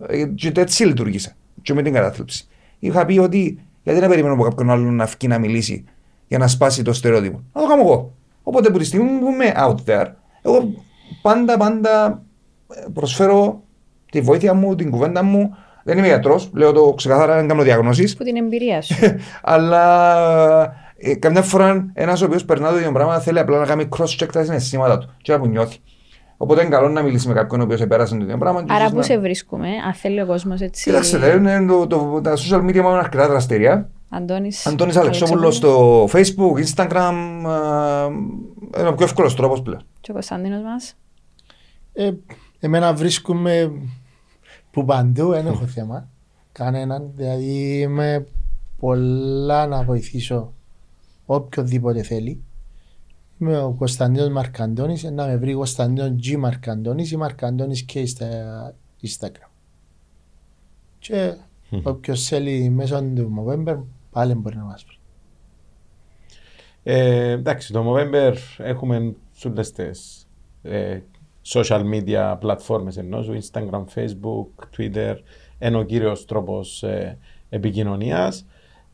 ε, 0.08 0.26
και 0.26 0.52
έτσι 0.56 0.86
λειτουργήσα. 0.86 1.32
Και 1.62 1.74
με 1.74 1.82
την 1.82 1.94
κατάθλιψη. 1.94 2.48
Είχα 2.80 3.06
πει 3.06 3.18
ότι 3.18 3.65
γιατί 3.86 4.02
να 4.02 4.08
περιμένω 4.08 4.34
από 4.34 4.44
κάποιον 4.44 4.70
άλλον 4.70 4.96
να 4.96 5.06
βγει 5.06 5.28
να 5.28 5.40
μιλήσει 5.40 5.84
για 6.28 6.38
να 6.38 6.48
σπάσει 6.48 6.82
το 6.82 6.94
στερεότυπο; 6.94 7.44
Να 7.54 7.62
το 7.62 7.68
κάνω 7.68 7.82
εγώ. 7.82 8.14
Οπότε 8.44 8.68
από 8.68 8.78
τη 8.78 8.86
στιγμή 8.86 9.20
που 9.20 9.28
είμαι 9.28 9.54
out 9.58 9.76
there, 9.86 10.08
εγώ 10.42 10.74
πάντα 11.22 11.58
πάντα 11.58 12.22
ε, 12.74 12.86
προσφέρω 12.94 13.64
τη 14.12 14.22
βοήθεια 14.22 14.54
μου, 14.54 14.76
την 14.76 14.90
κουβέντα 14.90 15.24
μου. 15.24 15.56
Δεν 15.84 15.98
είμαι 15.98 16.08
γιατρός, 16.08 16.50
λέω 16.54 16.72
το 16.72 16.94
ξεκάθαρα, 16.94 17.36
δεν 17.36 17.48
κάνω 17.48 17.64
διαγνώσεις. 17.64 18.16
Που 18.16 18.24
την 18.24 18.36
εμπειρία 18.36 18.82
σου. 18.82 18.96
Αλλά 19.42 20.06
ε, 20.98 21.16
καμιά 21.16 21.42
φορά 21.42 21.92
ένας 21.94 22.22
ο 22.22 22.26
οποίος 22.26 22.46
περνά 22.46 22.72
το 22.72 22.78
ίδιο 22.78 22.92
πράγμα 22.92 23.20
θέλει 23.20 23.40
απλά 23.40 23.60
να 23.60 23.66
κάνει 23.66 23.90
cross-check 23.98 24.28
τα 24.32 24.44
συναισθήματα 24.44 24.98
του 24.98 25.14
και 25.22 25.32
να 25.32 25.40
που 25.40 25.48
νιώθει. 25.48 25.78
Οπότε 26.38 26.62
είναι 26.62 26.70
καλό 26.70 26.90
να 26.90 27.02
μιλήσει 27.02 27.28
με 27.28 27.34
κάποιον 27.34 27.62
ο 27.62 27.64
οποίος 27.64 27.82
επέρασε 27.82 28.16
το 28.18 28.24
ίδιο 28.24 28.38
πράγμα. 28.38 28.66
Άρα 28.68 28.90
πού 28.90 28.96
να... 28.96 29.02
σε 29.02 29.20
βρίσκουμε, 29.20 29.70
αν 29.86 29.94
θέλει 29.94 30.22
ο 30.22 30.26
κόσμος 30.26 30.62
έτσι. 30.62 30.84
Κοιτάξτε, 30.84 31.36
είναι 31.36 31.66
το, 31.66 31.88
το, 31.88 32.22
τα 32.24 32.34
social 32.34 32.60
media 32.60 32.82
μου 32.82 32.90
είναι 32.90 32.98
αρκετά 32.98 33.28
δραστηρία. 33.28 33.90
Αντώνης, 34.10 34.66
Αντώνης 34.66 34.96
Αλεξόπουλος 34.96 35.56
στο 35.56 36.04
facebook, 36.06 36.66
instagram, 36.66 37.14
ε, 38.76 38.80
είναι 38.80 38.88
ο 38.88 38.94
πιο 38.96 39.06
εύκολος 39.06 39.36
τρόπος 39.36 39.62
πλέον. 39.62 39.82
Και 40.02 40.12
ο 40.12 40.14
Κωνσταντίνος 40.14 40.62
μας. 40.64 40.96
Ε, 41.94 42.12
εμένα 42.60 42.94
βρίσκουμε 42.94 43.72
που 44.72 44.86
παντού, 44.86 45.30
δεν 45.30 45.48
έχω 45.48 45.66
θέμα. 45.66 46.08
Κανέναν. 46.52 47.12
Δηλαδή 47.16 47.80
είμαι 47.80 48.26
πολλά 48.80 49.68
να 49.68 49.84
βοηθήσω 49.84 50.54
οποιοδήποτε 51.26 52.04
θέλει. 52.04 52.44
Είμαι 53.46 53.62
ο 53.62 53.72
Κωνσταντίνος 53.72 54.30
Μαρκαντώνης, 54.30 55.04
να 55.04 55.26
με 55.28 55.38
βρει 55.38 55.54
Κωνσταντίνος 55.54 56.10
G 56.10 56.38
Μαρκαντώνης 56.38 57.12
ή 57.12 57.18
Μαρκαντώνης 57.18 57.84
και 57.84 58.06
στα 58.06 58.76
Instagram. 59.02 59.50
Και 61.00 61.34
όποιος 61.84 62.28
θέλει 62.28 62.70
μέσω 62.70 63.02
του 63.02 63.46
November 63.46 63.78
πάλι 64.12 64.34
μπορεί 64.34 64.56
να 64.56 64.64
μας 64.64 64.84
βρει. 64.84 64.98
Ε, 66.84 67.30
εντάξει, 67.30 67.74
το 67.74 67.94
November 67.94 68.34
έχουμε 68.58 69.16
όλες 69.46 69.72
τις 69.72 70.28
ε, 70.62 71.00
social 71.46 71.84
media 71.94 72.38
πλατφόρμες 72.40 72.98
ενώ 72.98 73.20
Instagram, 73.20 73.84
Facebook, 73.96 74.48
Twitter, 74.78 75.16
είναι 75.60 75.78
ο 75.78 75.84
κύριος 75.84 76.26
τρόπος 76.26 76.84
ε, 76.84 77.18
επικοινωνίας. 77.50 78.46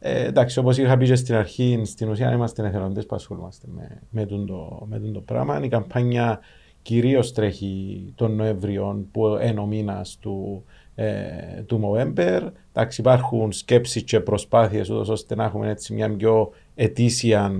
Ε, 0.03 0.25
εντάξει, 0.25 0.59
όπως 0.59 0.77
είχα 0.77 0.97
πει 0.97 1.05
και 1.05 1.15
στην 1.15 1.35
αρχή, 1.35 1.81
στην 1.85 2.09
ουσία 2.09 2.33
είμαστε 2.33 2.67
εθελοντές 2.67 3.05
που 3.05 3.15
ασχολούμαστε 3.15 3.67
με, 3.75 4.01
με, 4.09 4.25
τον 4.25 4.45
το, 4.45 4.85
με 4.89 4.99
τον 4.99 5.13
το 5.13 5.19
πράγμα. 5.19 5.63
Η 5.63 5.67
καμπάνια 5.67 6.39
κυρίως 6.81 7.33
τρέχει 7.33 8.03
τον 8.15 8.35
Νοέμβριο 8.35 9.05
που 9.11 9.27
είναι 9.47 9.59
ο 9.59 9.65
μήνας 9.65 10.17
του, 10.19 10.63
ε, 10.95 11.27
του 11.65 11.79
November. 11.83 12.41
Εντάξει, 12.73 13.01
υπάρχουν 13.01 13.51
σκέψεις 13.51 14.03
και 14.03 14.19
προσπάθειες 14.19 14.89
ώστε 14.89 15.35
να 15.35 15.43
έχουμε 15.43 15.69
έτσι 15.69 15.93
μια 15.93 16.15
πιο 16.15 16.51
ετήσια, 16.75 17.51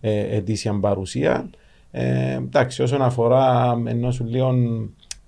ε, 0.00 0.36
ετήσια 0.36 0.78
παρουσία. 0.80 1.50
Ε, 1.90 2.34
εντάξει, 2.34 2.82
όσον 2.82 3.02
αφορά 3.02 3.76
ενός 3.86 4.20
λίγο 4.20 4.54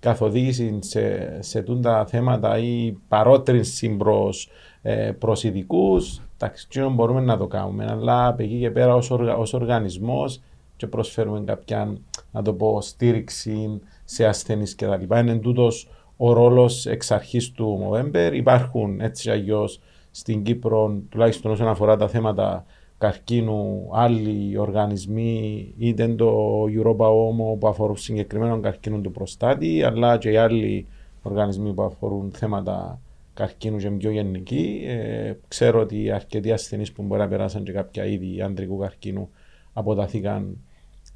καθοδήγησης 0.01 0.79
σε, 0.81 1.37
σε 1.43 1.63
τούντα 1.63 2.07
θέματα 2.07 2.59
ή 2.59 2.97
παρότρινση 3.09 3.89
προς 3.89 4.49
ε, 4.83 5.13
προς 5.19 5.45
ειδικούς, 5.45 6.21
εντάξει, 6.41 6.81
μπορούμε 6.93 7.21
να 7.21 7.37
το 7.37 7.47
κάνουμε, 7.47 7.87
αλλά 7.91 8.27
από 8.27 8.43
εκεί 8.43 8.59
και 8.59 8.71
πέρα 8.71 8.95
ως, 8.95 9.11
οργα, 9.11 9.37
ως 9.37 9.53
οργανισμός 9.53 10.41
και 10.77 10.87
προσφέρουμε 10.87 11.41
κάποια, 11.41 11.97
να 12.33 12.43
το 12.43 12.53
πω, 12.53 12.81
στήριξη 12.81 13.81
σε 14.05 14.27
ασθενείς 14.27 14.75
και 14.75 14.87
τα 14.87 14.97
λοιπά. 14.97 15.19
Είναι 15.19 15.37
τούτος 15.37 15.89
ο 16.17 16.33
ρόλος 16.33 16.87
εξ 16.87 17.11
αρχής 17.11 17.53
του 17.53 17.89
November. 17.91 18.31
Υπάρχουν 18.33 19.01
έτσι 19.01 19.31
αλλιώς 19.31 19.81
στην 20.11 20.43
Κύπρο, 20.43 21.01
τουλάχιστον 21.09 21.51
όσον 21.51 21.69
αφορά 21.69 21.97
τα 21.97 22.09
θέματα 22.09 22.65
καρκίνου, 22.99 23.89
άλλοι 23.93 24.59
οργανισμοί, 24.59 25.75
είτε 25.79 26.09
το 26.09 26.65
Europa 26.65 27.07
Homo 27.07 27.59
που 27.59 27.69
αφορούν 27.69 27.97
συγκεκριμένο 27.97 28.61
καρκίνο 28.61 28.99
του 28.99 29.11
προστάτη, 29.11 29.83
αλλά 29.83 30.19
και 30.19 30.31
οι 30.31 30.37
άλλοι 30.37 30.87
οργανισμοί 31.23 31.73
που 31.73 31.83
αφορούν 31.83 32.31
θέματα 32.33 33.01
καρκίνου 33.41 33.77
και 33.77 33.91
πιο 33.91 34.11
γενική. 34.11 34.85
Ε, 34.87 35.33
ξέρω 35.49 35.81
ότι 35.81 36.11
αρκετοί 36.11 36.53
ασθενείς 36.53 36.93
που 36.93 37.03
μπορεί 37.03 37.21
να 37.21 37.29
περάσαν 37.29 37.65
και 37.65 37.73
κάποια 37.73 38.05
είδη 38.05 38.43
αντρικού 38.43 38.79
καρκίνου 38.79 39.31
αποταθήκαν, 39.73 40.57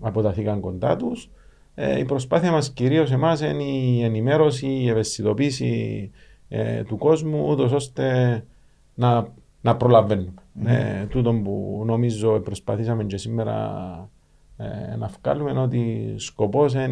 αποταθήκαν 0.01 0.61
κοντά 0.61 0.97
τους. 0.97 1.31
Ε, 1.75 1.99
η 1.99 2.05
προσπάθεια 2.05 2.51
μας 2.51 2.71
κυρίως 2.71 3.13
εμάς 3.13 3.41
είναι 3.41 3.63
η 3.63 4.03
ενημέρωση, 4.03 4.67
η 4.67 4.89
ευαισθητοποίηση 4.89 6.11
ε, 6.49 6.83
του 6.83 6.97
κόσμου, 6.97 7.47
ούτως 7.49 7.73
ώστε 7.73 8.45
να, 8.95 9.33
να 9.61 9.77
προλαβαίνουμε. 9.77 10.33
Mm. 10.63 10.67
Ε, 10.67 11.07
τούτο 11.07 11.33
που 11.33 11.83
νομίζω 11.87 12.41
προσπαθήσαμε 12.41 13.05
και 13.05 13.17
σήμερα 13.17 13.59
ε, 14.57 14.97
να 14.97 15.11
βγάλουμε 15.21 15.51
είναι 15.51 15.61
ότι 15.61 16.15
σκοπός 16.17 16.75
είναι 16.75 16.89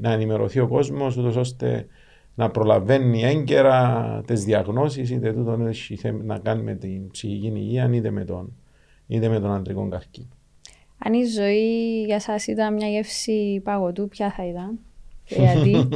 να 0.00 0.12
ενημερωθεί 0.12 0.60
ο 0.60 0.68
κόσμος 0.68 1.16
ούτως 1.16 1.36
ώστε 1.36 1.86
να 2.34 2.50
προλαβαίνει 2.50 3.22
έγκαιρα 3.22 4.22
τις 4.26 4.44
διαγνώσεις, 4.44 5.10
είτε 5.10 5.32
τούτο 5.32 5.66
έχει 5.66 6.12
να 6.12 6.38
κάνει 6.38 6.62
με 6.62 6.74
την 6.74 7.10
ψυχική 7.10 7.46
υγεία, 7.46 7.90
είτε 7.92 8.10
με 8.10 8.24
τον, 8.24 8.52
είτε 9.06 9.28
με 9.28 9.40
τον 9.40 9.52
αντρικό 9.52 9.88
καρκίνο. 9.88 10.28
Αν 10.98 11.12
η 11.12 11.24
ζωή 11.24 12.02
για 12.06 12.20
σας 12.20 12.46
ήταν 12.46 12.74
μια 12.74 12.88
γεύση 12.88 13.60
παγωτού, 13.64 14.08
ποια 14.08 14.30
θα 14.30 14.46
ήταν, 14.46 14.78
γιατί; 15.24 15.88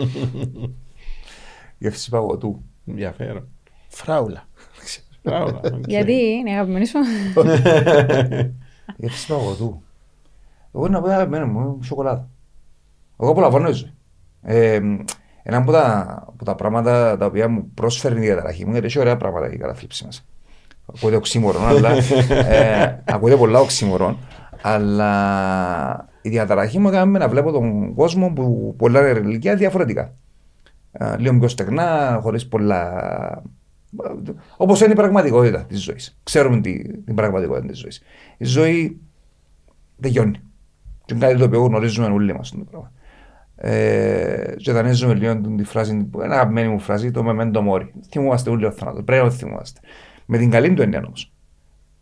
γεύση 1.78 2.10
παγωτού. 2.10 2.62
Ενδιαφέρον. 2.86 3.48
Φράουλα. 3.88 4.48
Φράουλα. 5.22 5.60
Γιατί 5.86 6.12
είναι 6.12 6.50
αγαπημένη 6.50 6.86
σου; 6.86 6.98
Γεύση 8.96 9.26
παγωτού. 9.26 9.82
Εγώ 10.74 10.88
να 10.88 11.00
πω 11.00 11.08
αγαπημένο 11.08 11.46
μου, 11.46 11.82
σοκολάτα. 11.82 12.28
Εγώ 13.20 13.30
απολαμβάνω 13.30 13.72
ζωή. 13.72 13.92
Ε, 15.48 15.52
ένα 15.52 15.56
από 15.62 15.72
τα, 15.72 16.18
από 16.26 16.44
τα 16.44 16.54
πράγματα 16.54 17.16
τα 17.16 17.26
οποία 17.26 17.48
μου 17.48 17.70
πρόσφερε 17.74 18.16
η 18.16 18.20
διαταραχή 18.20 18.64
μου, 18.64 18.72
γιατί 18.72 18.86
έχει 18.86 18.98
ωραία 18.98 19.16
πράγματα 19.16 19.52
η 19.52 19.56
καταθλίψη 19.56 20.04
μας. 20.04 20.26
Ακούτε 20.94 21.16
οξύμορον, 21.16 21.66
αλλά. 21.66 21.90
ε, 22.28 23.02
ακούτε 23.04 23.36
πολλά 23.36 23.60
οξύμορον, 23.60 24.18
αλλά 24.62 26.08
η 26.22 26.28
διαταραχή 26.28 26.78
μου 26.78 26.88
έκανε 26.88 27.18
να 27.18 27.28
βλέπω 27.28 27.50
τον 27.50 27.94
κόσμο 27.94 28.32
που 28.32 28.74
πολλά 28.78 29.08
ηλικία 29.08 29.56
διαφορετικά. 29.56 30.14
Ε, 30.92 31.16
λίγο 31.16 31.38
πιο 31.38 31.48
στεγνά, 31.48 32.18
χωρίς 32.22 32.46
πολλά. 32.46 33.42
Όπως 34.56 34.80
είναι 34.80 34.92
η 34.92 34.96
πραγματικότητα 34.96 35.64
της 35.64 35.82
ζωής. 35.82 36.18
Ξέρουμε 36.22 36.60
την, 36.60 37.04
την 37.04 37.14
πραγματικότητα 37.14 37.66
της 37.66 37.78
ζωής. 37.78 38.02
Η 38.36 38.44
ζωή 38.44 39.00
δεν 39.96 40.10
γιώνει. 40.10 40.40
Και 41.04 41.14
είναι 41.14 41.26
κάτι 41.26 41.38
το 41.38 41.44
οποίο 41.44 41.62
γνωρίζουμε 41.62 42.06
όλοι 42.06 42.34
μας. 42.34 42.54
Ε, 43.60 44.54
και 44.56 44.72
δανείζουμε 44.72 45.14
λίγο 45.14 45.40
τη 45.56 45.64
φράση, 45.64 46.10
ένα 46.22 46.34
αγαπημένη 46.34 46.68
μου 46.68 46.78
φράση, 46.78 47.10
το 47.10 47.24
memento 47.26 47.68
mori. 47.68 47.88
Θυμούμαστε 48.10 48.50
όλοι 48.50 48.64
ο 48.64 48.70
θάνατος. 48.70 49.04
Πρέπει 49.04 49.24
να 49.24 49.30
θυμούμαστε. 49.30 49.80
Με 50.26 50.38
την 50.38 50.50
καλή 50.50 50.74
του 50.74 50.82
έννοια 50.82 51.02
όμως. 51.06 51.32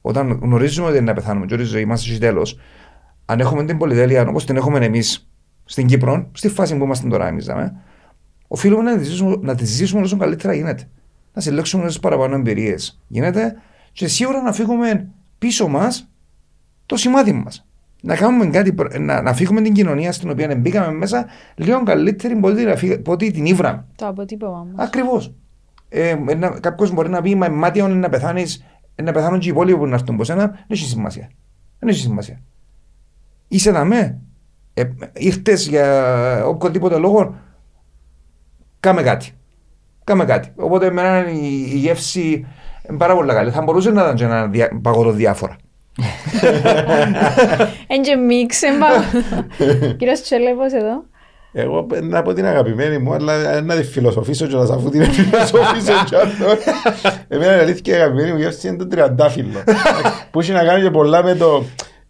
Όταν 0.00 0.38
γνωρίζουμε 0.42 0.88
ότι 0.88 0.96
είναι 0.96 1.06
να 1.06 1.14
πεθάνουμε, 1.14 1.46
και 1.46 1.54
ότι 1.54 1.62
η 1.62 1.66
ζωή 1.66 1.84
μας 1.84 2.08
έχει 2.08 2.18
τέλος, 2.18 2.58
αν 3.24 3.40
έχουμε 3.40 3.64
την 3.64 3.78
πολυτέλεια 3.78 4.28
όπως 4.28 4.44
την 4.44 4.56
έχουμε 4.56 4.84
εμείς 4.84 5.30
στην 5.64 5.86
Κύπρο, 5.86 6.30
στη 6.32 6.48
φάση 6.48 6.76
που 6.76 6.84
είμαστε 6.84 7.08
τώρα 7.08 7.26
εμείς, 7.26 7.50
οφείλουμε 8.48 8.90
να 8.90 8.98
τη 8.98 9.04
ζήσουμε, 9.04 9.36
να 9.40 9.54
τη 9.54 9.64
ζήσουμε 9.64 10.02
όσο 10.02 10.16
καλύτερα 10.16 10.54
γίνεται. 10.54 10.88
Να 11.32 11.42
συλλέξουμε 11.42 11.84
όσε 11.84 11.98
παραπάνω 11.98 12.34
εμπειρίες 12.34 13.00
γίνεται 13.08 13.56
και 13.92 14.08
σίγουρα 14.08 14.42
να 14.42 14.52
φύγουμε 14.52 15.08
πίσω 15.38 15.68
μας 15.68 16.10
το 16.86 16.96
σημάδι 16.96 17.32
μας 17.32 17.66
να, 18.06 18.16
κάνουμε 18.16 18.46
κάτι, 18.46 18.74
να, 19.00 19.22
να 19.22 19.32
φύγουμε 19.34 19.60
την 19.60 19.72
κοινωνία 19.72 20.12
στην 20.12 20.30
οποία 20.30 20.56
μπήκαμε 20.56 20.92
μέσα 20.92 21.26
λίγο 21.54 21.82
καλύτερη 21.82 22.40
από 22.92 23.12
ό,τι 23.12 23.30
την 23.30 23.46
ήβραμε. 23.46 23.84
Το 23.96 24.06
αποτύπωμα 24.06 24.66
μας. 24.72 24.86
Ακριβώς. 24.86 25.34
Ε, 25.88 26.16
Κάποιος 26.60 26.90
μπορεί 26.90 27.08
να 27.08 27.22
πει: 27.22 27.34
Μα 27.34 27.48
μάτια 27.48 27.88
να 27.88 28.08
πεθάνεις, 28.08 28.64
να 29.02 29.12
πεθάνουν 29.12 29.38
και 29.38 29.48
οι 29.48 29.50
υπόλοιποι 29.50 29.78
που 29.78 29.86
να 29.86 29.94
έρθουν 29.94 30.14
από 30.14 30.24
σένα. 30.24 30.46
Δεν 30.46 30.64
έχει 30.68 30.84
σημασία. 30.86 31.30
Δεν 31.78 31.88
έχει 31.88 32.00
σημασία. 32.00 32.40
Είσαι 33.48 33.70
δαμέ. 33.70 34.18
ε, 34.74 34.84
ήρθες 35.12 35.66
για 35.68 36.46
οποιοδήποτε 36.46 36.96
λόγο, 36.98 37.34
κάμε 38.80 39.02
κάτι. 39.02 39.32
Κάμε 40.04 40.24
κάτι. 40.24 40.52
Οπότε 40.56 40.86
εμένα 40.86 41.30
η, 41.30 41.66
η 41.72 41.76
γεύση 41.76 42.46
είναι 42.88 42.98
πάρα 42.98 43.14
πολύ 43.14 43.32
καλή. 43.32 43.50
Θα 43.50 43.62
μπορούσε 43.62 43.90
να 43.90 44.02
ήταν 44.02 44.14
και 44.14 44.24
ένα 44.24 44.46
δια, 44.46 44.80
παγωτό 44.82 45.10
διάφορα. 45.10 45.56
Εν 47.92 48.02
και 48.02 48.16
μίξ, 48.16 48.62
εν 48.62 48.78
πάω. 48.78 49.24
Κύριος 49.96 50.22
Τσέλεβος 50.22 50.72
εδώ. 50.72 51.04
Εγώ 51.58 51.86
να 52.02 52.22
πω 52.22 52.32
την 52.32 52.46
αγαπημένη 52.46 52.98
μου, 52.98 53.12
αλλά 53.12 53.60
να 53.60 53.74
τη 53.74 53.82
φιλοσοφήσω 53.82 54.46
κιόλας 54.46 54.70
αφού 54.70 54.90
την 54.90 55.04
φιλοσοφήσω 55.12 56.04
κιόλας. 56.04 56.58
Εμένα 57.28 57.56
η 57.56 57.60
αλήθεια 57.60 57.96
η 57.96 58.00
αγαπημένη 58.00 58.32
μου 58.32 58.38
γεύση 58.38 58.68
είναι 58.68 58.76
το 58.76 58.86
τριαντάφυλλο. 58.86 59.64
Που 60.30 60.40
έχει 60.40 60.52
να 60.52 60.64
κάνει 60.64 60.82
και 60.82 60.90
πολλά 60.90 61.22
με 61.22 61.34
το 61.34 61.64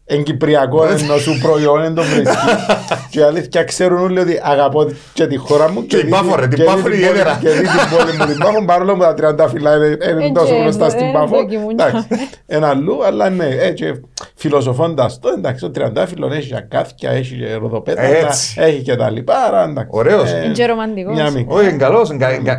εν 0.09 0.23
κυπριακό 0.23 0.85
ενώ 0.87 1.17
σου 1.17 1.39
προϊόν 1.43 1.83
εν 1.83 1.95
το 1.95 2.03
βρίσκει. 2.03 2.37
Και 3.11 3.19
η 3.19 3.23
αλήθεια 3.23 3.65
ξέρουν 3.65 3.99
όλοι 4.03 4.19
ότι 4.19 4.41
αγαπώ 4.43 4.91
και 5.13 5.27
τη 5.27 5.37
χώρα 5.37 5.71
μου. 5.71 5.87
Και 5.87 5.97
την 5.97 6.05
δι- 6.07 6.15
Πάφο, 6.15 6.37
ρε, 6.37 6.47
την 6.49 6.51
και 6.51 6.57
δι- 6.57 6.65
Πάφο 6.67 6.83
την 6.83 6.93
είναι 6.93 7.07
πόλη- 7.07 7.11
ιδιαίτερα. 7.11 7.39
Και 7.43 7.49
δι 7.49 7.61
την 7.61 7.97
πόλη 7.99 8.17
μου 8.19 8.27
την 8.27 8.39
Πάφο, 8.39 8.65
παρόλο 8.65 8.93
που 8.93 8.99
τα 9.01 9.15
τριαντάφυλλα 9.15 9.77
είναι- 9.77 9.87
είναι 9.87 9.97
Έτσι, 10.21 10.33
τόσο 10.33 10.55
ε, 10.55 10.59
γνωστά 10.61 10.89
στην 10.91 11.07
ε, 11.07 11.13
Πάφο. 11.13 11.37
δοκιμούνια. 11.37 11.87
Εντάξει, 11.87 12.07
ένα 12.47 12.69
αλλού, 12.69 13.05
αλλά 13.05 13.31
ναι, 13.31 13.47
έτσι 13.61 14.01
φιλοσοφώντας 14.35 15.19
το, 15.19 15.29
εντάξει, 15.37 15.61
το 15.65 15.71
τριαντάφυλλο 15.71 16.33
έχει 16.33 16.49
και 16.49 16.65
αγκάθια, 16.69 17.11
έχει 17.11 17.37
και 17.37 17.55
ροδοπέταλα, 17.55 18.09
Έτσι. 18.09 18.55
έχει 18.61 18.83
και 18.83 18.97
τα 18.97 19.11
λοιπά, 19.11 19.35
άρα 19.45 19.63
εντάξει. 19.63 19.89
Ωραίος. 19.93 20.31
Ε, 20.33 20.43
Είναι 20.45 20.53
και 20.53 20.67
ρομαντικός. 20.67 21.15
Μια 21.15 21.31
μίξη. 21.31 21.47
Όχι, 21.49 21.69
είναι 21.69 21.77
καλός. 21.77 22.09
είναι 22.09 22.19
κα- 22.19 22.33
είναι 22.35 22.43
κα- 22.49 22.59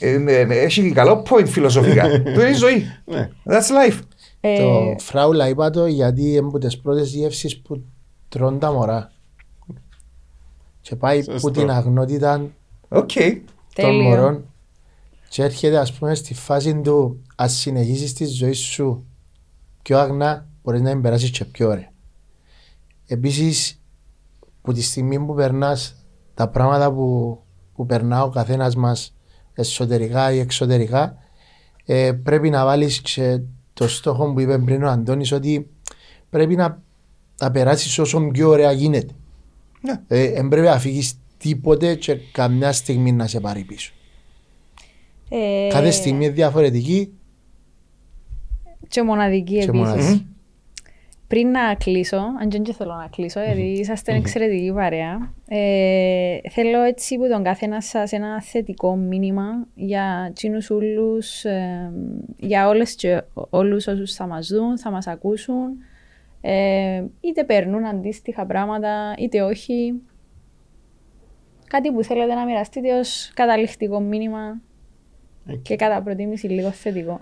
ε, 0.00 0.08
ε, 0.10 0.40
ε, 0.40 0.62
Έχει 0.64 0.92
καλό 0.94 1.22
point 1.30 1.46
φιλοσοφικά. 1.48 2.02
Του 2.34 2.40
είναι 2.40 2.48
η 2.48 2.52
ζωή. 2.54 2.92
Ναι. 3.04 3.28
That's 3.50 3.90
life. 3.90 3.98
Ε, 4.40 4.58
Το 4.58 4.94
φράουλα 4.98 5.48
είπα 5.48 5.70
το 5.70 5.86
γιατί 5.86 6.22
είναι 6.30 6.38
από 6.38 6.58
τις 6.58 6.78
πρώτες 6.78 7.12
γεύσεις 7.14 7.60
που 7.60 7.84
τρώνε 8.28 8.58
τα 8.58 8.72
μωρά. 8.72 9.12
Και 10.80 10.96
πάει 10.96 11.22
Σωστό. 11.22 11.40
που 11.40 11.50
την 11.50 11.70
αγνότητα 11.70 12.50
Οκ. 12.88 13.12
των 13.12 13.42
Τέλειο. 13.74 14.02
μωρών 14.02 14.44
και 15.28 15.42
έρχεται 15.42 15.78
ας 15.78 15.92
πούμε 15.92 16.14
στη 16.14 16.34
φάση 16.34 16.80
του 16.80 17.22
ας 17.36 17.52
συνεχίσεις 17.52 18.12
τη 18.12 18.26
ζωή 18.26 18.52
σου 18.52 19.04
πιο 19.82 19.98
αγνά 19.98 20.46
μπορείς 20.62 20.80
να 20.80 20.90
την 20.90 21.00
περάσεις 21.02 21.30
και 21.30 21.44
πιο 21.44 21.68
ωραία. 21.68 21.90
Επίσης 23.06 23.80
που 24.62 24.72
τη 24.72 24.82
στιγμή 24.82 25.18
που 25.26 25.34
περνάς 25.34 25.94
τα 26.34 26.48
πράγματα 26.48 26.92
που, 26.92 27.38
που 27.74 27.86
περνά 27.86 28.22
ο 28.22 28.28
καθένας 28.30 28.74
μας 28.74 29.14
εσωτερικά 29.52 30.32
ή 30.32 30.38
εξωτερικά 30.38 31.16
ε, 31.84 32.12
πρέπει 32.12 32.50
να 32.50 32.64
βάλεις 32.64 33.00
και 33.00 33.40
το 33.80 33.88
στόχο 33.88 34.32
που 34.32 34.40
είπε 34.40 34.58
πριν 34.58 34.82
ο 34.82 34.88
Αντώνης 34.88 35.32
ότι 35.32 35.70
πρέπει 36.30 36.56
να 36.56 36.82
τα 37.36 37.50
περάσεις 37.50 37.98
όσο 37.98 38.20
πιο 38.32 38.48
ωραία 38.48 38.72
γίνεται. 38.72 39.12
Ναι. 39.80 40.00
Ε, 40.08 40.30
δεν 40.32 40.48
πρέπει 40.48 40.66
να 40.66 40.78
φύγεις 40.78 41.18
τίποτε 41.38 41.94
και 41.94 42.14
καμιά 42.32 42.72
στιγμή 42.72 43.12
να 43.12 43.26
σε 43.26 43.40
πάρει 43.40 43.64
πίσω. 43.64 43.92
ε, 45.28 45.68
Κάθε 45.70 45.90
στιγμή 45.90 46.24
είναι 46.24 46.34
διαφορετική 46.34 47.12
Και 48.88 49.02
μοναδική 49.02 49.52
και 49.58 49.64
επίσης. 49.64 49.78
μοναδική. 49.78 50.26
Πριν 51.30 51.50
να 51.50 51.74
κλείσω, 51.74 52.16
αν 52.16 52.48
και 52.48 52.60
δεν 52.62 52.74
θέλω 52.74 52.94
να 52.94 53.08
κλείσω, 53.10 53.40
γιατί 53.40 53.60
είσαστε 53.60 54.14
εξαιρετική 54.14 54.72
παρέα, 54.72 55.34
ε, 55.48 56.38
θέλω 56.50 56.82
έτσι 56.82 57.16
που 57.16 57.28
τον 57.28 57.42
καθένας 57.42 57.84
σας 57.84 58.12
ένα 58.12 58.42
θετικό 58.42 58.96
μήνυμα 58.96 59.66
για 59.74 60.26
εκείνους 60.28 60.70
όλους, 60.70 61.44
ε, 61.44 61.92
για 62.36 62.68
όλες 62.68 62.94
και 62.94 63.22
όλους 63.50 63.86
όσους 63.86 64.14
θα 64.14 64.26
μας 64.26 64.48
δουν, 64.48 64.78
θα 64.78 64.90
μας 64.90 65.06
ακούσουν, 65.06 65.76
ε, 66.40 67.04
είτε 67.20 67.44
περνούν 67.44 67.84
αντίστοιχα 67.84 68.46
πράγματα, 68.46 69.14
είτε 69.18 69.42
όχι. 69.42 70.02
Κάτι 71.66 71.92
που 71.92 72.02
θέλετε 72.02 72.34
να 72.34 72.44
μοιραστείτε 72.44 72.98
ως 72.98 73.30
καταληκτικό 73.34 74.00
μήνυμα 74.00 74.60
και 75.62 75.76
κατά 75.76 76.02
προτίμηση 76.02 76.46
λίγο 76.46 76.70
θετικό. 76.70 77.18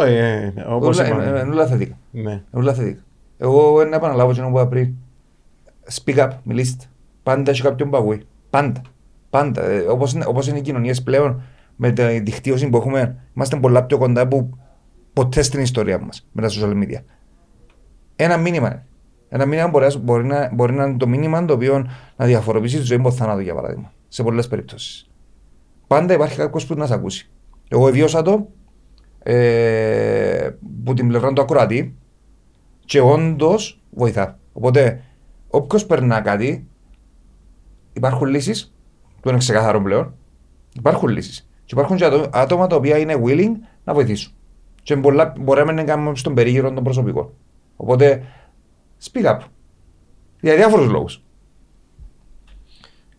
Όχι, 0.00 0.12
ε, 0.14 0.52
όπως 0.68 0.98
Όλα- 0.98 1.08
είπαμε. 1.08 1.24
ε, 1.24 1.38
ε, 1.40 1.42
Όλα 1.42 1.66
θετικά. 1.66 1.98
Ναι. 2.10 2.42
Όλα 2.50 2.74
θετικά. 2.74 3.00
Εγώ 3.38 3.80
ε, 3.80 3.84
να 3.84 3.96
επαναλάβω 3.96 4.32
και 4.32 4.40
να 4.40 4.50
πω 4.50 4.66
πριν. 4.66 4.94
Speak 5.92 6.16
up, 6.18 6.30
μιλήστε. 6.42 6.84
Πάντα 7.22 7.50
έχει 7.50 7.62
κάποιον 7.62 7.90
παγούι. 7.90 8.22
Πάντα. 8.50 8.80
Πάντα. 9.30 9.62
Ε, 9.64 9.78
όπως, 9.78 10.12
είναι, 10.12 10.24
όπως 10.26 10.48
είναι 10.48 10.58
οι 10.58 10.60
κοινωνίες 10.60 11.02
πλέον 11.02 11.42
με 11.76 11.90
τη 11.90 12.20
δικτύωση 12.20 12.68
που 12.68 12.76
έχουμε, 12.76 13.16
είμαστε 13.36 13.56
πολλά 13.56 13.84
πιο 13.84 13.98
κοντά 13.98 14.20
από 14.20 14.58
ποτέ 15.12 15.42
στην 15.42 15.60
ιστορία 15.60 15.98
μας 15.98 16.26
με 16.32 16.42
τα 16.42 16.48
social 16.48 16.72
media. 16.82 17.00
Ένα 18.16 18.36
μήνυμα 18.36 18.66
είναι. 18.66 18.84
Ένα 19.28 19.46
μήνυμα 19.46 19.68
μπορεί, 19.68 19.84
να- 19.86 19.98
μπορεί, 19.98 20.24
να, 20.24 20.50
μπορεί 20.54 20.72
να 20.72 20.84
είναι 20.84 20.96
το 20.96 21.06
μήνυμα 21.06 21.44
το 21.44 21.54
οποίο 21.54 21.86
να 22.16 22.26
διαφοροποιήσει 22.26 22.76
τη 22.76 22.82
ζωή 22.82 22.98
από 22.98 23.10
θάνατο 23.10 23.40
για 23.40 23.54
παράδειγμα. 23.54 23.92
Σε 24.08 24.22
πολλές 24.22 24.48
περιπτώσεις. 24.48 25.08
Πάντα 25.86 26.14
υπάρχει 26.14 26.36
κάποιος 26.36 26.66
που 26.66 26.74
να 26.74 26.86
σε 26.86 26.94
ακούσει. 26.94 27.30
Εγώ 27.68 27.90
βίωσα 27.90 28.22
το 28.22 28.48
ε, 29.22 30.50
που 30.84 30.94
την 30.94 31.08
πλευρά 31.08 31.32
του 31.32 31.42
ακροατή 31.42 31.96
και 32.84 33.00
όντως 33.00 33.80
βοηθά. 33.90 34.38
Οπότε, 34.52 35.02
όποιος 35.48 35.86
περνά 35.86 36.20
κάτι, 36.20 36.66
υπάρχουν 37.92 38.26
λύσεις, 38.26 38.74
που 39.20 39.28
είναι 39.28 39.38
ξεκάθαρο 39.38 39.82
πλέον. 39.82 40.14
Υπάρχουν 40.76 41.08
λύσεις. 41.08 41.48
Και 41.64 41.74
υπάρχουν 41.74 41.96
και 41.96 42.04
άτο- 42.04 42.28
άτομα 42.32 42.66
τα 42.66 42.76
οποία 42.76 42.98
είναι 42.98 43.20
willing 43.24 43.52
να 43.84 43.94
βοηθήσουν. 43.94 44.32
Και 44.82 44.96
πολλά, 44.96 45.32
μπορεί 45.40 45.64
να 45.64 45.72
μην 45.72 45.86
κάνουμε 45.86 46.16
στον 46.16 46.34
περίγυρο 46.34 46.72
των 46.72 46.84
προσωπικών. 46.84 47.30
Οπότε, 47.76 48.22
speak 49.12 49.24
up. 49.24 49.38
Για 50.40 50.54
διάφορους 50.56 50.88
λόγους. 50.88 51.22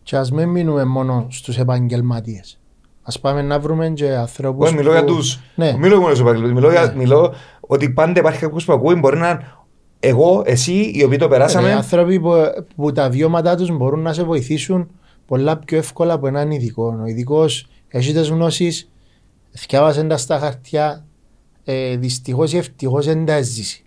Και 0.06 0.18
ας 0.18 0.32
μην 0.32 0.50
μείνουμε 0.50 0.84
μόνο 0.84 1.28
στους 1.30 1.58
επαγγελματίες. 1.58 2.60
Ας 3.04 3.20
πάμε 3.20 3.42
να 3.42 3.60
βρούμε 3.60 3.90
και 3.90 4.16
ανθρώπους 4.16 4.68
Εγώ 4.68 4.78
μιλώ 4.78 4.92
για 4.92 5.04
που- 5.04 5.16
τους. 5.16 5.40
Ναι. 5.56 5.76
Μιλώ 5.78 5.96
μόνο 6.00 6.08
στους 6.16 6.20
επαγγελματίες. 6.20 6.54
Μιλώ, 6.62 6.72
για- 6.72 6.86
Ναι. 6.86 6.96
μιλώ 6.96 7.34
ότι 7.60 7.90
πάντα 7.90 8.20
υπάρχει 8.20 8.40
κάποιος 8.40 8.66
που 8.66 8.74
ακούει. 8.74 8.96
Μπορεί 9.00 9.18
να 9.18 9.30
είναι 9.30 9.40
εγώ, 10.00 10.42
εσύ, 10.46 10.74
οι 10.96 11.04
οποίοι 11.04 11.18
το 11.18 11.26
Ε, 11.26 11.28
περάσαμε. 11.28 11.72
άνθρωποι 11.74 12.20
που, 12.20 12.32
που 12.76 12.92
τα 12.92 13.10
βιώματά 13.10 13.56
τους 13.56 13.70
μπορούν 13.78 14.00
να 14.00 14.14
σε 14.14 14.24
βοηθήσουν 14.24 14.90
πολλά 15.26 15.58
πιο 15.58 15.78
εύκολα 15.78 16.14
από 16.14 16.28
έναν 16.28 16.52
ειδικό. 16.52 17.00
Ο 17.02 17.06
ειδικός 17.06 17.68
έχει 17.88 18.14
τις 18.14 18.30
γνώσεις, 18.30 18.90
θυκιάβασε 19.58 20.04
τα 20.04 20.18
στα 20.18 20.40
χαρτιά, 20.40 21.06
ε, 21.64 21.96
δυστυχώς 21.98 22.54
ή 22.54 22.58
ευτυχώς 22.58 23.06
δεν 23.06 23.26
τα 23.26 23.34
έζησε. 23.34 23.80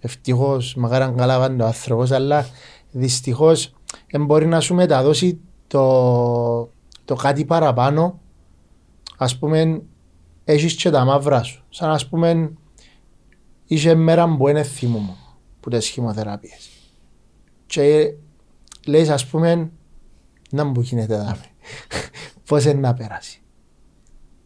Ευτυχώς, 0.00 0.74
μακάρι 0.74 1.04
αν 1.04 1.16
καλά 1.16 1.38
ο 1.38 1.64
άνθρωπος, 1.64 2.10
αλλά 2.10 2.46
δυστυχώς 2.90 3.62
δεν 3.66 3.74
μπορεί 4.20 4.46
να 4.46 4.60
σου 4.60 4.74
μεταδώσει 4.74 5.40
το, 5.66 6.70
το 7.04 7.14
κάτι 7.14 7.44
παραπάνω. 7.44 8.20
Ας 9.16 9.38
πούμε, 9.38 9.82
έχεις 10.44 10.74
και 10.74 10.90
τα 10.90 11.04
μαύρα 11.04 11.42
σου. 11.42 11.64
Σαν 11.68 11.90
ας 11.90 12.08
πούμε, 12.08 12.52
είχε 13.66 13.94
μέρα 13.94 14.36
που 14.36 14.48
είναι 14.48 14.62
θυμούμαι 14.62 15.16
που 15.60 15.70
τις 15.70 15.88
χημοθεραπείες. 15.88 16.70
Και 17.66 18.14
λες 18.86 19.08
ας 19.08 19.26
πούμε 19.26 19.70
να 20.50 20.64
μου 20.64 20.80
γίνεται 20.80 21.16
δάμε. 21.16 21.44
Πώς 22.48 22.64
είναι 22.64 22.80
να 22.80 22.94
περάσει. 22.94 23.40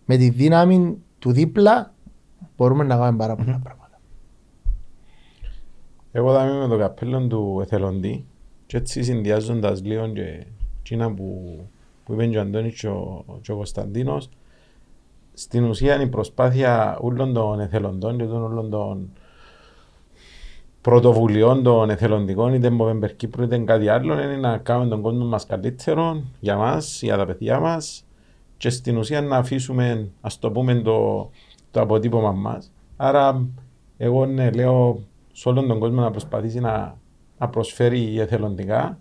Με 0.05 0.17
τη 0.17 0.29
δύναμη 0.31 0.97
του 1.19 1.33
δίπλα 1.33 1.95
μπορούμε 2.57 2.85
να 2.85 2.97
κάνουμε 2.97 3.17
πάρα 3.17 3.37
πολλά 3.37 3.61
πράγματα. 3.63 4.01
Εγώ 6.13 6.35
θα 6.35 6.45
είμαι 6.45 6.59
με 6.59 6.69
το 6.69 6.79
καπέλο 6.79 7.27
του 7.27 7.59
εθελοντή 7.63 8.27
και 8.71 8.77
έτσι 8.77 9.03
συνδυάζοντας 9.03 9.83
λίγο 9.85 10.09
και 10.09 10.47
εκείνα 10.81 11.15
που, 11.15 11.59
που 12.05 12.13
είπε 12.13 12.27
και 12.27 12.39
ο 12.39 12.41
Αντώνης 12.41 12.81
και 12.81 12.89
ο, 12.89 13.25
και 13.41 13.53
ο 13.53 13.57
Κωνσταντίνος 13.57 14.29
στην 15.33 15.65
ουσία 15.65 15.95
είναι 15.95 16.03
η 16.03 16.07
προσπάθεια 16.09 16.99
όλων 17.01 17.33
των 17.33 17.61
εθελοντών 17.61 18.17
και 18.17 18.25
των 18.25 18.43
όλων 18.43 18.71
των 18.71 19.11
πρωτοβουλειών 20.81 21.63
των 21.63 21.91
εθελοντικών 21.91 22.55
είτε 22.55 22.77
Movember 22.81 23.13
Κύπρου 23.17 23.43
είτε 23.43 23.59
κάτι 23.59 23.89
άλλο 23.89 24.23
είναι 24.23 24.37
να 24.37 24.59
κάνουμε 24.59 24.89
τον 24.89 25.01
κόσμο 25.01 25.25
μας 25.25 25.47
καλύτερο 25.47 26.23
για 26.41 26.57
μας, 26.57 27.03
για 27.03 27.17
τα 27.17 27.27
παιδιά 27.27 27.61
μας 27.61 28.05
και 28.57 28.71
στην 28.71 28.97
ουσία 28.97 29.23
να 29.23 29.37
αφήσουμε 29.37 30.09
ας 30.21 30.39
το 30.39 30.51
πούμε 30.51 30.75
το, 30.75 31.31
το 31.71 31.81
αποτύπωμα 31.81 32.33
μας. 32.33 32.73
Άρα 32.97 33.47
εγώ 33.97 34.27
ναι, 34.27 34.51
λέω 34.51 35.01
σε 35.33 35.49
όλον 35.49 35.67
τον 35.67 35.79
κόσμο 35.79 36.01
να 36.01 36.11
προσπαθήσει 36.11 36.61
να, 36.61 37.00
να 37.41 37.49
προσφέρει 37.49 38.21
εθελοντικά 38.21 38.99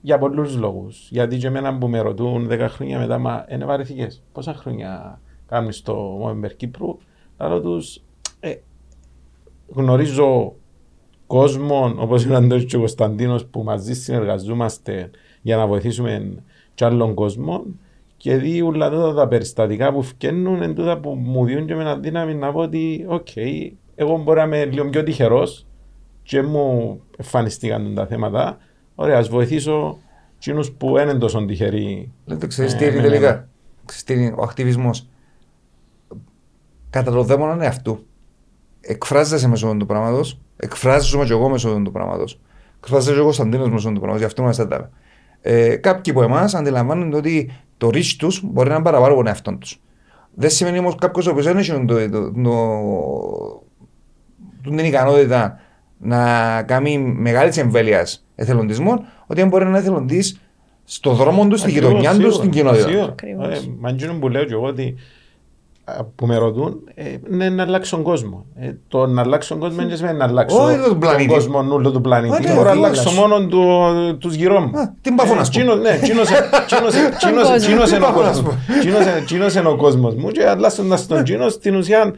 για 0.00 0.18
πολλούς 0.18 0.56
λόγους. 0.56 1.08
Γιατί 1.10 1.36
και 1.36 1.46
εμένα 1.46 1.78
που 1.78 1.88
με 1.88 2.00
ρωτούν 2.00 2.48
10 2.50 2.66
χρόνια 2.68 2.98
μετά, 2.98 3.18
μα 3.18 3.46
είναι 3.50 3.64
βαρεθήκες. 3.64 4.22
Πόσα 4.32 4.54
χρόνια 4.54 5.20
κάνεις 5.46 5.82
το 5.82 6.24
Movember 6.24 6.54
Κύπρου; 6.56 6.98
Λέω 7.38 7.60
τους, 7.60 8.02
ε, 8.40 8.54
γνωρίζω 9.66 10.54
κόσμο 11.26 11.94
όπως 11.98 12.24
είναι 12.24 12.34
ο 12.34 12.36
Αντώνης 12.36 12.64
και 12.64 12.76
ο 12.76 12.78
Κωνσταντίνος 12.78 13.46
που 13.46 13.62
μαζί 13.62 13.94
συνεργαζόμαστε 13.94 15.10
για 15.42 15.56
να 15.56 15.66
βοηθήσουμε 15.66 16.42
και 16.74 16.84
άλλον 16.84 17.14
κόσμο 17.14 17.64
και 18.16 18.36
δει 18.36 18.62
όλα 18.62 18.90
τούτα 18.90 19.14
τα 19.14 19.28
περιστατικά 19.28 19.92
που 19.92 20.02
φκαίνουν 20.02 20.62
εν 20.62 20.74
τούτα 20.74 20.98
που 20.98 21.14
μου 21.14 21.44
διούν 21.44 21.66
και 21.66 21.74
μένα 21.74 21.96
δύναμη 21.96 22.34
να 22.34 22.52
πω 22.52 22.60
ότι 22.60 23.04
οκ, 23.08 23.28
εγώ 23.94 24.18
μπορεί 24.18 24.38
να 24.38 24.44
είμαι 24.44 24.64
λίγο 24.64 24.88
πιο 24.88 25.02
τυχερός 25.02 25.65
και 26.26 26.42
μου 26.42 27.00
εμφανιστήκαν 27.16 27.94
τα 27.94 28.06
θέματα 28.06 28.58
Ωραία, 28.94 29.18
ας 29.18 29.28
βοηθήσω 29.28 29.98
εκείνους 30.36 30.72
που 30.72 30.92
δεν 30.92 31.08
είναι 31.08 31.18
τόσο 31.18 31.44
τυχεροί. 31.44 32.12
Λέτε, 32.24 32.46
ξέρεις 32.46 32.74
Ε, 32.74 32.76
τι 32.76 32.84
είναι 32.84 32.94
ναι, 32.94 33.02
τελικά; 33.02 33.48
Ξέρεις 33.84 34.04
τι 34.04 34.14
είναι 34.14 34.34
ο 34.36 34.42
ακτιβισμός; 34.42 35.08
Κατά 36.90 37.12
το 37.12 37.22
δαίμονα 37.22 37.64
εαυτού. 37.64 38.06
Εκφράζεσαι 38.80 39.48
μέσω 39.48 39.76
του 39.78 39.86
πράγματος. 39.86 40.40
Εκφράζομαι 40.56 41.24
και 41.24 41.32
εγώ 41.32 41.48
μέσω 41.48 41.80
του 41.84 41.92
πράγματος. 41.92 42.40
Εκφράζεσαι 42.78 43.14
και 43.14 43.20
ο 43.20 43.24
Κωνσταντίνος 43.24 43.70
μέσω 43.70 43.88
του 43.88 44.00
πράγματος. 44.00 44.18
Γι' 44.18 44.26
αυτό 44.26 44.42
μας 44.42 44.56
τα 44.56 44.90
ε, 45.40 45.76
Κάποιοι 45.76 46.12
από 46.12 46.22
εμάς 46.22 46.54
αντιλαμβάνονται 46.54 47.16
ότι 47.16 47.52
το 47.76 47.90
ρίσκ 47.90 48.18
τους 48.18 48.40
μπορεί 48.44 48.68
να 48.68 48.74
είναι 48.74 48.84
παραπάνω 48.84 49.12
από 49.12 49.16
τον 49.16 49.26
εαυτό 49.26 49.56
τους. 49.56 49.82
Δεν 50.34 50.50
σημαίνει 50.50 50.78
όμως 50.78 50.94
κάποιος 50.94 51.26
ο 51.26 51.30
οποίος 51.30 51.44
δεν 51.44 51.56
έχει 51.56 51.72
το, 51.72 51.84
το, 51.84 52.10
το, 52.10 52.32
το, 54.62 54.70
την 54.70 54.78
ικανότητα 54.78 55.60
να 55.98 56.62
κάνει 56.62 56.98
μεγάλης 56.98 57.56
εμβέλειας 57.56 58.24
εθελοντισμών, 58.34 59.04
ότι 59.26 59.40
δεν 59.40 59.48
μπορεί 59.48 59.62
να 59.64 59.70
είναι 59.70 59.78
εθελοντής 59.78 60.40
στο 60.84 61.10
δρόμο 61.12 61.46
του, 61.46 61.56
στη 61.56 61.66
Ακριβώς, 61.70 61.88
γειτονιά 61.88 62.10
του, 62.10 62.16
σίγουρα, 62.16 62.34
στην 62.36 62.50
κοινότητα. 62.50 62.88
σίγουρα. 62.88 63.04
Ακριβώς. 63.04 63.46
Ε, 63.58 63.60
Μα 63.80 63.88
εκείνο 63.88 64.12
που 64.20 64.28
λέω 64.28 64.44
και 64.44 64.52
εγώ 64.52 64.66
ότι 64.66 64.94
α, 65.84 66.04
που 66.04 66.26
με 66.26 66.36
ρωτούν 66.36 66.80
ε, 66.94 67.04
είναι 67.32 67.48
να 67.48 67.62
αλλάξει 67.62 67.90
τον 67.90 68.02
κόσμο. 68.02 68.44
Ε, 68.56 68.70
το 68.88 69.06
να 69.06 69.22
αλλάξει 69.22 69.48
τον 69.48 69.58
κόσμο 69.58 69.86
δεν 69.86 69.96
σημαίνει 69.96 70.18
να 70.18 70.24
αλλάξω 70.24 70.62
Όχι 70.64 70.78
τον 70.88 70.98
πλανήτη. 70.98 71.28
κόσμο 71.32 71.58
όλο 71.70 71.90
του 71.90 72.00
πλανήτη. 72.00 72.30
Μα 72.32 72.40
ναι, 72.40 72.54
Μπορώ 72.54 72.64
να 72.64 72.70
τι 72.72 72.78
αλλάξω 72.78 73.00
αλλάξω. 73.08 73.20
μόνο 73.28 73.46
του, 73.46 74.18
τους 74.18 74.34
γύρω 74.34 74.60
μου. 74.60 74.78
Α, 74.78 74.94
την 75.00 75.14
Παφό, 75.14 75.34
Ε, 75.34 75.38
ας 75.38 75.50
πούμε. 75.50 75.62
εκείνο- 75.64 75.80
Ναι, 75.82 75.88
εκείνος- 75.88 76.30
εκείνος- 76.30 76.94
εκείνος- 76.94 77.42
κόσμο. 77.48 77.54
εκείνος 77.54 77.70
είναι 77.70 77.80
ο 77.80 77.84
Την 77.84 78.00
Παφό, 78.00 78.20
ας 78.20 78.26
κόσμος. 78.28 78.54
πούμε. 78.66 78.76
Εκείνος- 78.78 79.06
εκείνος 79.22 79.54
είναι 79.54 79.68
ο 79.68 79.76
κόσμος 79.76 80.14
μου 80.14 80.28
και 80.30 80.48
αλλάσσοντας 80.48 81.06
τον 81.06 81.18
εκείνο 81.18 81.48
στην 81.48 81.74
ουσία 81.76 82.12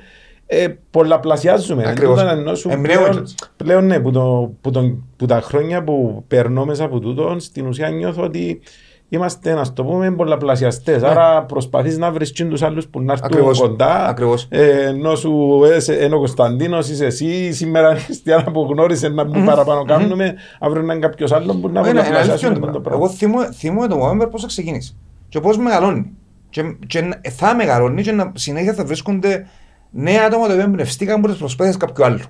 ε, 0.51 0.67
πολλαπλασιάζουμε. 0.91 1.89
Ακριβώς. 1.89 2.19
Εν 2.21 2.25
τούτον 2.27 2.39
ενώ 2.41 2.55
σου 2.55 2.69
Εμπνέουμε 2.69 2.93
πλέον- 2.97 3.11
κιόλας. 3.11 3.35
Πλέον 3.57 3.87
ναι, 3.87 4.01
που, 4.01 4.11
το, 4.11 4.53
που, 4.61 4.71
τον- 4.71 5.05
που 5.17 5.27
τα 5.27 5.41
χρόνια 5.41 5.85
που 5.85 6.25
περνώ 6.29 6.65
μέσα 6.65 6.85
από 6.85 6.99
τούτο, 7.01 7.37
στην 7.39 7.67
ουσία 7.67 7.89
νιώθω 7.89 8.23
ότι 8.23 8.61
είμαστε, 9.09 9.55
να 9.55 9.73
το 9.73 9.85
πούμε, 9.85 10.11
πολλαπλασιαστές. 10.11 11.03
Άρα 11.03 11.43
προσπαθείς 11.43 11.99
να 11.99 12.11
βρεις 12.11 12.33
τους 12.33 12.63
άλλους 12.63 12.87
που 12.89 13.01
να 13.03 13.13
έρθουν 13.13 13.29
Ναι. 13.31 13.37
Ακριβώς. 13.37 13.61
κοντά. 13.61 14.07
Ακριβώς. 14.09 14.47
Ε, 14.51 14.87
ενώ 14.87 15.15
σου 15.15 15.61
είσαι 15.77 16.05
είναι 16.05 16.15
ο 16.15 16.19
Κωνσταντίνος, 16.19 16.89
είσαι 16.89 17.07
εσύ, 17.07 17.53
σήμερα 17.53 17.91
είναι 17.91 17.99
η 17.99 18.03
Χριστιανά 18.03 18.51
που 18.51 18.67
γνώρισες 18.71 19.11
να 19.13 19.25
μην 19.25 19.45
παραπάνω 19.45 19.85
κάνουμε, 19.85 20.35
αύριο 20.61 20.83
να 20.83 20.93
είναι 20.93 21.07
κάποιος 21.07 21.33
άλλος 21.33 21.57
που 21.57 21.69
να 21.69 21.81
Είναι- 21.81 21.89
είναι 21.89 21.99
αλήθεια 22.01 22.13
πολλαπλασιάσουμε 22.13 22.55
το 22.55 22.61
το 22.61 22.61
πράγμα. 22.61 22.81
πράγμα. 22.81 23.05
Εγώ 23.05 23.15
θυμούμαι- 23.15 23.49
θυμούμαι 23.55 23.87
το 23.89 23.97
November 24.11 24.31
πώς 24.31 24.41
θα 24.41 24.47
ξεκίνησε 24.47 24.93
και 25.29 25.41
πώς 25.41 25.59
μεγαλώνει. 25.59 26.11
Και, 26.51 26.63
και 26.87 27.01
να- 27.01 27.21
θα 27.31 27.55
μεγαλώνει 27.55 28.03
και 28.03 28.13
να, 28.13 28.33
συνέχεια 28.35 28.73
θα 28.75 28.85
βρίσκονται 28.85 29.47
νέα 29.91 30.25
άτομα 30.27 30.47
τα 30.47 30.53
οποία 30.53 30.65
εμπνευστήκαν 30.65 31.19
από 31.19 31.29
τις 31.29 31.37
προσπάθειες 31.37 31.77
κάποιου 31.77 32.05
άλλου. 32.05 32.21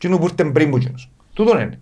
Τι 0.00 0.08
είναι 0.08 0.16
που 0.16 0.22
ήρθε 0.22 0.44
πριν 0.50 0.70
που 0.70 0.76
εκείνος. 0.76 1.10
Τούτον 1.34 1.60
είναι. 1.60 1.80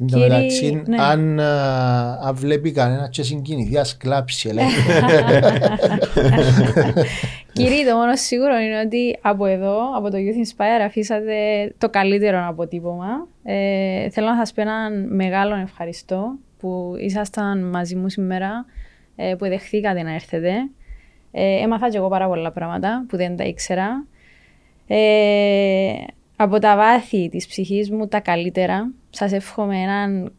Εν 0.00 0.06
τω 0.06 0.18
Κύριε- 0.18 0.28
μεταξύ, 0.36 0.82
ναι. 0.86 1.02
αν, 1.02 1.40
α, 1.40 2.18
αν 2.22 2.34
βλέπει 2.34 2.72
κανένας 2.72 3.08
και 3.08 3.22
συγκινηθείς, 3.22 3.78
ας 3.78 3.96
κλάψει. 3.96 4.48
λέει. 4.52 4.64
Κύριε, 7.52 7.84
το 7.90 7.96
μόνο 7.96 8.16
σίγουρο 8.16 8.56
είναι 8.58 8.80
ότι 8.80 9.18
από 9.22 9.46
εδώ, 9.46 9.78
από 9.96 10.10
το 10.10 10.16
Youth 10.16 10.46
Inspire, 10.46 10.82
αφήσατε 10.86 11.34
το 11.78 11.88
καλύτερο 11.90 12.46
αποτύπωμα. 12.48 13.26
Ε, 13.44 14.10
θέλω 14.10 14.26
να 14.28 14.36
σας 14.36 14.52
πω 14.52 14.60
έναν 14.60 15.14
μεγάλο 15.14 15.54
ευχαριστώ 15.54 16.34
που 16.58 16.94
ήσασταν 16.98 17.58
μαζί 17.70 17.96
μου 17.96 18.08
σήμερα, 18.08 18.64
ε, 19.16 19.34
που 19.38 19.46
δεχθήκατε 19.46 20.02
να 20.02 20.14
έρθετε. 20.14 20.50
Ε, 21.32 21.62
έμαθα 21.62 21.88
και 21.90 21.96
εγώ 21.96 22.08
πάρα 22.08 22.26
πολλά 22.28 22.52
πράγματα 22.52 23.04
που 23.08 23.16
δεν 23.16 23.36
τα 23.36 23.44
ήξερα. 23.44 24.04
Ε, 24.86 25.92
από 26.36 26.58
τα 26.58 26.76
βάθη 26.76 27.28
της 27.28 27.46
ψυχής 27.46 27.90
μου 27.90 28.08
τα 28.08 28.20
καλύτερα. 28.20 28.92
Σας 29.10 29.32
εύχομαι 29.32 29.76
έναν 29.76 30.32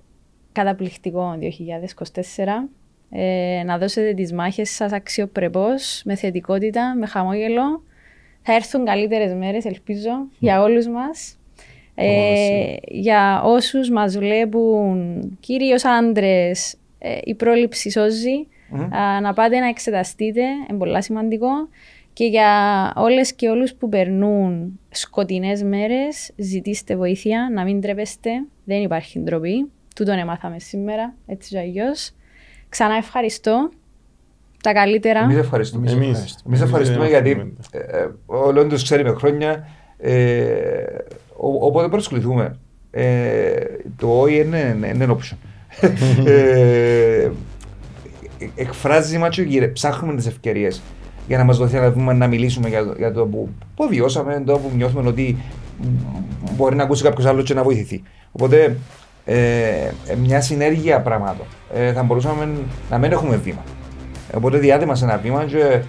καταπληκτικό 0.51 1.37
2024. 1.39 2.69
Ε, 3.09 3.63
να 3.65 3.77
δώσετε 3.77 4.13
τις 4.13 4.33
μάχες 4.33 4.69
σας 4.69 4.91
αξιοπρεπώς, 4.91 6.01
με 6.05 6.15
θετικότητα, 6.15 6.95
με 6.99 7.05
χαμόγελο. 7.05 7.83
Θα 8.41 8.53
έρθουν 8.53 8.85
καλύτερες 8.85 9.33
μέρες, 9.33 9.65
ελπίζω, 9.65 10.11
για 10.39 10.61
όλους 10.61 10.87
μας. 10.87 11.37
Ε, 11.95 12.75
για 12.87 13.41
όσους 13.43 13.89
μας 13.89 14.17
βλέπουν, 14.17 15.21
κυρίως 15.39 15.85
άντρες, 15.85 16.75
ε, 16.99 17.17
η 17.23 17.35
πρόληψη 17.35 17.91
σώζει. 17.91 18.47
Α, 18.95 19.21
να 19.21 19.33
πάτε 19.33 19.59
να 19.59 19.67
εξεταστείτε, 19.67 20.41
είναι 20.69 20.77
πολύ 20.77 21.03
σημαντικό. 21.03 21.47
Και 22.17 22.25
για 22.25 22.93
όλες 22.95 23.33
και 23.33 23.49
όλους 23.49 23.73
που 23.73 23.89
περνούν 23.89 24.79
σκοτεινές 24.89 25.63
μέρες, 25.63 26.31
ζητήστε 26.35 26.95
βοήθεια, 26.95 27.49
να 27.53 27.63
μην 27.63 27.81
τρέπεστε, 27.81 28.29
δεν 28.63 28.81
υπάρχει 28.81 29.19
ντροπή. 29.19 29.71
Τούτον 29.95 30.17
έμαθαμε 30.17 30.59
σήμερα, 30.59 31.13
έτσι 31.27 31.49
και 31.49 31.59
αλλιώς. 31.59 32.11
Ξανά 32.69 32.95
ευχαριστώ. 32.95 33.69
Τα 34.63 34.73
καλύτερα. 34.73 35.19
Εμείς 35.19 35.37
ευχαριστούμε. 35.37 35.91
Εμείς 35.91 36.03
Εμείς. 36.05 36.09
ευχαριστούμε. 36.17 36.55
Εμείς 36.55 36.61
ευχαριστούμε 36.61 37.05
Εμείς 37.05 37.09
γιατί 37.09 37.29
ευχαριστούμε. 37.29 37.83
ε, 37.97 38.03
ε, 38.03 38.09
ο 38.25 38.51
Λόντος 38.51 38.83
ξέρει 38.83 39.03
με 39.03 39.13
χρόνια. 39.13 39.67
Ε, 39.97 40.83
ο- 41.37 41.65
οπότε 41.65 41.87
προσκληθούμε. 41.89 42.57
Ε, 42.91 43.53
το 43.97 44.19
όχι 44.21 44.39
είναι, 44.39 44.73
είναι, 44.77 44.87
είναι 44.87 45.07
option. 45.17 45.37
ε, 46.25 47.29
εκφράζει 48.55 49.17
μας 49.17 49.35
και 49.35 49.41
γυρε- 49.41 49.71
ψάχνουμε 49.71 50.15
τις 50.15 50.25
ευκαιρίες 50.27 50.81
για 51.27 51.37
να 51.37 51.43
μας 51.43 51.57
δοθεί 51.57 51.75
να, 51.75 51.91
δούμε, 51.91 52.13
να 52.13 52.27
μιλήσουμε 52.27 52.69
για, 52.69 52.85
το- 52.85 52.93
για 52.97 53.11
το 53.13 53.25
που, 53.25 53.49
που 53.75 53.87
βιώσαμε, 53.87 54.43
το 54.45 54.57
που 54.57 54.71
νιώθουμε 54.75 55.09
ότι 55.09 55.37
μπορεί 56.55 56.75
να 56.75 56.83
ακούσει 56.83 57.03
κάποιος 57.03 57.25
άλλος 57.25 57.43
και 57.43 57.53
να 57.53 57.63
βοηθηθεί. 57.63 58.03
Οπότε 58.31 58.77
ε, 59.25 59.35
ε, 60.07 60.15
μια 60.21 60.41
συνέργεια 60.41 61.01
πραγμάτων. 61.01 61.45
Ε, 61.73 61.93
θα 61.93 62.03
μπορούσαμε 62.03 62.49
να 62.89 62.97
μην 62.97 63.11
έχουμε 63.11 63.35
βήμα. 63.35 63.63
Οπότε 64.35 64.57
διάτημα 64.57 64.95
σε 64.95 65.03
ένα 65.05 65.17
βήμα 65.17 65.45
και 65.45 65.57
ε, 65.57 65.81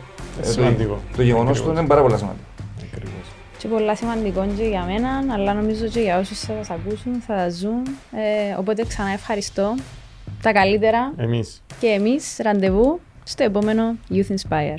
το, 0.42 0.48
Σημαντικό. 0.50 0.98
το 1.16 1.22
γεγονός 1.22 1.52
του 1.56 1.62
Ακριβώς. 1.62 1.78
είναι 1.78 1.86
πάρα 1.88 2.02
πολύ 2.02 2.16
σημαντικό. 2.16 2.44
Ακριβώς. 2.92 3.12
Και 3.58 3.68
πολλά 3.68 3.96
σημαντικό 3.96 4.46
και 4.56 4.64
για 4.64 4.84
μένα, 4.84 5.34
αλλά 5.34 5.54
νομίζω 5.54 5.86
και 5.86 6.00
για 6.00 6.18
όσους 6.18 6.38
θα 6.40 6.52
σας 6.62 6.70
ακούσουν, 6.70 7.12
θα 7.26 7.34
τα 7.34 7.50
ζουν. 7.50 7.82
Ε, 8.12 8.54
οπότε 8.58 8.84
ξανά 8.88 9.10
ευχαριστώ. 9.12 9.74
Τα 10.42 10.52
καλύτερα 10.52 11.12
Εμείς. 11.16 11.62
και 11.80 11.86
εμείς 11.86 12.36
ραντεβού 12.42 13.00
στο 13.24 13.44
επόμενο 13.44 13.82
Youth 14.10 14.30
Inspire. 14.34 14.78